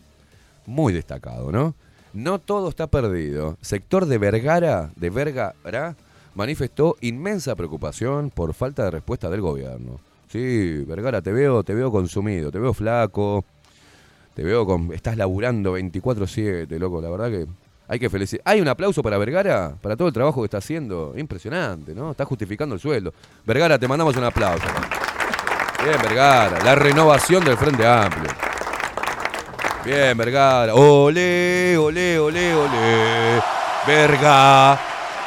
muy 0.66 0.92
destacado, 0.92 1.52
¿no? 1.52 1.74
No 2.14 2.38
todo 2.38 2.70
está 2.70 2.86
perdido. 2.86 3.56
Sector 3.60 4.06
de 4.06 4.18
Vergara, 4.18 4.90
de 4.96 5.10
Vergara, 5.10 5.94
manifestó 6.34 6.96
inmensa 7.00 7.54
preocupación 7.54 8.30
por 8.30 8.54
falta 8.54 8.84
de 8.84 8.90
respuesta 8.90 9.28
del 9.30 9.40
gobierno. 9.40 10.00
Sí, 10.28 10.84
Vergara, 10.86 11.20
te 11.20 11.32
veo, 11.32 11.64
te 11.64 11.74
veo 11.74 11.90
consumido, 11.90 12.52
te 12.52 12.58
veo 12.58 12.72
flaco, 12.72 13.44
te 14.34 14.44
veo 14.44 14.64
con. 14.64 14.92
estás 14.92 15.16
laburando 15.16 15.76
24-7, 15.76 16.78
loco. 16.78 17.00
La 17.00 17.10
verdad 17.10 17.30
que 17.30 17.46
hay 17.88 17.98
que 17.98 18.08
felicitar. 18.08 18.42
Hay 18.44 18.60
un 18.60 18.68
aplauso 18.68 19.02
para 19.02 19.18
Vergara, 19.18 19.74
para 19.82 19.96
todo 19.96 20.06
el 20.06 20.14
trabajo 20.14 20.42
que 20.42 20.44
está 20.44 20.58
haciendo. 20.58 21.14
Impresionante, 21.16 21.94
¿no? 21.94 22.12
Está 22.12 22.24
justificando 22.24 22.76
el 22.76 22.80
sueldo. 22.80 23.12
Vergara, 23.44 23.78
te 23.78 23.88
mandamos 23.88 24.16
un 24.16 24.24
aplauso. 24.24 24.64
Bien, 25.82 26.00
Vergara. 26.00 26.62
La 26.62 26.76
renovación 26.76 27.44
del 27.44 27.56
Frente 27.56 27.84
Amplio. 27.84 28.30
Bien, 29.84 30.16
Vergara. 30.16 30.74
Ole, 30.74 31.76
ole, 31.76 32.18
ole, 32.20 32.54
ole. 32.54 33.42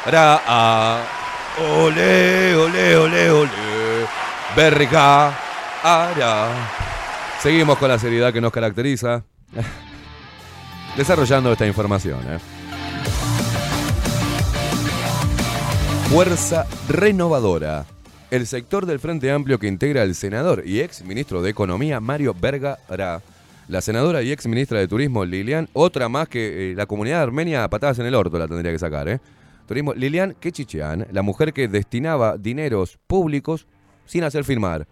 Vergara. 0.04 1.02
Ole, 1.58 2.54
ole, 2.56 2.96
ole, 2.96 3.30
ole. 3.30 3.50
Vergara. 4.54 5.32
Seguimos 7.40 7.78
con 7.78 7.88
la 7.88 7.98
seriedad 7.98 8.32
que 8.32 8.40
nos 8.40 8.52
caracteriza. 8.52 9.24
Desarrollando 10.96 11.52
esta 11.52 11.66
información. 11.66 12.20
¿eh? 12.28 12.38
Fuerza 16.10 16.66
renovadora. 16.88 17.86
El 18.30 18.46
sector 18.46 18.84
del 18.86 18.98
Frente 18.98 19.30
Amplio 19.30 19.58
que 19.58 19.68
integra 19.68 20.02
el 20.02 20.14
senador 20.14 20.64
y 20.66 20.80
ex 20.80 21.02
ministro 21.04 21.40
de 21.40 21.50
Economía 21.50 22.00
Mario 22.00 22.34
Vergara, 22.38 23.22
la 23.68 23.80
senadora 23.80 24.22
y 24.22 24.32
ex 24.32 24.46
ministra 24.46 24.80
de 24.80 24.88
Turismo 24.88 25.24
Lilian, 25.24 25.68
otra 25.72 26.08
más 26.08 26.28
que 26.28 26.72
eh, 26.72 26.74
la 26.74 26.86
comunidad 26.86 27.22
armenia 27.22 27.64
a 27.64 27.70
patadas 27.70 27.98
en 28.00 28.06
el 28.06 28.14
orto 28.14 28.38
la 28.38 28.48
tendría 28.48 28.72
que 28.72 28.78
sacar, 28.78 29.08
¿eh? 29.08 29.20
Turismo, 29.66 29.94
Lilian 29.94 30.34
Kechichian, 30.38 31.06
la 31.10 31.22
mujer 31.22 31.52
que 31.52 31.68
destinaba 31.68 32.36
dineros 32.36 32.98
públicos 33.06 33.66
sin 34.04 34.24
hacer 34.24 34.44
firmar. 34.44 34.86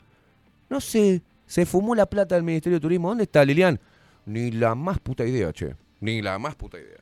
No 0.70 0.81
sé, 0.81 1.23
se 1.47 1.66
fumó 1.66 1.94
la 1.94 2.07
plata 2.07 2.35
del 2.35 2.44
Ministerio 2.44 2.78
de 2.78 2.81
Turismo. 2.81 3.09
¿Dónde 3.09 3.24
está 3.24 3.44
Lilian? 3.44 3.78
Ni 4.24 4.51
la 4.51 4.74
más 4.74 4.99
puta 5.01 5.27
idea, 5.27 5.53
che. 5.53 5.74
Ni 6.01 6.23
la 6.23 6.39
más 6.39 6.55
puta 6.55 6.78
idea. 6.78 6.99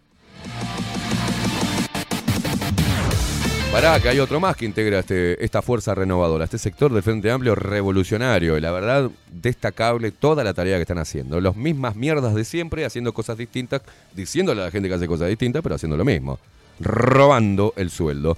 Pará, 3.73 4.01
que 4.01 4.09
hay 4.09 4.19
otro 4.19 4.41
más 4.41 4.57
que 4.57 4.65
integra 4.65 4.99
este, 4.99 5.45
esta 5.45 5.63
fuerza 5.63 5.95
renovadora, 5.95 6.43
este 6.43 6.59
sector 6.59 6.93
del 6.93 7.05
Frente 7.05 7.31
Amplio 7.31 7.55
revolucionario. 7.55 8.59
Y 8.59 8.61
la 8.61 8.73
verdad, 8.73 9.09
destacable 9.31 10.11
toda 10.11 10.43
la 10.43 10.53
tarea 10.53 10.77
que 10.77 10.83
están 10.83 10.99
haciendo. 10.99 11.41
Los 11.41 11.55
mismas 11.55 11.95
mierdas 11.95 12.35
de 12.35 12.45
siempre, 12.45 12.85
haciendo 12.85 13.13
cosas 13.13 13.39
distintas, 13.39 13.83
diciéndole 14.13 14.63
a 14.63 14.65
la 14.65 14.71
gente 14.73 14.89
que 14.89 14.97
hace 14.97 15.07
cosas 15.07 15.29
distintas, 15.29 15.63
pero 15.63 15.77
haciendo 15.77 15.97
lo 15.97 16.05
mismo. 16.05 16.41
Robando 16.81 17.73
el 17.77 17.91
sueldo. 17.91 18.37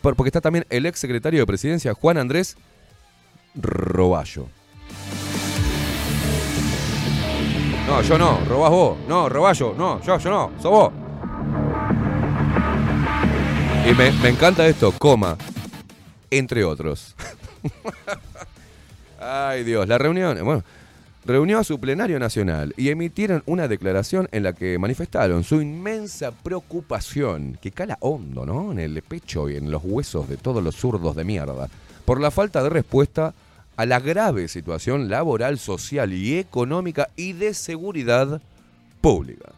Por- 0.00 0.16
Porque 0.16 0.28
está 0.30 0.40
también 0.40 0.66
el 0.70 0.86
ex 0.86 0.98
secretario 0.98 1.40
de 1.40 1.46
presidencia, 1.46 1.94
Juan 1.94 2.18
Andrés 2.18 2.56
Roballo. 3.54 4.48
No, 7.86 8.00
yo 8.02 8.16
no, 8.18 8.40
robás 8.48 8.70
vos. 8.70 8.98
No, 9.06 9.28
Roballo, 9.28 9.74
no, 9.76 10.00
yo, 10.02 10.18
yo 10.18 10.30
no, 10.30 10.52
sos 10.60 10.70
vos. 10.70 10.92
Y 13.86 13.92
me, 13.94 14.12
me 14.12 14.28
encanta 14.30 14.66
esto, 14.66 14.92
coma, 14.92 15.36
entre 16.30 16.64
otros. 16.64 17.14
Ay 19.20 19.64
Dios, 19.64 19.86
la 19.86 19.98
reunión, 19.98 20.38
bueno, 20.44 20.64
reunió 21.24 21.58
a 21.58 21.64
su 21.64 21.78
plenario 21.78 22.18
nacional 22.18 22.74
y 22.76 22.88
emitieron 22.88 23.42
una 23.46 23.68
declaración 23.68 24.28
en 24.32 24.42
la 24.42 24.52
que 24.52 24.78
manifestaron 24.78 25.44
su 25.44 25.60
inmensa 25.62 26.32
preocupación, 26.32 27.58
que 27.60 27.70
cala 27.70 27.96
hondo, 28.00 28.44
¿no? 28.44 28.72
En 28.72 28.78
el 28.78 29.02
pecho 29.02 29.48
y 29.48 29.56
en 29.56 29.70
los 29.70 29.82
huesos 29.84 30.28
de 30.28 30.36
todos 30.36 30.62
los 30.62 30.76
zurdos 30.76 31.14
de 31.14 31.24
mierda, 31.24 31.68
por 32.04 32.20
la 32.20 32.30
falta 32.30 32.62
de 32.62 32.70
respuesta 32.70 33.34
a 33.76 33.86
la 33.86 34.00
grave 34.00 34.48
situación 34.48 35.08
laboral, 35.08 35.58
social 35.58 36.12
y 36.12 36.38
económica 36.38 37.08
y 37.16 37.32
de 37.32 37.54
seguridad 37.54 38.40
pública. 39.00 39.52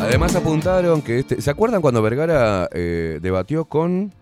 Además 0.00 0.36
apuntaron 0.36 1.02
que 1.02 1.18
este, 1.18 1.40
¿se 1.40 1.50
acuerdan 1.50 1.80
cuando 1.80 2.02
Vergara 2.02 2.68
eh, 2.72 3.18
debatió 3.22 3.64
con 3.64 4.12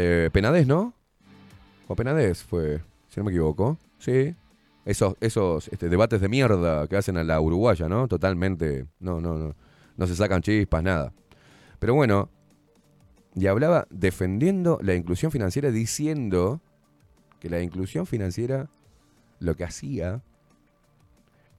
eh, 0.00 0.30
Penades, 0.32 0.64
no? 0.64 0.94
Con 1.88 1.96
Penades 1.96 2.44
fue, 2.44 2.80
si 3.08 3.18
no 3.18 3.24
me 3.24 3.32
equivoco. 3.32 3.78
Sí. 3.98 4.32
Esos, 4.84 5.16
esos 5.20 5.66
este, 5.68 5.88
debates 5.88 6.20
de 6.20 6.28
mierda 6.28 6.86
que 6.86 6.96
hacen 6.96 7.16
a 7.16 7.24
la 7.24 7.40
uruguaya, 7.40 7.88
¿no? 7.88 8.06
Totalmente. 8.06 8.86
No, 9.00 9.20
no, 9.20 9.34
no. 9.36 9.56
No 9.96 10.06
se 10.06 10.14
sacan 10.14 10.40
chispas, 10.40 10.84
nada. 10.84 11.12
Pero 11.80 11.94
bueno, 11.94 12.28
y 13.34 13.48
hablaba 13.48 13.88
defendiendo 13.90 14.78
la 14.82 14.94
inclusión 14.94 15.32
financiera, 15.32 15.72
diciendo 15.72 16.60
que 17.40 17.50
la 17.50 17.60
inclusión 17.60 18.06
financiera 18.06 18.68
lo 19.40 19.56
que 19.56 19.64
hacía 19.64 20.22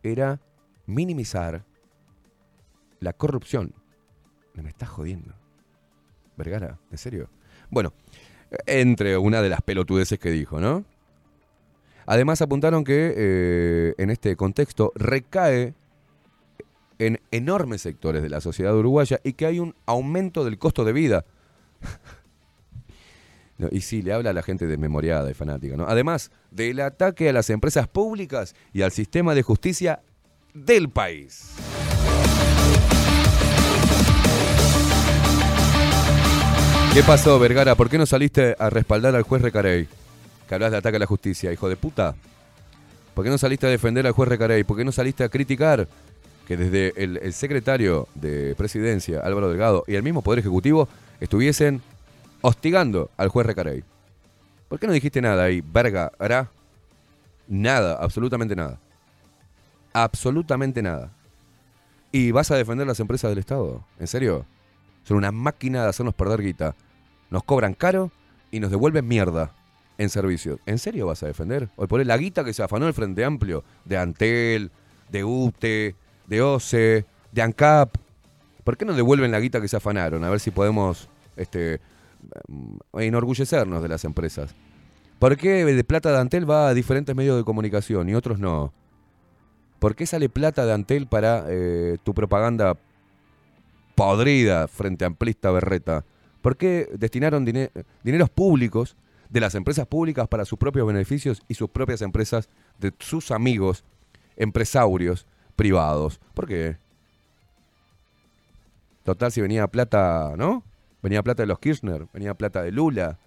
era 0.02 0.40
minimizar 0.86 1.66
la 3.02 3.12
corrupción. 3.12 3.74
Me 4.54 4.70
estás 4.70 4.88
jodiendo. 4.88 5.34
Vergara, 6.38 6.80
¿en 6.90 6.98
serio? 6.98 7.30
Bueno, 7.70 7.94
entre 8.66 9.18
una 9.18 9.42
de 9.42 9.50
las 9.50 9.62
pelotudeces 9.62 10.20
que 10.20 10.32
dijo, 10.32 10.60
¿no? 10.60 10.86
Además 12.06 12.42
apuntaron 12.42 12.84
que 12.84 13.14
eh, 13.16 13.94
en 13.98 14.10
este 14.10 14.36
contexto 14.36 14.92
recae 14.96 15.76
en 16.98 17.22
enormes 17.32 17.84
sectores 17.84 18.24
de 18.24 18.30
la 18.30 18.42
sociedad 18.42 18.76
uruguaya 18.76 19.20
y 19.24 19.34
que 19.34 19.46
hay 19.46 19.60
un 19.60 19.76
aumento 19.86 20.44
del 20.44 20.58
costo 20.58 20.86
de 20.86 20.94
vida. 20.94 21.26
Y 23.72 23.82
sí, 23.82 24.02
le 24.02 24.14
habla 24.14 24.30
a 24.30 24.34
la 24.34 24.42
gente 24.42 24.68
desmemoriada 24.68 25.30
y 25.30 25.34
fanática, 25.34 25.76
¿no? 25.76 25.86
Además 25.86 26.32
del 26.50 26.80
ataque 26.80 27.28
a 27.28 27.34
las 27.34 27.50
empresas 27.50 27.90
públicas 27.90 28.56
y 28.72 28.84
al 28.84 28.94
sistema 28.94 29.36
de 29.36 29.42
justicia 29.42 30.02
del 30.54 30.90
país. 30.90 31.56
¿Qué 36.94 37.04
pasó, 37.04 37.38
Vergara? 37.40 37.76
¿Por 37.76 37.88
qué 37.88 38.00
no 38.00 38.06
saliste 38.08 38.56
a 38.58 38.70
respaldar 38.72 39.16
al 39.16 39.22
juez 39.22 39.44
Recarey? 39.44 39.88
Que 40.48 40.56
hablas 40.56 40.72
de 40.72 40.78
ataque 40.78 40.98
a 40.98 41.00
la 41.00 41.06
justicia, 41.06 41.54
hijo 41.54 41.70
de 41.70 41.78
puta. 41.78 42.16
¿Por 43.14 43.24
qué 43.24 43.30
no 43.30 43.38
saliste 43.38 43.68
a 43.68 43.70
defender 43.70 44.08
al 44.08 44.14
juez 44.14 44.28
Recarey? 44.28 44.64
¿Por 44.64 44.76
qué 44.76 44.84
no 44.84 44.92
saliste 44.92 45.24
a 45.24 45.30
criticar 45.30 45.88
que 46.48 46.58
desde 46.58 46.94
el, 47.02 47.32
secretario 47.34 48.08
de 48.16 48.56
presidencia, 48.56 49.20
Álvaro 49.20 49.50
Delgado, 49.50 49.84
y 49.88 49.96
el 49.96 50.04
mismo 50.04 50.24
Poder 50.24 50.40
Ejecutivo 50.40 50.90
estuviesen 51.20 51.82
hostigando 52.42 53.12
al 53.18 53.30
juez 53.30 53.46
Recarey? 53.46 53.84
¿Por 54.68 54.80
qué 54.80 54.88
no 54.88 54.94
dijiste 54.94 55.22
nada 55.22 55.44
ahí, 55.44 55.62
verga? 55.62 56.12
¿Hará? 56.18 56.50
Nada, 57.48 57.98
absolutamente 58.02 58.56
nada. 58.56 58.80
Absolutamente 59.94 60.82
nada. 60.82 61.12
¿Y 62.12 62.32
vas 62.32 62.50
a 62.50 62.56
defender 62.56 62.88
las 62.88 63.00
empresas 63.00 63.30
del 63.30 63.40
Estado? 63.40 63.86
¿En 64.00 64.08
serio? 64.08 64.46
Son 65.10 65.18
una 65.18 65.32
máquina 65.32 65.82
de 65.82 65.90
hacernos 65.90 66.14
perder 66.14 66.40
guita. 66.40 66.76
Nos 67.32 67.44
cobran 67.44 67.74
caro 67.74 68.12
y 68.52 68.60
nos 68.60 68.70
devuelven 68.70 69.08
mierda 69.08 69.56
en 69.98 70.08
servicios. 70.08 70.60
¿En 70.68 70.78
serio 70.78 71.08
vas 71.08 71.24
a 71.24 71.26
defender? 71.26 71.68
Hoy 71.78 71.88
por 71.88 72.06
la 72.06 72.16
guita 72.16 72.44
que 72.44 72.54
se 72.54 72.62
afanó 72.62 72.88
el 72.88 72.94
Frente 72.94 73.26
Amplio 73.26 73.64
de 73.86 73.98
Antel, 73.98 74.70
de 75.10 75.24
UTE, 75.24 75.96
de 76.28 76.42
OCE, 76.44 77.06
de 77.32 77.42
ANCAP. 77.42 77.96
¿Por 78.64 78.78
qué 78.78 78.86
no 78.86 78.94
devuelven 78.94 79.32
la 79.32 79.40
guita 79.40 79.60
que 79.60 79.68
se 79.68 79.78
afanaron? 79.78 80.24
A 80.24 80.30
ver 80.30 80.40
si 80.40 80.52
podemos 80.52 81.10
este, 81.36 81.82
mm, 82.48 83.00
enorgullecernos 83.00 83.82
de 83.82 83.88
las 83.88 84.06
empresas. 84.06 84.54
¿Por 85.18 85.38
qué 85.38 85.66
de 85.66 85.84
plata 85.84 86.12
de 86.12 86.20
Antel 86.20 86.48
va 86.48 86.68
a 86.68 86.76
diferentes 86.76 87.16
medios 87.16 87.36
de 87.36 87.44
comunicación 87.44 88.10
y 88.10 88.14
otros 88.14 88.38
no? 88.38 88.72
¿Por 89.80 89.96
qué 89.96 90.06
sale 90.06 90.30
plata 90.30 90.68
de 90.68 90.74
Antel 90.74 91.08
para 91.08 91.46
eh, 91.48 91.98
tu 92.04 92.14
propaganda 92.14 92.78
podrida 94.00 94.68
frente 94.68 95.04
a 95.04 95.08
amplista 95.08 95.52
berreta? 95.52 96.06
¿Por 96.42 96.56
qué 96.56 96.90
destinaron 96.98 97.46
dine- 97.46 97.72
dineros 98.04 98.30
públicos 98.30 98.96
de 99.30 99.42
las 99.42 99.56
empresas 99.56 99.86
públicas 99.88 100.28
para 100.28 100.46
sus 100.46 100.58
propios 100.58 100.88
beneficios 100.88 101.44
y 101.50 101.56
sus 101.56 101.70
propias 101.70 102.02
empresas 102.02 102.50
de 102.80 102.94
sus 103.00 103.32
amigos 103.32 103.84
empresarios 104.38 105.28
privados? 105.56 106.22
¿Por 106.34 106.48
qué? 106.48 106.78
Total, 109.04 109.32
si 109.32 109.42
venía 109.42 109.68
plata, 109.68 110.34
¿no? 110.38 110.64
Venía 111.02 111.22
plata 111.24 111.44
de 111.44 111.48
los 111.48 111.60
Kirchner, 111.60 112.08
venía 112.14 112.34
plata 112.36 112.62
de 112.62 112.72
Lula, 112.72 113.20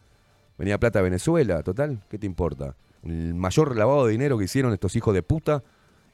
venía 0.56 0.78
plata 0.78 1.00
de 1.00 1.04
Venezuela, 1.04 1.62
total, 1.62 2.02
¿qué 2.08 2.18
te 2.18 2.26
importa? 2.26 2.76
El 3.02 3.34
mayor 3.34 3.76
lavado 3.76 4.06
de 4.06 4.12
dinero 4.12 4.38
que 4.38 4.44
hicieron 4.44 4.72
estos 4.72 4.94
hijos 4.96 5.12
de 5.12 5.22
puta 5.22 5.62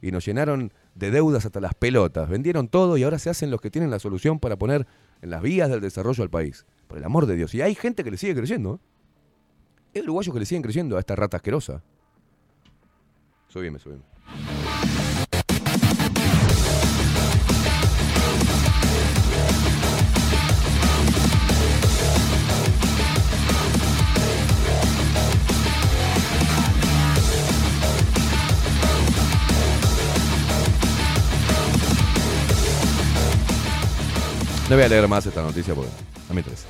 y 0.00 0.10
nos 0.10 0.24
llenaron 0.24 0.72
de 0.94 1.10
deudas 1.10 1.44
hasta 1.44 1.60
las 1.60 1.74
pelotas. 1.74 2.28
Vendieron 2.28 2.68
todo 2.68 2.96
y 2.96 3.02
ahora 3.02 3.18
se 3.18 3.30
hacen 3.30 3.50
los 3.50 3.60
que 3.60 3.70
tienen 3.70 3.90
la 3.90 3.98
solución 3.98 4.38
para 4.38 4.56
poner 4.56 4.86
en 5.22 5.30
las 5.30 5.42
vías 5.42 5.68
del 5.68 5.80
desarrollo 5.80 6.22
al 6.22 6.30
país. 6.30 6.66
Por 6.86 6.98
el 6.98 7.04
amor 7.04 7.26
de 7.26 7.36
Dios. 7.36 7.54
Y 7.54 7.62
hay 7.62 7.74
gente 7.74 8.04
que 8.04 8.10
le 8.10 8.16
sigue 8.16 8.34
creyendo. 8.34 8.74
¿eh? 8.74 9.96
Hay 9.96 10.02
uruguayos 10.02 10.32
que 10.32 10.40
le 10.40 10.46
siguen 10.46 10.62
creyendo 10.62 10.96
a 10.96 11.00
esta 11.00 11.16
rata 11.16 11.36
asquerosa. 11.38 11.82
Subime, 13.48 13.78
subime. 13.78 14.02
No 34.68 34.76
voy 34.76 34.84
a 34.84 34.88
leer 34.88 35.08
más 35.08 35.24
esta 35.26 35.42
noticia 35.42 35.74
porque 35.74 35.90
a 36.28 36.32
mí 36.32 36.38
interesa. 36.40 36.66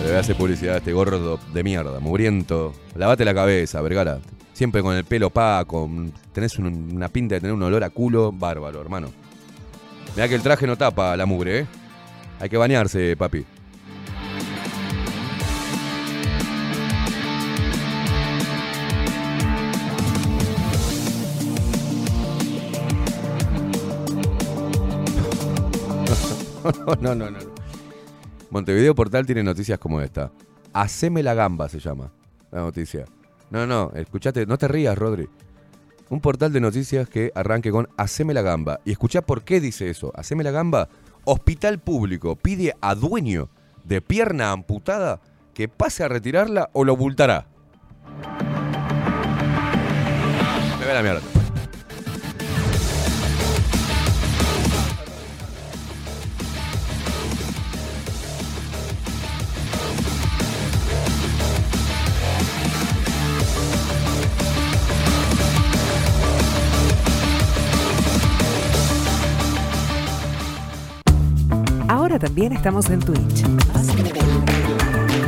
Le 0.00 0.08
voy 0.08 0.16
a 0.16 0.20
hacer 0.20 0.36
publicidad 0.36 0.74
a 0.74 0.78
este 0.78 0.92
gordo 0.92 1.38
de 1.52 1.62
mierda, 1.62 2.00
mugriento. 2.00 2.72
Lavate 2.94 3.24
la 3.24 3.34
cabeza, 3.34 3.80
Vergara. 3.82 4.20
Siempre 4.52 4.82
con 4.82 4.94
el 4.96 5.04
pelo 5.04 5.28
opaco. 5.28 5.88
Tenés 6.32 6.58
un- 6.58 6.90
una 6.94 7.08
pinta 7.08 7.34
de 7.34 7.40
tener 7.42 7.54
un 7.54 7.62
olor 7.62 7.84
a 7.84 7.90
culo 7.90 8.32
bárbaro, 8.32 8.80
hermano. 8.80 9.08
Mirá 10.16 10.28
que 10.28 10.34
el 10.36 10.42
traje 10.42 10.66
no 10.66 10.76
tapa 10.76 11.16
la 11.16 11.26
mugre, 11.26 11.60
¿eh? 11.60 11.66
Hay 12.40 12.48
que 12.48 12.56
bañarse, 12.56 13.16
papi. 13.16 13.44
no, 27.00 27.14
no, 27.14 27.14
no, 27.14 27.30
no. 27.30 27.38
Montevideo 28.50 28.94
Portal 28.94 29.26
tiene 29.26 29.42
noticias 29.42 29.78
como 29.78 30.00
esta. 30.00 30.30
Haceme 30.72 31.22
la 31.22 31.34
gamba 31.34 31.68
se 31.68 31.78
llama 31.78 32.12
la 32.50 32.60
noticia. 32.60 33.04
No, 33.50 33.66
no, 33.66 33.90
escuchate, 33.94 34.46
no 34.46 34.56
te 34.58 34.68
rías, 34.68 34.96
Rodri. 34.96 35.28
Un 36.10 36.20
portal 36.20 36.52
de 36.52 36.60
noticias 36.60 37.08
que 37.08 37.32
arranque 37.34 37.70
con 37.70 37.88
Haceme 37.96 38.34
la 38.34 38.42
gamba. 38.42 38.80
Y 38.84 38.92
escuchá 38.92 39.22
por 39.22 39.42
qué 39.42 39.60
dice 39.60 39.90
eso. 39.90 40.12
Haceme 40.14 40.44
la 40.44 40.50
gamba. 40.50 40.88
Hospital 41.24 41.78
público 41.80 42.36
pide 42.36 42.74
a 42.80 42.94
dueño 42.94 43.48
de 43.84 44.00
pierna 44.00 44.52
amputada 44.52 45.20
que 45.54 45.68
pase 45.68 46.04
a 46.04 46.08
retirarla 46.08 46.70
o 46.72 46.84
lo 46.84 46.96
multará. 46.96 47.46
Me 50.78 50.86
ve 50.86 50.94
la 50.94 51.02
mierda. 51.02 51.43
Ahora 72.14 72.26
también 72.28 72.52
estamos 72.52 72.88
en 72.90 73.00
Twitch. 73.00 73.42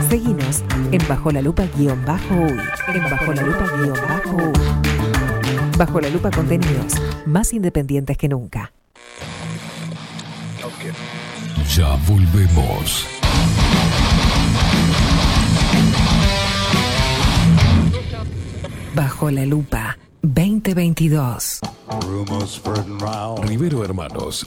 Seguinos 0.09 0.63
en 0.93 1.03
Bajo 1.09 1.33
la 1.33 1.43
Lupa 1.43 1.65
guion 1.77 2.05
bajo 2.05 2.33
uy. 2.33 2.61
En 2.95 3.03
Bajo 3.03 3.33
la 3.33 3.43
Lupa 3.43 3.67
guion 3.77 3.99
bajo 4.09 4.37
uy. 4.37 5.77
Bajo 5.77 6.01
la 6.01 6.09
Lupa 6.11 6.31
contenidos 6.31 6.93
más 7.27 7.53
independientes 7.53 8.17
que 8.17 8.29
nunca. 8.29 8.73
Ya 11.77 11.97
volvemos. 12.07 13.05
Bajo 18.95 19.31
la 19.33 19.45
Lupa 19.45 19.99
2022. 20.23 21.61
Rivero 23.43 23.85
Hermanos, 23.85 24.47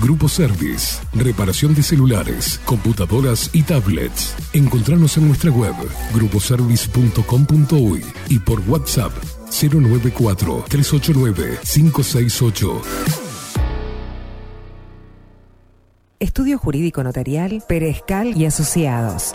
Grupo 0.00 0.28
Service. 0.28 0.98
Reparación 1.12 1.74
de 1.74 1.82
celulares, 1.82 2.60
computadoras 2.64 3.50
y 3.52 3.62
tablets. 3.62 4.34
Encontrarnos 4.52 5.16
en 5.16 5.28
nuestra 5.28 5.50
web 5.50 5.74
gruposervice.com.uy 6.14 8.04
y 8.28 8.38
por 8.38 8.60
WhatsApp 8.68 9.12
094 9.50 10.64
389 10.68 11.58
568. 11.62 12.82
Estudio 16.18 16.58
Jurídico 16.58 17.02
Notarial, 17.02 17.62
Perezcal 17.66 18.36
y 18.36 18.44
Asociados. 18.44 19.34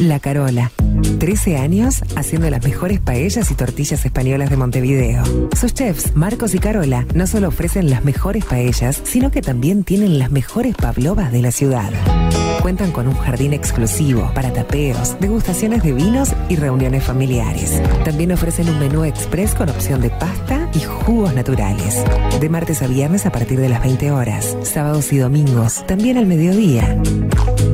La 0.00 0.18
Carola. 0.18 0.72
13 1.18 1.58
años 1.58 2.00
haciendo 2.16 2.48
las 2.48 2.64
mejores 2.64 3.00
paellas 3.00 3.50
y 3.50 3.54
tortillas 3.54 4.02
españolas 4.06 4.48
de 4.48 4.56
Montevideo. 4.56 5.22
Sus 5.54 5.74
chefs, 5.74 6.16
Marcos 6.16 6.54
y 6.54 6.58
Carola, 6.58 7.06
no 7.14 7.26
solo 7.26 7.48
ofrecen 7.48 7.90
las 7.90 8.02
mejores 8.02 8.46
paellas, 8.46 9.02
sino 9.04 9.30
que 9.30 9.42
también 9.42 9.84
tienen 9.84 10.18
las 10.18 10.30
mejores 10.30 10.74
pavlovas 10.74 11.30
de 11.32 11.42
la 11.42 11.52
ciudad. 11.52 11.90
Cuentan 12.62 12.92
con 12.92 13.08
un 13.08 13.14
jardín 13.14 13.52
exclusivo 13.52 14.30
para 14.34 14.54
tapeos, 14.54 15.20
degustaciones 15.20 15.82
de 15.82 15.92
vinos 15.92 16.30
y 16.48 16.56
reuniones 16.56 17.04
familiares. 17.04 17.82
También 18.02 18.32
ofrecen 18.32 18.70
un 18.70 18.78
menú 18.78 19.04
express 19.04 19.54
con 19.54 19.68
opción 19.68 20.00
de 20.00 20.08
pasta 20.08 20.69
y 20.74 20.80
jugos 20.80 21.34
naturales. 21.34 22.04
De 22.40 22.48
martes 22.48 22.82
a 22.82 22.86
viernes 22.86 23.26
a 23.26 23.32
partir 23.32 23.60
de 23.60 23.68
las 23.68 23.82
20 23.82 24.10
horas. 24.10 24.56
Sábados 24.62 25.12
y 25.12 25.18
domingos, 25.18 25.86
también 25.86 26.18
al 26.18 26.26
mediodía. 26.26 27.00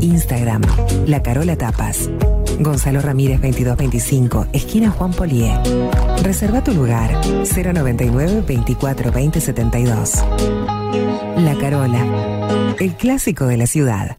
Instagram, 0.01 0.63
La 1.07 1.23
Carola 1.23 1.57
Tapas. 1.57 2.11
Gonzalo 2.59 3.01
Ramírez 3.01 3.41
2225, 3.43 4.47
esquina 4.53 4.91
Juan 4.91 5.13
Polié. 5.13 5.53
Reserva 6.23 6.65
tu 6.65 6.73
lugar 6.73 7.11
099 7.25 8.43
24 8.47 9.13
20 9.13 9.41
72. 9.41 10.25
La 11.37 11.55
Carola, 11.61 12.75
el 12.79 12.95
clásico 12.95 13.47
de 13.47 13.59
la 13.59 13.67
ciudad. 13.67 14.19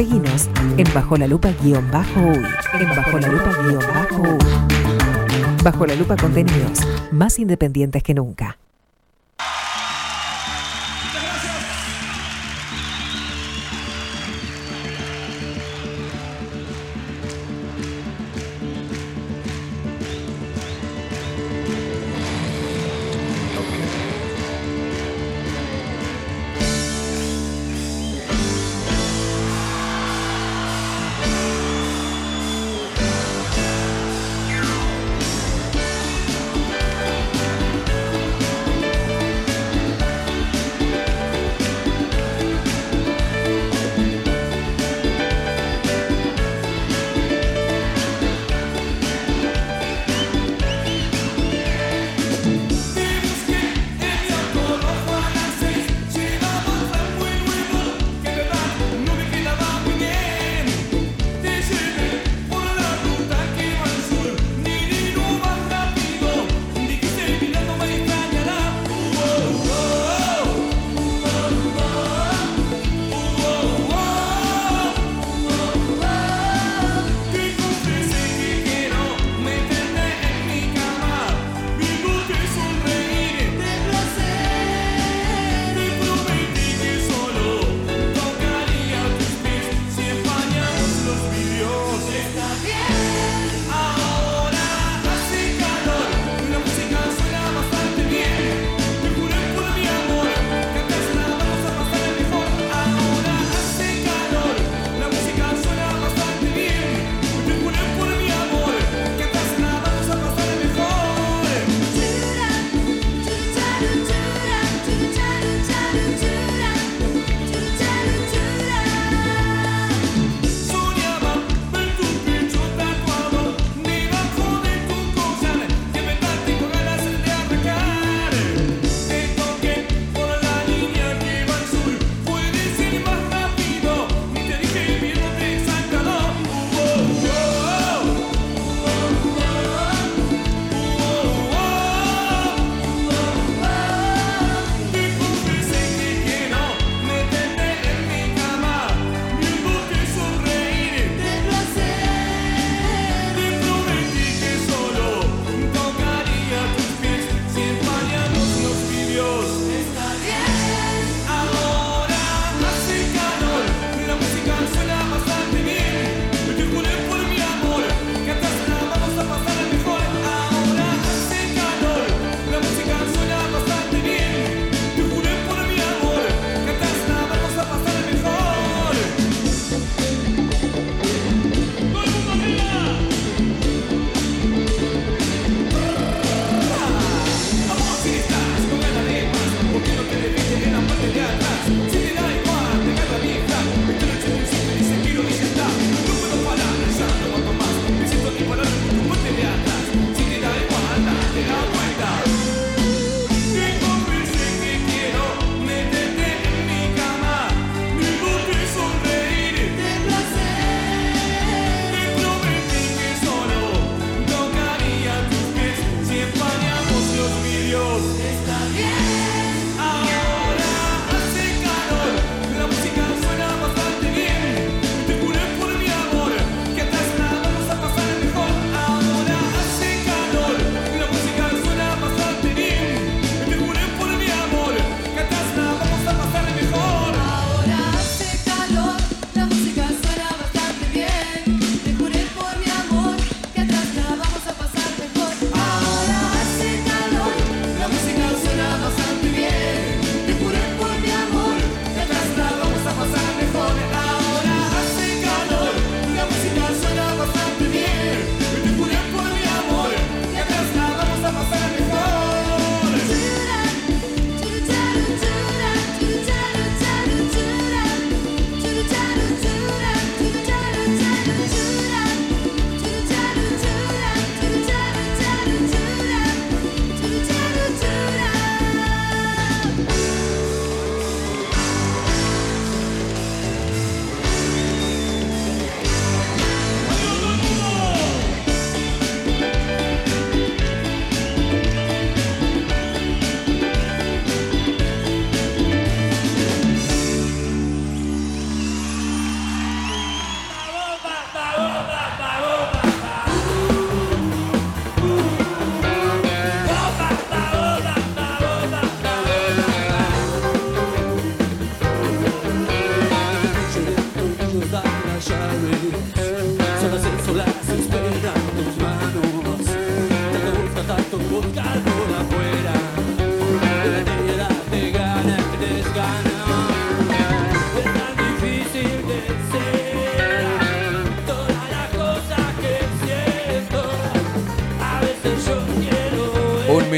Seguinos 0.00 0.48
en 0.78 0.86
Bajo 0.94 1.18
la 1.18 1.26
Lupa 1.26 1.52
guion 1.62 1.90
bajo 1.90 2.20
uy. 2.20 2.42
En 2.80 2.88
Bajo 2.88 3.18
la 3.18 3.28
Lupa 3.28 3.52
guion 3.62 3.84
bajo 3.92 4.22
uy. 4.22 5.62
Bajo 5.62 5.86
la 5.86 5.94
Lupa 5.94 6.16
contenidos 6.16 6.80
más 7.12 7.38
independientes 7.38 8.02
que 8.02 8.14
nunca. 8.14 8.59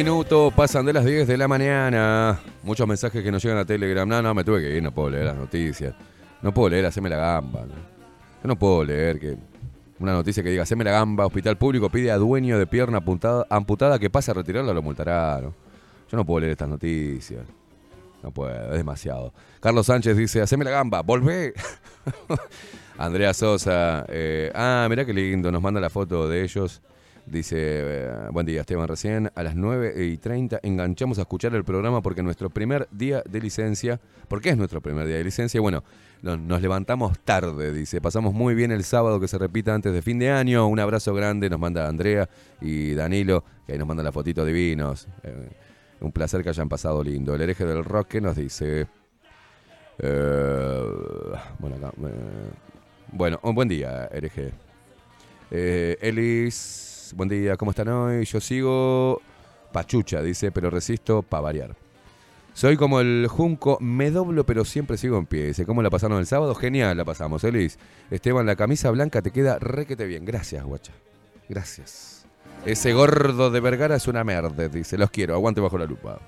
Un 0.02 0.06
minuto, 0.06 0.50
pasan 0.50 0.84
de 0.84 0.92
las 0.92 1.04
10 1.04 1.28
de 1.28 1.36
la 1.36 1.46
mañana. 1.46 2.40
Muchos 2.64 2.88
mensajes 2.88 3.22
que 3.22 3.30
nos 3.30 3.40
llegan 3.40 3.58
a 3.58 3.64
Telegram. 3.64 4.08
No, 4.08 4.20
no, 4.20 4.34
me 4.34 4.42
tuve 4.42 4.60
que 4.60 4.76
ir, 4.76 4.82
no 4.82 4.90
puedo 4.90 5.10
leer 5.10 5.26
las 5.26 5.36
noticias. 5.36 5.94
No 6.42 6.52
puedo 6.52 6.70
leer, 6.70 6.86
haceme 6.86 7.08
la 7.08 7.18
gamba. 7.18 7.60
Yo 7.60 8.48
no 8.48 8.58
puedo 8.58 8.84
leer 8.84 9.20
que 9.20 9.36
una 10.00 10.12
noticia 10.12 10.42
que 10.42 10.50
diga, 10.50 10.64
haceme 10.64 10.82
la 10.82 10.90
gamba, 10.90 11.24
hospital 11.24 11.56
público 11.56 11.88
pide 11.88 12.10
a 12.10 12.16
dueño 12.16 12.58
de 12.58 12.66
pierna 12.66 13.00
amputada 13.48 13.98
que 14.00 14.10
pase 14.10 14.32
a 14.32 14.34
retirarla, 14.34 14.72
lo 14.74 14.82
multará. 14.82 15.40
¿no? 15.40 15.54
Yo 16.10 16.16
no 16.16 16.26
puedo 16.26 16.40
leer 16.40 16.50
estas 16.50 16.68
noticias. 16.68 17.44
No 18.24 18.32
puedo, 18.32 18.72
es 18.72 18.78
demasiado. 18.78 19.32
Carlos 19.60 19.86
Sánchez 19.86 20.16
dice, 20.16 20.42
haceme 20.42 20.64
la 20.64 20.72
gamba, 20.72 21.02
volvé. 21.02 21.54
Andrea 22.98 23.32
Sosa, 23.34 24.04
eh, 24.08 24.50
ah, 24.52 24.84
mirá 24.90 25.04
qué 25.04 25.14
lindo, 25.14 25.52
nos 25.52 25.62
manda 25.62 25.80
la 25.80 25.90
foto 25.90 26.28
de 26.28 26.42
ellos. 26.42 26.82
Dice, 27.24 27.56
eh, 27.58 28.10
buen 28.32 28.44
día 28.46 28.62
Esteban, 28.62 28.88
recién 28.88 29.30
a 29.36 29.42
las 29.44 29.54
9 29.54 30.04
y 30.06 30.16
30 30.18 30.58
enganchamos 30.64 31.18
a 31.18 31.22
escuchar 31.22 31.54
el 31.54 31.62
programa 31.64 32.02
porque 32.02 32.20
nuestro 32.22 32.50
primer 32.50 32.88
día 32.90 33.22
de 33.28 33.40
licencia, 33.40 34.00
¿por 34.26 34.40
qué 34.40 34.50
es 34.50 34.56
nuestro 34.56 34.80
primer 34.80 35.06
día 35.06 35.16
de 35.18 35.24
licencia? 35.24 35.60
Bueno, 35.60 35.84
no- 36.20 36.36
nos 36.36 36.60
levantamos 36.60 37.16
tarde, 37.20 37.72
dice, 37.72 38.00
pasamos 38.00 38.34
muy 38.34 38.56
bien 38.56 38.72
el 38.72 38.82
sábado 38.82 39.20
que 39.20 39.28
se 39.28 39.38
repita 39.38 39.72
antes 39.72 39.92
de 39.92 40.02
fin 40.02 40.18
de 40.18 40.30
año, 40.30 40.66
un 40.66 40.80
abrazo 40.80 41.14
grande, 41.14 41.48
nos 41.48 41.60
manda 41.60 41.88
Andrea 41.88 42.28
y 42.60 42.92
Danilo, 42.94 43.44
que 43.66 43.72
ahí 43.74 43.78
nos 43.78 43.86
manda 43.86 44.02
la 44.02 44.10
fotito 44.10 44.44
divinos. 44.44 45.06
Eh, 45.22 45.48
un 46.00 46.10
placer 46.10 46.42
que 46.42 46.48
hayan 46.48 46.68
pasado 46.68 47.04
lindo. 47.04 47.32
El 47.36 47.42
hereje 47.42 47.64
del 47.64 47.84
rock 47.84 48.08
que 48.08 48.20
nos 48.20 48.34
dice... 48.34 48.88
eh, 50.00 50.82
bueno, 51.60 51.76
acá, 51.76 51.92
bueno, 53.12 53.38
un 53.44 53.54
buen 53.54 53.68
día, 53.68 54.08
hereje. 54.12 54.50
Eh, 55.52 55.96
Buen 57.14 57.28
día, 57.28 57.58
¿cómo 57.58 57.72
están 57.72 57.88
hoy? 57.88 58.24
Yo 58.24 58.40
sigo 58.40 59.20
pachucha, 59.70 60.22
dice, 60.22 60.50
pero 60.50 60.70
resisto 60.70 61.22
para 61.22 61.42
variar. 61.42 61.76
Soy 62.54 62.78
como 62.78 63.00
el 63.00 63.26
junco, 63.28 63.76
me 63.80 64.10
doblo 64.10 64.44
pero 64.46 64.64
siempre 64.64 64.96
sigo 64.96 65.18
en 65.18 65.26
pie. 65.26 65.46
Dice, 65.46 65.66
¿cómo 65.66 65.82
la 65.82 65.90
pasaron 65.90 66.18
el 66.18 66.26
sábado? 66.26 66.54
Genial 66.54 66.96
la 66.96 67.04
pasamos, 67.04 67.44
Elis. 67.44 67.78
Esteban, 68.10 68.46
la 68.46 68.56
camisa 68.56 68.90
blanca 68.90 69.20
te 69.20 69.30
queda 69.30 69.58
requete 69.58 70.06
bien. 70.06 70.24
Gracias, 70.24 70.64
guacha. 70.64 70.92
Gracias. 71.50 72.24
Ese 72.64 72.94
gordo 72.94 73.50
de 73.50 73.60
Vergara 73.60 73.96
es 73.96 74.08
una 74.08 74.24
merda, 74.24 74.68
dice. 74.68 74.96
Los 74.96 75.10
quiero, 75.10 75.34
aguante 75.34 75.60
bajo 75.60 75.76
la 75.76 75.84
lupa. 75.84 76.18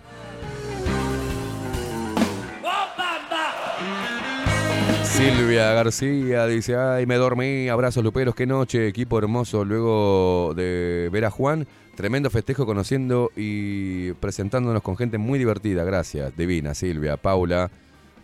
Silvia 5.15 5.73
García 5.73 6.45
dice, 6.47 6.75
ay, 6.77 7.07
me 7.07 7.15
dormí, 7.15 7.69
abrazos 7.69 8.03
luperos, 8.03 8.35
qué 8.35 8.47
noche, 8.47 8.89
equipo 8.89 9.17
hermoso, 9.17 9.65
luego 9.65 10.55
de 10.57 11.09
ver 11.13 11.25
a 11.25 11.31
Juan, 11.31 11.69
tremendo 11.95 12.31
festejo 12.31 12.67
conociendo 12.67 13.31
y 13.37 14.11
presentándonos 14.15 14.83
con 14.83 14.97
gente 14.97 15.17
muy 15.17 15.39
divertida, 15.39 15.85
gracias, 15.85 16.37
divina 16.37 16.75
Silvia, 16.75 17.17
Paula, 17.17 17.71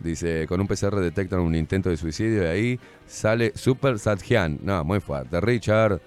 dice, 0.01 0.45
con 0.49 0.59
un 0.59 0.67
PCR 0.67 0.99
detectan 0.99 1.39
un 1.39 1.55
intento 1.55 1.89
de 1.89 1.95
suicidio 1.95 2.43
y 2.43 2.47
ahí 2.47 2.79
sale 3.07 3.53
Super 3.55 3.97
Satjian, 3.97 4.59
no, 4.61 4.83
muy 4.83 4.99
fuerte, 4.99 5.39
Richard, 5.39 6.01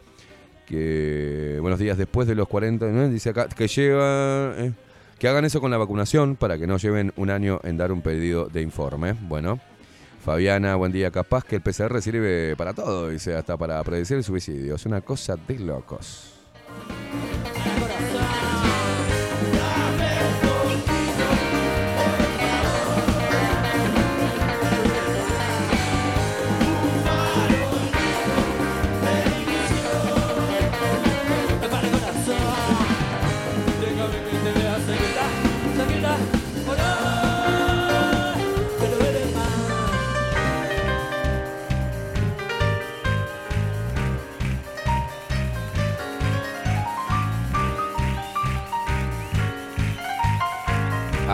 que 0.67 1.57
buenos 1.63 1.79
días, 1.79 1.97
después 1.97 2.29
de 2.29 2.35
los 2.35 2.47
40, 2.47 2.87
¿no? 2.89 3.09
dice 3.09 3.31
acá, 3.31 3.49
que 3.49 3.69
llega... 3.69 4.55
eh, 4.59 4.73
que 5.19 5.29
hagan 5.29 5.47
eso 5.47 5.61
con 5.63 5.71
la 5.71 5.79
vacunación 5.79 6.37
para 6.37 6.59
que 6.59 6.67
no 6.67 6.77
lleven 6.77 7.13
un 7.17 7.31
año 7.31 7.61
en 7.65 7.79
dar 7.79 7.93
un 7.93 8.03
pedido 8.03 8.47
de 8.47 8.61
informe. 8.61 9.15
Bueno, 9.15 9.61
Fabiana, 10.25 10.75
buen 10.77 10.91
día. 10.91 11.11
Capaz 11.11 11.45
que 11.45 11.57
el 11.57 11.61
PCR 11.61 12.01
sirve 12.01 12.57
para 12.57 12.73
todo, 12.73 13.11
dice, 13.11 13.35
hasta 13.37 13.59
para 13.59 13.85
predecir 13.85 14.17
el 14.17 14.25
suicidio. 14.25 14.77
Es 14.77 14.87
una 14.87 15.03
cosa 15.03 15.37
de 15.37 15.59
locos. 15.59 16.33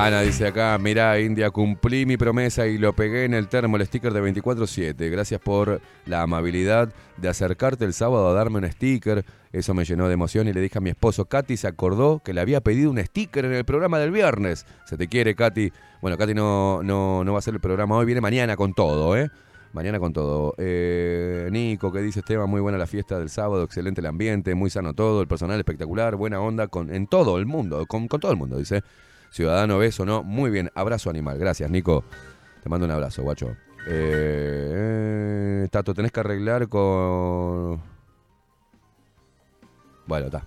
Ana 0.02 0.22
dice 0.22 0.46
acá, 0.46 0.78
mirá 0.78 1.20
India, 1.20 1.50
cumplí 1.50 2.06
mi 2.06 2.16
promesa 2.16 2.66
y 2.66 2.78
lo 2.78 2.94
pegué 2.94 3.26
en 3.26 3.34
el 3.34 3.48
termo, 3.48 3.76
el 3.76 3.84
sticker 3.84 4.14
de 4.14 4.22
24-7. 4.22 5.10
Gracias 5.10 5.38
por 5.42 5.82
la 6.06 6.22
amabilidad 6.22 6.90
de 7.18 7.28
acercarte 7.28 7.84
el 7.84 7.92
sábado 7.92 8.26
a 8.26 8.32
darme 8.32 8.60
un 8.60 8.72
sticker. 8.72 9.26
Eso 9.52 9.74
me 9.74 9.84
llenó 9.84 10.08
de 10.08 10.14
emoción 10.14 10.48
y 10.48 10.54
le 10.54 10.62
dije 10.62 10.78
a 10.78 10.80
mi 10.80 10.88
esposo, 10.88 11.26
Katy 11.26 11.58
se 11.58 11.68
acordó 11.68 12.20
que 12.24 12.32
le 12.32 12.40
había 12.40 12.62
pedido 12.62 12.90
un 12.90 12.98
sticker 12.98 13.44
en 13.44 13.52
el 13.52 13.66
programa 13.66 13.98
del 13.98 14.10
viernes. 14.10 14.64
Se 14.86 14.96
te 14.96 15.06
quiere, 15.06 15.34
Katy. 15.34 15.70
Bueno, 16.00 16.16
Katy 16.16 16.32
no, 16.32 16.82
no, 16.82 17.22
no 17.22 17.32
va 17.32 17.36
a 17.36 17.40
hacer 17.40 17.52
el 17.52 17.60
programa 17.60 17.96
hoy, 17.96 18.06
viene 18.06 18.22
mañana 18.22 18.56
con 18.56 18.72
todo, 18.72 19.18
¿eh? 19.18 19.28
Mañana 19.74 20.00
con 20.00 20.14
todo. 20.14 20.54
Eh, 20.56 21.50
Nico, 21.52 21.92
que 21.92 22.00
dice 22.00 22.20
Esteban, 22.20 22.48
muy 22.48 22.62
buena 22.62 22.78
la 22.78 22.86
fiesta 22.86 23.18
del 23.18 23.28
sábado, 23.28 23.64
excelente 23.64 24.00
el 24.00 24.06
ambiente, 24.06 24.54
muy 24.54 24.70
sano 24.70 24.94
todo, 24.94 25.20
el 25.20 25.28
personal 25.28 25.58
espectacular, 25.58 26.16
buena 26.16 26.40
onda 26.40 26.68
con, 26.68 26.90
en 26.94 27.06
todo 27.06 27.36
el 27.36 27.44
mundo, 27.44 27.84
con, 27.84 28.08
con 28.08 28.18
todo 28.18 28.32
el 28.32 28.38
mundo, 28.38 28.56
dice. 28.56 28.82
Ciudadano 29.30 29.78
beso, 29.78 30.04
¿no? 30.04 30.22
Muy 30.22 30.50
bien, 30.50 30.70
abrazo 30.74 31.08
animal. 31.10 31.38
Gracias, 31.38 31.70
Nico. 31.70 32.04
Te 32.62 32.68
mando 32.68 32.86
un 32.86 32.92
abrazo, 32.92 33.22
guacho. 33.22 33.56
Eh, 33.86 35.68
Tato, 35.70 35.94
tenés 35.94 36.12
que 36.12 36.20
arreglar 36.20 36.68
con... 36.68 37.80
Bueno, 40.06 40.26
está. 40.26 40.44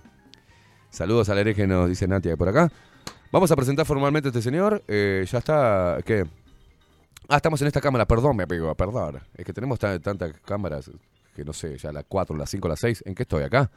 Saludos 0.90 1.30
al 1.30 1.38
hereje, 1.40 1.66
nos 1.66 1.90
dice 1.90 2.08
Natia 2.08 2.36
por 2.38 2.50
acá. 2.50 2.70
Vamos 3.32 3.50
a 3.52 3.56
presentar 3.56 3.86
formalmente 3.86 4.28
a 4.28 4.32
este 4.32 4.42
señor. 4.42 4.84
Eh, 4.88 5.26
ya 5.32 5.38
está, 5.40 5.98
¿qué? 6.06 6.26
Ah, 7.30 7.38
estamos 7.38 7.62
en 7.62 7.68
esta 7.68 7.82
cámara, 7.82 8.06
perdón, 8.06 8.36
me 8.36 8.46
pego, 8.46 8.76
perdón. 8.76 9.20
Es 9.34 9.46
que 9.46 9.54
tenemos 9.54 9.80
ta- 9.80 9.98
tantas 10.00 10.34
cámaras 10.46 10.92
que 11.36 11.44
no 11.44 11.54
sé, 11.54 11.78
ya 11.78 11.92
las 11.92 12.04
4, 12.08 12.36
las 12.36 12.50
5, 12.50 12.68
las 12.68 12.80
6. 12.80 13.04
¿En 13.08 13.16
qué 13.16 13.24
estoy 13.24 13.44
acá? 13.44 13.72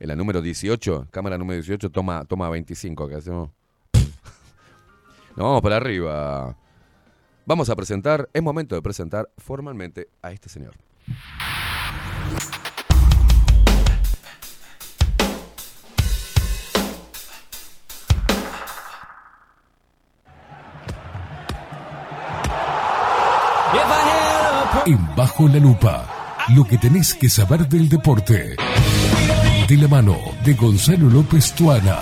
En 0.00 0.08
la 0.08 0.16
número 0.16 0.40
18, 0.40 1.08
cámara 1.10 1.36
número 1.36 1.56
18, 1.60 1.90
toma, 1.90 2.24
toma 2.24 2.48
25, 2.48 3.08
que 3.08 3.16
hacemos. 3.16 3.50
No, 5.36 5.44
vamos 5.44 5.62
para 5.62 5.76
arriba. 5.76 6.56
Vamos 7.44 7.70
a 7.70 7.76
presentar, 7.76 8.28
es 8.32 8.42
momento 8.42 8.74
de 8.74 8.82
presentar 8.82 9.30
formalmente 9.38 10.08
a 10.22 10.30
este 10.32 10.48
señor. 10.48 10.74
En 24.84 25.14
Bajo 25.14 25.46
la 25.46 25.58
Lupa, 25.58 26.08
lo 26.56 26.64
que 26.64 26.76
tenés 26.76 27.14
que 27.14 27.28
saber 27.28 27.68
del 27.68 27.88
deporte. 27.88 28.56
De 29.68 29.76
la 29.76 29.86
mano 29.86 30.16
de 30.44 30.54
Gonzalo 30.54 31.08
López 31.08 31.52
Tuana. 31.52 32.00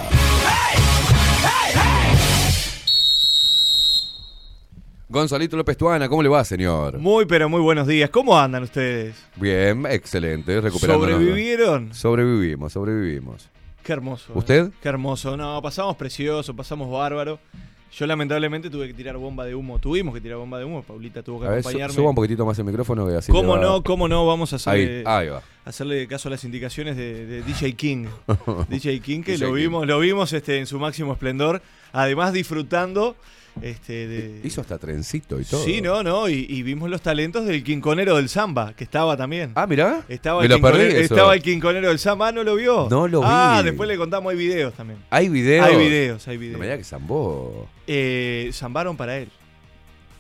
Gonzalito 5.15 5.57
López 5.57 5.77
Tuana, 5.77 6.09
¿cómo 6.09 6.23
le 6.23 6.29
va, 6.29 6.45
señor? 6.45 6.99
Muy, 7.01 7.27
pero 7.27 7.49
muy 7.49 7.61
buenos 7.61 7.89
días. 7.89 8.11
¿Cómo 8.11 8.39
andan 8.39 8.63
ustedes? 8.63 9.17
Bien, 9.35 9.85
excelente. 9.91 10.61
¿Sobrevivieron? 10.71 11.93
Sobrevivimos, 11.93 12.73
sobrevivimos. 12.73 13.49
Qué 13.83 13.93
hermoso. 13.93 14.33
¿Usted? 14.37 14.67
¿eh? 14.67 14.71
Qué 14.81 14.89
hermoso. 14.89 15.37
No, 15.37 15.61
pasamos 15.61 15.97
precioso, 15.97 16.55
pasamos 16.55 16.89
bárbaro. 16.89 17.41
Yo 17.93 18.07
lamentablemente 18.07 18.71
tuve 18.71 18.87
que 18.87 18.95
tirar 18.95 19.17
bomba 19.17 19.45
de 19.45 19.53
humo. 19.57 19.81
Tuvimos 19.81 20.15
que 20.15 20.21
tirar 20.21 20.39
bomba 20.39 20.61
de 20.61 20.65
humo. 20.65 20.83
Paulita 20.85 21.25
tuvo 21.25 21.41
que 21.41 21.47
A 21.49 21.51
ver, 21.51 21.63
su- 21.65 21.71
acompañarme. 21.71 21.95
suba 21.97 22.11
un 22.11 22.15
poquitito 22.15 22.47
más 22.47 22.57
el 22.61 22.65
micrófono 22.67 23.05
que 23.09 23.17
así. 23.17 23.33
¿Cómo 23.33 23.55
va- 23.57 23.61
no? 23.61 23.83
¿Cómo 23.83 24.07
no? 24.07 24.25
Vamos 24.29 24.53
a 24.53 24.57
hacerle, 24.57 24.99
Ahí, 25.05 25.25
ahí 25.25 25.29
va. 25.31 25.43
hacerle 25.65 26.07
caso 26.07 26.29
a 26.29 26.31
las 26.31 26.45
indicaciones 26.45 26.97
de, 26.97 27.27
de 27.27 27.43
DJ 27.43 27.73
King. 27.75 28.07
DJ 28.69 29.01
King, 29.01 29.23
que 29.23 29.33
DJ 29.33 29.45
lo 29.45 29.55
King. 29.55 29.61
vimos, 29.63 29.87
lo 29.89 29.99
vimos 29.99 30.33
este, 30.33 30.61
en 30.61 30.67
su 30.69 30.79
máximo 30.79 31.15
esplendor. 31.15 31.61
Además, 31.93 32.33
disfrutando. 32.33 33.17
Este, 33.63 34.07
de... 34.07 34.41
Hizo 34.45 34.61
hasta 34.61 34.79
trencito 34.79 35.41
y 35.41 35.45
todo. 35.45 35.63
Sí, 35.65 35.83
no, 35.83 36.03
no. 36.05 36.29
Y, 36.29 36.47
y 36.49 36.63
vimos 36.63 36.89
los 36.89 37.03
talentos 37.03 37.45
del 37.47 37.65
quinconero 37.65 38.17
del 38.17 38.29
samba, 38.29 38.73
que 38.75 38.85
estaba 38.85 39.17
también. 39.17 39.51
Ah, 39.57 39.67
mirá. 39.67 40.03
Estaba, 40.09 40.41
Me 40.41 40.47
el, 40.47 40.53
lo 40.53 40.61
perdí 40.61 40.83
eso. 40.85 41.15
estaba 41.15 41.35
el 41.35 41.43
quinconero 41.43 41.89
del 41.89 41.99
samba. 41.99 42.29
Ah, 42.29 42.33
¿no 42.33 42.45
lo 42.45 42.55
vio? 42.55 42.87
No 42.89 43.09
lo 43.09 43.23
Ah, 43.25 43.59
vi. 43.59 43.65
después 43.71 43.89
le 43.89 43.97
contamos, 43.99 44.31
hay 44.31 44.39
videos 44.39 44.73
también. 44.75 45.01
¿Hay 45.11 45.29
videos? 45.29 45.67
Hay 45.67 45.77
videos, 45.77 46.29
hay 46.29 46.37
No 46.37 46.41
videos. 46.41 46.61
diga 46.63 46.77
que 46.79 46.85
zambó. 46.85 47.69
Eh, 47.89 48.51
zambaron 48.53 48.97
para 48.97 49.19
él. 49.19 49.29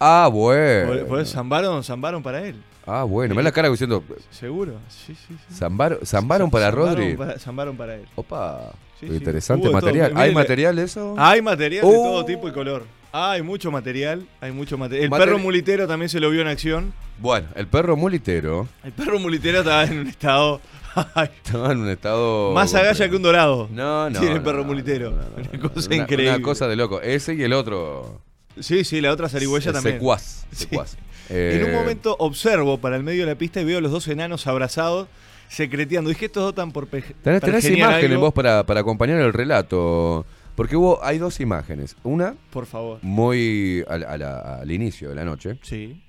Ah, 0.00 0.28
bueno. 0.30 1.18
Eso 1.20 1.32
zambaron, 1.32 1.84
zambaron 1.84 2.22
para 2.22 2.44
él. 2.44 2.56
Ah, 2.84 3.04
bueno. 3.04 3.34
Me 3.34 3.42
la 3.44 3.52
cara 3.52 3.70
diciendo. 3.70 4.02
Seguro. 4.30 4.74
Sí, 4.88 5.14
sí, 5.14 5.36
sí. 5.48 5.54
Zambar- 5.54 6.04
¿Zambaron 6.04 6.50
para 6.50 6.70
Zambaron 6.70 6.96
Rodri? 6.98 7.14
para- 7.16 7.38
zambaron 7.38 7.76
para 7.76 7.94
él. 7.94 8.06
Opa. 8.16 8.72
Sí. 9.00 9.06
Interesante 9.06 9.68
material. 9.70 10.12
¿Hay 10.16 10.32
material 10.34 10.78
eso? 10.78 11.14
Hay 11.18 11.42
material 11.42 11.82
de 11.82 11.88
Oh. 11.88 11.92
todo 12.04 12.24
tipo 12.24 12.48
y 12.48 12.52
color. 12.52 12.84
Hay 13.12 13.42
mucho 13.42 13.72
material, 13.72 14.24
hay 14.40 14.52
mucho 14.52 14.78
material. 14.78 15.04
El 15.04 15.10
perro 15.10 15.38
mulitero 15.38 15.88
también 15.88 16.08
se 16.08 16.20
lo 16.20 16.30
vio 16.30 16.42
en 16.42 16.46
acción. 16.48 16.92
Bueno, 17.18 17.48
el 17.56 17.66
perro 17.66 17.96
mulitero 17.96 18.68
El 18.84 18.92
perro 18.92 19.18
mulitero 19.18 19.58
estaba 19.58 19.84
en 19.84 19.98
un 19.98 20.06
estado 20.06 20.60
estaba 21.44 21.72
en 21.72 21.78
un 21.78 21.88
estado. 21.90 22.52
más 22.52 22.72
agalla 22.74 23.08
que 23.08 23.16
un 23.16 23.22
dorado. 23.22 23.68
No, 23.72 24.08
no. 24.10 24.18
Tiene 24.18 24.34
el 24.36 24.38
no, 24.40 24.44
perro 24.44 24.58
no, 24.58 24.64
mulitero. 24.64 25.10
Una 25.52 25.60
cosa 25.70 25.86
Una- 25.88 25.96
increíble. 25.96 26.34
Una 26.36 26.42
cosa 26.42 26.68
de 26.68 26.76
loco. 26.76 27.00
Ese 27.00 27.34
y 27.34 27.42
el 27.42 27.52
otro. 27.52 28.20
Sí, 28.58 28.84
sí, 28.84 29.00
la 29.00 29.10
otra 29.12 29.28
zarigüeya 29.28 29.72
también. 29.72 29.96
Secuaz. 29.96 30.46
Sí. 30.52 30.64
secuaz. 30.66 30.96
En 31.28 31.62
un 31.64 31.70
Eh, 31.70 31.72
momento 31.74 32.16
observo 32.18 32.78
para 32.78 32.96
el 32.96 33.02
medio 33.04 33.24
de 33.24 33.32
la 33.32 33.38
pista 33.38 33.60
y 33.60 33.64
veo 33.64 33.78
a 33.78 33.80
los 33.80 33.92
dos 33.92 34.08
enanos 34.08 34.46
abrazados, 34.48 35.06
secreteando. 35.50 36.08
Dije, 36.10 36.26
estos 36.26 36.42
dos 36.44 36.54
tan 36.54 36.72
por 36.72 36.86
Tenés, 36.86 37.42
tenés 37.42 37.68
imágenes 37.70 38.18
vos 38.18 38.32
para, 38.32 38.64
para 38.64 38.80
acompañar 38.80 39.20
el 39.20 39.32
relato. 39.32 40.24
Porque 40.54 40.76
hubo, 40.76 41.02
hay 41.02 41.18
dos 41.18 41.40
imágenes. 41.40 41.96
Una 42.02 42.34
Por 42.50 42.66
favor. 42.66 42.98
muy 43.02 43.84
al, 43.88 44.04
al 44.04 44.70
inicio 44.70 45.08
de 45.10 45.14
la 45.14 45.24
noche, 45.24 45.58
Sí. 45.62 46.02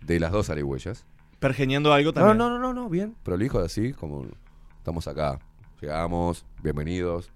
de 0.00 0.20
las 0.20 0.32
dos 0.32 0.48
arigüeyas. 0.50 1.04
Pergeñando 1.40 1.92
algo 1.92 2.10
No, 2.10 2.14
también. 2.14 2.38
no, 2.38 2.48
no, 2.50 2.58
no, 2.58 2.72
no, 2.72 2.88
bien. 2.88 3.14
Prolijo 3.22 3.58
así, 3.58 3.92
como 3.92 4.26
estamos 4.78 5.06
acá. 5.08 5.38
Llegamos, 5.80 6.44
bienvenidos. 6.62 7.30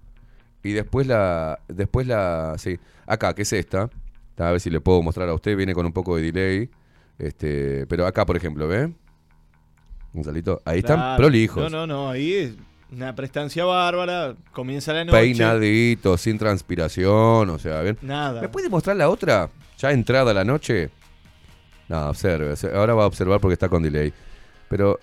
Y 0.63 0.71
después 0.71 1.05
la. 1.07 1.59
Después 1.67 2.07
la. 2.07 2.55
Sí. 2.57 2.79
Acá, 3.05 3.33
que 3.33 3.43
es 3.43 3.53
esta. 3.53 3.89
A 4.37 4.51
ver 4.51 4.59
si 4.59 4.69
le 4.71 4.79
puedo 4.81 5.01
mostrar 5.03 5.29
a 5.29 5.33
usted. 5.33 5.55
Viene 5.55 5.73
con 5.75 5.85
un 5.85 5.91
poco 5.93 6.15
de 6.15 6.31
delay. 6.31 6.69
Este. 7.19 7.85
Pero 7.87 8.07
acá, 8.07 8.25
por 8.25 8.37
ejemplo, 8.37 8.67
¿ve? 8.67 8.91
Un 10.13 10.23
salito. 10.23 10.61
Ahí 10.65 10.79
están 10.79 10.97
Claro. 10.97 11.17
prolijos. 11.17 11.63
No, 11.63 11.69
no, 11.69 11.87
no. 11.87 12.09
Ahí 12.09 12.33
es 12.33 12.51
una 12.91 13.15
prestancia 13.15 13.63
bárbara. 13.63 14.35
Comienza 14.51 14.91
la 14.93 15.05
noche. 15.05 15.17
Peinadito, 15.17 16.17
sin 16.17 16.37
transpiración. 16.37 17.49
O 17.49 17.57
sea, 17.59 17.81
bien. 17.81 17.97
Nada. 18.01 18.41
¿Me 18.41 18.49
puede 18.49 18.69
mostrar 18.69 18.95
la 18.97 19.09
otra? 19.09 19.49
Ya 19.77 19.91
entrada 19.91 20.33
la 20.33 20.43
noche. 20.43 20.89
No, 21.87 22.09
observe. 22.09 22.53
Ahora 22.75 22.93
va 22.93 23.03
a 23.03 23.07
observar 23.07 23.39
porque 23.39 23.53
está 23.53 23.69
con 23.69 23.83
delay. 23.83 24.13
Pero. 24.69 24.99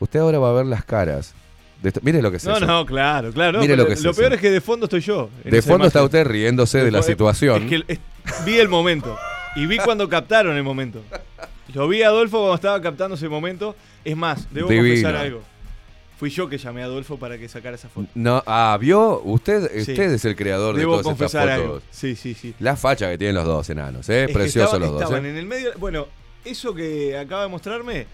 Usted 0.00 0.20
ahora 0.20 0.38
va 0.38 0.50
a 0.50 0.52
ver 0.52 0.66
las 0.66 0.84
caras. 0.84 1.34
esto- 1.82 2.00
Mire 2.02 2.22
lo 2.22 2.30
que 2.30 2.36
es 2.36 2.44
No, 2.44 2.56
eso. 2.56 2.66
no, 2.66 2.86
claro, 2.86 3.32
claro. 3.32 3.60
Mire 3.60 3.76
lo 3.76 3.86
que 3.86 3.94
es 3.94 4.00
eso. 4.00 4.12
peor 4.14 4.32
es 4.34 4.40
que 4.40 4.50
de 4.50 4.60
fondo 4.60 4.84
estoy 4.86 5.00
yo. 5.00 5.28
De 5.44 5.60
fondo 5.62 5.86
está 5.86 6.02
usted 6.04 6.26
riéndose 6.26 6.84
de 6.84 6.90
la 6.90 7.02
situación. 7.02 7.62
Es 7.64 7.68
que 7.68 7.74
el- 7.76 7.84
es- 7.88 7.98
vi 8.44 8.58
el 8.58 8.68
momento. 8.68 9.16
Y 9.56 9.66
vi 9.66 9.78
cuando 9.78 10.08
captaron 10.08 10.56
el 10.56 10.62
momento. 10.62 11.02
Lo 11.74 11.86
vi 11.88 12.02
a 12.02 12.08
Adolfo 12.08 12.38
cuando 12.38 12.54
estaba 12.54 12.80
captando 12.80 13.14
ese 13.16 13.28
momento. 13.28 13.74
Es 14.04 14.16
más, 14.16 14.46
debo 14.52 14.68
Divino. 14.68 14.88
confesar 14.88 15.16
algo. 15.16 15.42
Fui 16.18 16.30
yo 16.30 16.48
que 16.48 16.58
llamé 16.58 16.82
a 16.82 16.86
Adolfo 16.86 17.16
para 17.18 17.38
que 17.38 17.48
sacara 17.48 17.76
esa 17.76 17.88
foto. 17.88 18.08
No, 18.14 18.42
ah, 18.46 18.76
¿vio? 18.80 19.20
Usted, 19.22 19.70
Sí. 19.84 19.92
usted 19.92 20.12
es 20.14 20.24
el 20.24 20.34
creador 20.34 20.74
Debo 20.74 20.96
de 20.96 21.02
todas 21.04 21.14
estas 21.20 21.32
confesar 21.32 21.48
fotos. 21.60 21.64
algo. 21.82 21.82
Sí, 21.92 22.16
sí, 22.16 22.34
sí. 22.34 22.54
La 22.58 22.74
facha 22.76 23.08
que 23.10 23.18
tienen 23.18 23.36
los 23.36 23.44
dos 23.44 23.70
enanos, 23.70 24.08
¿eh? 24.08 24.24
Es 24.24 24.30
Preciosos 24.32 24.74
estaban- 24.74 24.80
los 24.80 24.90
dos. 24.92 25.02
estaban 25.02 25.26
¿eh? 25.26 25.30
en 25.30 25.36
el 25.36 25.46
medio. 25.46 25.70
Bueno, 25.78 26.08
eso 26.44 26.74
que 26.74 27.16
acaba 27.16 27.42
de 27.42 27.48
mostrarme 27.48 28.06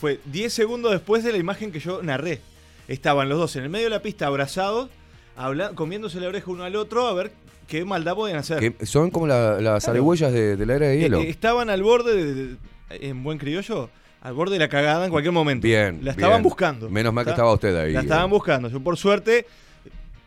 fue 0.00 0.18
10 0.24 0.52
segundos 0.52 0.90
después 0.90 1.22
de 1.22 1.30
la 1.32 1.38
imagen 1.38 1.70
que 1.70 1.78
yo 1.78 2.02
narré. 2.02 2.40
Estaban 2.88 3.28
los 3.28 3.38
dos 3.38 3.54
en 3.54 3.62
el 3.62 3.68
medio 3.68 3.84
de 3.86 3.90
la 3.90 4.02
pista 4.02 4.26
abrazados, 4.26 4.90
habla- 5.36 5.70
comiéndose 5.70 6.18
la 6.18 6.26
oreja 6.26 6.50
uno 6.50 6.64
al 6.64 6.74
otro 6.74 7.06
a 7.06 7.14
ver 7.14 7.30
qué 7.68 7.84
maldad 7.84 8.16
podían 8.16 8.38
hacer. 8.38 8.58
Que 8.58 8.84
son 8.86 9.10
como 9.12 9.28
la- 9.28 9.60
las 9.60 9.84
Claro. 9.84 10.04
de, 10.32 10.56
de 10.56 10.66
la 10.66 10.74
era 10.74 10.86
de 10.88 10.94
Eh, 10.96 10.98
hielo. 10.98 11.20
eh, 11.20 11.28
estaban 11.28 11.70
al 11.70 11.82
borde, 11.84 12.16
de- 12.16 12.34
de- 12.34 12.56
en 13.00 13.22
buen 13.24 13.38
criollo, 13.38 13.90
al 14.20 14.34
borde 14.34 14.54
de 14.54 14.58
la 14.60 14.68
cagada 14.68 15.04
en 15.04 15.10
cualquier 15.10 15.32
momento. 15.32 15.66
Bien. 15.66 16.00
La 16.02 16.12
estaban 16.12 16.36
bien. 16.36 16.42
buscando. 16.44 16.88
Menos 16.90 17.12
mal 17.12 17.24
que 17.24 17.30
estaba 17.30 17.52
usted 17.52 17.76
ahí. 17.76 17.92
La 17.92 18.00
estaban 18.00 18.30
buscando. 18.30 18.68
Yo, 18.68 18.80
por 18.80 18.96
suerte, 18.96 19.46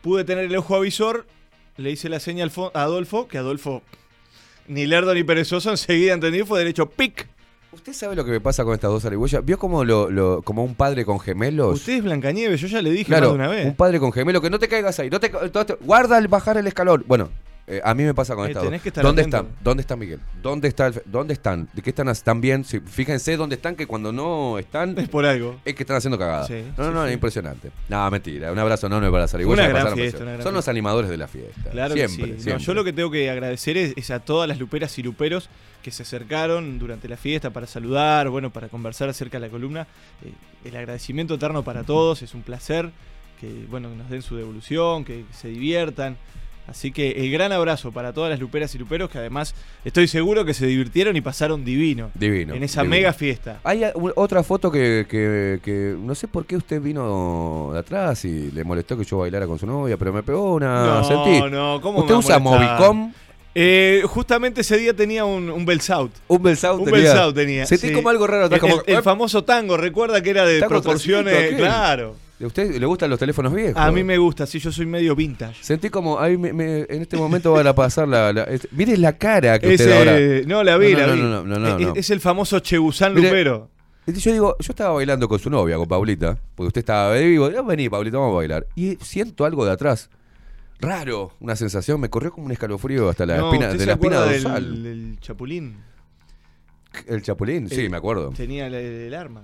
pude 0.02 0.24
tener 0.24 0.44
el 0.44 0.56
ojo 0.56 0.76
avisor. 0.76 1.26
Le 1.76 1.90
hice 1.90 2.08
la 2.08 2.20
seña 2.20 2.46
a 2.46 2.82
Adolfo, 2.82 3.28
que 3.28 3.36
Adolfo, 3.38 3.82
ni 4.66 4.86
lerdo 4.86 5.12
ni 5.14 5.22
perezoso, 5.24 5.70
enseguida 5.70 6.14
entendió, 6.14 6.46
fue 6.46 6.58
derecho 6.58 6.88
pic. 6.88 7.28
¿Usted 7.72 7.92
sabe 7.92 8.16
lo 8.16 8.24
que 8.24 8.30
me 8.30 8.40
pasa 8.40 8.64
con 8.64 8.72
estas 8.72 8.90
dos 8.90 9.04
arigüeyas? 9.04 9.44
¿Vio 9.44 9.58
como, 9.58 9.84
lo, 9.84 10.10
lo- 10.10 10.40
como 10.40 10.64
un 10.64 10.74
padre 10.74 11.04
con 11.04 11.20
gemelos? 11.20 11.74
Usted 11.80 11.94
es 11.98 12.02
Blancanieves, 12.04 12.58
yo 12.62 12.68
ya 12.68 12.80
le 12.80 12.90
dije 12.90 13.04
Claro, 13.04 13.26
más 13.28 13.32
de 13.32 13.44
una 13.44 13.48
vez. 13.48 13.66
un 13.66 13.74
padre 13.76 13.98
con 14.00 14.10
gemelo, 14.12 14.40
que 14.40 14.48
no 14.48 14.58
te 14.58 14.68
caigas 14.68 14.98
ahí, 14.98 15.10
no 15.10 15.20
te- 15.20 15.30
guarda 15.82 16.16
el 16.16 16.28
bajar 16.28 16.56
el 16.56 16.66
escalón. 16.66 17.04
Bueno, 17.06 17.28
eh, 17.68 17.80
a 17.82 17.94
mí 17.94 18.04
me 18.04 18.14
pasa 18.14 18.34
con 18.34 18.48
Eh, 18.48 18.54
tenés 18.54 18.80
que 18.80 18.90
estar 18.90 19.02
¿Dónde 19.02 19.22
atento. 19.22 19.36
están? 19.38 19.56
¿Dónde 19.62 19.80
está 19.80 19.96
Miguel? 19.96 20.20
¿Dónde 20.40 20.68
está 20.68 20.86
el 20.86 21.02
¿Dónde 21.06 21.32
están? 21.34 21.68
¿De 21.72 21.82
qué 21.82 21.90
están? 21.90 22.08
¿Están 22.08 22.40
bien? 22.40 22.64
Sí, 22.64 22.80
fíjense 22.80 23.36
dónde 23.36 23.56
están, 23.56 23.74
que 23.74 23.86
cuando 23.86 24.12
no 24.12 24.58
están 24.58 24.96
Es 24.98 25.08
por 25.08 25.26
algo. 25.26 25.56
es 25.64 25.74
que 25.74 25.82
están 25.82 25.96
haciendo 25.96 26.18
cagadas. 26.18 26.46
Sí, 26.46 26.62
no, 26.78 26.84
no, 26.84 26.90
no, 26.92 27.06
es 27.06 27.12
impresionante. 27.12 27.70
No, 27.88 28.08
mentira. 28.10 28.52
Un 28.52 28.58
abrazo 28.58 28.86
enorme 28.86 29.10
para 29.10 29.22
las 29.22 29.34
arigüeyas. 29.34 29.58
Una 29.64 29.68
gran 29.68 29.82
pasaron 29.82 29.98
fiesta, 29.98 30.18
precioso. 30.18 30.22
una 30.24 30.32
gran 30.34 30.42
Son 30.44 30.54
los 30.54 30.68
animadores 30.68 31.10
de 31.10 31.16
la 31.16 31.26
fiesta. 31.28 31.70
Claro 31.70 31.94
siempre, 31.94 32.16
que 32.16 32.26
sí. 32.32 32.36
No, 32.36 32.42
siempre. 32.42 32.64
yo 32.64 32.74
lo 32.74 32.84
que 32.84 32.92
tengo 32.92 33.10
que 33.10 33.30
agradecer 33.30 33.76
es, 33.76 33.94
es 33.96 34.10
a 34.10 34.20
todas 34.20 34.48
las 34.48 34.58
luperas 34.60 34.96
y 34.98 35.02
luperos 35.02 35.48
que 35.82 35.90
se 35.90 36.02
acercaron 36.02 36.78
durante 36.78 37.08
la 37.08 37.16
fiesta 37.16 37.50
para 37.50 37.66
saludar, 37.66 38.28
bueno, 38.28 38.50
para 38.50 38.68
conversar 38.68 39.08
acerca 39.08 39.38
de 39.40 39.46
la 39.46 39.50
columna. 39.50 39.86
Eh, 40.24 40.32
el 40.68 40.76
agradecimiento 40.76 41.34
eterno 41.34 41.62
para 41.64 41.82
todos, 41.84 42.22
es 42.22 42.34
un 42.34 42.42
placer 42.42 42.90
que, 43.40 43.66
bueno, 43.68 43.88
que 43.90 43.96
nos 43.96 44.08
den 44.10 44.22
su 44.22 44.36
devolución, 44.36 45.04
que 45.04 45.24
se 45.32 45.48
diviertan. 45.48 46.16
Así 46.68 46.90
que 46.90 47.12
el 47.12 47.30
gran 47.30 47.52
abrazo 47.52 47.92
para 47.92 48.12
todas 48.12 48.28
las 48.30 48.40
luperas 48.40 48.74
y 48.74 48.78
luperos 48.78 49.08
que 49.08 49.18
además 49.18 49.54
estoy 49.84 50.08
seguro 50.08 50.44
que 50.44 50.52
se 50.52 50.66
divirtieron 50.66 51.16
y 51.16 51.20
pasaron 51.20 51.64
divino. 51.64 52.10
Divino. 52.14 52.54
En 52.54 52.62
esa 52.64 52.82
divino. 52.82 52.96
mega 52.96 53.12
fiesta. 53.12 53.60
Hay 53.62 53.82
otra 54.16 54.42
foto 54.42 54.70
que, 54.70 55.06
que- 55.08 55.60
que 55.62 55.94
no 55.98 56.14
sé 56.14 56.26
por 56.28 56.44
qué 56.44 56.56
usted 56.56 56.80
vino 56.80 57.70
de 57.72 57.78
atrás 57.78 58.24
y 58.24 58.50
le 58.50 58.64
molestó 58.64 58.98
que 58.98 59.04
yo 59.04 59.18
bailara 59.18 59.46
con 59.46 59.58
su 59.58 59.66
novia, 59.66 59.96
pero 59.96 60.12
me 60.12 60.22
pegó 60.22 60.54
una. 60.54 60.86
no, 60.86 61.04
sentí. 61.04 61.50
no, 61.50 61.80
¿cómo 61.80 62.00
¿Usted 62.00 62.14
me 62.14 62.18
usa? 62.18 62.38
Movicom? 62.40 63.12
Eh, 63.54 64.02
justamente 64.06 64.60
ese 64.60 64.76
día 64.76 64.92
tenía 64.94 65.24
un, 65.24 65.48
un 65.48 65.64
Belsaut. 65.64 66.12
Un 66.28 66.42
Belsaut 66.42 66.78
Un 66.80 66.84
tenía. 66.86 67.00
Belsaut 67.00 67.34
tenía. 67.34 67.64
Sentí 67.66 67.88
sí. 67.88 67.94
como 67.94 68.10
algo 68.10 68.26
raro 68.26 68.46
El, 68.52 68.60
como- 68.60 68.82
el- 68.86 68.96
el 68.96 69.02
famoso 69.02 69.44
tango, 69.44 69.76
recuerda 69.78 70.20
que 70.20 70.30
era 70.30 70.44
de 70.44 70.62
proporciones. 70.64 71.54
Claro. 71.56 72.16
¿A 72.42 72.46
usted 72.46 72.76
le 72.78 72.84
gustan 72.86 73.08
los 73.08 73.18
teléfonos 73.18 73.54
viejos? 73.54 73.76
A 73.80 73.90
mí 73.90 74.04
me 74.04 74.18
gusta, 74.18 74.46
sí, 74.46 74.58
yo 74.58 74.70
soy 74.70 74.84
medio 74.84 75.16
vintage. 75.16 75.62
Sentí 75.64 75.88
como, 75.88 76.20
ahí 76.20 76.36
me- 76.36 76.52
me- 76.52 76.80
en 76.82 77.00
este 77.02 77.16
momento 77.16 77.52
van 77.52 77.66
a 77.66 77.74
pasar 77.74 78.06
la... 78.06 78.30
la- 78.32 78.46
mire 78.72 78.96
la 78.98 79.14
cara 79.16 79.58
que 79.58 79.68
usted 79.70 79.90
ahora... 79.96 80.46
No, 80.46 80.62
la 80.62 80.76
vi, 80.76 80.92
No, 80.92 80.98
la 80.98 81.06
no, 81.06 81.12
vi. 81.14 81.20
no, 81.22 81.44
no, 81.44 81.58
no, 81.58 81.78
es, 81.78 81.86
no. 81.86 81.94
es 81.94 82.10
el 82.10 82.20
famoso 82.20 82.58
Chebusán 82.60 83.14
Lupero. 83.14 83.70
Y 84.06 84.12
Yo 84.12 84.32
digo, 84.32 84.56
yo 84.60 84.70
estaba 84.70 84.94
bailando 84.94 85.28
con 85.28 85.38
su 85.38 85.48
novia, 85.50 85.76
con 85.78 85.88
Paulita, 85.88 86.38
porque 86.54 86.68
usted 86.68 86.80
estaba 86.80 87.14
vivo. 87.14 87.48
Vení, 87.64 87.88
Paulita, 87.88 88.18
vamos 88.18 88.34
a 88.34 88.36
bailar. 88.36 88.66
Y 88.76 88.96
siento 88.96 89.44
algo 89.46 89.64
de 89.64 89.72
atrás. 89.72 90.10
Raro, 90.78 91.32
una 91.40 91.56
sensación, 91.56 91.98
me 91.98 92.10
corrió 92.10 92.30
como 92.30 92.44
un 92.46 92.52
escalofrío 92.52 93.08
hasta 93.08 93.24
la 93.24 93.38
No, 93.38 93.46
espina, 93.50 93.66
¿usted 93.68 93.78
de 93.80 93.86
la 93.86 93.92
espina 93.92 94.16
dorsal. 94.20 94.64
del, 94.74 94.82
del 94.82 95.20
Chapulín? 95.20 95.76
El 97.06 97.20
chapulín, 97.22 97.68
sí, 97.68 97.80
El- 97.82 97.90
me 97.90 97.96
acuerdo. 97.96 98.30
Tenía 98.30 98.66
el, 98.68 98.74
el 98.74 99.14
arma. 99.14 99.42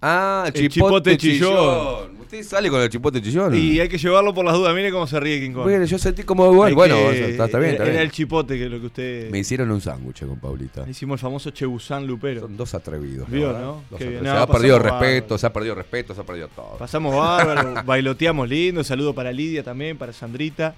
Ah, 0.00 0.44
el, 0.46 0.60
el 0.62 0.68
chipote, 0.70 1.16
chipote 1.16 1.16
chillón. 1.16 1.50
chillón. 1.50 2.18
Usted 2.20 2.42
sale 2.44 2.68
con 2.70 2.80
el 2.82 2.90
chipote 2.90 3.22
chillón. 3.22 3.54
Y 3.56 3.80
hay 3.80 3.88
que 3.88 3.96
llevarlo 3.98 4.34
por 4.34 4.44
las 4.44 4.54
dudas. 4.54 4.74
Mire 4.74 4.92
cómo 4.92 5.06
se 5.06 5.18
ríe 5.18 5.40
King 5.40 5.52
Kong. 5.52 5.64
Bueno, 5.64 5.84
yo 5.86 5.98
sentí 5.98 6.22
como, 6.24 6.46
bueno, 6.52 6.64
Hay 6.64 6.74
bueno, 6.74 6.94
está, 7.10 7.46
está 7.46 7.58
bien, 7.58 7.70
está 7.72 7.82
era, 7.84 7.92
bien. 7.92 8.02
el 8.04 8.10
chipote 8.12 8.58
que 8.58 8.68
lo 8.68 8.78
que 8.80 8.86
usted. 8.86 9.30
Me 9.30 9.38
hicieron 9.38 9.70
un 9.70 9.80
sándwich 9.80 10.20
con 10.26 10.38
Paulita. 10.38 10.84
Hicimos 10.88 11.14
el 11.14 11.22
famoso 11.22 11.50
Chebusán 11.50 12.06
Lupero. 12.06 12.42
Son 12.42 12.56
dos 12.56 12.74
atrevidos. 12.74 13.28
Vio. 13.30 13.52
¿no? 13.54 13.82
Dos 13.90 13.98
Qué 13.98 14.08
bien. 14.08 14.18
atrevidos. 14.18 14.24
No, 14.24 14.32
se 14.36 14.38
ha 14.42 14.46
perdido 14.46 14.78
respeto, 14.78 15.38
se 15.38 15.46
ha 15.46 15.52
perdido 15.52 15.74
respeto, 15.74 16.14
se 16.14 16.20
ha 16.20 16.24
perdido 16.24 16.48
todo. 16.48 16.76
Pasamos 16.78 17.16
bárbaro, 17.16 17.82
bailoteamos 17.86 18.48
lindo. 18.48 18.84
Saludo 18.84 19.14
para 19.14 19.32
Lidia 19.32 19.62
también, 19.64 19.96
para 19.96 20.12
Sandrita. 20.12 20.74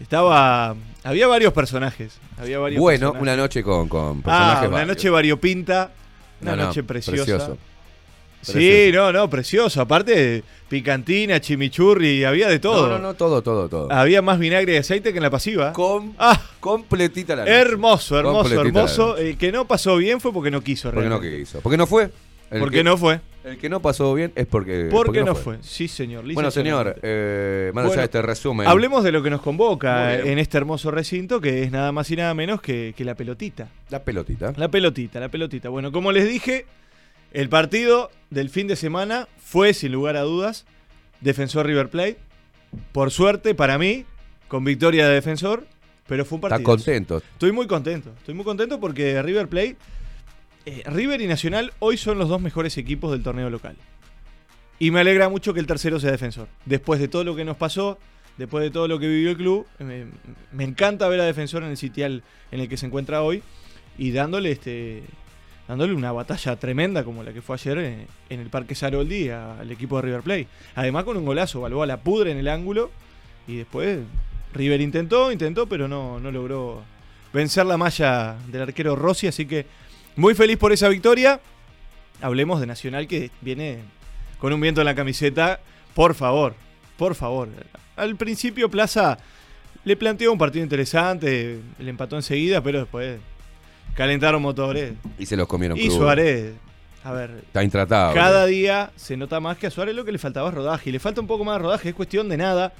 Estaba. 0.00 0.74
Había 1.04 1.26
varios 1.26 1.52
personajes. 1.52 2.18
Había 2.38 2.58
varios 2.58 2.80
Bueno, 2.80 3.12
personajes. 3.12 3.22
una 3.22 3.36
noche 3.36 3.62
con, 3.62 3.88
con 3.88 4.18
Ah, 4.18 4.22
personajes 4.24 4.68
una 4.68 4.78
varios. 4.78 4.96
noche 4.96 5.10
variopinta. 5.10 5.92
Una 6.40 6.50
No, 6.52 6.56
no, 6.56 6.64
noche 6.68 6.82
preciosa. 6.82 7.24
precioso. 7.24 7.58
Sí, 8.42 8.90
no, 8.92 9.12
no, 9.12 9.30
precioso. 9.30 9.80
Aparte, 9.80 10.42
picantina, 10.68 11.40
chimichurri, 11.40 12.24
había 12.24 12.48
de 12.48 12.58
todo. 12.58 12.88
No, 12.88 12.94
no, 12.96 12.98
no, 12.98 13.14
todo, 13.14 13.42
todo, 13.42 13.68
todo. 13.68 13.90
Había 13.92 14.20
más 14.22 14.38
vinagre 14.38 14.74
y 14.74 14.76
aceite 14.76 15.12
que 15.12 15.18
en 15.18 15.22
la 15.22 15.30
pasiva. 15.30 15.72
Com- 15.72 16.12
Ah, 16.18 16.40
completita 16.60 17.36
la 17.36 17.42
noche. 17.42 17.54
hermoso, 17.54 18.18
hermoso, 18.18 18.60
hermoso. 18.60 19.16
El 19.16 19.36
que 19.38 19.52
no 19.52 19.66
pasó 19.66 19.96
bien 19.96 20.20
fue 20.20 20.32
porque 20.32 20.50
no 20.50 20.60
quiso, 20.60 20.90
Porque 20.90 21.08
no 21.08 21.18
realmente. 21.18 21.38
quiso. 21.44 21.60
Porque 21.60 21.76
no 21.76 21.86
fue. 21.86 22.10
El 22.50 22.60
Porque 22.60 22.78
que- 22.78 22.84
no 22.84 22.96
fue. 22.98 23.20
El 23.44 23.58
que 23.58 23.68
no 23.68 23.80
pasó 23.82 24.14
bien 24.14 24.30
es 24.36 24.46
porque. 24.46 24.88
Porque 24.90 25.24
no 25.24 25.34
fue. 25.34 25.58
Sí, 25.62 25.88
señor. 25.88 26.22
Bueno, 26.32 26.50
señor, 26.52 26.96
eh, 27.02 27.72
más 27.74 27.82
allá 27.82 27.88
Bueno, 27.88 28.00
de 28.02 28.04
este 28.04 28.22
resumen. 28.22 28.66
Hablemos 28.68 29.02
de 29.02 29.10
lo 29.10 29.20
que 29.22 29.30
nos 29.30 29.40
convoca 29.40 30.14
en 30.16 30.38
este 30.38 30.58
hermoso 30.58 30.90
recinto, 30.92 31.40
que 31.40 31.62
es 31.64 31.72
nada 31.72 31.90
más 31.92 32.08
y 32.10 32.16
nada 32.16 32.34
menos 32.34 32.60
que, 32.60 32.94
que 32.96 33.04
la 33.04 33.14
pelotita. 33.16 33.68
La 33.90 34.02
pelotita. 34.04 34.52
La 34.56 34.68
pelotita, 34.68 35.18
la 35.18 35.28
pelotita. 35.28 35.70
Bueno, 35.70 35.90
como 35.90 36.12
les 36.12 36.28
dije, 36.28 36.66
el 37.32 37.48
partido 37.48 38.10
del 38.30 38.50
fin 38.50 38.66
de 38.66 38.76
semana 38.76 39.28
fue, 39.38 39.74
sin 39.74 39.92
lugar 39.92 40.16
a 40.16 40.22
dudas, 40.22 40.66
Defensor 41.20 41.66
River 41.66 41.88
Plate. 41.88 42.18
Por 42.92 43.10
suerte, 43.10 43.54
para 43.54 43.78
mí, 43.78 44.04
con 44.48 44.64
victoria 44.64 45.08
de 45.08 45.14
Defensor, 45.14 45.66
pero 46.06 46.24
fue 46.24 46.36
un 46.36 46.42
partido. 46.42 46.62
contento. 46.62 47.18
Estoy 47.18 47.52
muy 47.52 47.66
contento. 47.66 48.12
Estoy 48.18 48.34
muy 48.34 48.44
contento 48.44 48.80
porque 48.80 49.22
River 49.22 49.48
Plate, 49.48 49.76
eh, 50.66 50.82
River 50.86 51.20
y 51.20 51.26
Nacional 51.26 51.72
hoy 51.78 51.96
son 51.96 52.18
los 52.18 52.28
dos 52.28 52.40
mejores 52.40 52.76
equipos 52.76 53.12
del 53.12 53.22
torneo 53.22 53.48
local. 53.50 53.76
Y 54.78 54.90
me 54.90 55.00
alegra 55.00 55.28
mucho 55.28 55.54
que 55.54 55.60
el 55.60 55.66
tercero 55.66 56.00
sea 56.00 56.10
Defensor. 56.10 56.48
Después 56.66 57.00
de 57.00 57.08
todo 57.08 57.24
lo 57.24 57.36
que 57.36 57.44
nos 57.44 57.56
pasó, 57.56 57.98
después 58.36 58.62
de 58.64 58.70
todo 58.70 58.88
lo 58.88 58.98
que 58.98 59.08
vivió 59.08 59.30
el 59.30 59.36
club. 59.36 59.66
Me, 59.78 60.06
me 60.50 60.64
encanta 60.64 61.08
ver 61.08 61.20
a 61.20 61.24
Defensor 61.24 61.62
en 61.62 61.70
el 61.70 61.76
sitial 61.76 62.22
en 62.50 62.60
el 62.60 62.68
que 62.68 62.76
se 62.76 62.86
encuentra 62.86 63.22
hoy 63.22 63.42
y 63.96 64.10
dándole 64.10 64.50
este 64.50 65.04
dándole 65.72 65.94
una 65.94 66.12
batalla 66.12 66.56
tremenda 66.56 67.02
como 67.02 67.22
la 67.22 67.32
que 67.32 67.40
fue 67.40 67.54
ayer 67.54 67.78
en, 67.78 68.06
en 68.28 68.40
el 68.40 68.50
Parque 68.50 68.74
Saroldi 68.74 69.30
al 69.30 69.70
equipo 69.70 69.96
de 69.96 70.02
River 70.02 70.20
Plate. 70.20 70.46
Además 70.74 71.04
con 71.04 71.16
un 71.16 71.24
golazo, 71.24 71.62
Balboa 71.62 71.86
la 71.86 72.00
pudre 72.02 72.30
en 72.30 72.36
el 72.36 72.48
ángulo 72.48 72.90
y 73.48 73.56
después 73.56 74.00
River 74.52 74.82
intentó, 74.82 75.32
intentó, 75.32 75.66
pero 75.66 75.88
no, 75.88 76.20
no 76.20 76.30
logró 76.30 76.82
vencer 77.32 77.64
la 77.64 77.78
malla 77.78 78.36
del 78.48 78.60
arquero 78.60 78.96
Rossi, 78.96 79.28
así 79.28 79.46
que 79.46 79.64
muy 80.14 80.34
feliz 80.34 80.58
por 80.58 80.72
esa 80.72 80.90
victoria. 80.90 81.40
Hablemos 82.20 82.60
de 82.60 82.66
Nacional 82.66 83.08
que 83.08 83.30
viene 83.40 83.78
con 84.38 84.52
un 84.52 84.60
viento 84.60 84.82
en 84.82 84.84
la 84.84 84.94
camiseta. 84.94 85.60
Por 85.94 86.14
favor, 86.14 86.54
por 86.98 87.14
favor. 87.14 87.48
Al 87.96 88.16
principio 88.16 88.70
Plaza 88.70 89.16
le 89.84 89.96
planteó 89.96 90.32
un 90.32 90.38
partido 90.38 90.62
interesante, 90.62 91.60
le 91.78 91.88
empató 91.88 92.16
enseguida, 92.16 92.62
pero 92.62 92.80
después 92.80 93.18
calentaron 93.94 94.42
motores. 94.42 94.94
Y 95.18 95.26
se 95.26 95.36
los 95.36 95.46
comieron 95.46 95.76
Y. 95.78 95.90
Suárez, 95.90 96.54
a 97.04 97.12
ver, 97.12 97.30
Está 97.46 97.62
intratable. 97.64 98.20
cada 98.20 98.46
día 98.46 98.90
se 98.96 99.16
nota 99.16 99.40
más 99.40 99.58
que 99.58 99.66
a 99.66 99.70
Suárez 99.70 99.94
lo 99.94 100.04
que 100.04 100.12
le 100.12 100.18
faltaba 100.18 100.48
es 100.48 100.54
rodaje. 100.54 100.90
Y 100.90 100.92
le 100.92 100.98
falta 100.98 101.20
un 101.20 101.26
poco 101.26 101.44
más 101.44 101.56
de 101.56 101.62
rodaje. 101.62 101.88
Es 101.90 101.94
cuestión 101.94 102.28
de 102.28 102.36
nada 102.36 102.72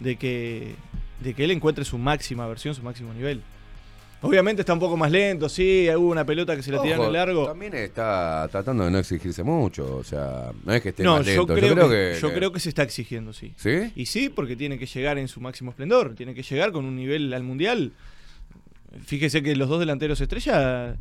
de 0.00 0.16
que, 0.16 0.74
de 1.20 1.34
que 1.34 1.44
él 1.44 1.50
encuentre 1.50 1.84
su 1.84 1.98
máxima 1.98 2.46
versión, 2.46 2.74
su 2.74 2.82
máximo 2.82 3.12
nivel. 3.14 3.42
Obviamente 4.20 4.62
está 4.62 4.72
un 4.72 4.80
poco 4.80 4.96
más 4.96 5.12
lento, 5.12 5.48
sí, 5.48 5.88
hubo 5.96 6.08
una 6.10 6.24
pelota 6.24 6.56
que 6.56 6.62
se 6.64 6.72
la 6.72 6.82
tiraron 6.82 7.12
largo. 7.12 7.46
También 7.46 7.72
está 7.74 8.48
tratando 8.50 8.84
de 8.84 8.90
no 8.90 8.98
exigirse 8.98 9.44
mucho. 9.44 9.96
O 9.96 10.02
sea, 10.02 10.50
no 10.64 10.72
es 10.72 10.82
que 10.82 10.88
esté 10.88 11.04
No, 11.04 11.18
más 11.18 11.26
yo 11.26 11.46
lento. 11.46 11.54
creo, 11.54 11.88
que, 11.88 12.18
yo 12.20 12.32
creo 12.34 12.52
que 12.52 12.58
se 12.58 12.68
está 12.70 12.82
exigiendo, 12.82 13.32
sí. 13.32 13.52
¿Sí? 13.56 13.92
Y 13.94 14.06
sí, 14.06 14.28
porque 14.28 14.56
tiene 14.56 14.76
que 14.76 14.86
llegar 14.86 15.18
en 15.18 15.28
su 15.28 15.40
máximo 15.40 15.70
esplendor, 15.70 16.16
tiene 16.16 16.34
que 16.34 16.42
llegar 16.42 16.72
con 16.72 16.84
un 16.84 16.96
nivel 16.96 17.32
al 17.32 17.44
mundial. 17.44 17.92
Fíjese 19.04 19.42
que 19.42 19.54
los 19.56 19.68
dos 19.68 19.80
delanteros 19.80 20.20
estrella 20.20 20.96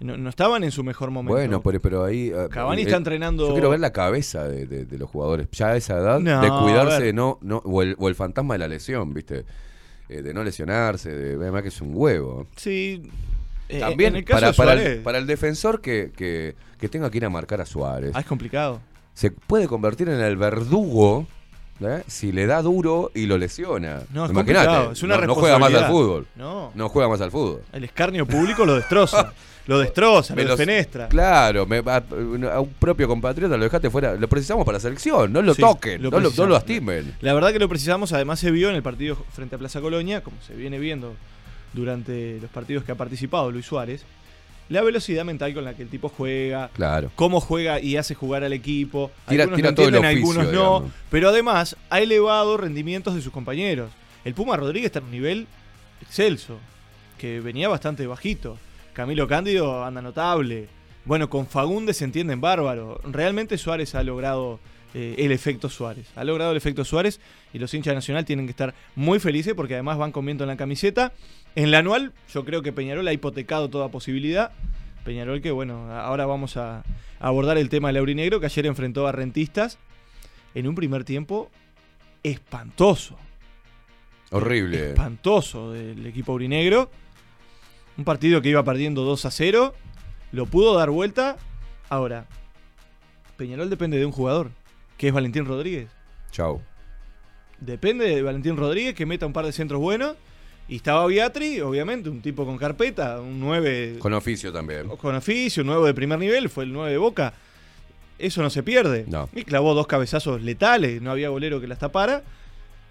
no, 0.00 0.16
no 0.16 0.28
estaban 0.30 0.64
en 0.64 0.70
su 0.70 0.82
mejor 0.84 1.10
momento. 1.10 1.34
Bueno, 1.34 1.62
pero, 1.62 1.80
pero 1.80 2.04
ahí. 2.04 2.28
eh, 2.34 2.48
Cavani 2.50 2.82
eh, 2.82 2.84
está 2.84 2.96
entrenando- 2.96 3.48
Yo 3.48 3.52
quiero 3.54 3.70
ver 3.70 3.80
la 3.80 3.92
cabeza 3.92 4.46
de, 4.48 4.66
de- 4.66 4.84
de 4.84 4.98
los 4.98 5.10
jugadores. 5.10 5.48
Ya 5.52 5.68
a 5.68 5.76
esa 5.76 5.98
edad, 5.98 6.20
No, 6.20 6.40
de 6.40 6.48
cuidarse, 6.48 7.12
no, 7.12 7.38
no, 7.42 7.58
o, 7.64 7.82
el, 7.82 7.96
o 7.98 8.08
el 8.08 8.14
fantasma 8.14 8.54
de 8.54 8.58
la 8.58 8.68
lesión, 8.68 9.12
¿viste? 9.12 9.44
Eh, 10.08 10.22
de 10.22 10.32
no 10.32 10.42
lesionarse, 10.42 11.10
de 11.14 11.34
además 11.34 11.62
que 11.62 11.68
es 11.68 11.80
un 11.82 11.90
huevo. 11.94 12.46
Sí. 12.56 13.02
eh, 13.68 13.80
También 13.80 14.16
el 14.16 14.24
para, 14.24 14.48
el, 14.72 15.00
para 15.02 15.18
el 15.18 15.26
defensor 15.26 15.80
que, 15.82 16.12
que, 16.16 16.54
que 16.78 16.88
tenga 16.88 17.10
que 17.10 17.18
ir 17.18 17.24
a 17.26 17.30
marcar 17.30 17.60
a 17.60 17.66
Suárez. 17.66 18.12
Ah, 18.14 18.20
es 18.20 18.26
complicado. 18.26 18.80
Se 19.12 19.30
puede 19.32 19.66
convertir 19.68 20.08
en 20.08 20.20
el 20.20 20.36
verdugo 20.36 21.26
¿eh? 21.80 22.02
si 22.06 22.32
le 22.32 22.46
da 22.46 22.62
duro 22.62 23.10
y 23.14 23.26
lo 23.26 23.38
lesiona. 23.38 24.02
No, 24.12 24.24
es 24.24 24.30
Imagínate, 24.30 24.66
complicado, 24.66 24.92
es 24.92 25.02
una 25.02 25.16
no, 25.18 25.26
no 25.26 25.34
juega 25.34 25.58
más 25.58 25.74
al 25.74 25.86
fútbol. 25.86 26.26
No. 26.36 26.72
No 26.74 26.88
juega 26.88 27.08
más 27.08 27.20
al 27.20 27.30
fútbol. 27.30 27.62
El 27.72 27.84
escarnio 27.84 28.26
público 28.26 28.64
lo 28.66 28.74
destroza. 28.76 29.32
lo 29.66 29.78
destroza, 29.78 30.34
Me 30.34 30.44
lo 30.44 30.50
defenestra. 30.56 31.08
Claro, 31.08 31.66
me- 31.66 31.82
a, 31.86 31.96
a 32.52 32.60
un 32.60 32.72
propio 32.78 33.06
compatriota 33.06 33.56
lo 33.56 33.64
dejaste 33.64 33.90
fuera. 33.90 34.14
Lo 34.14 34.28
precisamos 34.28 34.64
para 34.64 34.76
la 34.78 34.80
selección, 34.80 35.32
no 35.32 35.42
lo 35.42 35.54
Sí, 35.54 35.60
toquen, 35.62 36.00
no, 36.02 36.10
lo, 36.10 36.20
no 36.30 36.46
lo 36.46 36.48
lastimen. 36.54 37.14
La 37.20 37.34
verdad 37.34 37.52
que 37.52 37.58
lo 37.58 37.68
precisamos, 37.68 38.12
además 38.12 38.40
se 38.40 38.50
vio 38.50 38.70
en 38.70 38.76
el 38.76 38.82
partido 38.82 39.16
frente 39.32 39.56
a 39.56 39.58
Plaza 39.58 39.80
Colonia, 39.80 40.22
como 40.22 40.36
se 40.46 40.54
viene 40.54 40.78
viendo 40.78 41.14
durante 41.74 42.38
los 42.40 42.50
partidos 42.50 42.84
que 42.84 42.92
ha 42.92 42.94
participado 42.94 43.50
Luis 43.50 43.66
Suárez, 43.66 44.04
la 44.68 44.82
velocidad 44.82 45.24
mental 45.24 45.54
con 45.54 45.64
la 45.64 45.74
que 45.74 45.82
el 45.82 45.88
tipo 45.88 46.08
juega, 46.08 46.68
Claro. 46.74 47.10
cómo 47.14 47.40
juega 47.40 47.80
y 47.80 47.96
hace 47.96 48.14
jugar 48.14 48.44
al 48.44 48.52
equipo. 48.52 49.10
Tira- 49.28 49.44
algunos 49.44 49.56
tira 49.56 49.74
todo 49.74 49.88
el 49.88 49.94
entienden, 49.94 50.22
oficio, 50.24 50.40
algunos 50.42 50.54
no, 50.54 50.78
digamos. 50.80 50.92
pero 51.10 51.28
además 51.30 51.76
ha 51.90 52.00
elevado 52.00 52.56
rendimientos 52.56 53.14
de 53.14 53.22
sus 53.22 53.32
compañeros. 53.32 53.90
El 54.24 54.34
Puma 54.34 54.56
Rodríguez 54.56 54.86
está 54.86 54.98
en 54.98 55.06
un 55.06 55.10
nivel 55.12 55.46
excelso, 56.02 56.58
que 57.18 57.40
venía 57.40 57.68
bastante 57.68 58.06
bajito. 58.06 58.58
Camilo 58.92 59.26
Cándido 59.28 59.84
anda 59.84 60.02
notable. 60.02 60.68
Bueno, 61.04 61.30
con 61.30 61.46
Fagundes 61.46 61.96
se 61.96 62.04
entienden 62.04 62.40
bárbaro. 62.40 63.00
Realmente 63.04 63.56
Suárez 63.56 63.94
ha 63.94 64.02
logrado 64.02 64.60
eh, 64.94 65.16
el 65.18 65.32
efecto 65.32 65.68
Suárez. 65.68 66.06
Ha 66.16 66.24
logrado 66.24 66.50
el 66.52 66.56
efecto 66.56 66.84
Suárez 66.84 67.20
y 67.52 67.58
los 67.58 67.72
hinchas 67.74 67.92
de 67.92 67.96
Nacional 67.96 68.24
tienen 68.24 68.46
que 68.46 68.50
estar 68.50 68.74
muy 68.94 69.18
felices 69.18 69.54
porque 69.54 69.74
además 69.74 69.98
van 69.98 70.12
con 70.12 70.24
viento 70.24 70.44
en 70.44 70.48
la 70.48 70.56
camiseta. 70.56 71.12
En 71.54 71.70
la 71.70 71.78
anual, 71.78 72.12
yo 72.32 72.44
creo 72.44 72.62
que 72.62 72.72
Peñarol 72.72 73.06
ha 73.06 73.12
hipotecado 73.12 73.68
toda 73.68 73.90
posibilidad. 73.90 74.52
Peñarol 75.04 75.40
que, 75.40 75.50
bueno, 75.50 75.92
ahora 75.92 76.26
vamos 76.26 76.56
a 76.56 76.84
abordar 77.20 77.58
el 77.58 77.68
tema 77.68 77.88
del 77.88 77.98
Aurinegro 77.98 78.40
que 78.40 78.46
ayer 78.46 78.66
enfrentó 78.66 79.06
a 79.06 79.12
Rentistas 79.12 79.78
en 80.54 80.66
un 80.66 80.74
primer 80.74 81.04
tiempo 81.04 81.50
espantoso. 82.22 83.16
Horrible. 84.30 84.90
Espantoso 84.90 85.72
del 85.72 86.06
equipo 86.06 86.32
aurinegro. 86.32 86.90
Un 87.96 88.04
partido 88.04 88.42
que 88.42 88.50
iba 88.50 88.62
perdiendo 88.62 89.02
2 89.02 89.24
a 89.24 89.30
0. 89.30 89.74
Lo 90.32 90.46
pudo 90.46 90.74
dar 90.74 90.90
vuelta. 90.90 91.36
Ahora, 91.88 92.26
Peñarol 93.36 93.70
depende 93.70 93.98
de 93.98 94.04
un 94.04 94.12
jugador, 94.12 94.50
que 94.98 95.08
es 95.08 95.14
Valentín 95.14 95.46
Rodríguez. 95.46 95.88
Chau. 96.30 96.60
Depende 97.60 98.04
de 98.06 98.22
Valentín 98.22 98.56
Rodríguez 98.56 98.94
que 98.94 99.06
meta 99.06 99.24
un 99.26 99.32
par 99.32 99.46
de 99.46 99.52
centros 99.52 99.80
buenos. 99.80 100.16
Y 100.68 100.76
estaba 100.76 101.06
Beatri, 101.06 101.62
obviamente, 101.62 102.10
un 102.10 102.20
tipo 102.20 102.44
con 102.44 102.58
carpeta, 102.58 103.20
un 103.22 103.40
9 103.40 103.96
Con 104.00 104.12
oficio 104.12 104.52
también. 104.52 104.86
con 104.88 105.14
oficio, 105.14 105.62
un 105.62 105.68
9 105.68 105.86
de 105.86 105.94
primer 105.94 106.18
nivel, 106.18 106.50
fue 106.50 106.64
el 106.64 106.72
9 106.74 106.90
de 106.92 106.98
Boca. 106.98 107.32
Eso 108.18 108.42
no 108.42 108.50
se 108.50 108.62
pierde. 108.62 109.06
No. 109.08 109.30
Y 109.34 109.44
clavó 109.44 109.72
dos 109.72 109.86
cabezazos 109.86 110.42
letales, 110.42 111.00
no 111.00 111.10
había 111.10 111.30
golero 111.30 111.58
que 111.60 111.68
las 111.68 111.78
tapara. 111.78 112.22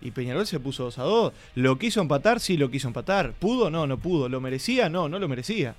Y 0.01 0.09
Peñarol 0.11 0.47
se 0.47 0.59
puso 0.59 0.85
2 0.85 0.97
a 0.99 1.03
2. 1.03 1.33
¿Lo 1.55 1.77
quiso 1.77 2.01
empatar? 2.01 2.39
Sí, 2.39 2.57
lo 2.57 2.71
quiso 2.71 2.87
empatar. 2.87 3.33
¿Pudo? 3.33 3.69
No, 3.69 3.85
no 3.85 3.97
pudo. 3.99 4.27
¿Lo 4.29 4.41
merecía? 4.41 4.89
No, 4.89 5.07
no 5.09 5.19
lo 5.19 5.27
merecía. 5.27 5.75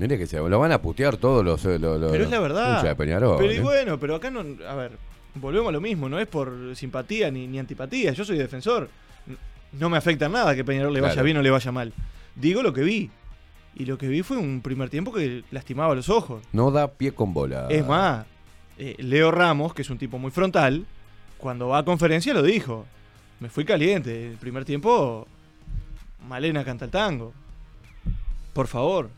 Mire 0.00 0.18
que 0.18 0.26
se 0.26 0.38
lo 0.38 0.58
van 0.58 0.72
a 0.72 0.80
putear 0.80 1.16
todos 1.18 1.44
los. 1.44 1.62
los- 1.64 1.80
los- 2.00 2.10
Pero 2.10 2.24
es 2.24 2.30
la 2.30 2.40
verdad. 2.40 2.68
hinchas 2.70 2.84
de 2.84 2.96
Peñarol, 2.96 3.36
pero 3.38 3.52
y 3.52 3.56
¿eh? 3.56 3.60
bueno, 3.60 4.00
pero 4.00 4.14
acá 4.16 4.30
no. 4.30 4.40
A 4.66 4.74
ver, 4.74 4.92
volvemos 5.34 5.68
a 5.68 5.72
lo 5.72 5.80
mismo. 5.80 6.08
No 6.08 6.18
es 6.18 6.26
por 6.26 6.74
simpatía 6.74 7.30
ni, 7.30 7.46
ni 7.46 7.58
antipatía. 7.58 8.12
Yo 8.12 8.24
soy 8.24 8.38
defensor. 8.38 8.88
No 9.72 9.88
me 9.90 9.96
afecta 9.98 10.28
nada 10.28 10.56
que 10.56 10.64
Peñarol 10.64 10.92
le 10.92 11.00
vaya 11.00 11.12
Claro. 11.12 11.24
bien 11.26 11.36
o 11.36 11.42
le 11.42 11.50
vaya 11.50 11.70
mal. 11.70 11.92
Digo 12.34 12.62
lo 12.62 12.72
que 12.72 12.82
vi. 12.82 13.10
Y 13.76 13.84
lo 13.84 13.98
que 13.98 14.08
vi 14.08 14.22
fue 14.22 14.36
un 14.36 14.62
primer 14.62 14.90
tiempo 14.90 15.12
que 15.12 15.44
lastimaba 15.52 15.94
los 15.94 16.08
ojos. 16.08 16.42
No 16.52 16.70
da 16.72 16.88
pie 16.88 17.12
con 17.12 17.32
bola. 17.32 17.66
Es 17.68 17.86
más, 17.86 18.26
eh, 18.78 18.96
Leo 18.98 19.30
Ramos, 19.30 19.74
que 19.74 19.82
es 19.82 19.90
un 19.90 19.98
tipo 19.98 20.18
muy 20.18 20.30
frontal, 20.32 20.86
cuando 21.38 21.68
va 21.68 21.78
a 21.78 21.84
conferencia 21.84 22.34
lo 22.34 22.42
dijo. 22.42 22.84
Me 23.38 23.48
fui 23.48 23.64
caliente. 23.64 24.28
El 24.32 24.38
primer 24.38 24.64
tiempo, 24.64 25.28
Malena 26.26 26.64
canta 26.64 26.86
el 26.86 26.90
tango. 26.90 27.32
Por 28.52 28.66
favor. 28.66 29.08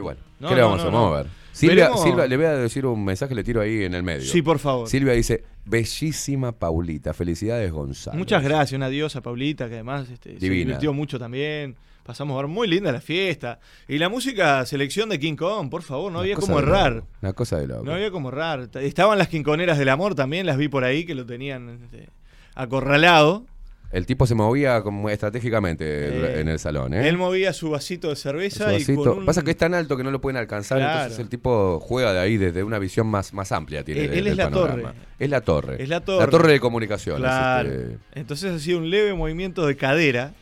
No, 0.00 0.48
¿qué 0.48 0.54
le 0.54 0.60
no, 0.60 0.68
vamos 0.68 0.82
no, 0.82 0.88
a 0.88 0.92
no. 0.92 0.98
mover? 1.08 1.26
Silvia, 1.52 1.88
Veremos- 1.90 2.02
Silvia, 2.04 2.26
le 2.28 2.36
voy 2.36 2.46
a 2.46 2.52
decir 2.56 2.86
un 2.86 3.04
mensaje, 3.04 3.34
le 3.34 3.42
tiro 3.42 3.60
ahí 3.60 3.82
en 3.82 3.94
el 3.94 4.02
medio. 4.04 4.22
Sí, 4.30 4.42
por 4.42 4.58
favor. 4.60 4.88
Silvia 4.88 5.12
dice, 5.14 5.42
bellísima 5.64 6.52
Paulita, 6.52 7.12
felicidades 7.14 7.72
Gonzalo. 7.72 8.16
Muchas 8.16 8.42
gracias, 8.44 8.76
una 8.76 8.88
diosa 8.88 9.20
Paulita, 9.22 9.66
que 9.68 9.74
además 9.74 10.08
este, 10.08 10.34
se 10.34 10.38
Divina. 10.38 10.64
divirtió 10.66 10.92
mucho 10.92 11.18
también. 11.18 11.74
Pasamos 12.04 12.34
a 12.38 12.42
ver 12.42 12.46
muy 12.48 12.68
linda 12.68 12.90
la 12.90 13.00
fiesta. 13.02 13.58
Y 13.86 13.98
la 13.98 14.08
música, 14.08 14.64
selección 14.64 15.08
de 15.10 15.18
King 15.18 15.34
Kong, 15.36 15.68
por 15.68 15.82
favor, 15.82 16.04
no 16.12 16.18
Una 16.18 16.20
había 16.20 16.36
como 16.36 16.58
errar. 16.58 17.02
Una 17.20 17.32
cosa 17.34 17.58
de 17.58 17.66
loco. 17.66 17.84
No 17.84 17.92
había 17.92 18.10
como 18.10 18.28
errar. 18.30 18.70
Estaban 18.80 19.18
las 19.18 19.28
quinconeras 19.28 19.76
del 19.78 19.88
amor 19.90 20.14
también, 20.14 20.46
las 20.46 20.56
vi 20.56 20.68
por 20.68 20.84
ahí, 20.84 21.04
que 21.04 21.14
lo 21.14 21.26
tenían 21.26 21.80
este, 21.84 22.08
acorralado. 22.54 23.44
El 23.90 24.04
tipo 24.04 24.26
se 24.26 24.34
movía 24.34 24.82
como 24.82 25.08
estratégicamente 25.08 25.84
Eh, 25.86 26.40
en 26.40 26.48
el 26.48 26.58
salón, 26.58 26.92
¿eh? 26.92 27.08
Él 27.08 27.16
movía 27.16 27.54
su 27.54 27.70
vasito 27.70 28.10
de 28.10 28.16
Su 28.16 28.22
cerveza 28.22 28.66
vasito. 28.70 28.92
y 28.92 28.96
con 28.96 29.18
un- 29.20 29.24
Pasa 29.26 29.42
que 29.42 29.52
es 29.52 29.56
tan 29.56 29.72
alto 29.72 29.96
que 29.96 30.04
no 30.04 30.10
lo 30.10 30.20
pueden 30.20 30.36
alcanzar, 30.36 30.78
Claro. 30.78 30.98
entonces 31.04 31.18
el 31.20 31.28
tipo 31.30 31.80
juega 31.80 32.12
de 32.12 32.20
ahí 32.20 32.36
desde 32.36 32.62
una 32.62 32.78
visión 32.78 33.06
más, 33.06 33.32
más 33.32 33.50
amplia. 33.50 33.82
Tiene 33.84 34.04
Él- 34.04 34.10
de- 34.10 34.18
él 34.18 34.26
es 34.26 34.36
la 34.36 34.50
panorama. 34.50 34.82
torre. 34.90 34.94
Es 35.18 35.30
la 35.30 35.40
torre. 35.40 35.82
Es 35.82 35.88
la 35.88 36.00
torre. 36.00 36.52
de 36.52 36.60
comunicaciones. 36.60 37.22
Claro. 37.22 37.68
este. 37.70 37.96
Entonces 38.14 38.54
hacía 38.56 38.76
un 38.76 38.90
leve 38.90 39.14
movimiento 39.14 39.66
de 39.66 39.76
cadera 39.76 40.34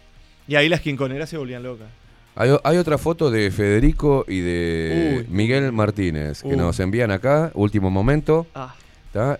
y 0.48 0.56
ahí 0.56 0.68
las 0.68 0.80
quinconeras 0.80 1.28
se 1.30 1.36
volvían 1.38 1.62
locas. 1.62 1.86
Hay, 2.38 2.76
otra 2.76 2.98
foto 2.98 3.30
de 3.30 3.50
Federico 3.50 4.24
y 4.28 4.40
de 4.40 5.20
Uy. 5.20 5.26
Miguel 5.34 5.72
Martínez 5.72 6.42
que 6.42 6.48
Uy. 6.48 6.56
nos 6.56 6.78
envían 6.80 7.10
acá, 7.10 7.50
último 7.54 7.90
momento. 7.90 8.46
Ah, 8.54 8.74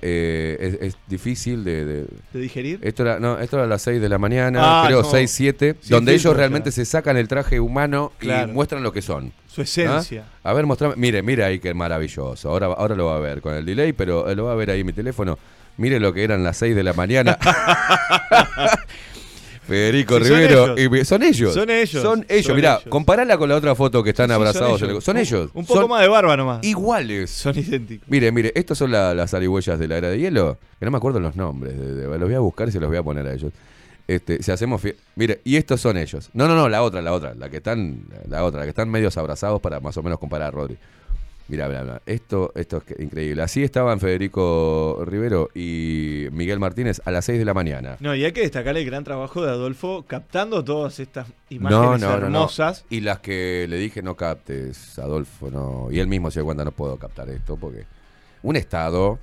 Eh, 0.02 0.56
es, 0.60 0.74
es 0.88 0.96
difícil 1.06 1.64
de, 1.64 1.84
de- 1.84 2.06
¿de 2.32 2.40
digerir? 2.40 2.78
Esto 2.82 3.02
era, 3.02 3.18
no, 3.20 3.38
esto 3.38 3.56
era 3.56 3.64
a 3.64 3.68
las 3.68 3.82
6 3.82 4.00
de 4.00 4.08
la 4.08 4.18
mañana, 4.18 4.60
Ah, 4.62 4.84
creo 4.86 5.02
no. 5.02 5.10
6, 5.10 5.30
7, 5.30 5.76
Sí, 5.80 5.90
donde 5.90 6.12
filtro, 6.12 6.30
ellos 6.30 6.36
realmente 6.38 6.70
claro. 6.70 6.74
se 6.74 6.84
sacan 6.84 7.16
el 7.16 7.28
traje 7.28 7.60
humano 7.60 8.12
Claro. 8.18 8.48
y 8.50 8.52
muestran 8.54 8.82
lo 8.82 8.92
que 8.92 9.02
son. 9.02 9.32
Su 9.46 9.62
esencia. 9.62 10.24
¿Ah? 10.44 10.50
A 10.50 10.52
ver, 10.52 10.66
mostrame. 10.66 10.94
Mire, 10.96 11.22
mire 11.22 11.44
ahí 11.44 11.58
que 11.60 11.72
maravilloso. 11.74 12.48
Ahora, 12.50 12.66
ahora 12.66 12.94
lo 12.94 13.06
va 13.06 13.16
a 13.16 13.20
ver 13.20 13.40
con 13.40 13.54
el 13.54 13.64
delay, 13.64 13.92
pero 13.92 14.34
lo 14.34 14.44
va 14.44 14.52
a 14.52 14.56
ver 14.56 14.70
ahí 14.70 14.80
en 14.80 14.86
mi 14.86 14.92
teléfono. 14.92 15.38
Mire 15.78 15.98
lo 16.00 16.12
que 16.12 16.24
eran 16.24 16.42
las 16.44 16.56
6 16.58 16.74
de 16.76 16.82
la 16.82 16.92
mañana. 16.92 17.38
Federico 19.66 20.18
Sí, 20.18 20.24
son 20.26 20.36
Rivero. 20.36 20.76
ellos. 20.76 21.00
y- 21.00 21.04
son 21.04 21.22
ellos. 21.22 21.54
Son 21.54 21.70
ellos. 21.70 22.02
Son 22.02 22.26
ellos. 22.28 22.46
Son 22.46 22.56
Mirá, 22.56 22.74
ellos. 22.76 22.84
comparala 22.88 23.36
con 23.36 23.48
la 23.48 23.56
otra 23.56 23.74
foto 23.74 24.02
que 24.02 24.10
están 24.10 24.26
Sí, 24.28 24.32
son 24.32 24.36
abrazados. 24.42 24.80
en 24.82 24.88
ellos. 24.90 24.96
el- 24.98 25.02
Son 25.02 25.16
ellos. 25.16 25.50
Un 25.54 25.66
poco 25.66 25.80
Son 25.80 25.90
más 25.90 26.02
de 26.02 26.08
barba 26.08 26.36
nomás. 26.36 26.64
Iguales. 26.64 27.30
Son 27.30 27.58
idénticos. 27.58 28.08
Mire, 28.08 28.30
mire, 28.32 28.52
estos 28.54 28.78
son 28.78 28.90
la- 28.92 29.14
las 29.14 29.30
zarigüeyas 29.30 29.78
de 29.78 29.88
la 29.88 29.96
era 29.98 30.08
de 30.10 30.18
hielo. 30.18 30.58
Que 30.78 30.84
no 30.84 30.90
me 30.90 30.96
acuerdo 30.98 31.20
los 31.20 31.34
nombres. 31.36 31.76
de- 31.78 31.94
de- 31.94 32.06
los 32.18 32.28
voy 32.28 32.34
a 32.34 32.40
buscar 32.40 32.68
y 32.68 32.72
se 32.72 32.80
los 32.80 32.88
voy 32.88 32.98
a 32.98 33.02
poner 33.02 33.26
a 33.26 33.34
ellos. 33.34 33.52
Este, 34.08 34.40
si 34.42 34.52
hacemos 34.52 34.80
Mire, 35.16 35.40
y 35.42 35.56
estos 35.56 35.80
son 35.80 35.96
ellos. 35.96 36.30
No, 36.32 36.46
no, 36.46 36.54
no, 36.54 36.68
la 36.68 36.82
otra, 36.82 37.02
la 37.02 37.12
otra, 37.12 37.34
la 37.34 37.48
que 37.50 37.56
están, 37.56 38.02
la 38.28 38.44
otra, 38.44 38.60
la 38.60 38.66
que 38.66 38.70
están 38.70 38.88
medios 38.88 39.16
abrazados 39.16 39.60
para 39.60 39.80
más 39.80 39.96
o 39.96 40.02
menos 40.02 40.18
comparar 40.20 40.48
a 40.48 40.50
Rodri. 40.52 40.76
Mira, 41.48 41.68
mira, 41.68 41.82
mira. 41.82 42.02
Esto, 42.06 42.50
esto 42.56 42.82
es 42.88 43.00
increíble. 43.00 43.40
Así 43.42 43.62
estaban 43.62 44.00
Federico 44.00 45.02
Rivero 45.06 45.48
y 45.54 46.26
Miguel 46.32 46.58
Martínez 46.58 47.00
a 47.04 47.10
las 47.12 47.24
6 47.26 47.38
de 47.38 47.44
la 47.44 47.54
mañana. 47.54 47.96
No, 48.00 48.14
y 48.16 48.24
hay 48.24 48.32
que 48.32 48.40
destacar 48.40 48.76
el 48.76 48.84
gran 48.84 49.04
trabajo 49.04 49.44
de 49.44 49.50
Adolfo 49.50 50.04
captando 50.08 50.64
todas 50.64 50.98
estas 50.98 51.28
imágenes 51.50 51.80
No, 51.80 51.98
no, 51.98 52.14
no, 52.14 52.18
no. 52.20 52.26
hermosas. 52.26 52.84
Y 52.90 53.00
las 53.00 53.20
que 53.20 53.66
le 53.68 53.76
dije 53.76 54.02
no 54.02 54.16
captes, 54.16 54.98
Adolfo, 54.98 55.50
no. 55.50 55.88
Y 55.92 56.00
él 56.00 56.08
mismo 56.08 56.30
se 56.30 56.40
dio 56.40 56.44
cuenta, 56.46 56.64
no 56.64 56.72
puedo 56.72 56.96
captar 56.96 57.28
esto 57.30 57.56
porque 57.56 57.84
un 58.42 58.56
estado, 58.56 59.18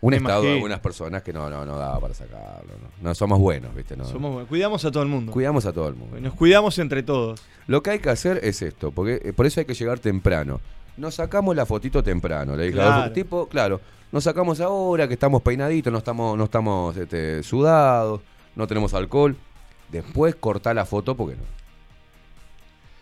un 0.00 0.10
Me 0.10 0.18
estado 0.18 0.42
de 0.42 0.52
algunas 0.52 0.78
personas 0.80 1.22
que 1.24 1.32
no, 1.32 1.50
no, 1.50 1.64
no 1.66 1.76
daba 1.78 1.98
para 1.98 2.14
sacarlo. 2.14 2.74
No, 2.80 3.08
No, 3.08 3.14
somos 3.16 3.40
buenos, 3.40 3.74
¿viste? 3.74 3.96
No, 3.96 4.04
Somos 4.04 4.30
buenos. 4.32 4.48
Cuidamos 4.48 4.84
a 4.84 4.92
todo 4.92 5.02
el 5.02 5.08
mundo. 5.08 5.32
Cuidamos 5.32 5.66
a 5.66 5.72
todo 5.72 5.88
el 5.88 5.96
mundo. 5.96 6.20
Nos 6.20 6.34
cuidamos 6.34 6.78
entre 6.78 7.02
todos. 7.02 7.42
Lo 7.66 7.82
que 7.82 7.90
hay 7.90 7.98
que 7.98 8.10
hacer 8.10 8.38
es 8.44 8.62
esto, 8.62 8.92
porque 8.92 9.20
eh, 9.24 9.32
por 9.32 9.46
eso 9.46 9.58
hay 9.58 9.66
que 9.66 9.74
llegar 9.74 9.98
temprano. 9.98 10.60
Nos 10.96 11.14
sacamos 11.14 11.54
la 11.54 11.66
fotito 11.66 12.02
temprano, 12.02 12.56
le 12.56 12.64
dije 12.64 12.74
Claro. 12.74 13.12
Tipo, 13.12 13.48
claro, 13.48 13.80
nos 14.12 14.24
sacamos 14.24 14.60
ahora 14.60 15.06
que 15.08 15.14
estamos 15.14 15.42
peinaditos, 15.42 15.92
no 15.92 15.98
estamos, 15.98 16.38
no 16.38 16.44
estamos 16.44 16.96
este, 16.96 17.42
sudados, 17.42 18.20
no 18.54 18.66
tenemos 18.66 18.94
alcohol. 18.94 19.36
Después 19.90 20.34
cortá 20.34 20.74
la 20.74 20.84
foto 20.84 21.16
porque 21.16 21.36
no. 21.36 21.55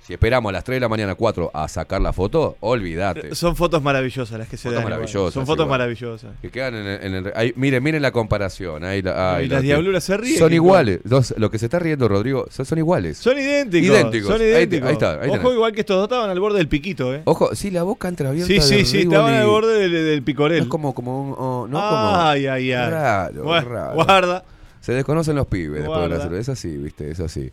Si 0.07 0.13
esperamos 0.13 0.51
a 0.51 0.53
las 0.53 0.65
3 0.65 0.77
de 0.77 0.81
la 0.81 0.89
mañana, 0.91 1.15
4 1.15 1.51
a 1.55 1.67
sacar 1.67 1.99
la 2.03 2.13
foto, 2.13 2.59
olvídate. 2.61 3.35
Son 3.35 3.57
fotos 3.57 3.83
maravillosas 3.83 4.39
las 4.39 4.49
que 4.49 4.59
se 4.59 4.65
Fotos 4.65 4.75
dan. 4.75 4.85
maravillosas, 4.85 5.33
Son 5.33 5.47
fotos 5.47 5.65
igual. 5.65 5.79
maravillosas. 5.79 6.31
Que 6.43 6.51
quedan 6.51 6.75
en 6.75 6.87
el. 6.87 7.03
en 7.05 7.15
el- 7.27 7.33
ahí, 7.35 7.55
miren, 7.57 7.83
miren 7.83 8.03
la 8.03 8.11
comparación. 8.13 8.85
Ahí 8.85 9.01
la- 9.01 9.37
ahí 9.37 9.47
Y 9.47 9.49
las 9.49 9.61
la- 9.61 9.63
diabluras 9.63 10.05
se 10.05 10.17
ríen, 10.19 10.39
Son 10.39 10.53
iguales. 10.53 11.01
Dos- 11.05 11.33
lo 11.39 11.51
que 11.51 11.59
se 11.59 11.65
está 11.67 11.79
riendo 11.79 12.07
Rodrigo 12.07 12.45
son, 12.51 12.67
son 12.67 12.77
iguales. 12.79 13.17
Son 13.17 13.39
idénticos. 13.39 13.89
Idénticos. 13.89 14.29
Son 14.31 14.43
idénticos. 14.43 14.89
ahí 14.89 14.93
está, 14.93 15.13
ahí 15.23 15.29
Ojo, 15.31 15.39
tenés. 15.39 15.53
igual 15.55 15.73
que 15.73 15.81
estos 15.81 15.97
dos 15.97 16.05
estaban 16.05 16.29
al 16.29 16.39
borde 16.39 16.59
del 16.59 16.69
piquito, 16.69 17.15
¿eh? 17.15 17.23
Ojo, 17.25 17.55
sí, 17.55 17.71
la 17.71 17.83
boca 17.83 18.07
entreabierta. 18.09 18.47
Sí, 18.53 18.61
sí, 18.61 18.85
sí, 18.85 18.99
estaban 19.01 19.33
al 19.33 19.47
borde 19.47 19.79
del, 19.89 19.91
del 19.91 20.23
picorel. 20.23 20.65
Es 20.65 20.69
como, 20.69 20.95
como 20.95 21.23
un. 21.23 21.35
oh, 21.39 21.67
no 21.67 21.79
como. 21.81 22.17
Ay, 22.21 22.47
ay, 22.47 22.73
ay. 22.73 22.91
Raro, 22.91 23.45
Gua- 23.45 23.65
raro. 23.65 23.95
Guarda. 23.95 24.45
Se 24.83 24.93
desconocen 24.93 25.35
los 25.35 25.47
pibes 25.47 25.81
después 25.81 26.03
de 26.03 26.09
la 26.11 26.21
cerveza. 26.21 26.53
Es 26.53 26.59
así, 26.59 26.77
viste, 26.77 27.11
es 27.11 27.19
así. 27.21 27.51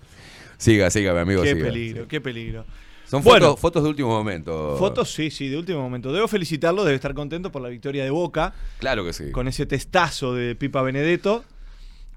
Siga, 0.62 0.92
siga, 0.92 1.12
mi 1.14 1.20
amigo. 1.22 1.42
Qué 1.42 1.54
siga. 1.54 1.66
peligro, 1.66 2.08
qué 2.08 2.22
peligro. 2.22 2.66
Son 3.10 3.24
Bueno. 3.24 3.48
fotos, 3.48 3.60
fotos 3.60 3.84
de 3.84 3.90
último 3.90 4.10
momento. 4.10 4.76
Fotos, 4.78 5.12
sí, 5.12 5.32
sí, 5.32 5.50
de 5.50 5.58
último 5.58 5.82
momento. 5.82 6.14
Debo 6.14 6.28
felicitarlo, 6.28 6.84
debe 6.84 6.96
estar 6.96 7.16
contento 7.16 7.52
por 7.52 7.64
la 7.64 7.70
victoria 7.70 8.04
de 8.04 8.12
Boca. 8.12 8.54
Claro 8.78 9.04
que 9.04 9.12
sí. 9.12 9.32
Con 9.32 9.48
ese 9.48 9.66
testazo 9.66 10.36
de 10.36 10.54
Pipa 10.56 10.84
Benedetto. 10.84 11.44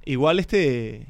Igual 0.05 0.39
este 0.41 1.07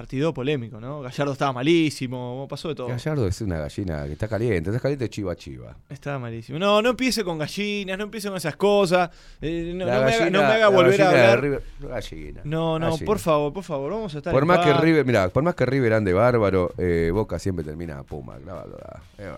partido 0.00 0.32
polémico, 0.32 0.80
¿no? 0.80 1.02
Gallardo 1.02 1.32
estaba 1.34 1.52
malísimo, 1.52 2.46
pasó 2.48 2.68
de 2.70 2.74
todo. 2.74 2.88
Gallardo 2.88 3.26
es 3.26 3.38
una 3.42 3.58
gallina 3.58 4.06
que 4.06 4.12
está 4.14 4.28
caliente. 4.28 4.70
Está 4.70 4.80
caliente 4.80 5.10
chiva 5.10 5.36
chiva. 5.36 5.76
Estaba 5.90 6.18
malísimo. 6.18 6.58
No, 6.58 6.80
no 6.80 6.88
empiece 6.90 7.22
con 7.22 7.36
gallinas, 7.36 7.98
no 7.98 8.04
empiece 8.04 8.28
con 8.28 8.38
esas 8.38 8.56
cosas. 8.56 9.10
eh, 9.42 9.72
no, 9.76 9.84
me 9.84 9.90
haga, 9.92 10.06
gallina- 10.06 10.30
no 10.30 10.38
me 10.38 10.44
haga 10.46 10.58
la 10.58 10.68
volver 10.70 11.02
a 11.02 11.08
hablar. 11.10 11.40
River- 11.42 11.62
gallina. 11.80 12.40
No, 12.44 12.78
no, 12.78 12.86
Gallina. 12.92 13.04
por 13.06 13.18
favor, 13.18 13.52
por 13.52 13.62
favor, 13.64 13.92
vamos 13.92 14.14
a 14.14 14.18
estar 14.18 14.32
Por 14.32 14.42
en 14.44 14.46
más 14.48 14.60
que. 14.64 14.72
River, 14.72 15.04
mira, 15.04 15.28
por 15.28 15.42
más 15.42 15.54
que 15.54 15.66
River 15.66 15.92
ande 15.92 16.14
bárbaro, 16.14 16.72
eh, 16.78 17.10
Boca 17.12 17.38
siempre 17.38 17.62
termina 17.62 17.98
a 17.98 18.02
Puma. 18.02 18.38
Ah, 18.48 19.00
eh. 19.18 19.30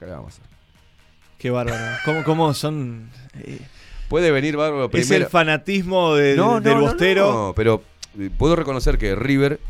¿Qué 0.00 0.06
le 0.06 0.10
vamos 0.12 0.26
a 0.26 0.42
hacer? 0.42 0.44
Qué 1.38 1.50
bárbaro. 1.50 1.96
¿Cómo, 2.04 2.24
cómo 2.24 2.54
son? 2.54 3.08
eh, 3.38 3.60
Puede 4.08 4.32
venir 4.32 4.56
bárbaro 4.56 4.86
es 4.86 4.90
primero. 4.90 5.24
el 5.26 5.30
fanatismo 5.30 6.16
de- 6.16 6.34
No, 6.34 6.54
no, 6.54 6.60
del 6.60 6.74
no, 6.74 6.80
bostero. 6.80 7.32
no, 7.32 7.52
pero 7.54 7.82
puedo 8.38 8.56
reconocer 8.56 8.96
que 8.98 9.14
River 9.14 9.60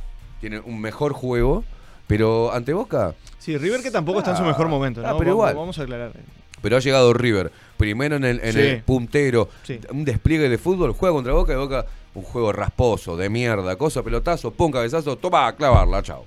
tiene 0.48 0.60
un 0.64 0.80
mejor 0.80 1.12
juego, 1.12 1.64
pero 2.06 2.52
ante 2.52 2.72
Boca. 2.72 3.14
Sí, 3.38 3.56
River 3.58 3.82
que 3.82 3.90
tampoco 3.90 4.20
está 4.20 4.30
en 4.30 4.36
su 4.36 4.44
Ah, 4.44 4.46
mejor 4.46 4.68
momento, 4.68 5.02
ah, 5.04 5.16
pero 5.18 5.32
igual. 5.32 5.54
Vamos 5.56 5.76
a 5.78 5.82
aclarar. 5.82 6.12
Pero 6.62 6.76
ha 6.76 6.80
llegado 6.80 7.12
River, 7.12 7.50
primero 7.76 8.16
en 8.16 8.24
el, 8.24 8.40
en 8.42 8.52
Sí. 8.52 8.58
el 8.60 8.82
puntero, 8.82 9.48
Sí. 9.64 9.80
un 9.90 10.04
despliegue 10.04 10.48
de 10.48 10.56
fútbol, 10.58 10.92
juega 10.92 11.12
contra 11.14 11.32
Boca 11.32 11.52
y 11.52 11.56
Boca 11.56 11.86
un 12.14 12.22
juego 12.22 12.52
rasposo, 12.52 13.16
de 13.16 13.28
mierda, 13.28 13.76
cosa, 13.76 14.02
pelotazo, 14.02 14.52
pum, 14.52 14.70
cabezazo, 14.70 15.16
toma, 15.16 15.48
a 15.48 15.56
clavarla, 15.56 16.02
chao. 16.02 16.24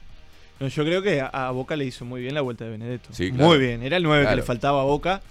No, 0.59 0.67
yo 0.67 0.83
creo 0.83 1.01
que 1.01 1.21
a, 1.21 1.49
Boca 1.51 1.75
le 1.77 1.85
hizo 1.85 2.03
muy 2.03 2.21
bien 2.21 2.33
la 2.35 2.41
vuelta 2.41 2.65
de 2.65 2.71
Benedetto. 2.71 3.09
Sí, 3.13 3.31
claro. 3.31 3.45
Muy 3.47 3.57
bien. 3.57 3.81
Era 3.81 3.95
el 3.97 4.03
9 4.03 4.23
Claro. 4.23 4.35
que 4.35 4.41
le 4.41 4.45
faltaba 4.45 4.81
a 4.81 4.83
Boca. 4.83 5.21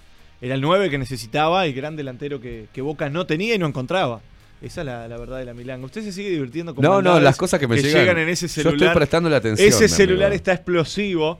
Era 0.41 0.55
el 0.55 0.61
9 0.61 0.89
que 0.89 0.97
necesitaba 0.97 1.67
y 1.67 1.73
gran 1.73 1.95
delantero 1.95 2.41
que, 2.41 2.65
que 2.73 2.81
Boca 2.81 3.09
no 3.09 3.27
tenía 3.27 3.53
y 3.53 3.59
no 3.59 3.67
encontraba. 3.67 4.21
Esa 4.61 4.81
es 4.81 4.85
la, 4.85 5.07
la 5.07 5.17
verdad 5.17 5.37
de 5.39 5.45
la 5.45 5.53
Milán. 5.53 5.83
Usted 5.83 6.03
se 6.03 6.11
sigue 6.11 6.29
divirtiendo 6.31 6.75
con 6.75 6.83
No, 6.83 7.01
no, 7.01 7.19
las 7.19 7.37
cosas 7.37 7.59
que 7.59 7.67
me 7.67 7.81
llegan. 7.81 8.17
en 8.17 8.27
ese 8.29 8.47
Yo 8.47 8.53
celular. 8.53 8.75
estoy 8.75 8.95
prestándole 8.95 9.35
atención, 9.37 9.67
Ese 9.67 9.87
celular 9.87 10.27
amigo. 10.27 10.35
está 10.35 10.53
explosivo. 10.53 11.39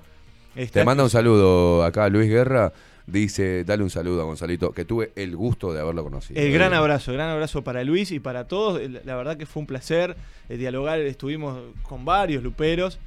Está 0.56 0.80
Te 0.82 0.86
manda 0.86 1.04
un 1.04 1.10
saludo 1.10 1.84
acá 1.84 2.08
Luis 2.10 2.30
Guerra, 2.30 2.72
dice, 3.06 3.64
dale 3.66 3.84
un 3.84 3.90
saludo 3.90 4.22
a 4.22 4.24
Gonzalito, 4.24 4.72
que 4.72 4.86
tuve 4.86 5.12
el 5.16 5.36
gusto 5.36 5.74
de 5.74 5.82
haberlo 5.82 6.04
conocido. 6.04 6.40
El 6.42 6.52
gran 6.54 6.74
Eh, 6.74 6.78
abrazo, 6.78 7.12
gran 7.14 7.30
abrazo 7.30 7.64
para 7.64 7.84
Luis 7.84 8.12
y 8.12 8.20
para 8.20 8.48
todos. 8.48 8.80
El- 8.82 9.02
La 9.06 9.16
verdad 9.16 9.38
que 9.38 9.46
fue 9.46 9.62
un 9.62 9.68
placer 9.68 10.16
eh, 10.48 10.58
dialogar. 10.58 11.00
Estuvimos 11.00 11.60
con 11.84 12.06
varios 12.06 12.42
luperos. 12.44 13.00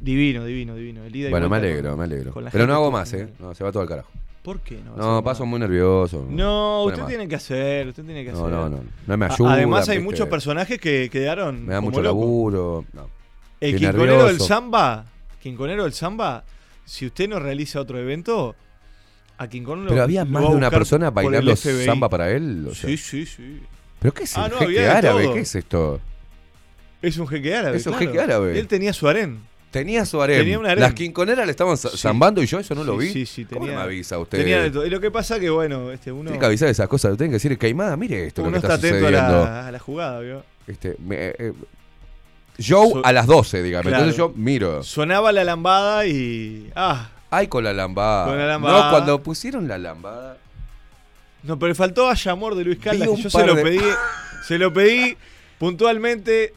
Divino, 0.00 0.44
divino, 0.44 0.74
divino. 0.76 1.04
El 1.04 1.30
Bueno, 1.30 1.48
me 1.48 1.56
alegro, 1.56 1.90
con- 1.90 1.98
me 1.98 2.04
alegro. 2.04 2.40
la 2.40 2.50
Pero 2.50 2.66
no 2.66 2.74
hago 2.74 2.90
más, 2.90 3.12
¿eh? 3.14 3.28
No, 3.40 3.52
se 3.54 3.64
va 3.64 3.72
todo 3.72 3.82
al 3.82 3.88
carajo. 3.88 4.10
¿Por 4.42 4.60
qué 4.60 4.80
no? 4.84 4.96
No, 4.96 5.22
paso 5.22 5.46
muy 5.46 5.60
nervioso. 5.60 6.26
No, 6.28 6.82
usted 6.84 7.04
tiene 7.04 7.28
que 7.28 7.36
hacer, 7.36 7.88
usted 7.88 8.04
tiene 8.04 8.24
que 8.24 8.32
No, 8.32 8.38
hacer. 8.40 8.50
no, 8.50 8.68
no. 8.68 8.80
No 9.06 9.16
me 9.16 9.26
A- 9.26 9.28
ayuda. 9.32 9.52
Además 9.52 9.88
hay 9.88 10.00
muchos 10.00 10.28
personajes 10.28 10.80
que 10.80 11.08
quedaron 11.10 11.64
Me 11.64 11.72
da 11.74 11.78
como 11.78 11.90
mucho 11.90 12.02
locos. 12.02 12.20
laburo. 12.20 12.84
No. 12.92 13.08
El 13.60 13.74
Estoy 13.74 13.88
quinconero 13.90 14.26
del 14.26 14.40
samba, 14.40 15.04
quinconero 15.40 15.84
del 15.84 15.92
samba, 15.92 16.42
si 16.84 17.06
usted 17.06 17.28
no 17.28 17.38
realiza 17.38 17.80
otro 17.80 17.98
evento, 18.00 18.56
a 19.38 19.46
Quinconero 19.48 19.88
Pero 19.88 20.02
había 20.02 20.24
lo 20.24 20.30
más 20.30 20.42
va 20.42 20.46
a 20.46 20.50
de 20.50 20.56
una 20.56 20.66
buscar 20.66 20.80
persona 20.80 21.14
por 21.14 21.22
el 21.24 21.30
bailando 21.30 21.56
FBI. 21.56 21.84
samba 21.84 22.08
para 22.08 22.30
él. 22.32 22.66
o 22.68 22.74
sea. 22.74 22.90
Sí, 22.90 22.96
sí, 22.96 23.26
sí. 23.26 23.60
¿Pero 24.00 24.12
qué 24.14 24.24
es 24.24 24.36
Ah, 24.36 24.46
el 24.46 24.50
no, 24.52 24.58
jeque 24.58 24.64
había 24.66 24.82
de 24.82 24.88
árabe? 24.90 25.22
todo. 25.24 25.34
¿Qué 25.34 25.40
es 25.40 25.54
esto? 25.54 26.00
Es 27.00 27.16
un 27.18 27.26
jeque 27.28 27.54
árabe. 27.56 27.76
Es 27.76 27.86
un 27.86 27.92
claro. 27.94 28.06
jeque 28.06 28.20
árabe. 28.20 28.58
Él 28.58 28.66
tenía 28.68 28.92
su 28.92 29.08
harén. 29.08 29.40
Tenía 29.72 30.06
su 30.06 30.22
harem. 30.22 30.38
Tenía 30.38 30.58
un 30.60 30.66
harem. 30.66 30.78
Las 30.78 30.94
quinconeras 30.94 31.44
le 31.44 31.50
estaban 31.50 31.76
za- 31.76 31.96
zambando 31.96 32.40
y 32.42 32.46
yo 32.46 32.60
eso 32.60 32.74
no 32.76 32.84
lo 32.84 32.96
vi. 32.96 33.08
Sí, 33.12 33.26
sí, 33.26 33.44
¿Cómo 33.46 33.62
tenía. 33.62 33.72
no 33.74 33.78
me 33.80 33.84
avisa 33.86 34.18
usted? 34.18 34.38
Tenía 34.38 34.62
de 34.62 34.70
todo. 34.70 34.86
Y 34.86 34.90
lo 34.90 35.00
que 35.00 35.10
pasa 35.10 35.40
que, 35.40 35.50
bueno, 35.50 35.90
este, 35.90 36.12
uno, 36.12 36.24
Tiene 36.24 36.38
que 36.38 36.46
avisar 36.46 36.68
esas 36.68 36.86
cosas. 36.88 37.16
Tienen 37.16 37.30
que 37.30 37.36
decir, 37.36 37.58
Caimada, 37.58 37.96
mire 37.96 38.26
esto 38.26 38.42
uno 38.42 38.50
lo 38.52 38.60
que 38.60 38.66
está 38.66 38.74
está, 38.76 38.86
atento 38.86 39.06
a 39.08 39.10
la, 39.10 39.66
a 39.68 39.72
la 39.72 39.78
jugada, 39.80 40.20
¿vio? 40.20 40.44
Este, 40.68 40.94
me- 41.04 41.16
eh, 41.38 41.52
Joe 42.64 42.90
Su- 42.90 43.00
a 43.02 43.12
las 43.12 43.26
12, 43.26 43.62
dígame. 43.62 43.88
Claro. 43.88 44.04
Entonces 44.04 44.16
yo 44.18 44.32
miro. 44.36 44.82
Sonaba 44.84 45.32
la 45.32 45.42
lambada 45.42 46.06
y. 46.06 46.70
Ah, 46.76 47.08
Ay, 47.30 47.48
con 47.48 47.64
la 47.64 47.72
lambada. 47.72 48.26
Con 48.26 48.36
la 48.38 48.46
lambada. 48.46 48.84
No, 48.84 48.90
cuando 48.90 49.22
pusieron 49.22 49.66
la 49.66 49.78
lambada. 49.78 50.36
No, 51.42 51.58
pero 51.58 51.74
faltó 51.74 52.10
a 52.10 52.14
Yamor 52.14 52.54
de 52.54 52.64
Luis 52.64 52.78
Caldas. 52.78 53.08
Que 53.08 53.22
Yo 53.22 53.30
se 53.30 53.46
lo 53.46 53.54
de- 53.54 53.62
pedí, 53.62 53.80
se 54.46 54.58
lo 54.58 54.70
pedí 54.70 55.16
puntualmente 55.58 56.52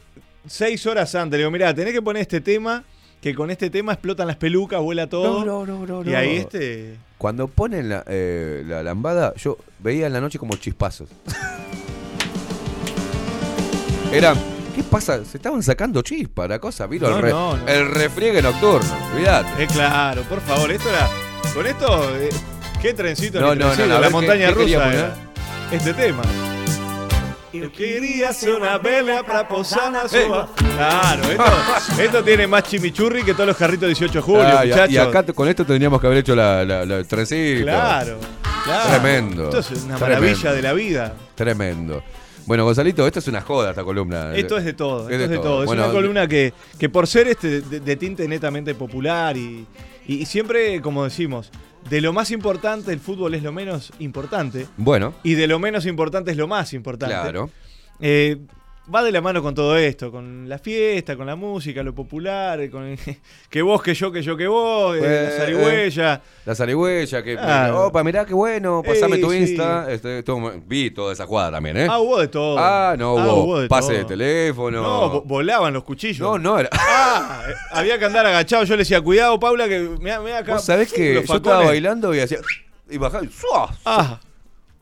seis 0.46 0.86
horas 0.86 1.16
antes. 1.16 1.38
Le 1.38 1.44
digo, 1.44 1.52
mirá, 1.52 1.74
tenés 1.74 1.94
que 1.94 2.02
poner 2.02 2.22
este 2.24 2.42
tema, 2.42 2.84
que 3.26 3.34
con 3.34 3.50
este 3.50 3.72
tema 3.72 3.92
explotan 3.94 4.28
las 4.28 4.36
pelucas, 4.36 4.80
vuela 4.80 5.08
todo. 5.08 5.44
No, 5.44 5.66
no, 5.66 5.84
no, 5.84 6.04
no, 6.04 6.08
Y 6.08 6.14
no. 6.14 6.18
ahí 6.20 6.36
este. 6.36 6.94
Cuando 7.18 7.48
ponen 7.48 7.90
la, 7.90 8.04
eh, 8.06 8.64
la 8.68 8.84
lambada, 8.84 9.34
yo 9.36 9.58
veía 9.80 10.06
en 10.06 10.14
la 10.14 10.22
noche 10.22 10.38
como 10.38 10.56
chispazos. 10.58 11.10
Eran. 14.14 14.38
¿Qué 14.76 14.84
pasa? 14.84 15.26
Se 15.26 15.38
estaban 15.38 15.64
sacando 15.64 16.04
chispa, 16.04 16.48
la 16.48 16.60
cosa. 16.60 16.86
Vino 16.86 17.10
No, 17.10 17.16
el, 17.16 17.22
re- 17.24 17.30
no, 17.32 17.58
no. 17.58 17.68
el 17.68 17.90
refriegue 17.90 18.44
nocturno. 18.44 18.96
Cuidate. 19.14 19.64
Eh, 19.64 19.68
claro, 19.74 20.22
por 20.30 20.40
favor, 20.42 20.70
esto 20.72 20.88
era. 20.88 21.10
Con 21.56 21.66
esto, 21.66 22.16
eh, 22.20 22.30
qué 22.80 22.94
trencito, 22.94 23.42
No, 23.42 23.56
ni 23.56 23.60
no, 23.62 23.70
no, 23.70 23.74
trencito, 23.74 24.00
la 24.02 24.08
¿qué- 24.08 24.14
montaña 24.14 24.48
qué 24.50 24.54
rusa 24.54 24.80
poner? 24.84 24.94
era 25.00 25.16
este 25.72 25.94
tema. 25.96 26.22
Yo 27.62 27.72
quería 27.72 28.30
hacer 28.30 28.54
una 28.54 28.78
vela 28.78 29.24
para 29.24 29.48
posar 29.48 29.92
na 29.92 30.04
Eh. 30.04 30.10
suba. 30.10 30.50
Claro, 30.76 31.24
esto, 31.24 32.02
esto 32.02 32.24
tiene 32.24 32.48
más 32.48 32.64
chimichurri 32.64 33.24
que 33.24 33.34
todos 33.34 33.48
los 33.48 33.58
carritos 33.58 33.82
de 33.82 33.88
18 33.88 34.14
de 34.14 34.22
julio, 34.22 34.44
Ah, 34.46 34.66
y, 34.66 34.70
muchachos. 34.70 34.92
y 34.94 34.98
acá 34.98 35.24
t- 35.24 35.34
con 35.34 35.48
esto 35.48 35.66
tendríamos 35.66 36.00
que 36.02 36.08
haber 36.08 36.20
hecho 36.20 36.36
la, 36.36 36.64
la- 36.66 36.86
la- 36.86 36.98
el 36.98 37.08
trencito. 37.08 37.64
Claro, 37.64 38.18
claro. 38.64 38.90
Tremendo. 38.90 39.44
Esto 39.46 39.60
es 39.60 39.70
una 39.84 39.96
Tremendo. 39.98 40.00
maravilla 40.00 40.54
de 40.54 40.62
la 40.62 40.74
vida. 40.74 41.14
Tremendo. 41.36 42.04
Bueno, 42.46 42.64
Gonzalito, 42.64 43.08
esto 43.08 43.20
es 43.20 43.28
una 43.28 43.42
joda 43.42 43.72
esta 43.72 43.84
columna. 43.84 44.36
Esto 44.36 44.58
es 44.58 44.66
de 44.66 44.74
todo, 44.74 45.10
Es 45.10 45.14
esto 45.14 45.18
de 45.18 45.24
es 45.24 45.30
de 45.32 45.36
todo. 45.38 45.44
todo. 45.46 45.60
Es 45.62 45.66
Bueno, 45.66 45.84
una 45.86 45.92
columna 45.94 46.28
que, 46.28 46.54
que 46.78 46.90
por 46.90 47.08
ser 47.08 47.28
este 47.28 47.62
de, 47.62 47.80
de 47.80 47.96
tinte 47.96 48.28
netamente 48.28 48.76
popular 48.76 49.36
y, 49.36 49.66
y- 50.08 50.16
y 50.22 50.26
siempre, 50.28 50.80
como 50.82 51.04
decimos, 51.04 51.50
de 51.90 52.02
lo 52.02 52.14
más 52.14 52.32
importante 52.32 52.92
el 52.92 53.00
fútbol 53.00 53.34
es 53.36 53.44
lo 53.44 53.52
menos 53.52 53.92
importante 54.00 54.68
Bueno, 54.78 55.14
y 55.24 55.34
de 55.36 55.48
lo 55.48 55.60
menos 55.60 55.86
importante 55.86 56.32
es 56.32 56.38
lo 56.38 56.48
más 56.48 56.74
importante. 56.74 57.14
claro. 57.16 57.50
Eh, 58.00 58.38
va 58.94 59.04
de 59.04 59.12
la 59.12 59.22
mano 59.22 59.42
con 59.42 59.56
todo 59.56 59.76
esto, 59.78 60.12
con 60.12 60.48
la 60.48 60.58
fiesta, 60.60 61.16
con 61.18 61.26
la 61.26 61.36
música, 61.36 61.82
lo 61.84 61.94
popular, 61.96 62.70
con 62.70 62.96
que 63.50 63.62
vos, 63.62 63.82
que 63.82 63.94
yo, 63.94 64.12
que 64.12 64.22
yo, 64.22 64.38
que 64.38 64.48
vos, 64.48 64.96
eh, 64.98 65.02
la 65.02 65.08
Eh, 65.08 65.38
zarigüeya. 65.38 66.22
La 66.46 66.56
zarigüeya, 66.56 67.24
que. 67.24 67.34
Claro. 67.36 67.88
Opa, 67.88 68.04
mirá 68.04 68.26
qué 68.26 68.34
bueno, 68.34 68.82
pasame 68.86 69.16
Ey, 69.16 69.22
tu 69.22 69.32
sí. 69.32 69.38
Insta. 69.38 69.92
Este, 69.92 70.22
todo- 70.24 70.54
vi 70.66 70.92
toda 70.92 71.14
esa 71.14 71.26
jugada 71.26 71.52
también, 71.54 71.78
¿eh? 71.78 71.88
Ah, 71.90 72.00
hubo 72.00 72.20
de 72.20 72.28
todo. 72.28 72.58
Ah, 72.60 72.96
no 72.98 73.18
Ah, 73.18 73.26
hubo, 73.34 73.44
hubo 73.44 73.60
de 73.62 73.68
pase 73.68 73.90
todo. 73.90 73.98
de 73.98 74.06
teléfono. 74.06 74.82
No, 74.82 75.12
vo- 75.14 75.24
volaban 75.26 75.74
los 75.74 75.84
cuchillos. 75.84 76.20
No, 76.20 76.38
no, 76.38 76.60
era. 76.60 76.70
Ah, 76.74 77.44
eh, 77.50 77.54
había 77.72 77.98
que 78.00 78.06
andar 78.06 78.26
agachado. 78.26 78.64
Yo 78.66 78.76
le 78.76 78.80
decía, 78.80 79.02
cuidado, 79.02 79.40
Paula, 79.40 79.68
que 79.68 79.80
me 79.80 80.12
acá. 80.12 80.54
Vos 80.54 80.64
sabés 80.66 80.92
que 80.94 81.14
yo 81.16 81.20
estaba 81.22 81.66
bailando 81.66 82.14
y 82.14 82.20
hacía. 82.20 82.38
Y 82.90 82.98
bajaba 83.00 83.24
y 83.24 83.30
¡zua! 83.30 83.76
Ah, 83.84 84.20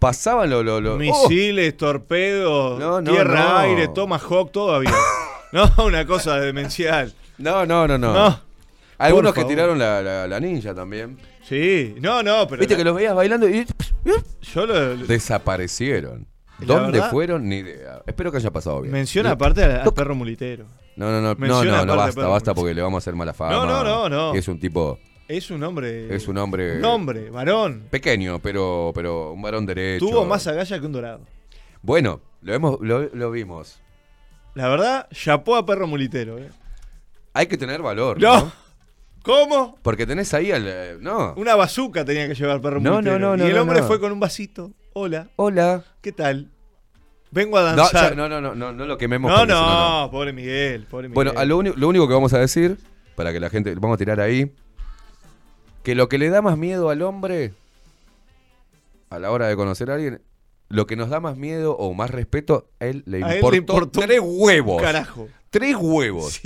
pasaban 0.04 0.50
los. 0.50 0.64
Lo, 0.64 0.80
lo- 0.82 0.94
¡Oh! 0.96 0.98
misiles, 0.98 1.76
torpedos, 1.78 2.80
No, 2.80 3.02
no, 3.02 3.12
tierra, 3.12 3.44
no. 3.44 3.58
aire, 3.60 3.88
Tomahawk, 3.88 4.52
todo 4.52 4.76
había. 4.76 4.92
no, 5.52 5.72
una 5.86 6.06
cosa 6.06 6.40
demencial. 6.40 7.14
No, 7.38 7.66
no, 7.66 7.88
no, 7.88 7.98
no. 7.98 8.14
No. 8.14 8.40
Algunos 9.00 9.34
que 9.34 9.44
tiraron 9.46 9.80
la, 9.80 10.02
la- 10.02 10.28
la 10.28 10.40
ninja 10.40 10.74
también. 10.76 11.18
Sí, 11.48 11.96
no, 12.00 12.22
no, 12.24 12.48
pero. 12.48 12.60
Viste 12.60 12.76
la- 12.76 12.78
que 12.78 12.84
los 12.84 12.96
veías 12.96 13.16
bailando 13.16 13.50
y 13.50 13.66
Yo 14.54 14.66
lo. 14.66 14.96
lo- 14.96 15.06
desaparecieron. 15.08 16.28
¿Dónde 16.60 17.00
verdad- 17.00 17.12
fueron? 17.12 17.50
Ni 17.50 17.58
idea. 17.58 18.02
Espero 18.06 18.32
que 18.32 18.38
haya 18.38 18.52
pasado 18.52 18.82
bien. 18.82 18.94
Menciona 18.94 19.32
aparte 19.32 19.64
al, 19.64 19.82
al 19.82 19.94
perro 19.94 20.16
mulitero. 20.16 20.66
No, 20.96 21.08
no, 21.12 21.20
no, 21.22 21.30
no, 21.34 21.36
menciona 21.40 21.78
no, 21.80 21.86
no, 21.88 21.96
basta, 21.98 22.28
basta 22.28 22.54
porque 22.54 22.74
le 22.76 22.82
vamos 22.82 22.98
a 22.98 23.00
hacer 23.00 23.16
mala 23.16 23.34
fama. 23.34 23.52
No, 23.54 23.66
no, 23.66 23.84
no, 23.84 24.08
no. 24.10 24.34
Es 24.36 24.48
un 24.48 24.60
tipo, 24.60 25.00
Es 25.38 25.50
un 25.52 25.64
hombre. 25.64 26.14
es 26.16 26.28
un 26.28 26.38
hombre 26.38 26.78
Un 26.78 26.86
hombre, 26.86 27.30
varón. 27.30 27.84
pequeño, 27.90 28.40
pero, 28.40 28.92
pero 28.94 29.32
un 29.34 29.42
varón 29.42 29.66
derecho. 29.66 30.06
Tuvo 30.06 30.26
más 30.26 30.46
agallas 30.48 30.80
que 30.80 30.86
un 30.86 30.92
dorado. 30.92 31.22
Bueno, 31.82 32.22
lo, 32.42 32.54
hemos, 32.54 32.80
lo, 32.82 33.10
lo 33.14 33.32
vimos. 33.32 33.80
La 34.56 34.68
verdad, 34.70 35.08
chapó 35.12 35.56
a 35.56 35.66
perro 35.66 35.88
mulitero. 35.88 36.38
¿eh? 36.38 36.50
Hay 37.34 37.48
que 37.48 37.58
tener 37.58 37.82
valor. 37.82 38.22
No. 38.22 38.36
¿no? 38.46 38.52
¿Cómo? 39.24 39.78
Porque 39.82 40.06
tenés 40.06 40.34
ahí 40.34 40.52
al. 40.52 40.64
eh, 40.68 40.98
No. 41.00 41.34
Una 41.38 41.56
bazuca 41.56 42.04
tenía 42.06 42.28
que 42.28 42.36
llevar 42.36 42.62
perro 42.62 42.80
No, 42.80 42.94
mulitero. 42.94 43.18
no, 43.20 43.30
no, 43.32 43.38
no, 43.38 43.48
Y 43.48 43.52
el 43.52 43.58
hombre 43.58 43.80
no. 43.82 43.88
fue 43.88 44.00
con 44.00 44.12
un 44.12 44.20
vasito. 44.20 44.72
Hola, 44.94 45.30
Hola. 45.38 45.84
¿qué 46.02 46.12
tal? 46.12 46.52
Vengo 47.32 47.58
a 47.58 47.64
danzar. 47.64 48.16
no, 48.16 48.30
no, 48.30 48.40
no, 48.40 48.54
no, 48.54 48.72
no 48.72 48.86
lo 48.86 48.98
quememos. 48.98 49.32
no, 49.32 49.46
no, 49.48 50.12
pobre 50.12 50.32
Miguel, 50.34 50.86
pobre 50.86 51.10
Miguel. 51.10 51.34
Bueno, 51.34 51.46
lo, 51.46 51.64
lo 51.76 51.88
único 51.88 52.08
que 52.08 52.14
vamos 52.14 52.32
a 52.34 52.40
decir, 52.40 52.78
para 53.16 53.34
que 53.34 53.40
la 53.40 53.50
gente. 53.50 53.74
Vamos 53.76 53.96
a 53.96 53.98
tirar 53.98 54.20
ahí. 54.20 54.54
Que 55.84 55.96
lo 55.96 56.10
que 56.10 56.18
le 56.18 56.30
da 56.30 56.42
más 56.42 56.58
miedo 56.58 56.90
al 56.90 57.02
hombre. 57.02 57.54
A 59.10 59.20
la 59.20 59.32
hora 59.32 59.48
de 59.48 59.56
conocer 59.56 59.92
a 59.92 59.96
alguien. 59.96 60.22
Lo 60.70 60.88
que 60.88 60.96
nos 60.96 61.10
da 61.10 61.20
más 61.20 61.38
miedo 61.38 61.78
o 61.78 61.94
más 61.94 62.10
respeto, 62.10 62.70
a 62.80 62.88
él 62.88 63.04
le 63.06 63.18
A 63.18 63.20
él 63.20 63.30
le 63.30 63.36
importó, 63.36 63.58
importó 63.58 64.00
tres 64.00 64.20
huevos. 64.24 64.82
Carajo. 64.82 65.28
Tres 65.54 65.76
huevos. 65.80 66.42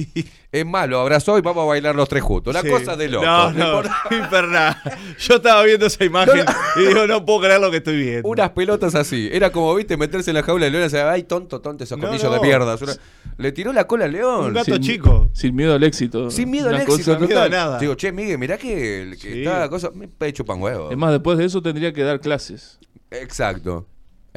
Es 0.52 0.66
más, 0.66 0.90
lo 0.90 1.00
abrazó 1.00 1.38
y 1.38 1.42
vamos 1.42 1.64
a 1.64 1.66
bailar 1.68 1.96
los 1.96 2.10
tres 2.10 2.22
juntos. 2.24 2.52
Una 2.52 2.62
Sí. 2.62 2.70
cosa 2.70 2.98
de 2.98 3.08
loco. 3.08 3.26
No, 3.26 3.52
No 3.54 3.58
no, 3.58 3.66
importa. 3.68 3.96
infernal. 4.12 4.76
Yo 5.18 5.36
estaba 5.36 5.64
viendo 5.64 5.86
esa 5.86 6.04
imagen 6.04 6.46
y 6.76 6.86
digo, 6.88 7.08
no 7.08 7.26
puedo 7.26 7.40
creer 7.42 7.62
lo 7.62 7.72
que 7.72 7.78
estoy 7.78 7.98
viendo. 7.98 8.28
Unas 8.28 8.50
pelotas 8.50 8.96
así. 8.96 9.30
Era 9.32 9.50
como, 9.52 9.74
viste, 9.76 9.96
meterse 9.96 10.30
en 10.32 10.36
la 10.36 10.44
jaula 10.44 10.66
de 10.66 10.72
león 10.72 10.82
y 10.82 10.84
decir, 10.90 11.00
ay, 11.00 11.24
tonto, 11.24 11.62
tonto, 11.62 11.86
esos 11.86 11.98
No, 11.98 12.04
colmillos 12.04 12.30
no. 12.30 12.34
de 12.36 12.40
mierda. 12.42 12.76
Una- 12.82 12.96
Le 13.38 13.52
tiró 13.54 13.72
la 13.72 13.88
cola 13.88 14.06
al 14.06 14.12
león. 14.12 14.46
Un 14.48 14.54
gato 14.54 14.74
Sin- 14.74 14.82
chico. 14.84 15.30
Sin 15.32 15.56
miedo 15.56 15.74
al 15.74 15.84
éxito. 15.84 16.30
Sin 16.30 16.50
miedo 16.52 16.68
al 16.70 16.76
éxito. 16.82 17.18
Sin 17.18 17.28
miedo 17.28 17.42
a 17.42 17.48
nada. 17.50 17.80
Digo, 17.80 17.96
che, 17.96 18.12
Miguel, 18.12 18.38
mirá 18.38 18.58
que 18.58 19.04
el 19.04 19.12
que 19.18 19.32
Sí. 19.32 19.40
está 19.44 19.70
cosa. 19.70 19.90
Me 19.96 20.08
pecho 20.08 20.44
pan 20.44 20.62
huevo. 20.62 20.92
Es 20.92 20.98
más, 20.98 21.12
después 21.12 21.38
de 21.38 21.46
eso 21.46 21.62
tendría 21.62 21.94
que 21.94 22.04
dar 22.04 22.20
clases 22.20 22.78
Exacto. 23.12 23.86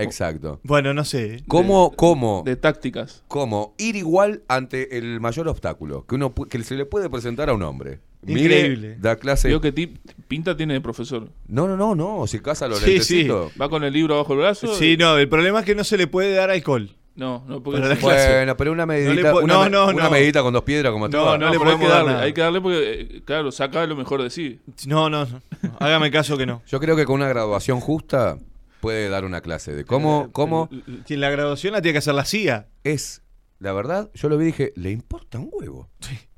Exacto. 0.03 0.61
Bueno, 0.63 0.95
no 0.95 1.05
sé. 1.05 1.43
¿Cómo, 1.49 1.93
cómo, 1.97 2.43
de 2.45 2.57
tácticas. 2.57 3.23
cómo 3.29 3.75
ir 3.79 3.97
igual 3.97 4.43
ante 4.49 4.99
el 4.99 5.21
mayor 5.21 5.49
obstáculo 5.49 6.07
que 6.07 6.15
uno 6.15 6.35
pu- 6.35 6.49
que 6.49 6.63
se 6.63 6.75
le 6.75 6.87
puede 6.87 7.09
presentar 7.11 7.49
a 7.51 7.55
un 7.55 7.63
hombre? 7.63 8.01
Mire, 8.23 8.43
Increíble. 8.43 8.97
Da 9.01 9.17
clase. 9.17 9.49
Digo 9.49 9.61
que 9.63 9.73
ti- 9.73 9.95
pinta 10.29 10.57
tiene 10.57 10.75
de 10.75 10.81
profesor. 10.83 11.31
No, 11.49 11.67
no, 11.67 11.77
no, 11.77 11.95
no. 11.95 12.27
Si 12.27 12.39
casa 12.41 12.69
los 12.69 12.79
Sí, 12.81 12.87
lentecitos. 12.91 13.53
Va 13.61 13.69
con 13.71 13.83
el 13.83 13.93
libro 13.93 14.17
bajo 14.19 14.35
el 14.35 14.41
brazo. 14.41 14.75
Sí, 14.75 14.97
no, 14.99 15.17
el 15.17 15.29
problema 15.29 15.61
es 15.61 15.65
que 15.65 15.75
no 15.75 15.85
se 15.85 15.97
le 15.97 16.07
puede 16.07 16.35
dar 16.35 16.51
alcohol. 16.51 16.91
No, 17.17 17.45
no, 17.49 17.63
porque 17.63 17.81
Para 17.81 17.95
la 17.95 18.01
clase. 18.01 18.33
Bueno, 18.35 18.57
pero 18.57 18.73
una 18.73 18.87
medidita, 18.87 19.33
po- 19.33 19.41
una, 19.41 19.55
no, 19.55 19.69
no, 19.69 19.89
una 19.89 20.05
no. 20.05 20.11
medidita 20.11 20.43
con 20.43 20.53
dos 20.55 20.63
piedras 20.63 20.93
como 20.93 21.09
No, 21.09 21.37
no 21.37 21.39
le 21.39 21.47
hay 21.47 21.53
que 21.53 21.59
podemos 21.59 21.89
dar 21.89 21.97
darle, 21.99 22.13
nada. 22.13 22.23
hay 22.25 22.33
que 22.33 22.41
darle 22.41 22.61
porque, 22.61 23.01
eh, 23.01 23.23
claro, 23.25 23.51
saca 23.53 23.87
lo 23.87 23.97
mejor 23.97 24.23
de 24.23 24.31
sí. 24.31 24.61
No, 24.87 25.11
no, 25.11 25.25
no. 25.27 25.41
Hágame 25.81 26.11
caso 26.11 26.37
que 26.39 26.47
no. 26.47 26.63
Yo 26.67 26.79
creo 26.79 26.97
que 26.97 27.05
con 27.07 27.17
una 27.17 27.29
graduación 27.29 27.81
justa 27.81 28.39
puede 28.81 29.09
dar 29.09 29.25
una 29.25 29.41
clase 29.41 29.75
de 29.75 29.85
cómo, 29.85 30.31
cómo 30.33 30.69
Que 31.07 31.17
la 31.17 31.31
graduación 31.31 31.73
la 31.73 31.83
tiene 31.83 31.95
que 31.95 31.99
hacer 31.99 32.15
la 32.15 32.25
CIA. 32.25 32.69
es. 32.85 33.23
La 33.59 33.75
verdad, 33.75 34.11
yo 34.15 34.31
lo 34.31 34.39
vi 34.39 34.45
y 34.45 34.47
dije, 34.47 34.73
le 34.75 34.91
importa 34.91 35.39
un 35.39 35.51
huevo. 35.53 35.91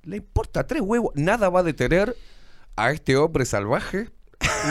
Le 0.03 0.17
importa 0.17 0.67
tres 0.67 0.83
huevos. 0.83 1.12
Nada 1.15 1.49
va 1.51 1.61
a 1.61 1.62
detener 1.62 2.17
a 2.75 2.91
este 2.91 3.17
hombre 3.17 3.45
salvaje. 3.45 4.09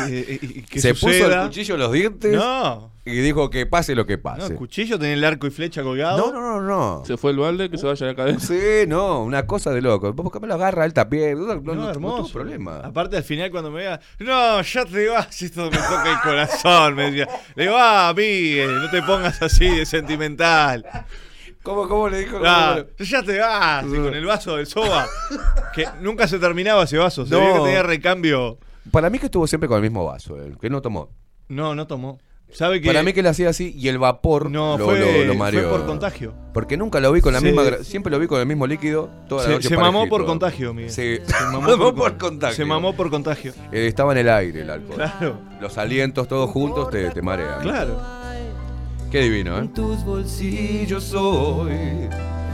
Y- 0.09 0.13
y- 0.15 0.39
y 0.41 0.61
que 0.63 0.79
Se 0.79 0.93
puso 0.93 1.09
el 1.09 1.47
cuchillo 1.47 1.73
en 1.75 1.79
los 1.81 1.91
dientes 1.91 2.31
No, 2.33 2.91
y 3.05 3.11
dijo 3.11 3.49
que 3.49 3.65
pase 3.65 3.93
lo 3.95 4.05
que 4.05 4.17
no, 4.17 4.23
pase. 4.23 4.47
el 4.47 4.55
cuchillo 4.55 4.97
tenía 4.97 5.13
el 5.15 5.23
arco 5.23 5.47
y 5.47 5.51
flecha 5.51 5.83
colgado. 5.83 6.17
No, 6.17 6.31
no, 6.31 6.61
no, 6.61 6.61
no. 6.99 7.05
Se 7.05 7.17
fue 7.17 7.31
el 7.31 7.37
balde, 7.37 7.69
que 7.69 7.77
se 7.77 7.85
vaya 7.85 8.05
a 8.05 8.09
la 8.09 8.15
cadena. 8.15 8.39
Sí, 8.39 8.59
no, 8.87 9.23
una 9.23 9.45
cosa 9.45 9.71
de 9.71 9.81
loco. 9.81 10.15
¿Por 10.15 10.31
qué 10.31 10.39
me 10.39 10.47
lo 10.47 10.53
agarra 10.55 10.85
él 10.85 10.93
también? 10.93 11.39
No, 11.39 11.47
no, 11.55 11.61
No, 11.61 11.75
no, 11.75 11.81
no 11.83 11.89
hermoso. 11.89 12.17
tuvo 12.23 12.29
problema. 12.33 12.77
Aparte, 12.79 13.17
al 13.17 13.23
final, 13.23 13.51
cuando 13.51 13.69
me 13.71 13.79
vea, 13.79 13.99
no, 14.19 14.61
ya 14.61 14.85
te 14.85 15.07
vas, 15.09 15.41
esto 15.41 15.65
me 15.69 15.77
toca 15.77 16.11
el 16.11 16.19
corazón. 16.21 16.95
Me 16.95 17.11
decía, 17.11 17.27
le 17.55 17.63
digo, 17.63 17.75
ah, 17.77 18.13
Miguel, 18.15 18.81
no 18.81 18.89
te 18.89 19.01
pongas 19.03 19.41
así 19.41 19.67
de 19.69 19.85
sentimental. 19.85 20.85
¿Cómo, 21.63 21.87
cómo 21.87 22.09
le 22.09 22.19
dijo? 22.21 22.39
Ah, 22.43 22.83
ya 22.97 23.21
te 23.21 23.37
vas, 23.37 23.85
y 23.85 23.89
con 23.95 24.15
el 24.15 24.25
vaso 24.25 24.55
del 24.57 24.65
soba. 24.65 25.05
Que 25.75 25.85
nunca 26.01 26.27
se 26.27 26.39
terminaba 26.39 26.83
ese 26.85 26.97
vaso, 26.97 27.23
se 27.25 27.33
No. 27.35 27.39
veía 27.39 27.53
que 27.53 27.59
tenía 27.59 27.83
recambio. 27.83 28.57
Para 28.89 29.09
mí 29.09 29.19
que 29.19 29.25
estuvo 29.27 29.45
siempre 29.45 29.67
con 29.67 29.77
el 29.77 29.83
mismo 29.83 30.05
vaso, 30.05 30.41
él, 30.41 30.57
que 30.59 30.69
no 30.69 30.81
tomó. 30.81 31.09
No, 31.49 31.75
no 31.75 31.85
tomó. 31.87 32.19
¿Sabe 32.53 32.81
que 32.81 32.87
Para 32.87 33.01
mí 33.01 33.13
que 33.13 33.23
le 33.23 33.29
hacía 33.29 33.47
así 33.47 33.73
y 33.77 33.87
el 33.87 33.97
vapor 33.97 34.51
No, 34.51 34.77
lo, 34.77 34.83
fue- 34.83 34.99
lo, 34.99 35.05
lo 35.05 35.25
fue 35.27 35.35
mareó. 35.37 35.69
por 35.69 35.85
contagio. 35.85 36.33
Porque 36.53 36.75
nunca 36.75 36.99
lo 36.99 37.09
vi 37.13 37.21
con 37.21 37.31
la 37.31 37.39
Se- 37.39 37.45
misma... 37.45 37.63
Siempre 37.83 38.11
lo 38.11 38.19
vi 38.19 38.27
con 38.27 38.41
el 38.41 38.45
mismo 38.45 38.67
líquido 38.67 39.09
toda 39.29 39.43
la 39.43 39.47
se, 39.47 39.53
noche 39.55 39.67
se 39.69 39.75
mamó 39.77 39.99
parejito. 39.99 40.09
por 40.17 40.25
contagio, 40.25 40.73
Miguel. 40.73 40.91
Sí, 40.91 41.19
Se 41.25 41.45
mamó 41.45 41.95
por 41.95 42.17
contagio. 42.17 42.55
Se 42.57 42.65
mamó 42.65 42.93
por 42.93 43.09
contagio. 43.09 43.53
Eh, 43.71 43.87
estaba 43.87 44.11
en 44.11 44.17
el 44.17 44.29
aire 44.29 44.61
el 44.63 44.69
alcohol. 44.69 44.95
Claro, 44.95 45.37
Los 45.61 45.77
alientos 45.77 46.27
todos 46.27 46.49
juntos 46.49 46.89
te, 46.89 47.09
te 47.11 47.21
marean. 47.21 47.61
claro. 47.61 47.97
Qué 49.09 49.21
divino, 49.21 49.55
¿eh? 49.57 49.59
En 49.59 49.73
tus 49.73 50.03
bolsillos 50.05 51.13
hoy. 51.13 51.71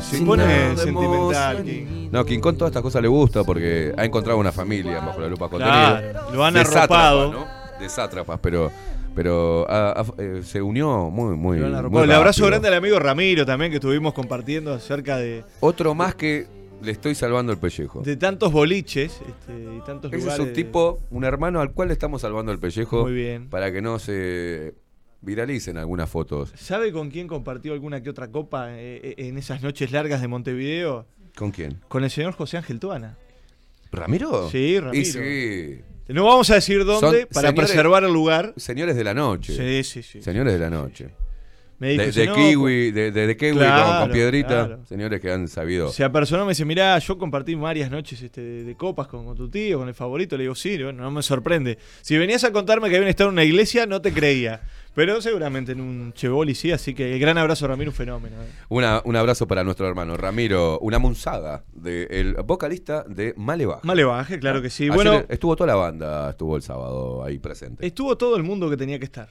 Se 0.01 0.17
Sin 0.17 0.25
pone 0.27 0.75
sentimental. 0.77 1.63
King. 1.63 1.96
No, 2.11 2.25
King 2.25 2.39
Kong 2.39 2.55
todas 2.57 2.71
estas 2.71 2.83
cosas 2.83 3.01
le 3.01 3.07
gusta 3.07 3.43
porque 3.43 3.93
ha 3.97 4.05
encontrado 4.05 4.39
una 4.39 4.51
familia 4.51 4.99
bajo 4.99 5.19
la 5.21 5.27
lupa 5.27 5.49
contenido. 5.49 5.77
Claro, 5.77 6.33
lo 6.33 6.45
han 6.45 6.53
De 6.53 6.59
arropado. 6.61 7.31
sátrapas, 7.31 7.31
¿no? 7.79 7.79
De 7.83 7.89
sátrapas, 7.89 8.39
pero, 8.41 8.71
pero 9.15 9.67
eh, 10.17 10.41
se 10.43 10.61
unió 10.61 11.09
muy, 11.09 11.35
muy, 11.35 11.57
muy 11.59 11.73
arropado. 11.73 12.03
El 12.03 12.11
abrazo 12.11 12.45
grande 12.47 12.67
al 12.69 12.73
amigo 12.75 12.97
Ramiro 12.99 13.45
también, 13.45 13.71
que 13.71 13.77
estuvimos 13.77 14.13
compartiendo 14.13 14.73
acerca 14.73 15.17
de, 15.17 15.43
Otro 15.59 15.93
más 15.95 16.15
que 16.15 16.47
le 16.81 16.91
estoy 16.91 17.15
salvando 17.15 17.51
el 17.51 17.57
pellejo. 17.57 18.01
de 18.01 18.15
tantos 18.17 18.51
boliches 18.51 19.19
este, 19.27 19.53
y 19.77 19.81
tantos 19.85 20.11
Ese 20.11 20.17
es 20.19 20.23
lugares. 20.25 20.45
un 20.47 20.53
tipo, 20.53 20.99
un 21.09 21.23
hermano 21.23 21.59
al 21.59 21.71
cual 21.71 21.87
le 21.87 21.93
estamos 21.93 22.21
salvando 22.21 22.51
el 22.51 22.59
pellejo 22.59 23.01
Muy 23.03 23.13
bien. 23.13 23.49
para 23.49 23.71
que 23.71 23.81
no 23.81 23.97
se 23.99 24.75
viralicen 25.21 25.77
algunas 25.77 26.07
fotos. 26.09 26.53
¿Sabe 26.55 26.91
con 26.91 27.09
quién 27.09 27.27
compartió 27.27 27.73
alguna 27.73 28.01
que 28.03 28.09
otra 28.11 28.27
copa 28.27 28.69
eh, 28.73 29.01
eh, 29.03 29.15
en 29.17 29.37
esas 29.39 29.63
noches 29.63 29.91
largas 29.91 30.21
de 30.21 30.27
Montevideo? 30.27 31.07
¿Con 31.37 31.51
quién? 31.51 31.79
Con 31.87 32.03
el 32.03 32.09
señor 32.09 32.33
José 32.33 32.57
Ángel 32.57 32.79
Tuana. 32.79 33.17
¿Ramiro? 33.91 34.49
Sí, 34.49 34.79
Ramiro. 34.79 34.99
Y 35.01 35.05
sí. 35.05 35.81
No 36.09 36.25
vamos 36.25 36.49
a 36.49 36.55
decir 36.55 36.83
dónde 36.85 37.21
Son 37.21 37.27
para 37.33 37.49
señores- 37.49 37.69
preservar 37.71 38.03
el 38.03 38.11
lugar. 38.13 38.53
Señores 38.57 38.95
de 38.95 39.03
la 39.03 39.13
noche. 39.13 39.53
Sí, 39.55 39.83
sí, 39.83 40.03
sí. 40.03 40.21
Señores 40.21 40.53
de 40.53 40.59
la 40.59 40.69
noche. 40.69 41.09
Me 41.79 41.89
dijo, 41.89 42.03
De, 42.05 42.11
de 42.11 42.25
no, 42.25 42.33
kiwi, 42.35 42.91
de, 42.91 43.11
de- 43.11 43.27
de 43.27 43.37
kiwi 43.37 43.51
con- 43.59 44.11
piedrita. 44.11 44.47
claro. 44.47 44.85
Señores 44.87 45.21
que 45.21 45.31
han 45.31 45.47
sabido. 45.47 45.89
Se 45.91 46.03
apersonó, 46.03 46.43
me 46.45 46.51
dice, 46.53 46.65
mirá, 46.65 46.97
yo 46.97 47.19
compartí 47.19 47.53
varias 47.53 47.91
noches 47.91 48.19
este, 48.21 48.41
de, 48.41 48.63
de 48.63 48.75
copas 48.75 49.07
con, 49.07 49.25
con 49.25 49.37
tu 49.37 49.47
tío, 49.47 49.77
con 49.77 49.87
el 49.87 49.93
favorito. 49.93 50.37
Le 50.37 50.43
digo, 50.45 50.55
sí, 50.55 50.81
bueno, 50.81 51.03
no 51.03 51.11
me 51.11 51.21
sorprende. 51.21 51.77
Si 52.01 52.17
venías 52.17 52.43
a 52.45 52.51
contarme 52.51 52.89
que 52.89 52.95
habían 52.95 53.09
estado 53.09 53.29
en 53.29 53.33
una 53.33 53.43
iglesia, 53.43 53.85
no 53.85 54.01
te 54.01 54.11
creía. 54.11 54.61
Pero 54.97 55.21
seguramente 55.21 55.73
en 55.73 55.79
un 55.81 56.11
chevoli 56.13 56.55
sí, 56.55 56.71
así 56.71 56.95
que 56.95 57.13
el 57.13 57.19
gran 57.19 57.37
abrazo, 57.37 57.67
Ramiro, 57.67 57.91
un 57.91 57.95
fenómeno. 57.95 58.35
eh. 58.41 58.47
Una- 58.69 58.99
un 59.05 59.15
abrazo 59.15 59.47
para 59.47 59.63
nuestro 59.63 59.87
hermano 59.87 60.17
Ramiro, 60.17 60.79
una 60.79 60.97
munzada 60.97 61.63
del 61.71 62.33
vocalista 62.43 63.03
de 63.07 63.35
Malevaje. 63.37 63.81
Malevaje, 63.85 64.39
claro 64.39 64.59
que 64.59 64.71
sí. 64.71 64.85
Ayer 64.85 64.95
Bueno, 64.95 65.23
estuvo 65.29 65.55
toda 65.55 65.67
la 65.67 65.75
banda, 65.75 66.31
estuvo 66.31 66.55
el 66.55 66.63
sábado 66.63 67.23
ahí 67.23 67.37
presente. 67.37 67.85
estuvo 67.85 68.17
todo 68.17 68.37
el 68.37 68.41
mundo 68.41 68.71
que 68.71 68.75
tenía 68.75 68.97
que 68.97 69.05
estar, 69.05 69.29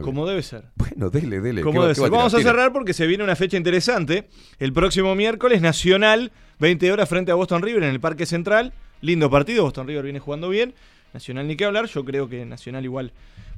como 0.00 0.24
debe 0.26 0.42
ser. 0.44 0.66
Bueno, 0.76 1.10
dele, 1.10 1.40
dele. 1.40 1.60
Como 1.62 1.72
¿Qué 1.72 1.78
va- 1.80 1.84
debe 1.86 1.90
va 1.90 1.94
ser. 1.96 2.04
tirar? 2.04 2.10
Vamos 2.18 2.34
a 2.34 2.38
Tira. 2.38 2.50
cerrar 2.52 2.72
porque 2.72 2.94
se 2.94 3.08
viene 3.08 3.24
una 3.24 3.34
fecha 3.34 3.56
interesante. 3.56 4.28
El 4.60 4.72
próximo 4.72 5.16
miércoles, 5.16 5.60
Nacional, 5.60 6.30
20 6.60 6.92
horas 6.92 7.08
frente 7.08 7.32
a 7.32 7.34
Boston 7.34 7.60
River 7.62 7.82
en 7.82 7.90
el 7.90 7.98
Parque 8.00 8.24
Central. 8.24 8.72
Lindo 9.00 9.28
partido, 9.28 9.64
Boston 9.64 9.88
River 9.88 10.04
viene 10.04 10.20
jugando 10.20 10.48
bien. 10.48 10.74
Nacional 11.14 11.46
ni 11.46 11.56
qué 11.56 11.64
hablar, 11.64 11.86
yo 11.86 12.04
creo 12.04 12.28
que 12.28 12.44
Nacional 12.46 12.84
igual 12.84 13.12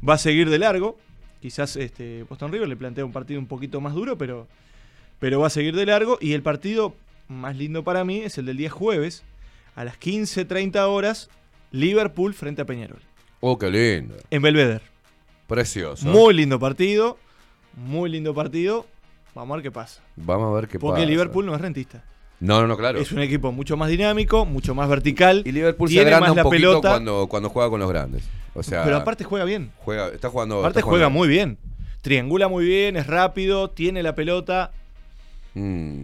va 0.06 0.14
a 0.14 0.18
seguir 0.18 0.50
de 0.50 0.58
largo. 0.58 0.98
Quizás 1.40 1.76
este, 1.76 2.22
Boston 2.24 2.50
River 2.52 2.68
le 2.68 2.76
plantea 2.76 3.04
un 3.04 3.12
partido 3.12 3.38
un 3.38 3.46
poquito 3.46 3.80
más 3.80 3.94
duro, 3.94 4.16
pero, 4.18 4.48
pero 5.18 5.40
va 5.40 5.46
a 5.48 5.50
seguir 5.50 5.74
de 5.76 5.86
largo. 5.86 6.18
Y 6.20 6.32
el 6.32 6.42
partido 6.42 6.94
más 7.28 7.56
lindo 7.56 7.84
para 7.84 8.04
mí 8.04 8.18
es 8.18 8.38
el 8.38 8.46
del 8.46 8.56
día 8.56 8.70
jueves, 8.70 9.24
a 9.76 9.84
las 9.84 9.98
15.30 10.00 10.76
horas, 10.88 11.28
Liverpool 11.70 12.34
frente 12.34 12.62
a 12.62 12.64
Peñarol, 12.64 13.00
Oh, 13.40 13.58
qué 13.58 13.70
lindo. 13.70 14.16
en 14.30 14.40
Belvedere. 14.42 14.80
Precioso. 15.46 16.06
Muy 16.08 16.32
lindo 16.34 16.58
partido, 16.58 17.18
muy 17.74 18.08
lindo 18.08 18.34
partido. 18.34 18.86
Vamos 19.34 19.52
a 19.52 19.56
ver 19.56 19.62
qué 19.64 19.70
pasa. 19.70 20.02
Vamos 20.16 20.50
a 20.50 20.54
ver 20.60 20.68
qué 20.68 20.78
Porque 20.78 21.00
pasa. 21.02 21.10
Liverpool 21.10 21.44
no 21.44 21.54
es 21.54 21.60
rentista. 21.60 22.04
No, 22.40 22.60
no, 22.60 22.66
no, 22.66 22.76
claro. 22.76 22.98
Es 22.98 23.12
un 23.12 23.20
equipo 23.20 23.52
mucho 23.52 23.76
más 23.76 23.88
dinámico, 23.88 24.44
mucho 24.44 24.74
más 24.74 24.88
vertical. 24.88 25.42
Y 25.46 25.52
Liverpool 25.52 25.88
se 25.88 25.94
tiene 25.94 26.10
agranda 26.10 26.20
más 26.28 26.30
un 26.32 26.36
la 26.36 26.42
poquito 26.44 26.60
pelota. 26.68 26.88
cuando, 26.90 27.26
cuando 27.28 27.48
juega 27.48 27.70
con 27.70 27.80
los 27.80 27.88
grandes. 27.88 28.24
O 28.54 28.62
sea, 28.62 28.84
pero 28.84 28.96
aparte 28.96 29.24
juega 29.24 29.44
bien. 29.44 29.70
juega, 29.78 30.08
está 30.08 30.28
jugando. 30.30 30.58
Aparte 30.60 30.80
está 30.80 30.88
juega 30.90 31.08
muy 31.08 31.28
bien. 31.28 31.58
Triangula 32.02 32.48
muy 32.48 32.66
bien, 32.66 32.96
es 32.96 33.06
rápido, 33.06 33.70
tiene 33.70 34.02
la 34.02 34.14
pelota. 34.14 34.72
Mm, 35.54 36.02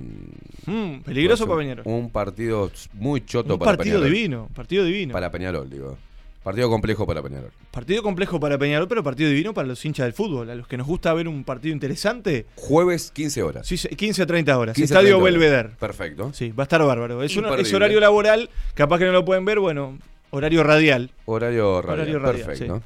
Mm, 0.67 1.01
peligroso 1.01 1.47
para 1.47 1.59
Peñarol. 1.59 1.85
Un 1.87 2.11
partido 2.11 2.71
muy 2.93 3.25
choto 3.25 3.55
Un 3.55 3.59
para 3.59 3.77
partido 3.77 3.97
Peñarol. 3.99 4.13
divino, 4.15 4.49
partido 4.55 4.85
divino. 4.85 5.13
Para 5.13 5.31
Peñarol, 5.31 5.69
digo. 5.71 5.97
Partido 6.43 6.71
complejo 6.71 7.07
para 7.07 7.23
Peñarol. 7.23 7.51
Partido 7.71 8.03
complejo 8.03 8.41
para 8.41 8.57
Peñarol, 8.57 8.89
pero 8.89 9.03
partido 9.05 9.29
divino 9.29 9.53
para 9.53 9.69
los 9.69 9.85
hinchas 9.85 10.07
del 10.07 10.15
fútbol. 10.15 10.49
A 10.49 10.55
los 10.55 10.67
que 10.67 10.79
nos 10.79 10.87
gusta 10.87 11.13
ver 11.13 11.29
un 11.29 11.45
partido 11.45 11.75
interesante. 11.75 12.47
Jueves, 12.57 13.11
15 13.13 13.43
horas. 13.43 13.67
Sí, 13.67 13.77
sí, 13.77 13.89
15 13.89 14.23
a 14.23 14.27
30 14.27 14.59
horas. 14.59 14.75
15 14.75 14.95
a 14.95 14.97
Estadio 14.97 15.17
30 15.19 15.23
horas. 15.23 15.33
Belvedere. 15.35 15.69
Perfecto. 15.79 16.31
Sí, 16.33 16.51
va 16.53 16.63
a 16.63 16.65
estar 16.65 16.83
bárbaro. 16.83 17.23
Es, 17.23 17.37
un- 17.37 17.45
es 17.59 17.75
horario 17.75 18.01
laboral, 18.01 18.49
capaz 18.75 18.99
que 18.99 19.05
no 19.05 19.13
lo 19.13 19.25
pueden 19.25 19.45
ver, 19.45 19.61
bueno, 19.61 19.99
horario 20.31 20.63
radial. 20.65 21.11
Horario 21.27 21.83
radial. 21.83 22.01
Horario 22.01 22.19
radial, 22.21 22.47
Perfecto. 22.47 22.77
sí. 22.79 22.83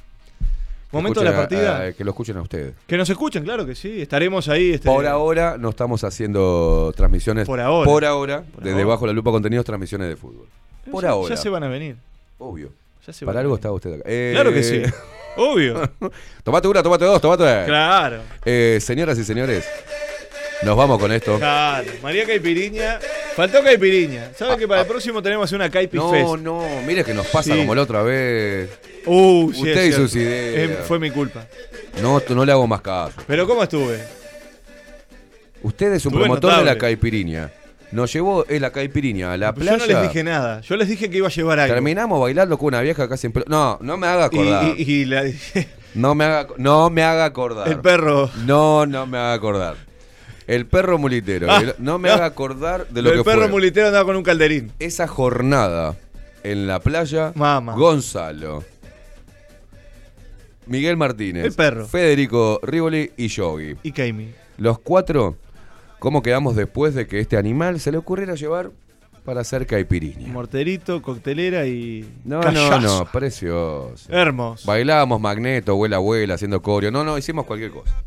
Momento 0.91 1.21
de 1.21 1.25
la 1.27 1.31
a- 1.33 1.37
partida. 1.37 1.83
a- 1.87 1.93
que 1.93 2.05
lo 2.05 2.11
escuchen 2.11 2.37
a 2.37 2.43
ustedes. 2.43 2.75
Que 2.89 2.97
nos 2.97 3.09
escuchen, 3.09 3.45
claro 3.45 3.65
que 3.67 3.77
sí. 3.77 4.01
Estaremos 4.03 4.49
ahí. 4.49 4.73
Este, 4.73 4.89
Por 4.89 5.07
ahora 5.07 5.57
no 5.59 5.71
estamos 5.71 6.03
haciendo 6.03 6.93
transmisiones. 6.97 7.47
Por 7.47 7.61
ahora. 7.61 7.89
Por 7.89 8.05
ahora, 8.05 8.43
Por 8.43 8.65
desde 8.65 8.79
ahora. 8.81 8.87
Bajo 8.95 9.07
la 9.07 9.13
Lupa 9.13 9.31
Contenidos, 9.31 9.65
transmisiones 9.65 10.09
de 10.09 10.17
fútbol. 10.17 10.47
Por 10.91 11.05
ya, 11.05 11.11
ahora. 11.11 11.35
Ya 11.35 11.41
se 11.41 11.49
van 11.49 11.63
a 11.63 11.69
venir. 11.69 11.97
Obvio. 12.39 12.71
Ya 13.07 13.13
se 13.13 13.27
Para 13.27 13.41
algo 13.41 13.55
está 13.57 13.71
usted 13.73 13.95
acá. 13.95 14.03
Eh, 14.07 14.31
Claro 14.35 14.53
que 14.53 14.63
sí. 14.63 14.83
Obvio. 15.37 15.91
tomate 16.43 16.69
una, 16.69 16.83
tomate 16.83 17.05
dos, 17.05 17.21
tomate. 17.21 17.65
Claro. 17.67 18.21
Eh, 18.45 18.79
señoras 18.81 19.19
y 19.19 19.25
señores, 19.25 19.65
nos 20.63 20.77
vamos 20.77 20.99
con 21.01 21.11
esto. 21.13 21.37
Claro. 21.39 21.91
María 22.03 22.25
Caipiriña. 22.25 23.01
Faltó 23.35 23.63
Caipiriña. 23.65 24.31
¿Saben 24.37 24.57
que 24.59 24.69
para 24.69 24.83
el 24.83 24.87
próximo 24.87 25.21
tenemos 25.21 25.51
una 25.51 25.69
Caipi 25.69 25.97
No, 25.97 26.11
Fest? 26.11 26.37
no, 26.41 26.63
mire 26.87 27.03
que 27.05 27.13
nos 27.13 27.27
pasa 27.27 27.53
Sí. 27.53 27.59
como 27.59 27.75
la 27.75 27.83
otra 27.83 28.03
vez. 28.05 28.71
Uh, 29.07 29.47
Usted 29.47 29.85
y 29.87 29.93
sus 29.93 30.15
ideas. 30.15 30.87
Fue 30.87 31.01
mi 31.01 31.11
culpa. 31.11 31.45
No, 32.01 32.23
no 32.29 32.45
le 32.45 32.53
hago 32.53 32.67
más 32.69 32.81
caso. 32.81 33.15
Pero 33.27 33.47
¿cómo 33.47 33.65
estuve? 33.65 33.99
Usted 35.63 35.95
es 35.95 36.07
un 36.07 36.13
Estuve 36.13 36.25
promotor 36.27 36.51
de 36.51 36.57
la 36.65 36.75
notable. 36.75 36.79
Nos 37.95 38.13
llevó 38.13 38.45
en 38.49 38.61
la 38.61 38.71
caipirinha 38.73 39.33
a 39.33 39.37
la 39.37 39.55
playa. 39.55 39.73
Yo 39.73 39.77
no 39.79 39.87
les 39.87 40.03
dije 40.03 40.25
nada. 40.25 40.61
Yo 40.63 40.77
les 40.77 40.89
dije 40.89 41.09
que 41.11 41.19
iba 41.19 41.29
a 41.29 41.31
llevar 41.31 41.61
algo. 41.61 41.75
Terminamos 41.75 42.21
bailando 42.21 42.59
con 42.59 42.67
una 42.69 42.81
vieja 42.81 43.09
casi 43.09 43.29
en 43.29 43.33
pelo. 43.33 43.47
No, 43.49 43.79
no 43.81 43.97
me 43.97 44.07
haga 44.09 44.25
acordar. 44.27 44.75
Y, 44.77 44.83
y- 44.83 44.93
y 45.01 45.05
la- 45.05 45.25
No 45.95 46.15
me 46.17 46.25
haga, 46.25 46.49
no 46.57 46.91
me 46.91 47.05
haga 47.05 47.25
acordar. 47.25 47.69
el 47.69 47.79
perro. 47.81 48.29
No, 48.47 48.85
no 48.85 49.07
me 49.07 49.17
haga 49.17 49.33
acordar. 49.35 49.77
El 50.49 50.67
perro 50.67 50.99
mulitero. 50.99 51.47
Ah, 51.51 51.61
El- 51.61 51.75
no 51.79 51.99
me 51.99 52.09
no. 52.09 52.15
haga 52.17 52.25
acordar 52.27 52.89
de 52.89 53.01
lo 53.01 53.11
el 53.13 53.19
que 53.19 53.25
perro 53.25 53.43
fue. 53.43 53.49
mulitero 53.51 53.87
andaba 53.87 54.05
con 54.05 54.17
un 54.17 54.25
calderín. 54.25 54.73
Esa 54.81 55.07
jornada 55.07 55.95
en 56.43 56.67
la 56.67 56.81
playa. 56.81 57.31
Mamá. 57.37 57.75
Gonzalo. 57.77 58.65
Miguel 60.67 60.97
Martínez. 60.97 61.45
El 61.45 61.53
perro. 61.53 61.87
Federico 61.87 62.59
Rivoli 62.63 63.13
y 63.17 63.29
Yogi. 63.29 63.75
Y 63.83 63.93
Kaimi. 63.93 64.33
Los 64.59 64.79
cuatro, 64.79 65.37
¿cómo 66.05 66.21
quedamos 66.21 66.55
después 66.55 66.95
de 66.95 67.07
que 67.07 67.19
este 67.19 67.39
animal 67.39 67.81
se 67.81 67.91
le 67.91 67.97
ocurriera 67.97 68.35
llevar 68.35 68.71
para 69.25 69.41
hacer 69.41 69.67
caipirinha? 69.67 70.31
Morterito, 70.31 71.01
coctelera 71.01 71.67
y. 71.67 72.05
No, 72.27 72.41
callazo. 72.41 72.79
no, 72.79 72.99
no, 72.99 73.11
precioso. 73.11 74.13
Hermoso. 74.13 74.67
Bailábamos 74.67 75.19
magneto, 75.19 75.73
abuela, 75.73 75.97
abuela, 75.97 76.35
haciendo 76.35 76.61
coreo. 76.61 76.91
No, 76.91 77.05
no, 77.05 77.17
hicimos 77.17 77.47
cualquier 77.47 77.71
cosa. 77.71 78.03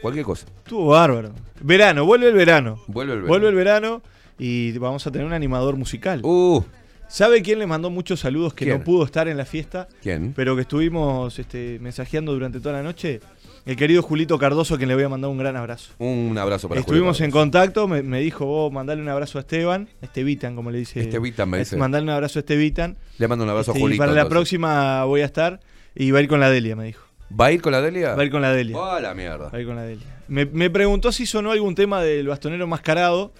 Cualquier 0.00 0.24
cosa. 0.24 0.46
Estuvo 0.64 0.86
bárbaro. 0.86 1.32
Verano, 1.60 2.06
vuelve 2.06 2.28
el 2.28 2.34
verano. 2.34 2.82
Vuelve 2.86 3.12
el 3.12 3.18
verano. 3.20 3.28
Vuelve 3.28 3.48
el 3.50 3.54
verano 3.54 4.02
y 4.38 4.72
vamos 4.78 5.06
a 5.06 5.12
tener 5.12 5.26
un 5.26 5.34
animador 5.34 5.76
musical. 5.76 6.22
Uh, 6.24 6.64
¿Sabe 7.06 7.42
quién 7.42 7.58
le 7.58 7.66
mandó 7.66 7.90
muchos 7.90 8.20
saludos 8.20 8.54
que 8.54 8.64
¿Quién? 8.64 8.78
no 8.78 8.84
pudo 8.84 9.04
estar 9.04 9.28
en 9.28 9.36
la 9.36 9.44
fiesta? 9.44 9.88
¿quién? 10.00 10.32
Pero 10.34 10.56
que 10.56 10.62
estuvimos 10.62 11.38
este, 11.38 11.78
mensajeando 11.82 12.32
durante 12.32 12.60
toda 12.60 12.76
la 12.76 12.82
noche. 12.82 13.20
El 13.64 13.76
querido 13.76 14.02
Julito 14.02 14.38
Cardoso, 14.38 14.74
a 14.74 14.76
quien 14.76 14.88
le 14.88 14.94
voy 14.96 15.04
a 15.04 15.08
mandar 15.08 15.30
un 15.30 15.38
gran 15.38 15.56
abrazo. 15.56 15.92
Un 15.98 16.36
abrazo 16.36 16.68
para 16.68 16.80
Estuvimos 16.80 17.16
Julio 17.18 17.26
en 17.26 17.30
contacto, 17.30 17.86
me, 17.86 18.02
me 18.02 18.20
dijo 18.20 18.44
vos 18.44 18.72
mandale 18.72 19.00
un 19.00 19.08
abrazo 19.08 19.38
a 19.38 19.42
Esteban, 19.42 19.88
Estevitan, 20.00 20.56
como 20.56 20.70
le 20.72 20.78
dice. 20.78 21.00
Estevitan, 21.00 21.48
me 21.48 21.58
dice. 21.60 21.76
Mandale 21.76 22.02
un 22.02 22.10
abrazo 22.10 22.38
a 22.38 22.40
Estevitan. 22.40 22.96
Le 23.18 23.28
mando 23.28 23.44
un 23.44 23.50
abrazo 23.50 23.70
Este, 23.70 23.78
a 23.78 23.80
y 23.80 23.82
Julito. 23.82 23.98
para 24.02 24.12
la 24.12 24.28
próxima 24.28 25.04
voy 25.04 25.20
a 25.20 25.26
estar 25.26 25.60
y 25.94 26.10
va 26.10 26.18
a 26.18 26.22
ir 26.22 26.28
con 26.28 26.40
la 26.40 26.50
Delia, 26.50 26.74
me 26.74 26.86
dijo. 26.86 27.04
¿Va 27.40 27.46
a 27.46 27.52
ir 27.52 27.62
con 27.62 27.72
la 27.72 27.80
Delia? 27.80 28.14
Va 28.14 28.22
a 28.22 28.24
ir 28.24 28.30
con 28.32 28.42
la 28.42 28.52
Delia. 28.52 28.76
¡Ah, 28.80 29.00
la 29.00 29.14
mierda! 29.14 29.48
Va 29.48 29.58
a 29.58 29.60
ir 29.60 29.66
con 29.66 29.76
la 29.76 29.82
Delia. 29.84 30.06
Me, 30.26 30.44
me 30.46 30.68
preguntó 30.68 31.12
si 31.12 31.24
sonó 31.24 31.52
algún 31.52 31.74
tema 31.74 32.02
del 32.02 32.26
bastonero 32.26 32.66
mascarado, 32.66 33.32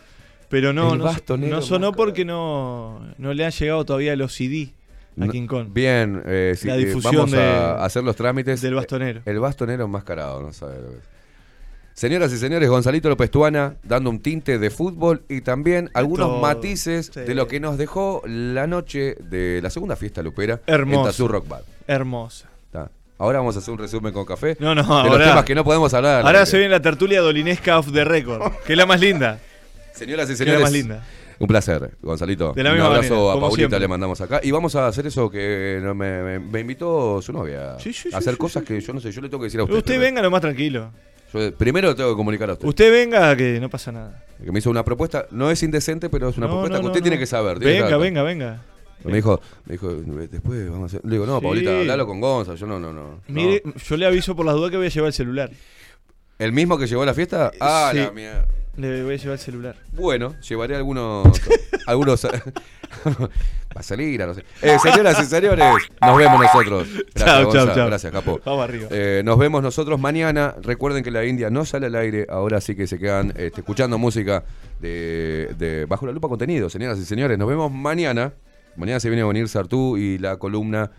pero 0.48 0.72
no, 0.72 0.94
no, 0.96 1.12
no 1.36 1.62
sonó 1.62 1.92
porque 1.92 2.24
no, 2.24 3.00
no 3.18 3.34
le 3.34 3.44
han 3.44 3.50
llegado 3.50 3.84
todavía 3.84 4.14
los 4.16 4.34
CD 4.34 4.72
a 5.20 5.28
King 5.28 5.46
Kong. 5.46 5.68
Bien, 5.72 6.22
eh, 6.26 6.54
sí, 6.56 6.68
La 6.68 6.76
eh, 6.76 6.84
difusión 6.84 7.14
vamos 7.14 7.30
de- 7.32 7.40
a 7.42 7.84
hacer 7.84 8.02
los 8.04 8.16
trámites. 8.16 8.60
del 8.60 8.74
bastonero. 8.74 9.20
El 9.24 9.38
bastonero 9.40 9.84
enmascarado, 9.84 10.40
no 10.42 10.52
sabe 10.52 10.80
lo 10.80 10.88
que 10.90 10.96
es. 10.96 11.12
Señoras 11.94 12.32
y 12.32 12.38
señores, 12.38 12.70
Gonzalito 12.70 13.10
López 13.10 13.30
Tuana 13.30 13.74
dando 13.82 14.08
un 14.08 14.20
tinte 14.20 14.58
de 14.58 14.70
fútbol 14.70 15.24
y 15.28 15.42
también 15.42 15.90
algunos 15.92 16.26
todo, 16.28 16.40
matices 16.40 17.10
sí. 17.12 17.20
de 17.20 17.34
lo 17.34 17.46
que 17.46 17.60
nos 17.60 17.76
dejó 17.76 18.22
la 18.26 18.66
noche 18.66 19.14
de 19.20 19.60
la 19.62 19.68
segunda 19.68 19.94
fiesta 19.94 20.22
lupera 20.22 20.60
Hermoso. 20.66 21.00
en 21.00 21.06
Tazú 21.06 21.28
Rock 21.28 21.48
Bar. 21.48 21.62
Hermosa. 21.86 22.48
Ahora 23.18 23.38
vamos 23.38 23.54
a 23.54 23.60
hacer 23.60 23.70
un 23.72 23.78
resumen 23.78 24.12
con 24.12 24.24
café 24.24 24.56
No, 24.58 24.74
no, 24.74 25.04
de 25.04 25.10
los 25.10 25.18
temas 25.20 25.44
que 25.44 25.54
no 25.54 25.62
podemos 25.62 25.94
hablar. 25.94 26.26
Ahora 26.26 26.44
se 26.44 26.56
viene 26.58 26.72
la 26.72 26.82
tertulia 26.82 27.20
dolinesca 27.20 27.78
off 27.78 27.92
the 27.92 28.02
record, 28.04 28.50
que 28.66 28.72
es 28.72 28.76
la 28.76 28.84
más 28.86 28.98
linda. 29.00 29.38
Señoras 29.94 30.24
y 30.24 30.28
que 30.28 30.32
es 30.32 30.38
señores, 30.38 30.58
la 30.60 30.64
más 30.64 30.72
linda. 30.72 31.04
Un 31.42 31.48
placer, 31.48 31.96
Gonzalito. 32.00 32.52
De 32.52 32.62
la 32.62 32.70
un 32.70 32.76
misma 32.76 32.88
abrazo 32.94 33.14
manera, 33.14 33.30
a 33.32 33.40
Paulita 33.40 33.56
siempre. 33.56 33.80
le 33.80 33.88
mandamos 33.88 34.20
acá. 34.20 34.40
Y 34.42 34.50
vamos 34.52 34.74
a 34.76 34.86
hacer 34.86 35.06
eso 35.06 35.28
que 35.30 35.80
me, 35.82 36.22
me- 36.22 36.38
me 36.38 36.60
invitó 36.60 37.20
su 37.20 37.32
novia. 37.32 37.76
Sí, 37.80 37.92
sí, 37.92 38.10
a 38.12 38.18
hacer 38.18 38.34
sí, 38.34 38.38
cosas 38.38 38.62
que 38.62 38.80
yo 38.80 38.92
no 38.92 39.00
sé, 39.00 39.10
yo 39.10 39.20
le 39.20 39.28
tengo 39.28 39.40
que 39.40 39.46
decir 39.46 39.60
a 39.60 39.64
usted. 39.64 39.76
Usted 39.76 39.86
primero. 39.92 40.04
venga 40.06 40.22
lo 40.22 40.30
más 40.30 40.40
tranquilo. 40.40 40.90
Yo 41.34 41.52
primero 41.54 41.88
le 41.88 41.94
tengo 41.94 42.10
que 42.10 42.16
comunicar 42.16 42.50
a 42.50 42.52
usted. 42.52 42.68
Usted 42.68 42.92
venga 42.92 43.34
que 43.36 43.58
no 43.58 43.68
pasa 43.70 43.90
nada. 43.90 44.24
Que 44.44 44.52
me 44.52 44.58
hizo 44.60 44.70
una 44.70 44.84
propuesta, 44.84 45.26
no 45.30 45.50
es 45.50 45.62
indecente, 45.62 46.08
pero 46.10 46.28
es 46.28 46.36
una 46.36 46.46
No, 46.46 46.52
propuesta 46.54 46.76
no, 46.76 46.82
que 46.82 46.86
usted 46.88 47.02
tiene 47.02 47.18
que 47.18 47.26
saber. 47.26 47.58
tiene 47.58 47.72
que 47.74 47.78
Venga, 47.82 47.90
saber. 47.90 48.04
venga, 48.06 48.22
venga. 48.22 48.62
Me 49.04 49.14
dijo, 49.16 49.40
me 49.66 49.72
dijo, 49.72 49.88
después 50.30 50.70
vamos 50.70 50.84
a 50.84 50.86
hacer. 50.96 51.00
Le 51.04 51.12
digo, 51.16 51.26
no. 51.26 51.40
Paulita, 51.40 51.76
hablalo 51.80 52.06
con 52.06 52.20
Gonza. 52.20 52.54
Yo 52.54 52.66
no, 52.66 52.78
no, 52.78 52.92
no. 52.92 53.20
Mire, 53.26 53.62
yo 53.84 53.96
le 53.96 54.06
aviso 54.06 54.36
por 54.36 54.46
las 54.46 54.54
dudas 54.54 54.70
que 54.70 54.76
voy 54.76 54.86
a 54.86 54.90
llevar 54.90 55.08
el 55.08 55.12
celular. 55.12 55.50
¿El 56.38 56.52
mismo 56.52 56.78
que 56.78 56.86
llegó 56.86 57.02
a 57.02 57.06
la 57.06 57.14
fiesta? 57.14 57.50
Ah, 57.60 57.92
la 57.94 58.12
mierda. 58.12 58.46
Le 58.76 59.02
voy 59.02 59.14
a 59.14 59.16
llevar 59.16 59.32
el 59.34 59.38
celular. 59.38 59.76
Bueno, 59.92 60.34
llevaré 60.40 60.76
algunos. 60.76 61.26
algunos. 61.86 62.26
Vaselina, 63.74 64.26
no 64.26 64.34
sé. 64.34 64.44
Eh, 64.62 64.76
señoras 64.82 65.20
y 65.20 65.24
señores, 65.26 65.64
nos 66.00 66.16
vemos 66.16 66.40
nosotros. 66.40 66.88
Gracias, 67.14 67.14
Chao, 67.14 67.52
chao, 67.52 67.60
Gonza. 67.66 67.74
chao. 67.74 67.86
Gracias, 67.86 68.12
Capo. 68.12 68.40
Vamos 68.44 68.64
arriba. 68.64 68.88
Eh, 68.90 69.22
nos 69.24 69.38
vemos 69.38 69.62
nosotros 69.62 69.98
mañana. 70.00 70.54
Recuerden 70.62 71.02
que 71.02 71.10
la 71.10 71.24
India 71.24 71.50
no 71.50 71.64
sale 71.64 71.86
al 71.86 71.94
aire. 71.94 72.26
Ahora 72.30 72.60
sí 72.60 72.74
que 72.74 72.86
se 72.86 72.98
quedan 72.98 73.30
este, 73.36 73.60
escuchando 73.60 73.98
música 73.98 74.44
de, 74.80 75.54
de 75.58 75.86
Bajo 75.86 76.06
la 76.06 76.12
Lupa 76.12 76.28
Contenido. 76.28 76.68
Señoras 76.70 76.98
y 76.98 77.04
señores, 77.04 77.38
nos 77.38 77.48
vemos 77.48 77.70
mañana. 77.70 78.32
Mañana 78.76 79.00
se 79.00 79.08
viene 79.10 79.22
a 79.22 79.26
venir 79.26 79.48
Sartú 79.48 79.98
y 79.98 80.16
la 80.18 80.38
columna, 80.38 80.90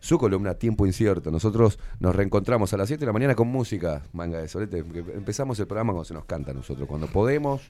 su 0.00 0.18
columna 0.18 0.54
Tiempo 0.54 0.86
Incierto. 0.86 1.30
Nosotros 1.30 1.78
nos 2.00 2.14
reencontramos 2.14 2.72
a 2.72 2.76
las 2.76 2.88
7 2.88 3.00
de 3.00 3.06
la 3.06 3.12
mañana 3.12 3.34
con 3.34 3.48
música, 3.48 4.02
manga 4.12 4.40
de 4.40 4.48
solete. 4.48 4.78
Empezamos 4.78 5.58
el 5.60 5.66
programa 5.66 5.92
cuando 5.92 6.04
se 6.04 6.14
nos 6.14 6.24
canta 6.24 6.52
a 6.52 6.54
nosotros. 6.54 6.88
Cuando 6.88 7.06
podemos, 7.06 7.62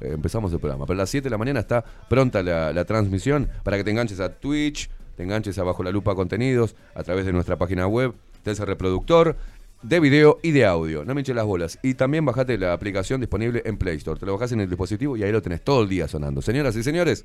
eh, 0.00 0.12
empezamos 0.14 0.52
el 0.52 0.58
programa. 0.58 0.86
Pero 0.86 0.94
a 0.94 1.02
las 1.02 1.10
7 1.10 1.24
de 1.24 1.30
la 1.30 1.38
mañana 1.38 1.60
está 1.60 1.84
pronta 2.08 2.42
la, 2.42 2.72
la 2.72 2.84
transmisión 2.84 3.48
para 3.62 3.76
que 3.76 3.84
te 3.84 3.90
enganches 3.90 4.20
a 4.20 4.30
Twitch, 4.30 4.90
te 5.16 5.22
enganches 5.22 5.58
a 5.58 5.62
Bajo 5.62 5.82
la 5.82 5.90
Lupa 5.90 6.14
Contenidos, 6.14 6.76
a 6.94 7.02
través 7.02 7.26
de 7.26 7.32
nuestra 7.32 7.56
página 7.56 7.86
web, 7.86 8.14
tenés 8.42 8.60
el 8.60 8.66
reproductor 8.66 9.36
de 9.82 10.00
video 10.00 10.38
y 10.42 10.50
de 10.50 10.64
audio. 10.64 11.04
No 11.04 11.14
me 11.14 11.20
hinches 11.20 11.36
las 11.36 11.44
bolas. 11.44 11.78
Y 11.82 11.94
también 11.94 12.24
bajate 12.24 12.58
la 12.58 12.72
aplicación 12.72 13.20
disponible 13.20 13.62
en 13.64 13.76
Play 13.76 13.96
Store. 13.96 14.18
Te 14.18 14.26
lo 14.26 14.32
bajás 14.32 14.52
en 14.52 14.60
el 14.60 14.68
dispositivo 14.68 15.16
y 15.16 15.22
ahí 15.22 15.32
lo 15.32 15.42
tenés 15.42 15.62
todo 15.62 15.82
el 15.82 15.88
día 15.88 16.08
sonando. 16.08 16.42
Señoras 16.42 16.76
y 16.76 16.82
señores, 16.82 17.24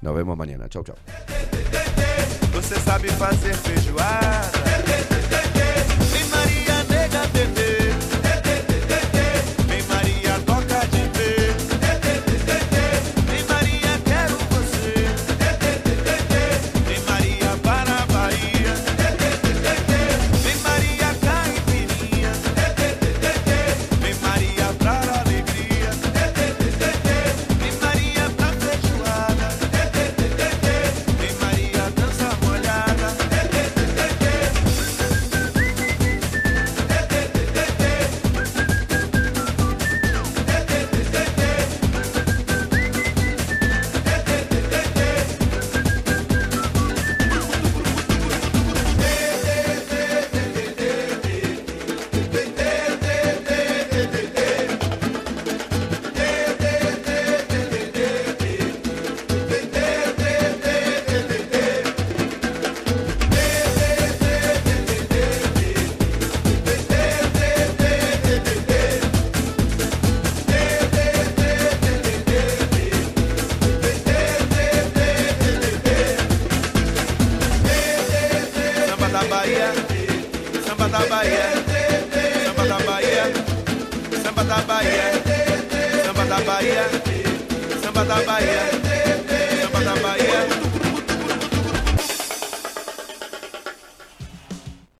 nos 0.00 0.14
vemos 0.14 0.36
mañana. 0.36 0.68
Chau, 0.68 0.84
chau. 0.84 0.96
Você 2.66 2.80
sabe 2.80 3.08
fazer 3.12 3.54
feijoada? 3.58 4.85